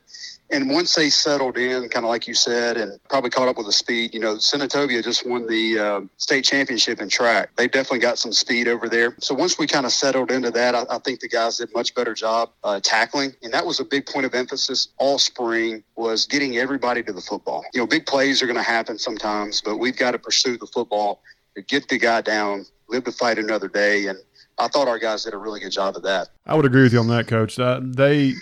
And 0.51 0.69
once 0.69 0.93
they 0.95 1.09
settled 1.09 1.57
in, 1.57 1.87
kind 1.87 2.05
of 2.05 2.09
like 2.09 2.27
you 2.27 2.33
said, 2.33 2.75
and 2.75 2.99
probably 3.09 3.29
caught 3.29 3.47
up 3.47 3.57
with 3.57 3.67
the 3.67 3.71
speed, 3.73 4.13
you 4.13 4.19
know, 4.19 4.35
Senatobia 4.35 5.01
just 5.01 5.25
won 5.25 5.47
the 5.47 5.79
uh, 5.79 6.01
state 6.17 6.43
championship 6.43 6.99
in 6.99 7.07
track. 7.07 7.51
They 7.55 7.67
definitely 7.67 7.99
got 7.99 8.19
some 8.19 8.33
speed 8.33 8.67
over 8.67 8.89
there. 8.89 9.15
So 9.19 9.33
once 9.33 9.57
we 9.57 9.65
kind 9.65 9.85
of 9.85 9.93
settled 9.93 10.29
into 10.29 10.51
that, 10.51 10.75
I, 10.75 10.83
I 10.89 10.99
think 10.99 11.21
the 11.21 11.29
guys 11.29 11.57
did 11.57 11.73
much 11.73 11.95
better 11.95 12.13
job 12.13 12.51
uh, 12.65 12.81
tackling. 12.81 13.33
And 13.41 13.53
that 13.53 13.65
was 13.65 13.79
a 13.79 13.85
big 13.85 14.05
point 14.05 14.25
of 14.25 14.35
emphasis 14.35 14.89
all 14.97 15.17
spring 15.19 15.83
was 15.95 16.25
getting 16.25 16.57
everybody 16.57 17.01
to 17.03 17.13
the 17.13 17.21
football. 17.21 17.63
You 17.73 17.79
know, 17.79 17.87
big 17.87 18.05
plays 18.05 18.41
are 18.41 18.45
going 18.45 18.57
to 18.57 18.63
happen 18.63 18.99
sometimes, 18.99 19.61
but 19.61 19.77
we've 19.77 19.95
got 19.95 20.11
to 20.11 20.19
pursue 20.19 20.57
the 20.57 20.67
football, 20.67 21.21
to 21.55 21.61
get 21.61 21.87
the 21.87 21.97
guy 21.97 22.21
down, 22.21 22.65
live 22.89 23.03
to 23.05 23.11
fight 23.11 23.37
another 23.37 23.67
day. 23.67 24.07
And 24.07 24.17
I 24.57 24.67
thought 24.67 24.87
our 24.87 24.99
guys 24.99 25.23
did 25.23 25.33
a 25.33 25.37
really 25.37 25.59
good 25.59 25.71
job 25.71 25.95
of 25.95 26.03
that. 26.03 26.29
I 26.45 26.55
would 26.55 26.65
agree 26.65 26.83
with 26.83 26.93
you 26.93 26.99
on 26.99 27.07
that, 27.07 27.27
Coach. 27.27 27.57
Uh, 27.57 27.79
they 27.81 28.35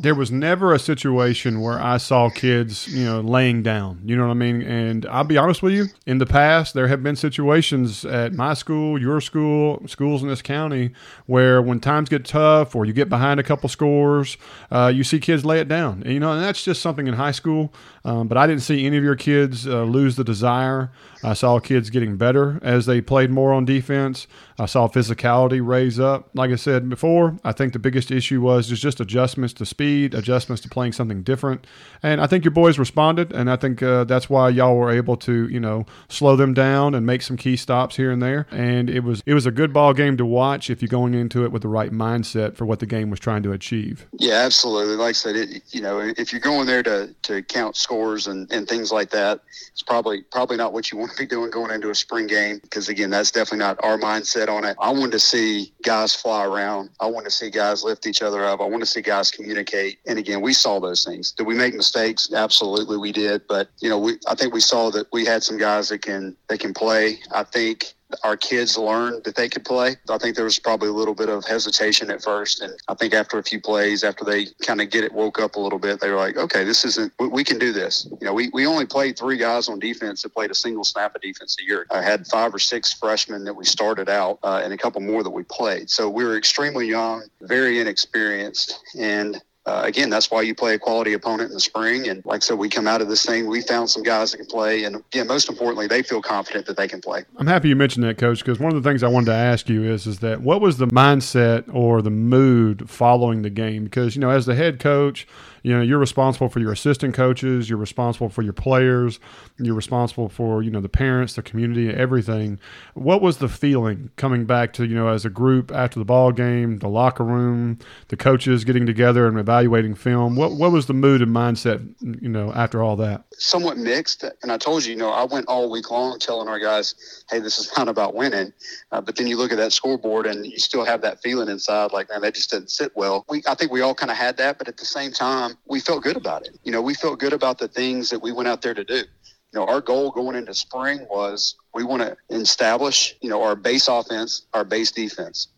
there 0.00 0.14
was 0.14 0.30
never 0.30 0.72
a 0.72 0.78
situation 0.78 1.60
where 1.60 1.80
I 1.80 1.96
saw 1.98 2.30
kids, 2.30 2.88
you 2.88 3.04
know, 3.04 3.20
laying 3.20 3.62
down. 3.62 4.00
You 4.04 4.16
know 4.16 4.24
what 4.24 4.30
I 4.30 4.34
mean? 4.34 4.62
And 4.62 5.04
I'll 5.06 5.24
be 5.24 5.36
honest 5.36 5.62
with 5.62 5.72
you, 5.72 5.86
in 6.06 6.18
the 6.18 6.26
past, 6.26 6.74
there 6.74 6.88
have 6.88 7.02
been 7.02 7.16
situations 7.16 8.04
at 8.04 8.32
my 8.32 8.54
school, 8.54 9.00
your 9.00 9.20
school, 9.20 9.82
schools 9.86 10.22
in 10.22 10.28
this 10.28 10.42
county, 10.42 10.92
where 11.26 11.60
when 11.60 11.80
times 11.80 12.08
get 12.08 12.24
tough 12.24 12.74
or 12.74 12.84
you 12.84 12.92
get 12.92 13.08
behind 13.08 13.40
a 13.40 13.42
couple 13.42 13.68
scores, 13.68 14.36
uh, 14.70 14.90
you 14.94 15.04
see 15.04 15.18
kids 15.18 15.44
lay 15.44 15.60
it 15.60 15.68
down. 15.68 16.02
And, 16.04 16.14
you 16.14 16.20
know, 16.20 16.32
and 16.32 16.42
that's 16.42 16.64
just 16.64 16.80
something 16.80 17.06
in 17.06 17.14
high 17.14 17.32
school. 17.32 17.72
Um, 18.04 18.28
but 18.28 18.38
I 18.38 18.46
didn't 18.46 18.62
see 18.62 18.86
any 18.86 18.96
of 18.96 19.04
your 19.04 19.16
kids 19.16 19.66
uh, 19.66 19.82
lose 19.82 20.16
the 20.16 20.24
desire. 20.24 20.90
I 21.22 21.34
saw 21.34 21.58
kids 21.58 21.90
getting 21.90 22.16
better 22.16 22.58
as 22.62 22.86
they 22.86 23.02
played 23.02 23.30
more 23.30 23.52
on 23.52 23.66
defense. 23.66 24.26
I 24.58 24.64
saw 24.66 24.88
physicality 24.88 25.66
raise 25.66 26.00
up. 26.00 26.30
Like 26.34 26.50
I 26.50 26.56
said 26.56 26.88
before, 26.88 27.36
I 27.44 27.52
think 27.52 27.74
the 27.74 27.78
biggest 27.78 28.10
issue 28.10 28.40
was 28.40 28.68
just, 28.68 28.82
just 28.82 29.00
adjustments 29.00 29.52
to 29.54 29.66
speed, 29.80 30.12
adjustments 30.12 30.60
to 30.60 30.68
playing 30.68 30.92
something 30.92 31.22
different. 31.22 31.66
And 32.02 32.20
I 32.20 32.26
think 32.26 32.44
your 32.44 32.50
boys 32.50 32.78
responded, 32.78 33.32
and 33.32 33.50
I 33.50 33.56
think 33.56 33.82
uh, 33.82 34.04
that's 34.04 34.28
why 34.28 34.50
y'all 34.50 34.76
were 34.76 34.90
able 34.90 35.16
to, 35.18 35.48
you 35.48 35.58
know, 35.58 35.86
slow 36.10 36.36
them 36.36 36.52
down 36.52 36.94
and 36.94 37.06
make 37.06 37.22
some 37.22 37.38
key 37.38 37.56
stops 37.56 37.96
here 37.96 38.10
and 38.10 38.22
there. 38.22 38.46
And 38.50 38.90
it 38.90 39.00
was 39.00 39.22
it 39.24 39.32
was 39.32 39.46
a 39.46 39.50
good 39.50 39.72
ball 39.72 39.94
game 39.94 40.18
to 40.18 40.26
watch 40.26 40.68
if 40.68 40.82
you're 40.82 40.88
going 40.90 41.14
into 41.14 41.46
it 41.46 41.50
with 41.50 41.62
the 41.62 41.68
right 41.68 41.90
mindset 41.90 42.56
for 42.56 42.66
what 42.66 42.80
the 42.80 42.84
game 42.84 43.08
was 43.08 43.18
trying 43.18 43.42
to 43.44 43.52
achieve. 43.52 44.06
Yeah, 44.18 44.34
absolutely. 44.34 44.96
Like 44.96 45.08
I 45.08 45.12
said, 45.12 45.36
it, 45.36 45.62
you 45.70 45.80
know, 45.80 45.98
if 45.98 46.30
you're 46.30 46.42
going 46.42 46.66
there 46.66 46.82
to, 46.82 47.14
to 47.22 47.42
count 47.42 47.74
scores 47.74 48.26
and, 48.26 48.52
and 48.52 48.68
things 48.68 48.92
like 48.92 49.08
that, 49.10 49.40
it's 49.72 49.82
probably 49.82 50.20
probably 50.30 50.58
not 50.58 50.74
what 50.74 50.92
you 50.92 50.98
want 50.98 51.12
to 51.12 51.16
be 51.16 51.26
doing 51.26 51.50
going 51.50 51.70
into 51.70 51.88
a 51.88 51.94
spring 51.94 52.26
game 52.26 52.58
because 52.62 52.90
again, 52.90 53.08
that's 53.08 53.30
definitely 53.30 53.60
not 53.60 53.82
our 53.82 53.96
mindset 53.96 54.50
on 54.50 54.66
it. 54.66 54.76
I 54.78 54.90
wanted 54.90 55.12
to 55.12 55.20
see 55.20 55.72
guys 55.82 56.14
fly 56.14 56.44
around. 56.44 56.90
I 57.00 57.06
want 57.06 57.24
to 57.24 57.30
see 57.30 57.48
guys 57.48 57.82
lift 57.82 58.06
each 58.06 58.20
other 58.20 58.44
up. 58.44 58.60
I 58.60 58.64
want 58.64 58.80
to 58.80 58.86
see 58.86 59.00
guys 59.00 59.30
communicate. 59.30 59.69
And 60.06 60.18
again, 60.18 60.40
we 60.40 60.52
saw 60.52 60.80
those 60.80 61.04
things. 61.04 61.32
Did 61.32 61.46
we 61.46 61.54
make 61.54 61.74
mistakes? 61.74 62.32
Absolutely, 62.32 62.96
we 62.96 63.12
did. 63.12 63.42
But 63.48 63.68
you 63.80 63.88
know, 63.88 63.98
we 63.98 64.18
I 64.28 64.34
think 64.34 64.52
we 64.54 64.60
saw 64.60 64.90
that 64.90 65.06
we 65.12 65.24
had 65.24 65.42
some 65.42 65.58
guys 65.58 65.88
that 65.88 66.02
can 66.02 66.36
that 66.48 66.60
can 66.60 66.74
play. 66.74 67.18
I 67.32 67.44
think 67.44 67.94
our 68.24 68.36
kids 68.36 68.76
learned 68.76 69.24
that 69.24 69.36
they 69.36 69.48
could 69.48 69.64
play. 69.64 69.96
I 70.08 70.18
think 70.18 70.36
there 70.36 70.44
was 70.44 70.58
probably 70.58 70.88
a 70.88 70.92
little 70.92 71.14
bit 71.14 71.28
of 71.28 71.44
hesitation 71.44 72.10
at 72.10 72.22
first, 72.22 72.60
and 72.60 72.72
I 72.88 72.94
think 72.94 73.14
after 73.14 73.38
a 73.38 73.42
few 73.42 73.60
plays, 73.60 74.04
after 74.04 74.24
they 74.24 74.46
kind 74.62 74.80
of 74.80 74.90
get 74.90 75.04
it 75.04 75.12
woke 75.12 75.40
up 75.40 75.56
a 75.56 75.60
little 75.60 75.78
bit, 75.78 76.00
they 76.00 76.10
were 76.10 76.16
like, 76.16 76.36
"Okay, 76.36 76.64
this 76.64 76.84
isn't. 76.84 77.12
We 77.18 77.44
can 77.44 77.58
do 77.58 77.72
this." 77.72 78.08
You 78.20 78.26
know, 78.26 78.34
we, 78.34 78.50
we 78.52 78.66
only 78.66 78.86
played 78.86 79.18
three 79.18 79.36
guys 79.36 79.68
on 79.68 79.78
defense 79.78 80.22
that 80.22 80.34
played 80.34 80.50
a 80.50 80.54
single 80.54 80.84
snap 80.84 81.14
of 81.14 81.22
defense 81.22 81.56
a 81.60 81.64
year. 81.64 81.86
I 81.90 82.02
had 82.02 82.26
five 82.26 82.54
or 82.54 82.58
six 82.58 82.92
freshmen 82.92 83.44
that 83.44 83.54
we 83.54 83.64
started 83.64 84.08
out, 84.08 84.38
uh, 84.42 84.60
and 84.62 84.72
a 84.72 84.76
couple 84.76 85.00
more 85.00 85.22
that 85.22 85.30
we 85.30 85.42
played. 85.44 85.90
So 85.90 86.08
we 86.08 86.24
were 86.24 86.36
extremely 86.36 86.88
young, 86.88 87.24
very 87.42 87.80
inexperienced, 87.80 88.80
and 88.98 89.40
uh, 89.66 89.82
again, 89.84 90.08
that's 90.08 90.30
why 90.30 90.40
you 90.40 90.54
play 90.54 90.74
a 90.74 90.78
quality 90.78 91.12
opponent 91.12 91.50
in 91.50 91.54
the 91.54 91.60
spring. 91.60 92.08
And 92.08 92.24
like 92.24 92.38
I 92.38 92.40
said, 92.40 92.58
we 92.58 92.68
come 92.68 92.88
out 92.88 93.02
of 93.02 93.08
this 93.08 93.26
thing, 93.26 93.46
we 93.46 93.60
found 93.60 93.90
some 93.90 94.02
guys 94.02 94.30
that 94.32 94.38
can 94.38 94.46
play. 94.46 94.84
And 94.84 94.96
again, 94.96 95.26
most 95.26 95.48
importantly, 95.50 95.86
they 95.86 96.02
feel 96.02 96.22
confident 96.22 96.66
that 96.66 96.76
they 96.76 96.88
can 96.88 97.00
play. 97.00 97.24
I'm 97.36 97.46
happy 97.46 97.68
you 97.68 97.76
mentioned 97.76 98.04
that, 98.04 98.16
Coach, 98.16 98.38
because 98.38 98.58
one 98.58 98.74
of 98.74 98.82
the 98.82 98.88
things 98.88 99.02
I 99.02 99.08
wanted 99.08 99.26
to 99.26 99.34
ask 99.34 99.68
you 99.68 99.84
is, 99.84 100.06
is 100.06 100.20
that 100.20 100.40
what 100.40 100.60
was 100.62 100.78
the 100.78 100.86
mindset 100.86 101.72
or 101.74 102.00
the 102.00 102.10
mood 102.10 102.88
following 102.88 103.42
the 103.42 103.50
game? 103.50 103.84
Because, 103.84 104.16
you 104.16 104.20
know, 104.20 104.30
as 104.30 104.46
the 104.46 104.54
head 104.54 104.80
coach, 104.80 105.26
you 105.62 105.74
know 105.74 105.82
you're 105.82 105.98
responsible 105.98 106.48
for 106.48 106.60
your 106.60 106.72
assistant 106.72 107.14
coaches 107.14 107.68
you're 107.68 107.78
responsible 107.78 108.28
for 108.28 108.42
your 108.42 108.52
players 108.52 109.20
you're 109.58 109.74
responsible 109.74 110.28
for 110.28 110.62
you 110.62 110.70
know 110.70 110.80
the 110.80 110.88
parents 110.88 111.34
the 111.34 111.42
community 111.42 111.90
everything. 112.00 112.58
What 112.94 113.22
was 113.22 113.38
the 113.38 113.48
feeling 113.48 114.10
coming 114.16 114.44
back 114.44 114.72
to 114.74 114.86
you 114.86 114.94
know 114.94 115.08
as 115.08 115.24
a 115.24 115.30
group 115.30 115.70
after 115.70 115.98
the 115.98 116.04
ball 116.04 116.32
game 116.32 116.78
the 116.78 116.88
locker 116.88 117.24
room 117.24 117.78
the 118.08 118.16
coaches 118.16 118.64
getting 118.64 118.86
together 118.86 119.26
and 119.26 119.38
evaluating 119.38 119.94
film? 119.94 120.36
What 120.36 120.52
what 120.52 120.72
was 120.72 120.86
the 120.86 120.94
mood 120.94 121.22
and 121.22 121.34
mindset 121.34 121.86
you 122.22 122.28
know 122.28 122.52
after 122.52 122.82
all 122.82 122.96
that? 122.96 123.24
Somewhat 123.34 123.76
mixed 123.76 124.24
and 124.42 124.50
i 124.50 124.58
told 124.58 124.84
you 124.84 124.92
you 124.92 124.98
know 124.98 125.10
i 125.10 125.24
went 125.24 125.46
all 125.46 125.70
week 125.70 125.90
long 125.90 126.18
telling 126.18 126.48
our 126.48 126.58
guys 126.58 127.24
hey 127.30 127.38
this 127.38 127.58
is 127.58 127.70
not 127.76 127.88
about 127.88 128.14
winning. 128.14 128.52
Uh, 128.92 129.00
but 129.00 129.16
then 129.16 129.26
you 129.26 129.36
look 129.36 129.52
at 129.52 129.58
that 129.58 129.72
scoreboard 129.72 130.26
and 130.26 130.46
you 130.46 130.58
still 130.58 130.84
have 130.84 131.02
that 131.02 131.22
feeling 131.22 131.48
inside 131.48 131.92
like 131.92 132.08
man 132.08 132.22
that 132.22 132.34
just 132.34 132.50
didn't 132.50 132.70
sit 132.70 132.92
well. 132.96 133.24
We 133.28 133.42
i 133.46 133.54
think 133.54 133.70
we 133.70 133.82
all 133.82 133.94
kind 133.94 134.10
of 134.10 134.16
had 134.16 134.36
that 134.38 134.58
but 134.58 134.68
at 134.68 134.76
the 134.76 134.84
same 134.84 135.12
time 135.12 135.49
we 135.66 135.80
felt 135.80 136.02
good 136.02 136.16
about 136.16 136.46
it. 136.46 136.58
You 136.64 136.72
know, 136.72 136.82
we 136.82 136.94
felt 136.94 137.18
good 137.18 137.32
about 137.32 137.58
the 137.58 137.68
things 137.68 138.10
that 138.10 138.22
we 138.22 138.32
went 138.32 138.48
out 138.48 138.62
there 138.62 138.74
to 138.74 138.84
do. 138.84 138.96
You 138.96 139.58
know, 139.58 139.66
our 139.66 139.80
goal 139.80 140.10
going 140.10 140.36
into 140.36 140.54
spring 140.54 141.06
was 141.10 141.56
we 141.74 141.82
want 141.82 142.02
to 142.02 142.16
establish, 142.30 143.16
you 143.20 143.28
know, 143.28 143.42
our 143.42 143.56
base 143.56 143.88
offense, 143.88 144.46
our 144.54 144.64
base 144.64 144.92
defense. 144.92 145.48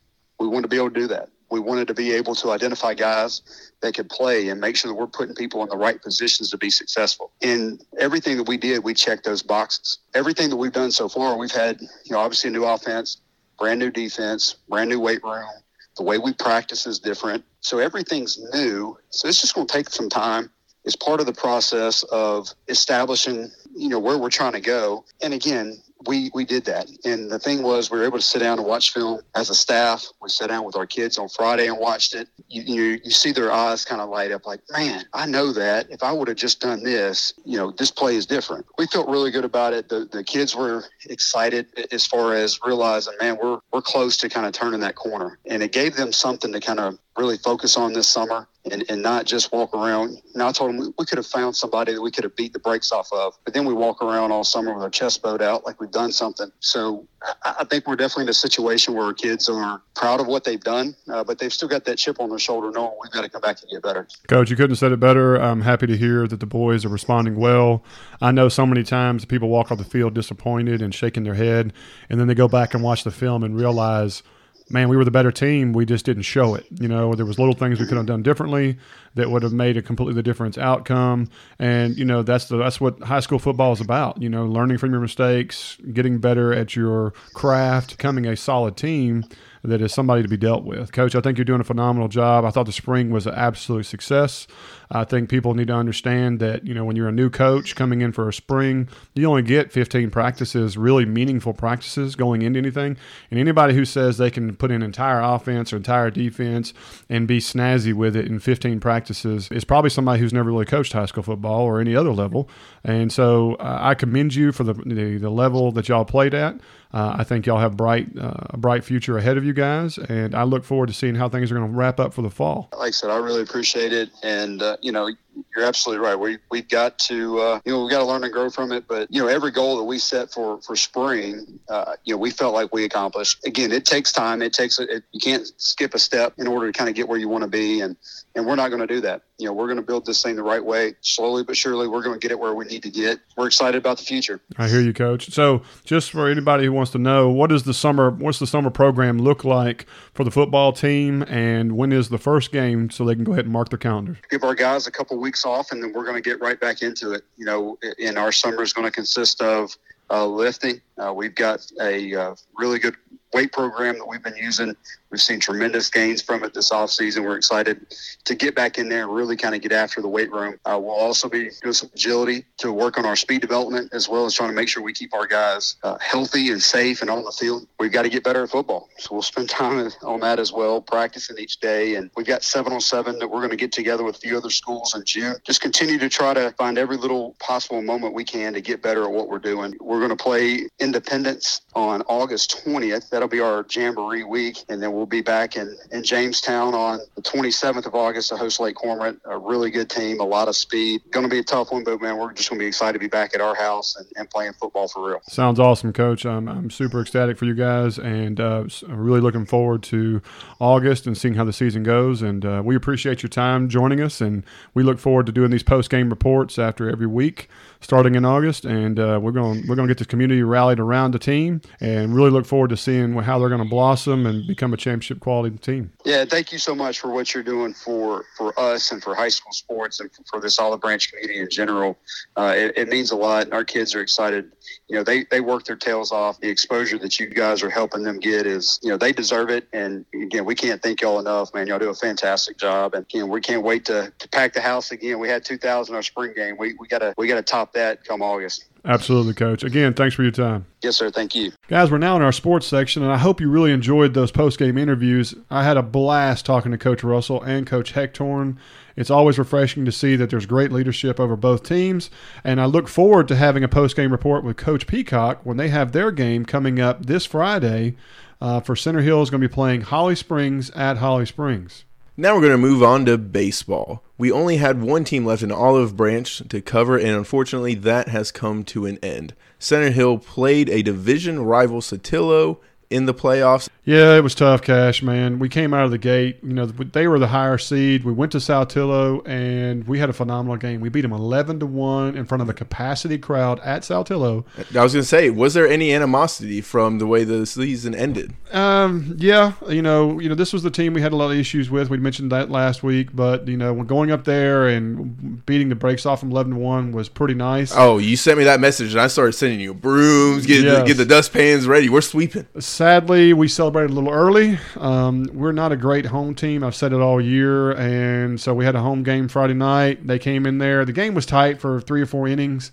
We 0.41 0.49
want 0.49 0.65
to 0.65 0.69
be 0.69 0.77
able 0.77 0.91
to 0.91 1.01
do 1.01 1.07
that. 1.09 1.29
We 1.51 1.61
wanted 1.61 1.87
to 1.89 1.95
be 1.95 2.13
able 2.13 2.35
to 2.37 2.51
identify 2.51 2.95
guys 2.95 3.43
that 3.83 3.95
could 3.95 4.09
play 4.09 4.49
and 4.49 4.59
make 4.59 4.75
sure 4.75 4.91
that 4.91 4.99
we're 4.99 5.07
putting 5.07 5.35
people 5.35 5.63
in 5.63 5.69
the 5.69 5.77
right 5.77 6.01
positions 6.01 6.49
to 6.51 6.57
be 6.57 6.71
successful. 6.71 7.31
In 7.43 7.79
everything 7.99 8.39
that 8.39 8.49
we 8.49 8.57
did, 8.57 8.83
we 8.83 8.95
checked 8.95 9.25
those 9.25 9.43
boxes. 9.43 9.99
Everything 10.15 10.49
that 10.49 10.57
we've 10.57 10.73
done 10.73 10.91
so 10.91 11.11
far, 11.11 11.37
we've 11.37 11.53
had, 11.53 11.83
you 11.83 12.13
know, 12.13 12.19
obviously 12.19 12.49
a 12.49 12.53
new 12.55 12.65
offense, 12.65 13.19
brand 13.59 13.79
new 13.79 13.91
defense, 13.91 14.57
brand 14.67 14.89
new 14.89 14.99
weight 14.99 15.23
room, 15.23 15.51
the 15.99 16.03
way 16.03 16.17
we 16.17 16.33
practice 16.33 16.87
is 16.87 16.99
different. 16.99 17.45
So 17.63 17.79
everything's 17.79 18.39
new. 18.53 18.99
So 19.11 19.29
it's 19.29 19.41
just 19.41 19.55
going 19.55 19.67
to 19.67 19.73
take 19.73 19.89
some 19.89 20.09
time. 20.09 20.51
It's 20.85 20.97
part 20.97 21.21
of 21.21 21.27
the 21.27 21.33
process 21.33 22.03
of 22.05 22.53
establishing, 22.67 23.51
you 23.75 23.89
know, 23.89 24.01
where 24.01 24.19
we're 24.19 24.31
trying 24.31 24.53
to 24.53 24.61
go. 24.61 25.05
And 25.23 25.33
again, 25.33 25.81
we 26.07 26.31
we 26.35 26.45
did 26.45 26.65
that. 26.65 26.91
And 27.05 27.31
the 27.31 27.39
thing 27.39 27.63
was, 27.63 27.89
we 27.89 27.99
were 27.99 28.05
able 28.05 28.19
to 28.19 28.23
sit 28.23 28.41
down 28.41 28.59
and 28.59 28.67
watch 28.67 28.93
film 28.93 29.21
as 29.37 29.49
a 29.49 29.55
staff. 29.55 30.05
We 30.21 30.29
sat 30.29 30.49
down 30.49 30.65
with 30.65 30.77
our 30.77 30.87
kids 30.87 31.19
on 31.19 31.29
Friday 31.29 31.69
and 31.69 31.79
watched 31.79 32.15
it. 32.15 32.29
You 32.49 32.63
you, 32.63 33.01
you 33.05 33.11
see 33.13 33.31
their 33.31 33.53
eyes 33.53 33.85
kind 33.85 34.01
of 34.01 34.09
light 34.09 34.33
up, 34.33 34.47
like, 34.47 34.61
man, 34.71 35.05
I 35.13 35.27
know 35.27 35.53
that 35.53 35.91
if 35.91 36.03
I 36.03 36.13
would 36.13 36.27
have 36.29 36.37
just 36.37 36.61
done 36.61 36.83
this, 36.83 37.33
you 37.45 37.57
know, 37.57 37.71
this 37.71 37.93
play 37.93 38.17
is 38.17 38.27
different. 38.27 38.67
We 38.79 38.87
felt 38.87 39.09
really 39.09 39.31
good 39.31 39.45
about 39.45 39.73
it. 39.73 39.89
The 39.89 40.09
the 40.11 40.25
kids 40.25 40.57
were 40.57 40.85
excited 41.09 41.67
as 41.93 42.07
far 42.07 42.35
as 42.35 42.59
realizing, 42.65 43.15
man, 43.21 43.39
we're 43.41 43.61
we're 43.73 43.83
close 43.83 44.17
to 44.19 44.29
kind 44.29 44.47
of 44.47 44.53
turning 44.53 44.81
that 44.81 44.97
corner, 44.97 45.39
and 45.47 45.63
it 45.63 45.73
gave 45.73 45.95
them 45.95 46.13
something 46.13 46.53
to 46.53 46.61
kind 46.61 46.81
of 46.81 46.99
really 47.17 47.39
focus 47.39 47.77
on 47.77 47.93
this 47.93 48.09
summer. 48.09 48.47
and, 48.71 48.85
and 48.89 49.03
not 49.03 49.27
just 49.27 49.53
walk 49.53 49.75
around. 49.75 50.19
Now 50.35 50.49
I 50.49 50.53
told 50.53 50.71
them 50.71 50.95
we, 50.97 51.05
could 51.05 51.19
have 51.19 51.27
found 51.27 51.57
somebody 51.57 51.95
that 51.95 52.01
we 52.01 52.11
could 52.11 52.25
have 52.25 52.37
beat 52.37 52.53
the 52.53 52.59
brakes 52.59 52.93
off 52.93 53.09
of, 53.13 53.37
but 53.45 53.55
then 53.55 53.65
we 53.65 53.75
walk 53.75 54.03
around 54.03 54.31
all 54.31 54.45
summer 54.45 54.73
with 54.73 54.83
our 54.83 54.91
chest 54.91 55.23
bowed 55.23 55.43
out 55.43 55.67
like 55.67 55.81
we've 55.81 55.91
done 55.91 56.13
something. 56.13 56.51
So 56.61 57.07
I, 57.45 57.57
I 57.61 57.65
think 57.65 57.87
we're 57.87 57.97
definitely 57.97 58.25
in 58.25 58.29
a 58.29 58.35
situation 58.35 58.95
where 58.95 59.05
our 59.05 59.15
kids 59.15 59.49
are 59.49 59.83
proud 59.95 60.21
of 60.21 60.29
what 60.29 60.45
they've 60.45 60.61
done, 60.61 60.95
uh, 61.13 61.25
but 61.25 61.39
they've 61.39 61.53
still 61.53 61.69
got 61.69 61.85
that 61.87 61.99
chip 61.99 62.21
on 62.21 62.31
their 62.31 62.39
shoulder 62.39 62.71
knowing 62.71 62.93
we've 63.03 63.13
got 63.13 63.23
to 63.23 63.29
come 63.29 63.41
back 63.41 63.61
and 63.63 63.71
get 63.71 63.83
better. 63.83 64.07
Coach, 64.29 64.51
you 64.51 64.57
couldn't 64.57 64.71
have 64.71 64.79
said 64.79 64.93
it 64.93 65.01
better. 65.01 65.35
I'm 65.37 65.63
happy 65.63 65.89
to 65.89 65.97
hear 65.97 66.29
that 66.29 66.39
the 66.39 66.47
boys 66.47 66.85
are 66.85 66.89
responding 66.89 67.37
well. 67.37 67.83
I 68.21 68.31
know 68.31 68.49
so 68.49 68.65
many 68.65 68.85
times 68.85 69.25
people 69.25 69.49
walk 69.49 69.73
off 69.73 69.79
the 69.79 69.85
field 69.85 70.15
disappointed 70.15 70.81
and 70.81 70.95
shaking 70.95 71.25
their 71.25 71.35
head, 71.35 71.73
and 72.09 72.21
then 72.21 72.29
they 72.29 72.35
go 72.35 72.49
back 72.49 72.75
and 72.75 72.83
watch 72.83 73.03
the 73.03 73.11
film 73.11 73.43
and 73.43 73.57
realize– 73.57 74.23
man, 74.73 74.89
we 74.89 74.97
were 74.97 75.05
the 75.05 75.11
better 75.11 75.33
team. 75.33 75.73
We 75.73 75.85
just 75.85 76.05
didn't 76.05 76.23
show 76.23 76.55
it. 76.55 76.67
You 76.71 76.89
know, 76.89 77.15
there 77.15 77.27
was 77.27 77.39
little 77.39 77.55
things 77.55 77.79
we 77.79 77.87
could 77.87 77.97
have 77.97 78.07
done 78.07 78.23
differently 78.23 78.79
that 79.15 79.31
would 79.31 79.43
have 79.43 79.53
made 79.53 79.77
a 79.77 79.83
completely 79.83 80.23
different 80.23 80.59
outcome. 80.59 81.29
And 81.59 81.97
you 81.97 82.05
know, 82.05 82.23
that's 82.23 82.47
the 82.47 82.57
that's 82.57 82.81
what 82.81 83.01
high 83.03 83.21
school 83.21 83.39
football 83.39 83.73
is 83.73 83.81
about. 83.81 84.21
You 84.21 84.29
know, 84.29 84.47
learning 84.47 84.79
from 84.79 84.91
your 84.91 85.01
mistakes, 85.01 85.77
getting 85.93 86.19
better 86.19 86.53
at 86.53 86.75
your 86.75 87.13
craft, 87.35 87.97
becoming 87.97 88.27
a 88.27 88.37
solid 88.37 88.77
team 88.77 89.25
that 89.65 89.81
is 89.81 89.93
somebody 89.93 90.23
to 90.23 90.29
be 90.29 90.37
dealt 90.37 90.65
with. 90.65 90.93
Coach, 90.93 91.15
I 91.15 91.21
think 91.21 91.39
you're 91.39 91.45
doing 91.45 91.61
a 91.61 91.65
phenomenal 91.65 92.09
job. 92.09 92.45
I 92.45 92.51
thought 92.51 92.67
the 92.67 92.73
spring 92.73 93.11
was 93.11 93.27
an 93.27 93.35
absolute 93.35 93.87
success. 93.87 94.47
I 94.91 95.05
think 95.05 95.31
people 95.31 95.55
need 95.55 95.69
to 95.69 95.75
understand 95.75 96.39
that, 96.41 96.67
you 96.67 96.75
know, 96.75 96.85
when 96.85 96.97
you're 96.97 97.09
a 97.09 97.13
new 97.13 97.31
coach 97.31 97.75
coming 97.75 98.03
in 98.03 98.13
for 98.13 98.29
a 98.29 98.33
spring, 98.33 98.89
you 99.15 99.27
only 99.27 99.43
get 99.43 99.73
15 99.73 100.11
practices, 100.11 100.77
really 100.77 101.07
meaningful 101.07 101.55
practices 101.55 102.15
going 102.15 102.43
into 102.43 102.59
anything. 102.59 102.97
And 103.31 103.41
anybody 103.41 103.75
who 103.75 103.85
says 103.85 104.19
they 104.19 104.31
can 104.31 104.55
put 104.57 104.71
in 104.71 104.83
entire 104.83 105.21
offense 105.21 105.73
or 105.73 105.77
entire 105.77 106.11
defense 106.11 106.75
and 107.09 107.27
be 107.27 107.39
snazzy 107.39 107.95
with 107.95 108.17
it 108.17 108.27
in 108.27 108.39
15 108.39 108.81
practices 108.81 109.49
is 109.51 109.65
probably 109.65 109.91
somebody 109.91 110.21
who's 110.21 110.33
never 110.33 110.51
really 110.51 110.67
coached 110.67 110.93
high 110.93 111.07
school 111.07 111.23
football 111.23 111.63
or 111.63 111.81
any 111.81 111.97
other 111.97 112.13
level. 112.13 112.49
And 112.85 113.11
so 113.13 113.55
uh, 113.55 113.79
I 113.81 113.95
commend 113.95 114.35
you 114.35 114.53
for 114.53 114.65
the, 114.65 114.75
the, 114.75 115.19
the 115.19 115.31
level 115.31 115.73
that 115.73 115.89
y'all 115.89 116.05
played 116.05 116.35
at. 116.35 116.57
Uh, 116.93 117.17
I 117.19 117.25
think 117.25 117.47
y'all 117.47 117.59
have 117.59 117.77
bright 117.77 118.09
uh, 118.19 118.35
a 118.51 118.57
bright 118.57 118.85
future 118.85 119.17
ahead 119.17 119.39
of 119.39 119.45
you 119.45 119.55
guys, 119.55 119.97
and 119.97 120.35
I 120.35 120.43
look 120.43 120.65
forward 120.65 120.89
to 120.89 120.93
seeing 120.93 121.15
how 121.15 121.29
things 121.29 121.51
are 121.51 121.55
going 121.55 121.71
to 121.71 121.77
wrap 121.77 121.99
up 121.99 122.13
for 122.13 122.21
the 122.23 122.31
fall. 122.31 122.69
Like 122.77 122.89
I 122.89 122.91
said, 122.91 123.11
I 123.11 123.17
really 123.17 123.43
appreciate 123.43 123.93
it, 123.93 124.11
and 124.23 124.61
uh, 124.61 124.77
you 124.83 124.93
know, 124.93 125.09
you're 125.55 125.65
absolutely 125.65 126.05
right. 126.05 126.15
We 126.15 126.39
we've 126.51 126.69
got 126.69 126.99
to 127.01 127.41
uh, 127.41 127.61
you 127.65 127.73
know 127.73 127.85
we 127.85 127.91
got 127.91 127.99
to 127.99 128.05
learn 128.05 128.25
and 128.25 128.33
grow 128.33 128.51
from 128.51 128.73
it. 128.73 128.87
But 128.89 129.13
you 129.13 129.21
know 129.21 129.29
every 129.29 129.51
goal 129.51 129.77
that 129.77 129.85
we 129.85 129.99
set 129.99 130.33
for 130.33 130.61
for 130.63 130.77
spring, 130.77 131.59
uh, 131.69 131.95
you 132.05 132.15
know 132.15 132.19
we 132.19 132.31
felt 132.31 132.55
like 132.55 132.73
we 132.75 132.85
accomplished. 132.85 133.45
Again, 133.47 133.73
it 133.73 133.85
takes 133.85 134.13
time. 134.13 134.43
It 134.43 134.53
takes 134.53 134.79
it, 134.79 135.05
you 135.13 135.21
can't 135.21 135.47
skip 135.57 135.95
a 135.95 135.99
step 135.99 136.35
in 136.39 136.47
order 136.47 136.71
to 136.71 136.77
kind 136.77 136.89
of 136.89 136.97
get 136.97 137.09
where 137.09 137.19
you 137.19 137.29
want 137.29 137.43
to 137.43 137.51
be, 137.51 137.81
and 137.81 137.97
and 138.35 138.47
we're 138.47 138.57
not 138.57 138.69
going 138.69 138.81
to 138.81 138.87
do 138.87 139.01
that. 139.03 139.23
You 139.39 139.47
know 139.47 139.53
we're 139.53 139.67
going 139.67 139.77
to 139.77 139.83
build 139.83 140.07
this 140.07 140.23
thing 140.23 140.37
the 140.37 140.43
right 140.43 140.65
way, 140.65 140.95
slowly 141.01 141.45
but 141.45 141.57
surely. 141.57 141.89
We're 141.89 142.03
going 142.03 142.19
to 142.19 142.21
get 142.21 142.31
it 142.31 142.39
where 142.39 142.55
we 142.55 142.65
need 142.65 142.83
to 142.85 142.91
get. 142.91 143.21
We're 143.37 143.47
excited 143.47 143.79
about 143.79 143.99
the 143.99 144.05
future. 144.05 144.41
I 144.57 144.69
hear 144.69 144.81
you, 144.81 144.93
Coach. 144.93 145.31
So 145.31 145.63
just 145.85 146.11
for 146.11 146.29
anybody 146.29 146.65
who 146.65 146.73
wants 146.73 146.93
to 146.93 146.99
know, 146.99 147.29
what 147.29 147.51
does 147.51 147.65
the 147.65 147.75
summer 147.75 148.11
what's 148.11 148.39
the 148.39 148.47
summer 148.47 148.71
program 148.71 149.19
look 149.19 149.45
like 149.45 149.87
for 150.13 150.25
the 150.25 150.31
football 150.31 150.73
team, 150.73 151.23
and 151.23 151.77
when 151.77 151.93
is 151.93 152.09
the 152.09 152.19
first 152.19 152.53
game 152.53 152.91
so 152.91 153.05
they 153.05 153.15
can 153.15 153.25
go 153.25 153.33
ahead 153.33 153.45
and 153.45 153.53
mark 153.53 153.69
their 153.71 153.79
calendars? 153.79 154.19
Give 154.31 154.45
our 154.45 154.55
guys 154.55 154.87
a 154.87 154.91
couple 154.91 155.22
weeks 155.23 155.47
off, 155.47 155.73
and 155.73 155.83
then 155.83 155.93
we're 155.95 156.05
going 156.05 156.23
to 156.23 156.29
get 156.31 156.41
right 156.41 156.61
back 156.61 156.83
into 156.83 157.13
it. 157.13 157.25
You 157.39 157.47
know, 157.47 157.79
and 158.03 158.19
our 158.19 158.33
summer 158.33 158.63
is 158.63 158.73
going 158.73 158.87
to 158.87 158.91
consist 158.91 159.41
of 159.41 159.75
uh, 160.11 160.27
lifting. 160.27 160.83
Uh, 160.99 161.15
we've 161.15 161.35
got 161.35 161.65
a 161.81 162.15
uh, 162.15 162.35
really 162.59 162.79
good 162.79 162.97
weight 163.33 163.53
program 163.53 163.99
that 163.99 164.07
we've 164.07 164.23
been 164.23 164.37
using. 164.37 164.77
We've 165.11 165.21
seen 165.21 165.41
tremendous 165.41 165.91
gains 165.91 166.23
from 166.23 166.43
it 166.43 166.55
this 166.55 166.71
offseason. 166.71 167.23
We're 167.25 167.37
excited 167.37 167.87
to 168.25 168.35
get 168.35 168.55
back 168.55 168.79
in 168.79 168.89
there 168.89 169.03
and 169.03 169.15
really 169.15 169.37
kind 169.37 169.55
of 169.55 169.61
get 169.61 169.73
after 169.73 170.01
the 170.01 170.09
weight 170.09 170.33
room. 170.33 170.59
Uh, 170.65 170.79
we'll 170.83 170.95
also 170.95 171.29
be 171.29 171.51
doing 171.61 171.75
some 171.75 171.91
agility 171.95 172.47
to 172.59 172.73
work 172.73 172.99
on 172.99 173.05
our 173.05 173.17
speed 173.17 173.43
development 173.43 173.93
as 173.93 174.09
well 174.09 174.25
as 174.25 174.35
trying 174.35 174.49
to 174.49 174.55
make 174.55 174.69
sure 174.69 174.83
we 174.83 174.93
keep 174.93 175.13
our 175.13 175.27
guys 175.27 175.77
uh, 175.83 175.99
healthy 176.01 176.51
and 176.51 176.63
safe 176.63 177.03
and 177.03 177.11
on 177.11 177.25
the 177.25 177.31
field. 177.33 177.67
We've 177.79 177.93
got 177.93 178.03
to 178.03 178.09
get 178.09 178.25
better 178.25 178.43
at 178.45 178.51
football. 178.51 178.89
So 178.99 179.11
we'll 179.13 179.23
spend 179.23 179.51
time 179.51 179.91
on 180.03 180.21
that 180.21 180.39
as 180.39 180.51
well, 180.51 180.81
practicing 180.81 181.39
each 181.39 181.61
day. 181.61 181.97
And 181.97 182.11
we've 182.17 182.27
got 182.27 182.43
seven 182.43 182.73
on 182.73 182.81
seven 182.81 183.19
that 183.19 183.29
we're 183.29 183.41
going 183.41 183.51
to 183.51 183.57
get 183.57 183.73
together 183.73 184.05
with 184.05 184.17
a 184.17 184.21
few 184.21 184.37
other 184.39 184.51
schools 184.51 184.95
in 184.95 185.05
June. 185.05 185.37
Just 185.45 185.61
continue 185.61 185.99
to 185.99 186.09
try 186.09 186.33
to 186.33 186.53
find 186.53 186.79
every 186.79 186.97
little 186.97 187.37
possible 187.39 187.83
moment 187.83 188.15
we 188.15 188.25
can 188.25 188.55
to 188.55 188.63
get 188.63 188.81
better 188.81 189.05
at 189.05 189.11
what 189.11 189.29
we're 189.29 189.39
doing. 189.39 189.75
We're 189.79 189.99
going 189.99 190.17
to 190.17 190.17
play 190.17 190.69
Independence 190.79 191.61
on 191.75 192.01
August 192.03 192.65
20th. 192.65 193.11
That'll 193.23 193.31
be 193.31 193.41
our 193.41 193.65
Jamboree 193.71 194.25
week. 194.25 194.65
And 194.69 194.83
then 194.83 194.93
we'll 194.93 195.07
be 195.07 195.23
back 195.23 195.55
in, 195.55 195.77
in 195.93 196.03
Jamestown 196.03 196.75
on 196.75 196.99
the 197.15 197.23
27th 197.23 197.87
of 197.87 197.95
August 197.95 198.31
to 198.31 198.37
host 198.37 198.59
Lake 198.59 198.75
Cormorant. 198.75 199.21
A 199.27 199.39
really 199.39 199.71
good 199.71 199.89
team, 199.89 200.19
a 200.19 200.25
lot 200.25 200.49
of 200.49 200.57
speed. 200.57 201.03
Going 201.13 201.23
to 201.23 201.31
be 201.31 201.39
a 201.39 201.45
tough 201.45 201.71
one, 201.71 201.85
but 201.85 202.03
man, 202.03 202.19
we're 202.19 202.33
just 202.33 202.51
going 202.51 202.59
to 202.59 202.65
be 202.65 202.67
excited 202.67 202.95
to 202.95 202.99
be 202.99 203.07
back 203.07 203.33
at 203.33 203.41
our 203.41 203.55
house 203.55 203.95
and, 203.95 204.09
and 204.17 204.29
playing 204.29 204.55
football 204.55 204.89
for 204.89 205.09
real. 205.09 205.21
Sounds 205.29 205.61
awesome, 205.61 205.93
Coach. 205.93 206.27
I'm, 206.27 206.49
I'm 206.49 206.69
super 206.69 207.01
ecstatic 207.01 207.39
for 207.39 207.45
you 207.45 207.55
guys 207.55 207.97
and 207.97 208.41
uh, 208.41 208.65
I'm 208.89 208.97
really 208.97 209.21
looking 209.21 209.47
forward 209.47 209.85
to 209.85 210.21
August 210.59 211.07
and 211.07 211.17
seeing 211.17 211.35
how 211.35 211.45
the 211.45 211.53
season 211.53 211.85
goes. 211.85 212.23
And 212.23 212.45
uh, 212.45 212.61
we 212.65 212.75
appreciate 212.75 213.23
your 213.23 213.31
time 213.31 213.69
joining 213.69 214.01
us, 214.01 214.21
and 214.21 214.45
we 214.75 214.83
look 214.83 214.99
forward 214.99 215.27
to 215.27 215.33
doing 215.33 215.53
these 215.53 215.63
post 215.63 215.91
game 215.91 216.11
reports 216.11 216.59
after 216.59 216.91
every 216.91 217.07
week 217.07 217.49
starting 217.83 218.15
in 218.15 218.25
August, 218.25 218.65
and 218.65 218.99
uh, 218.99 219.19
we're 219.21 219.33
going 219.33 219.65
we're 219.67 219.75
going 219.75 219.87
to 219.87 219.93
get 219.93 219.99
this 219.99 220.07
community 220.07 220.43
rallied 220.43 220.81
around 220.81 221.11
the 221.11 221.19
team, 221.19 221.61
and 221.81 222.15
really 222.15 222.31
look 222.31 222.47
forward 222.47 222.71
to 222.71 222.77
seeing 222.77 223.12
how 223.21 223.39
they're 223.39 223.49
going 223.49 223.63
to 223.63 223.69
blossom 223.69 224.27
and 224.27 224.47
become 224.47 224.73
a 224.73 224.77
championship 224.77 225.21
quality 225.21 225.57
team. 225.59 225.93
Yeah, 226.05 226.25
thank 226.25 226.53
you 226.53 226.59
so 226.59 226.75
much 226.75 227.01
for 227.01 227.11
what 227.13 227.35
you're 227.35 227.43
doing 227.43 227.75
for 227.75 228.25
for 228.37 228.59
us 228.59 228.93
and 228.93 229.03
for 229.03 229.15
high 229.15 229.29
school 229.29 229.53
sports 229.53 230.01
and 230.01 230.13
for, 230.13 230.23
for 230.31 230.41
this 230.41 230.59
Olive 230.59 230.81
Branch 230.81 231.11
community 231.11 231.41
in 231.41 231.51
general. 231.51 231.99
Uh, 232.37 232.55
it, 232.57 232.73
it 232.77 232.89
means 232.89 233.11
a 233.11 233.17
lot, 233.17 233.45
and 233.45 233.55
our 233.55 233.65
kids 233.65 233.95
are 233.95 234.01
excited 234.01 234.51
you 234.93 234.99
know 234.99 235.05
they 235.05 235.25
they 235.25 235.41
work 235.41 235.65
their 235.65 235.77
tails 235.77 236.13
off. 236.13 236.39
The 236.41 236.51
exposure 236.51 236.99
that 236.99 237.19
you 237.19 237.27
guys 237.27 237.63
are 237.63 237.71
helping 237.71 238.03
them 238.03 238.19
get 238.19 238.47
is 238.47 238.79
you 238.83 238.91
know 238.91 238.97
they 238.97 239.13
deserve 239.13 239.49
it. 239.49 239.67
And 239.73 240.05
again, 240.15 240.45
we 240.45 240.55
can't 240.55 240.83
thank 240.83 241.01
y'all 241.01 241.19
enough, 241.19 241.55
man. 241.55 241.67
Y'all 241.67 241.79
do 241.79 241.89
a 241.89 241.95
fantastic 241.95 242.59
job, 242.59 242.95
and 242.95 243.05
again, 243.05 243.29
we 243.31 243.41
can't 243.41 243.63
wait 243.63 243.87
to, 243.87 244.13
to 244.19 244.29
pack 244.29 244.53
the 244.53 244.61
house 244.61 244.91
again. 244.91 245.19
We 245.19 245.29
had 245.29 245.45
2,000 245.45 245.95
our 245.95 246.03
spring 246.03 246.35
game. 246.35 246.57
We 246.59 246.75
we 246.79 246.89
gotta 246.89 247.15
we 247.17 247.27
gotta 247.27 247.43
top 247.43 247.73
that 247.73 248.05
come 248.05 248.23
August. 248.23 248.67
Absolutely, 248.85 249.35
Coach. 249.35 249.63
Again, 249.63 249.95
thanks 249.95 250.15
for 250.15 250.23
your 250.23 250.33
time. 250.33 250.67
Yes, 250.83 250.97
sir. 250.97 251.09
Thank 251.09 251.37
you. 251.37 251.53
Guys, 251.69 251.91
we're 251.91 251.99
now 251.99 252.17
in 252.17 252.23
our 252.23 252.33
sports 252.33 252.67
section, 252.67 253.03
and 253.03 253.13
I 253.13 253.17
hope 253.17 253.41
you 253.41 253.49
really 253.49 253.71
enjoyed 253.71 254.13
those 254.13 254.33
post 254.33 254.59
game 254.59 254.77
interviews. 254.77 255.35
I 255.51 255.63
had 255.63 255.77
a 255.77 255.83
blast 255.83 256.45
talking 256.45 256.73
to 256.73 256.79
Coach 256.79 257.05
Russell 257.05 257.41
and 257.43 257.65
Coach 257.65 257.93
Hectorn. 257.93 258.59
It's 258.97 259.11
always 259.11 259.39
refreshing 259.39 259.85
to 259.85 259.93
see 259.93 260.17
that 260.17 260.31
there's 260.31 260.47
great 260.47 260.73
leadership 260.73 261.21
over 261.21 261.37
both 261.37 261.63
teams, 261.63 262.11
and 262.43 262.61
I 262.61 262.65
look 262.65 262.89
forward 262.89 263.29
to 263.29 263.37
having 263.37 263.63
a 263.63 263.69
post 263.69 263.95
game 263.95 264.11
report 264.11 264.43
with 264.43 264.57
Coach 264.57 264.89
Peacock 264.89 265.41
when 265.45 265.57
they 265.57 265.69
have 265.69 265.93
their 265.93 266.11
game 266.11 266.45
coming 266.45 266.81
up 266.81 267.07
this 267.07 267.25
Friday. 267.25 267.97
Uh, 268.41 268.59
for 268.59 268.75
Center 268.75 269.03
Hill 269.03 269.23
is 269.23 269.31
going 269.31 269.41
to 269.41 269.49
be 269.49 269.55
playing 269.55 269.83
Holly 269.83 270.17
Springs 270.17 270.71
at 270.71 270.97
Holly 270.97 271.25
Springs. 271.27 271.85
Now 272.15 272.35
we're 272.35 272.43
going 272.43 272.53
to 272.53 272.59
move 272.59 272.83
on 272.83 273.07
to 273.07 273.17
baseball. 273.17 274.05
We 274.19 274.31
only 274.31 274.59
had 274.59 274.83
one 274.83 275.03
team 275.03 275.25
left 275.25 275.43
in 275.43 275.51
Olive 275.51 275.97
Branch 275.97 276.43
to 276.47 276.61
cover, 276.61 276.99
and 276.99 277.09
unfortunately, 277.09 277.73
that 277.73 278.09
has 278.09 278.31
come 278.31 278.65
to 278.65 278.85
an 278.85 278.99
end. 279.03 279.35
Center 279.59 279.89
Hill 279.89 280.19
played 280.19 280.69
a 280.69 280.83
division 280.83 281.43
rival 281.43 281.81
Saltillo 281.81 282.59
in 282.93 283.07
the 283.07 283.15
playoffs. 283.15 283.69
Yeah, 283.85 284.17
it 284.17 284.21
was 284.21 284.37
tough, 284.37 284.63
Cash, 284.63 285.03
man. 285.03 285.41
We 285.41 285.49
came 285.49 285.75
out 285.75 285.85
of 285.85 285.91
the 285.91 285.99
gate. 285.99 286.39
You 286.45 286.53
know, 286.53 286.67
they 286.67 287.09
were 287.09 287.19
the 287.19 287.27
higher 287.27 287.59
seed. 287.59 288.05
We 288.05 288.13
went 288.13 288.31
to 288.33 288.39
Saltillo, 288.39 289.27
and 289.27 289.89
we 289.89 289.99
had 289.99 290.09
a 290.09 290.13
phenomenal 290.13 290.57
game. 290.57 290.81
We 290.81 290.89
beat 290.89 291.01
them 291.01 291.13
11 291.13 291.59
to 291.61 291.67
1 291.67 292.17
in 292.17 292.25
front 292.25 292.43
of 292.43 292.49
a 292.49 292.55
capacity 292.55 293.19
crowd 293.19 293.59
at 293.61 293.83
Saltillo. 293.83 294.45
I 294.57 294.83
was 294.83 294.93
going 294.93 295.03
to 295.03 295.09
say, 295.09 295.31
was 295.31 295.55
there 295.55 295.67
any 295.67 295.93
animosity 295.93 296.61
from 296.61 297.01
the 297.01 297.09
way 297.09 297.25
the 297.25 297.45
season 297.45 297.93
ended? 297.93 298.35
Um, 298.53 299.17
yeah, 299.19 299.55
you 299.69 299.83
know, 299.83 300.21
you 300.21 300.29
know, 300.29 300.37
this 300.37 300.53
was 300.53 300.63
the 300.63 300.71
team 300.71 300.95
we 300.95 301.01
had 301.01 301.13
a 301.13 301.17
lot 301.17 301.33
of 301.33 301.37
issues 301.37 301.69
with. 301.69 301.91
We 301.91 301.97
mentioned 301.97 302.31
that 302.31 302.51
last 302.51 302.85
week, 302.85 303.09
but 303.13 303.49
you 303.49 303.57
know, 303.57 303.83
going 303.83 304.13
up 304.13 304.25
there 304.25 304.69
and 304.69 305.45
beating 305.45 305.71
the 305.71 305.75
brakes 305.75 306.07
off 306.07 306.21
from 306.21 306.31
11 306.31 306.53
to 306.53 306.59
1 306.59 306.93
was 306.93 307.09
pretty 307.09 307.35
nice. 307.35 307.73
Oh, 307.75 307.99
you 307.99 308.17
sent 308.17 308.39
me 308.39 308.45
that 308.45 308.61
message, 308.61 308.93
and 308.93 309.01
I 309.01 309.09
started 309.09 309.33
sending 309.33 309.59
you 309.59 309.75
brooms, 309.75 310.47
get, 310.47 310.63
yes. 310.63 310.79
the, 310.79 310.87
get 310.87 310.97
the 310.99 311.07
dustpans 311.07 311.67
ready. 311.67 311.89
We're 311.89 312.01
sweeping. 312.01 312.47
Sadly, 312.83 313.33
we 313.33 313.47
celebrated 313.47 313.93
a 313.93 313.95
little 313.95 314.11
early. 314.11 314.59
Um, 314.77 315.31
we're 315.33 315.53
not 315.53 315.71
a 315.71 315.77
great 315.77 316.07
home 316.07 316.35
team. 316.35 316.65
I've 316.65 316.75
said 316.75 316.93
it 316.93 317.01
all 317.01 317.21
year, 317.21 317.71
and 317.71 318.41
so 318.41 318.55
we 318.55 318.65
had 318.65 318.75
a 318.75 318.81
home 318.81 319.05
game 319.05 319.29
Friday 319.29 319.55
night. 319.55 320.05
They 320.05 320.19
came 320.19 320.47
in 320.47 320.59
there. 320.59 320.85
The 320.85 320.93
game 320.93 321.15
was 321.15 321.25
tight 321.25 321.61
for 321.61 321.81
three 321.81 322.03
or 322.03 322.07
four 322.07 322.27
innings, 322.27 322.73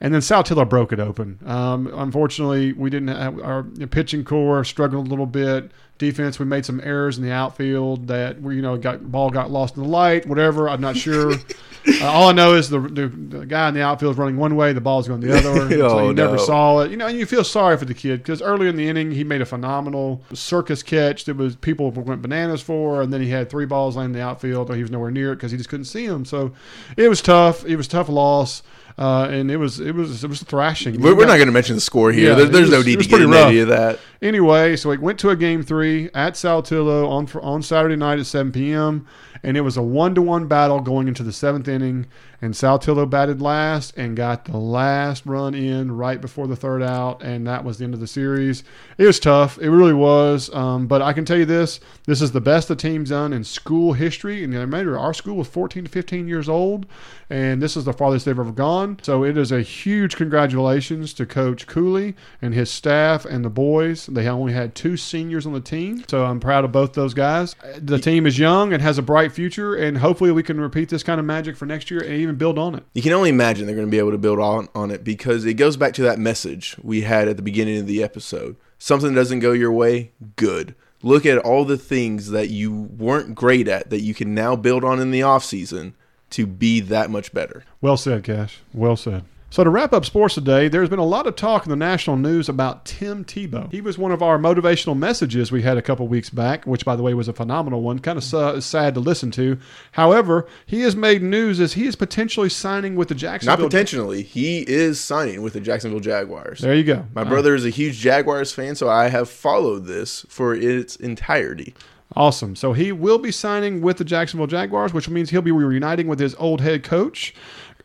And 0.00 0.14
then 0.14 0.20
South 0.20 0.46
Saltillo 0.46 0.68
broke 0.68 0.92
it 0.92 1.00
open. 1.00 1.40
Um, 1.44 1.90
unfortunately, 1.92 2.74
we 2.74 2.90
didn't 2.90 3.08
have 3.08 3.40
our 3.40 3.64
pitching 3.64 4.22
core 4.22 4.62
struggled 4.62 5.08
a 5.08 5.10
little 5.10 5.26
bit. 5.26 5.72
Defense, 6.00 6.38
we 6.38 6.46
made 6.46 6.64
some 6.64 6.80
errors 6.82 7.18
in 7.18 7.24
the 7.24 7.30
outfield 7.30 8.08
that 8.08 8.40
we, 8.40 8.56
you 8.56 8.62
know, 8.62 8.76
got 8.78 9.12
ball 9.12 9.28
got 9.30 9.50
lost 9.50 9.76
in 9.76 9.82
the 9.82 9.88
light, 9.88 10.26
whatever. 10.26 10.68
I'm 10.68 10.80
not 10.80 10.96
sure. 10.96 11.32
uh, 12.00 12.06
all 12.06 12.28
I 12.30 12.32
know 12.32 12.54
is 12.54 12.70
the, 12.70 12.80
the, 12.80 13.08
the 13.08 13.44
guy 13.46 13.68
in 13.68 13.74
the 13.74 13.82
outfield 13.82 14.12
is 14.14 14.18
running 14.18 14.38
one 14.38 14.56
way, 14.56 14.72
the 14.72 14.80
ball's 14.80 15.06
going 15.06 15.20
the 15.20 15.36
other. 15.36 15.70
so 15.78 15.98
Oh, 15.98 16.08
you 16.08 16.14
never 16.14 16.38
saw 16.38 16.80
it. 16.80 16.90
You 16.90 16.96
know, 16.96 17.06
and 17.06 17.18
you 17.18 17.26
feel 17.26 17.44
sorry 17.44 17.76
for 17.76 17.84
the 17.84 17.92
kid 17.94 18.20
because 18.20 18.40
early 18.40 18.66
in 18.66 18.76
the 18.76 18.88
inning 18.88 19.10
he 19.12 19.24
made 19.24 19.42
a 19.42 19.46
phenomenal 19.46 20.22
circus 20.32 20.82
catch 20.82 21.26
that 21.26 21.36
was 21.36 21.54
people 21.56 21.90
went 21.90 22.22
bananas 22.22 22.62
for, 22.62 23.02
and 23.02 23.12
then 23.12 23.20
he 23.20 23.28
had 23.28 23.50
three 23.50 23.66
balls 23.66 23.94
landing 23.94 24.14
in 24.14 24.20
the 24.20 24.26
outfield, 24.26 24.70
or 24.70 24.76
he 24.76 24.82
was 24.82 24.90
nowhere 24.90 25.10
near 25.10 25.32
it 25.32 25.36
because 25.36 25.50
he 25.50 25.58
just 25.58 25.68
couldn't 25.68 25.84
see 25.84 26.06
them. 26.06 26.24
So 26.24 26.52
it 26.96 27.10
was 27.10 27.20
tough. 27.20 27.64
It 27.66 27.76
was 27.76 27.86
a 27.86 27.90
tough 27.90 28.08
loss. 28.08 28.62
Uh, 28.98 29.28
and 29.30 29.50
it 29.50 29.56
was 29.56 29.80
it 29.80 29.94
was 29.94 30.22
it 30.22 30.28
was 30.28 30.42
a 30.42 30.44
thrashing. 30.44 31.00
We're, 31.00 31.16
we're 31.16 31.24
not 31.24 31.36
going 31.36 31.46
to 31.46 31.52
mention 31.52 31.74
the 31.74 31.80
score 31.80 32.12
here. 32.12 32.30
Yeah, 32.30 32.34
there, 32.34 32.46
there's 32.46 32.70
no 32.70 32.78
was- 32.78 32.86
it 32.86 32.90
need 32.90 33.00
to 33.00 33.08
get 33.08 33.22
into 33.22 33.34
rough. 33.34 33.48
any 33.48 33.60
of 33.60 33.68
that. 33.68 33.98
Anyway, 34.20 34.76
so 34.76 34.90
we 34.90 34.98
went 34.98 35.18
to 35.20 35.30
a 35.30 35.36
game 35.36 35.62
three 35.62 35.89
at 36.14 36.34
Saltillo 36.34 37.08
on 37.08 37.28
on 37.42 37.62
Saturday 37.62 37.96
night 37.96 38.18
at 38.18 38.26
7 38.26 38.52
p.m. 38.52 39.06
and 39.42 39.56
it 39.56 39.62
was 39.62 39.76
a 39.76 39.82
one 39.82 40.14
to 40.14 40.22
one 40.22 40.46
battle 40.46 40.80
going 40.80 41.08
into 41.08 41.22
the 41.22 41.32
seventh 41.32 41.68
inning. 41.68 42.06
And 42.42 42.54
Saltillo 42.54 43.08
batted 43.08 43.42
last 43.42 43.96
and 43.96 44.16
got 44.16 44.46
the 44.46 44.56
last 44.56 45.26
run 45.26 45.54
in 45.54 45.92
right 45.92 46.20
before 46.20 46.46
the 46.46 46.56
third 46.56 46.82
out, 46.82 47.22
and 47.22 47.46
that 47.46 47.64
was 47.64 47.78
the 47.78 47.84
end 47.84 47.94
of 47.94 48.00
the 48.00 48.06
series. 48.06 48.64
It 48.96 49.06
was 49.06 49.20
tough, 49.20 49.58
it 49.58 49.70
really 49.70 49.92
was. 49.92 50.52
Um, 50.54 50.86
but 50.86 51.02
I 51.02 51.12
can 51.12 51.24
tell 51.24 51.36
you 51.36 51.44
this: 51.44 51.80
this 52.06 52.22
is 52.22 52.32
the 52.32 52.40
best 52.40 52.68
the 52.68 52.76
team's 52.76 53.10
done 53.10 53.32
in 53.32 53.44
school 53.44 53.92
history. 53.92 54.42
And 54.42 54.54
remember, 54.54 54.98
our 54.98 55.12
school 55.12 55.36
was 55.36 55.48
14 55.48 55.84
to 55.84 55.90
15 55.90 56.28
years 56.28 56.48
old, 56.48 56.86
and 57.28 57.60
this 57.60 57.76
is 57.76 57.84
the 57.84 57.92
farthest 57.92 58.24
they've 58.24 58.38
ever 58.38 58.52
gone. 58.52 58.98
So 59.02 59.24
it 59.24 59.36
is 59.36 59.52
a 59.52 59.62
huge 59.62 60.16
congratulations 60.16 61.12
to 61.14 61.26
Coach 61.26 61.66
Cooley 61.66 62.16
and 62.40 62.54
his 62.54 62.70
staff 62.70 63.24
and 63.24 63.44
the 63.44 63.50
boys. 63.50 64.06
They 64.06 64.26
only 64.28 64.52
had 64.52 64.74
two 64.74 64.96
seniors 64.96 65.46
on 65.46 65.52
the 65.52 65.60
team, 65.60 66.04
so 66.08 66.24
I'm 66.24 66.40
proud 66.40 66.64
of 66.64 66.72
both 66.72 66.94
those 66.94 67.14
guys. 67.14 67.54
The 67.76 67.98
team 67.98 68.26
is 68.26 68.38
young 68.38 68.72
and 68.72 68.82
has 68.82 68.98
a 68.98 69.02
bright 69.02 69.32
future, 69.32 69.74
and 69.74 69.98
hopefully 69.98 70.32
we 70.32 70.42
can 70.42 70.60
repeat 70.60 70.88
this 70.88 71.02
kind 71.02 71.20
of 71.20 71.26
magic 71.26 71.56
for 71.56 71.66
next 71.66 71.90
year 71.90 72.00
and 72.00 72.14
even 72.14 72.29
build 72.38 72.58
on 72.58 72.74
it. 72.74 72.84
You 72.94 73.02
can 73.02 73.12
only 73.12 73.30
imagine 73.30 73.66
they're 73.66 73.74
going 73.74 73.86
to 73.86 73.90
be 73.90 73.98
able 73.98 74.12
to 74.12 74.18
build 74.18 74.38
on, 74.38 74.68
on 74.74 74.90
it 74.90 75.04
because 75.04 75.44
it 75.44 75.54
goes 75.54 75.76
back 75.76 75.94
to 75.94 76.02
that 76.02 76.18
message 76.18 76.76
we 76.82 77.02
had 77.02 77.28
at 77.28 77.36
the 77.36 77.42
beginning 77.42 77.78
of 77.78 77.86
the 77.86 78.02
episode. 78.02 78.56
Something 78.78 79.14
doesn't 79.14 79.40
go 79.40 79.52
your 79.52 79.72
way, 79.72 80.12
good. 80.36 80.74
Look 81.02 81.24
at 81.24 81.38
all 81.38 81.64
the 81.64 81.78
things 81.78 82.30
that 82.30 82.50
you 82.50 82.72
weren't 82.72 83.34
great 83.34 83.68
at 83.68 83.90
that 83.90 84.00
you 84.00 84.14
can 84.14 84.34
now 84.34 84.56
build 84.56 84.84
on 84.84 85.00
in 85.00 85.10
the 85.10 85.20
offseason 85.20 85.94
to 86.30 86.46
be 86.46 86.80
that 86.80 87.10
much 87.10 87.32
better. 87.32 87.64
Well 87.80 87.96
said, 87.96 88.24
Cash. 88.24 88.60
Well 88.72 88.96
said. 88.96 89.24
So 89.52 89.64
to 89.64 89.70
wrap 89.70 89.92
up 89.92 90.04
sports 90.04 90.36
today, 90.36 90.68
there's 90.68 90.88
been 90.88 91.00
a 91.00 91.04
lot 91.04 91.26
of 91.26 91.34
talk 91.34 91.66
in 91.66 91.70
the 91.70 91.76
national 91.76 92.16
news 92.16 92.48
about 92.48 92.84
Tim 92.84 93.24
Tebow. 93.24 93.68
He 93.72 93.80
was 93.80 93.98
one 93.98 94.12
of 94.12 94.22
our 94.22 94.38
motivational 94.38 94.96
messages 94.96 95.50
we 95.50 95.62
had 95.62 95.76
a 95.76 95.82
couple 95.82 96.06
weeks 96.06 96.30
back, 96.30 96.64
which, 96.66 96.84
by 96.84 96.94
the 96.94 97.02
way, 97.02 97.14
was 97.14 97.26
a 97.26 97.32
phenomenal 97.32 97.82
one. 97.82 97.98
Kind 97.98 98.16
of 98.16 98.22
sa- 98.22 98.60
sad 98.60 98.94
to 98.94 99.00
listen 99.00 99.32
to. 99.32 99.58
However, 99.92 100.46
he 100.66 100.82
has 100.82 100.94
made 100.94 101.20
news 101.20 101.58
as 101.58 101.72
he 101.72 101.86
is 101.86 101.96
potentially 101.96 102.48
signing 102.48 102.94
with 102.94 103.08
the 103.08 103.14
Jacksonville. 103.16 103.56
Not 103.64 103.64
potentially, 103.64 104.22
he 104.22 104.60
is 104.68 105.00
signing 105.00 105.42
with 105.42 105.54
the 105.54 105.60
Jacksonville 105.60 105.98
Jaguars. 105.98 106.60
There 106.60 106.74
you 106.74 106.84
go. 106.84 107.06
My 107.12 107.24
brother 107.24 107.56
is 107.56 107.66
a 107.66 107.70
huge 107.70 107.98
Jaguars 107.98 108.52
fan, 108.52 108.76
so 108.76 108.88
I 108.88 109.08
have 109.08 109.28
followed 109.28 109.86
this 109.86 110.24
for 110.28 110.54
its 110.54 110.94
entirety. 110.94 111.74
Awesome. 112.16 112.56
So 112.56 112.72
he 112.72 112.90
will 112.92 113.18
be 113.18 113.30
signing 113.30 113.82
with 113.82 113.98
the 113.98 114.04
Jacksonville 114.04 114.48
Jaguars, 114.48 114.92
which 114.92 115.08
means 115.08 115.30
he'll 115.30 115.42
be 115.42 115.52
reuniting 115.52 116.08
with 116.08 116.18
his 116.18 116.34
old 116.36 116.60
head 116.60 116.82
coach, 116.82 117.34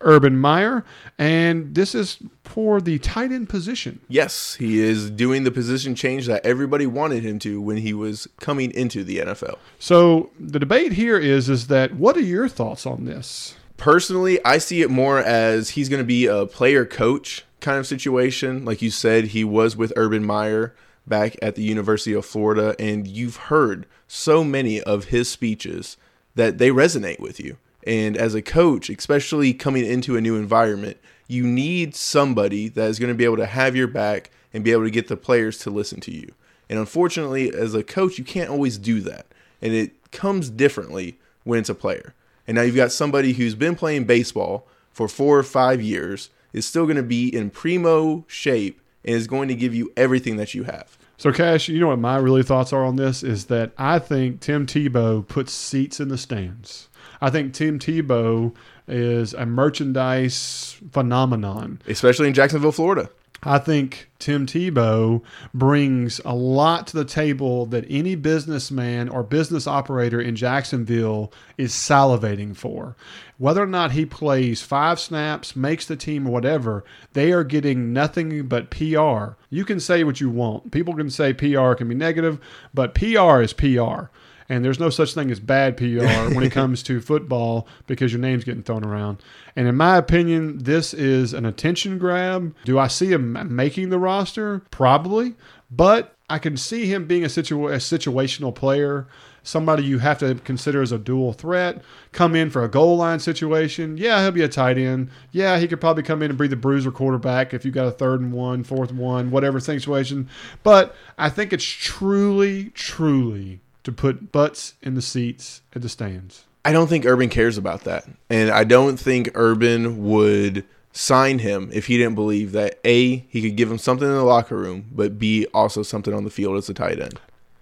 Urban 0.05 0.37
Meyer. 0.37 0.85
And 1.17 1.75
this 1.75 1.93
is 1.93 2.19
for 2.43 2.79
the 2.79 2.99
tight 2.99 3.31
end 3.31 3.49
position. 3.49 3.99
Yes, 4.07 4.55
he 4.55 4.79
is 4.79 5.09
doing 5.09 5.43
the 5.43 5.51
position 5.51 5.95
change 5.95 6.27
that 6.27 6.45
everybody 6.45 6.87
wanted 6.87 7.23
him 7.23 7.39
to 7.39 7.59
when 7.59 7.77
he 7.77 7.93
was 7.93 8.27
coming 8.39 8.71
into 8.71 9.03
the 9.03 9.17
NFL. 9.17 9.57
So 9.79 10.29
the 10.39 10.59
debate 10.59 10.93
here 10.93 11.17
is 11.17 11.49
is 11.49 11.67
that 11.67 11.95
what 11.95 12.15
are 12.15 12.21
your 12.21 12.47
thoughts 12.47 12.85
on 12.85 13.05
this? 13.05 13.55
Personally, 13.77 14.43
I 14.45 14.57
see 14.57 14.81
it 14.81 14.89
more 14.89 15.19
as 15.19 15.71
he's 15.71 15.89
going 15.89 16.01
to 16.01 16.07
be 16.07 16.27
a 16.27 16.45
player 16.45 16.85
coach 16.85 17.43
kind 17.59 17.77
of 17.77 17.85
situation. 17.85 18.63
Like 18.63 18.81
you 18.81 18.89
said, 18.89 19.25
he 19.25 19.43
was 19.43 19.75
with 19.75 19.91
Urban 19.97 20.23
Meyer 20.23 20.73
back 21.05 21.35
at 21.41 21.55
the 21.55 21.63
University 21.63 22.13
of 22.13 22.25
Florida, 22.25 22.75
and 22.79 23.07
you've 23.07 23.35
heard 23.35 23.85
so 24.07 24.43
many 24.43 24.81
of 24.81 25.05
his 25.05 25.29
speeches 25.29 25.97
that 26.35 26.57
they 26.57 26.69
resonate 26.69 27.19
with 27.19 27.39
you. 27.39 27.57
And 27.85 28.17
as 28.17 28.33
a 28.33 28.41
coach, 28.41 28.89
especially 28.89 29.53
coming 29.53 29.85
into 29.85 30.17
a 30.17 30.21
new 30.21 30.35
environment, 30.35 30.97
you 31.27 31.45
need 31.45 31.95
somebody 31.95 32.67
that 32.69 32.89
is 32.89 32.99
going 32.99 33.11
to 33.11 33.17
be 33.17 33.25
able 33.25 33.37
to 33.37 33.45
have 33.45 33.75
your 33.75 33.87
back 33.87 34.31
and 34.53 34.63
be 34.63 34.71
able 34.71 34.83
to 34.83 34.91
get 34.91 35.07
the 35.07 35.17
players 35.17 35.57
to 35.59 35.69
listen 35.69 35.99
to 36.01 36.11
you. 36.11 36.31
And 36.69 36.79
unfortunately, 36.79 37.53
as 37.53 37.73
a 37.75 37.83
coach, 37.83 38.17
you 38.17 38.23
can't 38.23 38.49
always 38.49 38.77
do 38.77 39.01
that. 39.01 39.27
And 39.61 39.73
it 39.73 40.11
comes 40.11 40.49
differently 40.49 41.19
when 41.43 41.59
it's 41.59 41.69
a 41.69 41.75
player. 41.75 42.13
And 42.47 42.55
now 42.55 42.61
you've 42.61 42.75
got 42.75 42.91
somebody 42.91 43.33
who's 43.33 43.55
been 43.55 43.75
playing 43.75 44.05
baseball 44.05 44.67
for 44.91 45.07
four 45.07 45.37
or 45.37 45.43
five 45.43 45.81
years, 45.81 46.29
is 46.53 46.65
still 46.65 46.85
going 46.85 46.95
to 46.95 47.03
be 47.03 47.27
in 47.27 47.49
primo 47.49 48.23
shape, 48.27 48.79
and 49.03 49.15
is 49.15 49.27
going 49.27 49.47
to 49.49 49.55
give 49.55 49.75
you 49.75 49.91
everything 49.97 50.37
that 50.37 50.53
you 50.53 50.63
have. 50.63 50.97
So 51.17 51.31
Cash, 51.31 51.69
you 51.69 51.79
know 51.79 51.87
what 51.87 51.99
my 51.99 52.17
really 52.17 52.43
thoughts 52.43 52.73
are 52.73 52.83
on 52.83 52.95
this 52.95 53.23
is 53.23 53.45
that 53.45 53.71
I 53.77 53.99
think 53.99 54.39
Tim 54.41 54.65
Tebow 54.65 55.25
puts 55.27 55.53
seats 55.53 55.99
in 55.99 56.09
the 56.09 56.17
stands. 56.17 56.87
I 57.21 57.29
think 57.29 57.53
Tim 57.53 57.79
Tebow 57.79 58.53
is 58.87 59.33
a 59.33 59.45
merchandise 59.45 60.77
phenomenon. 60.91 61.81
Especially 61.87 62.27
in 62.27 62.33
Jacksonville, 62.33 62.71
Florida. 62.71 63.09
I 63.47 63.59
think 63.59 64.09
Tim 64.17 64.47
Tebow 64.47 65.21
brings 65.53 66.19
a 66.25 66.33
lot 66.33 66.87
to 66.87 66.97
the 66.97 67.05
table 67.05 67.67
that 67.67 67.85
any 67.87 68.15
businessman 68.15 69.07
or 69.07 69.21
business 69.21 69.67
operator 69.67 70.19
in 70.19 70.35
Jacksonville 70.35 71.31
is 71.55 71.71
salivating 71.71 72.55
for. 72.55 72.95
Whether 73.37 73.61
or 73.61 73.67
not 73.67 73.91
he 73.91 74.05
plays 74.05 74.63
five 74.63 74.99
snaps, 74.99 75.55
makes 75.55 75.85
the 75.85 75.95
team, 75.95 76.27
or 76.27 76.31
whatever, 76.31 76.83
they 77.13 77.31
are 77.33 77.43
getting 77.43 77.93
nothing 77.93 78.47
but 78.47 78.71
PR. 78.71 79.35
You 79.51 79.63
can 79.63 79.79
say 79.79 80.03
what 80.03 80.19
you 80.19 80.31
want. 80.31 80.71
People 80.71 80.95
can 80.95 81.11
say 81.11 81.31
PR 81.31 81.73
can 81.73 81.87
be 81.87 81.95
negative, 81.95 82.39
but 82.73 82.95
PR 82.95 83.41
is 83.41 83.53
PR. 83.53 84.05
And 84.47 84.63
there's 84.63 84.79
no 84.79 84.89
such 84.89 85.13
thing 85.13 85.31
as 85.31 85.39
bad 85.39 85.77
PR 85.77 85.83
when 86.35 86.43
it 86.43 86.51
comes 86.51 86.83
to 86.83 87.01
football 87.01 87.67
because 87.87 88.11
your 88.11 88.21
name's 88.21 88.43
getting 88.43 88.63
thrown 88.63 88.85
around. 88.85 89.21
And 89.55 89.67
in 89.67 89.75
my 89.75 89.97
opinion, 89.97 90.59
this 90.59 90.93
is 90.93 91.33
an 91.33 91.45
attention 91.45 91.97
grab. 91.97 92.55
Do 92.63 92.77
I 92.77 92.87
see 92.87 93.11
him 93.11 93.55
making 93.55 93.89
the 93.89 93.99
roster? 93.99 94.59
Probably. 94.71 95.35
But 95.71 96.15
I 96.29 96.39
can 96.39 96.57
see 96.57 96.85
him 96.87 97.05
being 97.05 97.23
a, 97.23 97.27
situa- 97.27 97.73
a 97.73 97.77
situational 97.77 98.53
player, 98.53 99.07
somebody 99.43 99.83
you 99.83 99.99
have 99.99 100.19
to 100.19 100.35
consider 100.35 100.81
as 100.81 100.91
a 100.91 100.97
dual 100.97 101.33
threat, 101.33 101.81
come 102.11 102.35
in 102.35 102.49
for 102.49 102.63
a 102.63 102.69
goal 102.69 102.97
line 102.97 103.19
situation. 103.19 103.97
Yeah, 103.97 104.21
he'll 104.21 104.31
be 104.31 104.43
a 104.43 104.47
tight 104.47 104.77
end. 104.77 105.09
Yeah, 105.31 105.57
he 105.59 105.67
could 105.67 105.81
probably 105.81 106.03
come 106.03 106.21
in 106.21 106.31
and 106.31 106.39
be 106.39 106.47
the 106.47 106.55
bruiser 106.55 106.91
quarterback 106.91 107.53
if 107.53 107.65
you 107.65 107.71
got 107.71 107.87
a 107.87 107.91
third 107.91 108.21
and 108.21 108.31
one, 108.31 108.63
fourth 108.63 108.89
and 108.91 108.99
one, 108.99 109.31
whatever 109.31 109.59
situation. 109.59 110.29
But 110.63 110.95
I 111.17 111.29
think 111.29 111.53
it's 111.53 111.65
truly, 111.65 112.69
truly 112.71 113.61
to 113.85 113.91
put 113.91 114.31
butts 114.31 114.73
in 114.81 114.95
the 114.95 115.01
seats 115.01 115.61
at 115.73 115.81
the 115.81 115.89
stands. 115.89 116.43
I 116.65 116.73
don't 116.73 116.87
think 116.87 117.05
Urban 117.05 117.29
cares 117.29 117.57
about 117.57 117.83
that. 117.85 118.05
And 118.29 118.49
I 118.49 118.63
don't 118.63 118.97
think 118.97 119.29
Urban 119.35 120.03
would 120.03 120.65
sign 120.91 121.39
him 121.39 121.69
if 121.71 121.85
he 121.85 121.97
didn't 121.97 122.15
believe 122.15 122.51
that 122.53 122.79
A, 122.83 123.17
he 123.29 123.41
could 123.41 123.55
give 123.55 123.71
him 123.71 123.77
something 123.77 124.07
in 124.07 124.13
the 124.13 124.23
locker 124.23 124.57
room, 124.57 124.87
but 124.91 125.19
B, 125.19 125.45
also 125.53 125.83
something 125.83 126.13
on 126.13 126.23
the 126.23 126.29
field 126.29 126.57
as 126.57 126.67
a 126.67 126.73
tight 126.73 126.99
end. 126.99 127.19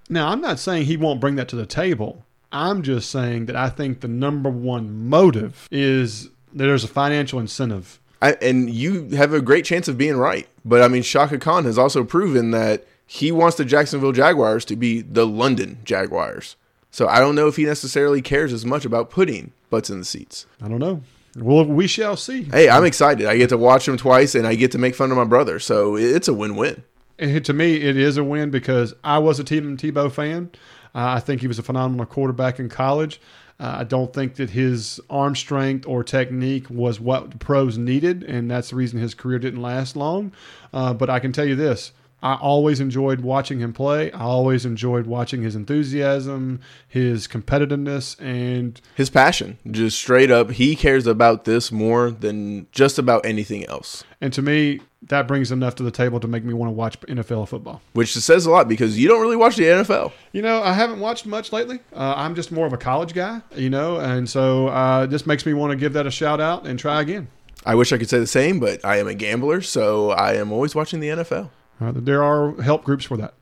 Now, 0.09 0.29
I'm 0.29 0.41
not 0.41 0.59
saying 0.59 0.85
he 0.85 0.97
won't 0.97 1.19
bring 1.19 1.35
that 1.35 1.49
to 1.49 1.55
the 1.55 1.65
table. 1.65 2.25
I'm 2.51 2.83
just 2.83 3.09
saying 3.09 3.47
that 3.47 3.55
I 3.55 3.69
think 3.69 3.99
the 3.99 4.07
number 4.07 4.49
one 4.49 5.09
motive 5.09 5.67
is 5.71 6.25
that 6.53 6.65
there's 6.65 6.83
a 6.83 6.89
financial 6.89 7.39
incentive. 7.39 7.99
I, 8.21 8.33
and 8.41 8.69
you 8.69 9.09
have 9.09 9.33
a 9.33 9.41
great 9.41 9.65
chance 9.65 9.89
of 9.89 9.97
being 9.97 10.15
right. 10.15 10.47
But 10.63 10.81
I 10.81 10.87
mean, 10.87 11.01
Shaka 11.01 11.39
Khan 11.39 11.65
has 11.65 11.77
also 11.77 12.05
proven 12.05 12.51
that 12.51 12.85
he 13.05 13.31
wants 13.31 13.57
the 13.57 13.65
Jacksonville 13.65 14.11
Jaguars 14.11 14.65
to 14.65 14.75
be 14.75 15.01
the 15.01 15.25
London 15.25 15.79
Jaguars. 15.83 16.55
So 16.91 17.07
I 17.07 17.19
don't 17.19 17.35
know 17.35 17.47
if 17.47 17.55
he 17.55 17.65
necessarily 17.65 18.21
cares 18.21 18.53
as 18.53 18.65
much 18.65 18.85
about 18.85 19.09
putting 19.09 19.51
butts 19.69 19.89
in 19.89 19.99
the 19.99 20.05
seats. 20.05 20.45
I 20.61 20.67
don't 20.67 20.79
know. 20.79 21.01
Well, 21.35 21.65
we 21.65 21.87
shall 21.87 22.15
see. 22.15 22.43
Hey, 22.43 22.69
I'm 22.69 22.85
excited. 22.85 23.25
I 23.25 23.37
get 23.37 23.49
to 23.49 23.57
watch 23.57 23.87
him 23.87 23.97
twice 23.97 24.35
and 24.35 24.45
I 24.45 24.53
get 24.53 24.71
to 24.73 24.77
make 24.77 24.93
fun 24.93 25.09
of 25.09 25.17
my 25.17 25.23
brother. 25.23 25.59
So 25.59 25.95
it's 25.95 26.27
a 26.27 26.33
win 26.33 26.55
win. 26.55 26.83
And 27.17 27.43
to 27.45 27.53
me, 27.53 27.75
it 27.77 27.97
is 27.97 28.17
a 28.17 28.23
win 28.23 28.51
because 28.51 28.93
I 29.03 29.19
was 29.19 29.39
a 29.39 29.43
Tim 29.43 29.77
Tebow 29.77 30.11
fan. 30.11 30.51
Uh, 30.93 31.17
I 31.17 31.19
think 31.19 31.41
he 31.41 31.47
was 31.47 31.57
a 31.57 31.63
phenomenal 31.63 32.05
quarterback 32.05 32.59
in 32.59 32.69
college. 32.69 33.19
Uh, 33.59 33.77
I 33.79 33.83
don't 33.83 34.13
think 34.13 34.35
that 34.35 34.49
his 34.49 34.99
arm 35.09 35.35
strength 35.35 35.87
or 35.87 36.03
technique 36.03 36.69
was 36.69 36.99
what 36.99 37.31
the 37.31 37.37
pros 37.37 37.77
needed, 37.77 38.23
and 38.23 38.49
that's 38.49 38.71
the 38.71 38.75
reason 38.75 38.99
his 38.99 39.13
career 39.13 39.39
didn't 39.39 39.61
last 39.61 39.95
long. 39.95 40.33
Uh, 40.73 40.93
but 40.93 41.09
I 41.09 41.19
can 41.19 41.31
tell 41.31 41.45
you 41.45 41.55
this 41.55 41.91
I 42.23 42.35
always 42.35 42.79
enjoyed 42.79 43.19
watching 43.19 43.59
him 43.59 43.73
play. 43.73 44.09
I 44.13 44.21
always 44.21 44.65
enjoyed 44.65 45.05
watching 45.07 45.43
his 45.43 45.57
enthusiasm, 45.57 46.61
his 46.87 47.27
competitiveness, 47.27 48.15
and 48.19 48.79
His 48.95 49.09
passion, 49.09 49.57
just 49.69 49.97
straight 49.97 50.31
up, 50.31 50.51
he 50.51 50.77
cares 50.77 51.05
about 51.05 51.43
this 51.43 51.69
more 51.69 52.09
than 52.09 52.67
just 52.71 52.97
about 52.97 53.25
anything 53.25 53.65
else. 53.65 54.05
and 54.21 54.31
to 54.33 54.41
me, 54.41 54.79
that 55.09 55.27
brings 55.27 55.51
enough 55.51 55.75
to 55.75 55.83
the 55.83 55.91
table 55.91 56.17
to 56.21 56.29
make 56.29 56.45
me 56.45 56.53
want 56.53 56.69
to 56.69 56.73
watch 56.73 56.97
NFL 57.01 57.49
football. 57.49 57.81
Which 57.91 58.13
says 58.13 58.45
a 58.45 58.51
lot 58.51 58.69
because 58.69 58.97
you 58.97 59.09
don't 59.09 59.19
really 59.19 59.35
watch 59.35 59.57
the 59.57 59.63
NFL. 59.65 60.13
You 60.31 60.41
know, 60.41 60.63
I 60.63 60.71
haven't 60.71 61.01
watched 61.01 61.25
much 61.25 61.51
lately. 61.51 61.81
Uh, 61.93 62.13
I'm 62.15 62.35
just 62.35 62.53
more 62.53 62.65
of 62.65 62.71
a 62.71 62.77
college 62.77 63.13
guy, 63.13 63.41
you 63.53 63.69
know, 63.69 63.97
and 63.97 64.29
so 64.29 64.69
uh, 64.69 65.05
this 65.05 65.25
makes 65.25 65.45
me 65.45 65.53
want 65.53 65.71
to 65.71 65.75
give 65.75 65.91
that 65.93 66.07
a 66.07 66.11
shout 66.11 66.39
out 66.39 66.65
and 66.65 66.79
try 66.79 67.01
again. 67.01 67.27
I 67.65 67.75
wish 67.75 67.91
I 67.91 67.97
could 67.97 68.09
say 68.09 68.19
the 68.19 68.27
same, 68.27 68.61
but 68.61 68.83
I 68.85 68.97
am 68.97 69.07
a 69.09 69.13
gambler, 69.13 69.61
so 69.61 70.11
I 70.11 70.35
am 70.35 70.53
always 70.53 70.73
watching 70.73 71.01
the 71.01 71.09
NFL. 71.09 71.49
Uh, 71.83 71.91
there 71.95 72.23
are 72.23 72.61
help 72.61 72.83
groups 72.83 73.05
for 73.05 73.17
that. 73.17 73.33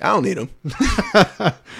I 0.00 0.12
don't 0.12 0.22
need 0.22 0.36
them. 0.36 0.50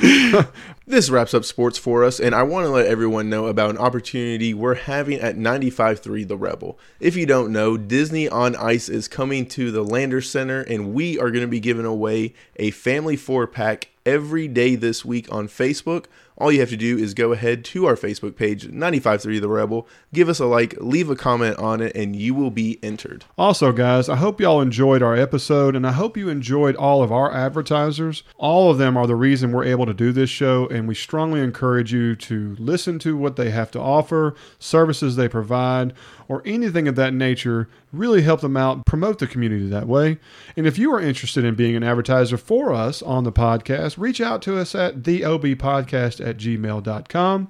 this 0.89 1.09
wraps 1.09 1.35
up 1.35 1.45
sports 1.45 1.79
for 1.79 2.03
us, 2.03 2.19
and 2.19 2.35
I 2.35 2.43
want 2.43 2.67
to 2.67 2.71
let 2.71 2.87
everyone 2.87 3.31
know 3.31 3.47
about 3.47 3.71
an 3.71 3.79
opportunity 3.79 4.53
we're 4.53 4.75
having 4.75 5.21
at 5.21 5.37
95.3 5.37 6.27
The 6.27 6.37
Rebel. 6.37 6.77
If 6.99 7.15
you 7.15 7.27
don't 7.27 7.53
know, 7.53 7.77
Disney 7.77 8.29
on 8.29 8.57
Ice 8.57 8.89
is 8.89 9.07
coming 9.07 9.47
to 9.51 9.71
the 9.71 9.85
Landers 9.85 10.29
Center, 10.29 10.63
and 10.63 10.93
we 10.93 11.17
are 11.17 11.31
going 11.31 11.43
to 11.43 11.49
be 11.49 11.61
giving 11.61 11.87
away 11.87 12.35
a 12.57 12.73
family 12.73 13.17
four 13.17 13.47
pack 13.47 13.91
every 14.05 14.49
day 14.49 14.75
this 14.75 15.05
week 15.05 15.33
on 15.33 15.47
Facebook. 15.47 16.07
All 16.39 16.53
you 16.53 16.61
have 16.61 16.71
to 16.71 16.77
do 16.77 16.97
is 16.97 17.15
go 17.15 17.33
ahead 17.33 17.65
to 17.67 17.87
our 17.87 17.97
Facebook 17.97 18.37
page, 18.37 18.69
953 18.69 19.41
The 19.41 19.49
Rebel, 19.49 19.89
give 20.15 20.29
us 20.29 20.39
a 20.39 20.47
like, 20.47 20.75
leave 20.79 21.11
a 21.11 21.17
comment 21.17 21.59
on 21.59 21.81
it, 21.81 21.95
and 21.97 22.15
you 22.15 22.33
will 22.33 22.53
be 22.53 22.79
entered. 22.81 23.25
Also, 23.37 23.73
guys, 23.73 24.09
I 24.09 24.17
hope 24.17 24.41
y'all 24.41 24.61
enjoyed 24.61 25.03
our 25.03 25.17
episode 25.17 25.75
and 25.75 25.85
I 25.85 25.93
hope 25.93 26.17
you 26.17 26.29
enjoyed 26.29 26.77
all 26.77 27.03
of 27.03 27.11
our 27.11 27.33
advertisers. 27.33 28.23
All 28.37 28.71
of 28.71 28.79
them 28.79 28.97
are 28.97 29.07
the 29.09 29.17
reason 29.17 29.51
we're 29.51 29.65
able 29.65 29.87
to 29.87 29.95
do 29.95 30.13
this 30.13 30.31
show, 30.31 30.69
and 30.69 30.87
we 30.87 30.95
strongly 30.95 31.41
encourage 31.41 31.93
you 31.93 32.15
to 32.17 32.55
listen 32.59 32.99
to 33.01 33.17
what 33.17 33.37
they 33.37 33.51
have 33.51 33.71
to 33.73 33.81
offer, 33.81 34.35
services 34.61 35.17
they 35.17 35.29
provide, 35.29 35.93
or 36.29 36.43
anything 36.45 36.87
of 36.87 36.95
that 36.97 37.15
nature. 37.15 37.69
Really 37.91 38.23
help 38.23 38.43
them 38.43 38.57
out, 38.57 38.85
promote 38.85 39.19
the 39.19 39.27
community 39.27 39.67
that 39.69 39.89
way. 39.89 40.19
And 40.57 40.67
if 40.67 40.79
you 40.79 40.93
are 40.93 41.01
interested 41.01 41.45
in 41.45 41.55
being 41.55 41.75
an 41.75 41.83
advertiser 41.83 42.37
for 42.37 42.73
us 42.73 43.01
on 43.03 43.25
the 43.25 43.33
podcast, 43.33 43.97
reach 43.97 44.21
out 44.21 44.43
to 44.43 44.59
us 44.59 44.75
at 44.75 45.03
theobpodcast 45.03 46.25
at 46.29 46.37
gmail.com. 46.37 47.49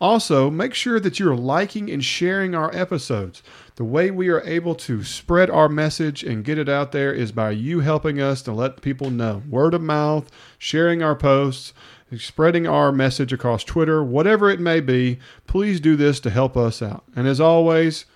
Also, 0.00 0.48
make 0.48 0.72
sure 0.72 0.98
that 0.98 1.18
you're 1.18 1.36
liking 1.36 1.90
and 1.90 2.02
sharing 2.02 2.54
our 2.54 2.74
episodes. 2.74 3.42
The 3.76 3.84
way 3.84 4.10
we 4.10 4.28
are 4.28 4.42
able 4.42 4.74
to 4.76 5.04
spread 5.04 5.50
our 5.50 5.68
message 5.68 6.22
and 6.22 6.44
get 6.44 6.58
it 6.58 6.68
out 6.68 6.92
there 6.92 7.12
is 7.12 7.32
by 7.32 7.50
you 7.50 7.80
helping 7.80 8.20
us 8.20 8.40
to 8.42 8.52
let 8.52 8.80
people 8.80 9.10
know. 9.10 9.42
Word 9.48 9.74
of 9.74 9.82
mouth, 9.82 10.30
sharing 10.58 11.02
our 11.02 11.14
posts, 11.16 11.74
spreading 12.16 12.66
our 12.66 12.92
message 12.92 13.32
across 13.32 13.62
Twitter, 13.62 14.02
whatever 14.02 14.50
it 14.50 14.60
may 14.60 14.80
be. 14.80 15.18
Please 15.46 15.80
do 15.80 15.96
this 15.96 16.20
to 16.20 16.30
help 16.30 16.56
us 16.56 16.82
out. 16.82 17.04
And 17.14 17.28
as 17.28 17.40
always, 17.40 18.06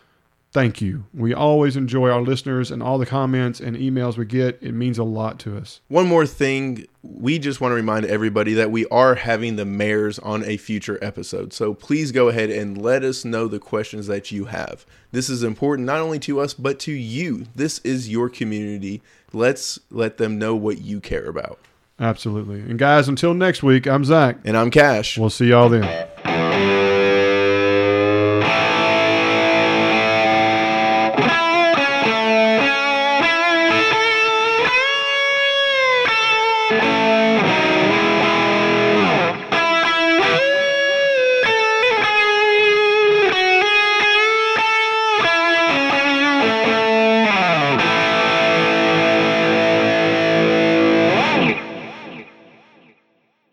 thank 0.55 0.81
you. 0.81 1.05
We 1.13 1.35
always 1.35 1.77
enjoy 1.77 2.09
our 2.09 2.23
listeners 2.23 2.71
and 2.71 2.83
all 2.83 2.97
the 2.97 3.05
comments 3.05 3.61
and 3.61 3.77
emails 3.77 4.17
we 4.17 4.25
get. 4.25 4.57
It 4.63 4.73
means 4.73 4.97
a 4.97 5.05
lot 5.05 5.39
to 5.41 5.59
us. 5.59 5.81
One 5.89 6.07
more 6.07 6.27
thing, 6.27 6.87
we 7.03 7.39
just 7.41 7.61
want 7.61 7.73
to 7.73 7.77
remind 7.77 8.07
everybody 8.07 8.55
that 8.55 8.71
we 8.71 8.87
are 8.87 9.17
having 9.17 9.57
the 9.57 9.65
mayors 9.65 10.19
on 10.21 10.45
a 10.45 10.57
future 10.57 10.99
episode. 11.03 11.53
So 11.53 11.75
please 11.75 12.13
go 12.13 12.29
ahead 12.29 12.51
and 12.51 12.81
let 12.81 13.03
us 13.03 13.25
know 13.25 13.49
the 13.49 13.59
questions 13.59 14.07
that 14.07 14.31
you 14.31 14.47
have. 14.47 14.87
This 15.11 15.29
is 15.29 15.43
important 15.43 15.87
not 15.87 15.99
only 15.99 16.21
to 16.21 16.41
us, 16.41 16.55
but 16.55 16.79
to 16.81 16.93
you. 16.93 17.47
This 17.55 17.81
is 17.81 18.09
your 18.09 18.31
community. 18.31 19.03
Let's 19.33 19.81
let 19.91 20.19
them 20.19 20.39
know 20.39 20.55
what 20.55 20.81
you 20.81 21.01
care 21.01 21.27
about. 21.27 21.59
Absolutely. 21.99 22.61
And 22.61 22.79
guys, 22.79 23.09
until 23.09 23.35
next 23.35 23.63
week, 23.63 23.87
I'm 23.87 24.05
Zach. 24.05 24.39
And 24.45 24.57
I'm 24.57 24.71
Cash. 24.71 25.19
We'll 25.19 25.31
see 25.31 25.49
y'all 25.49 25.69
then. 25.69 26.09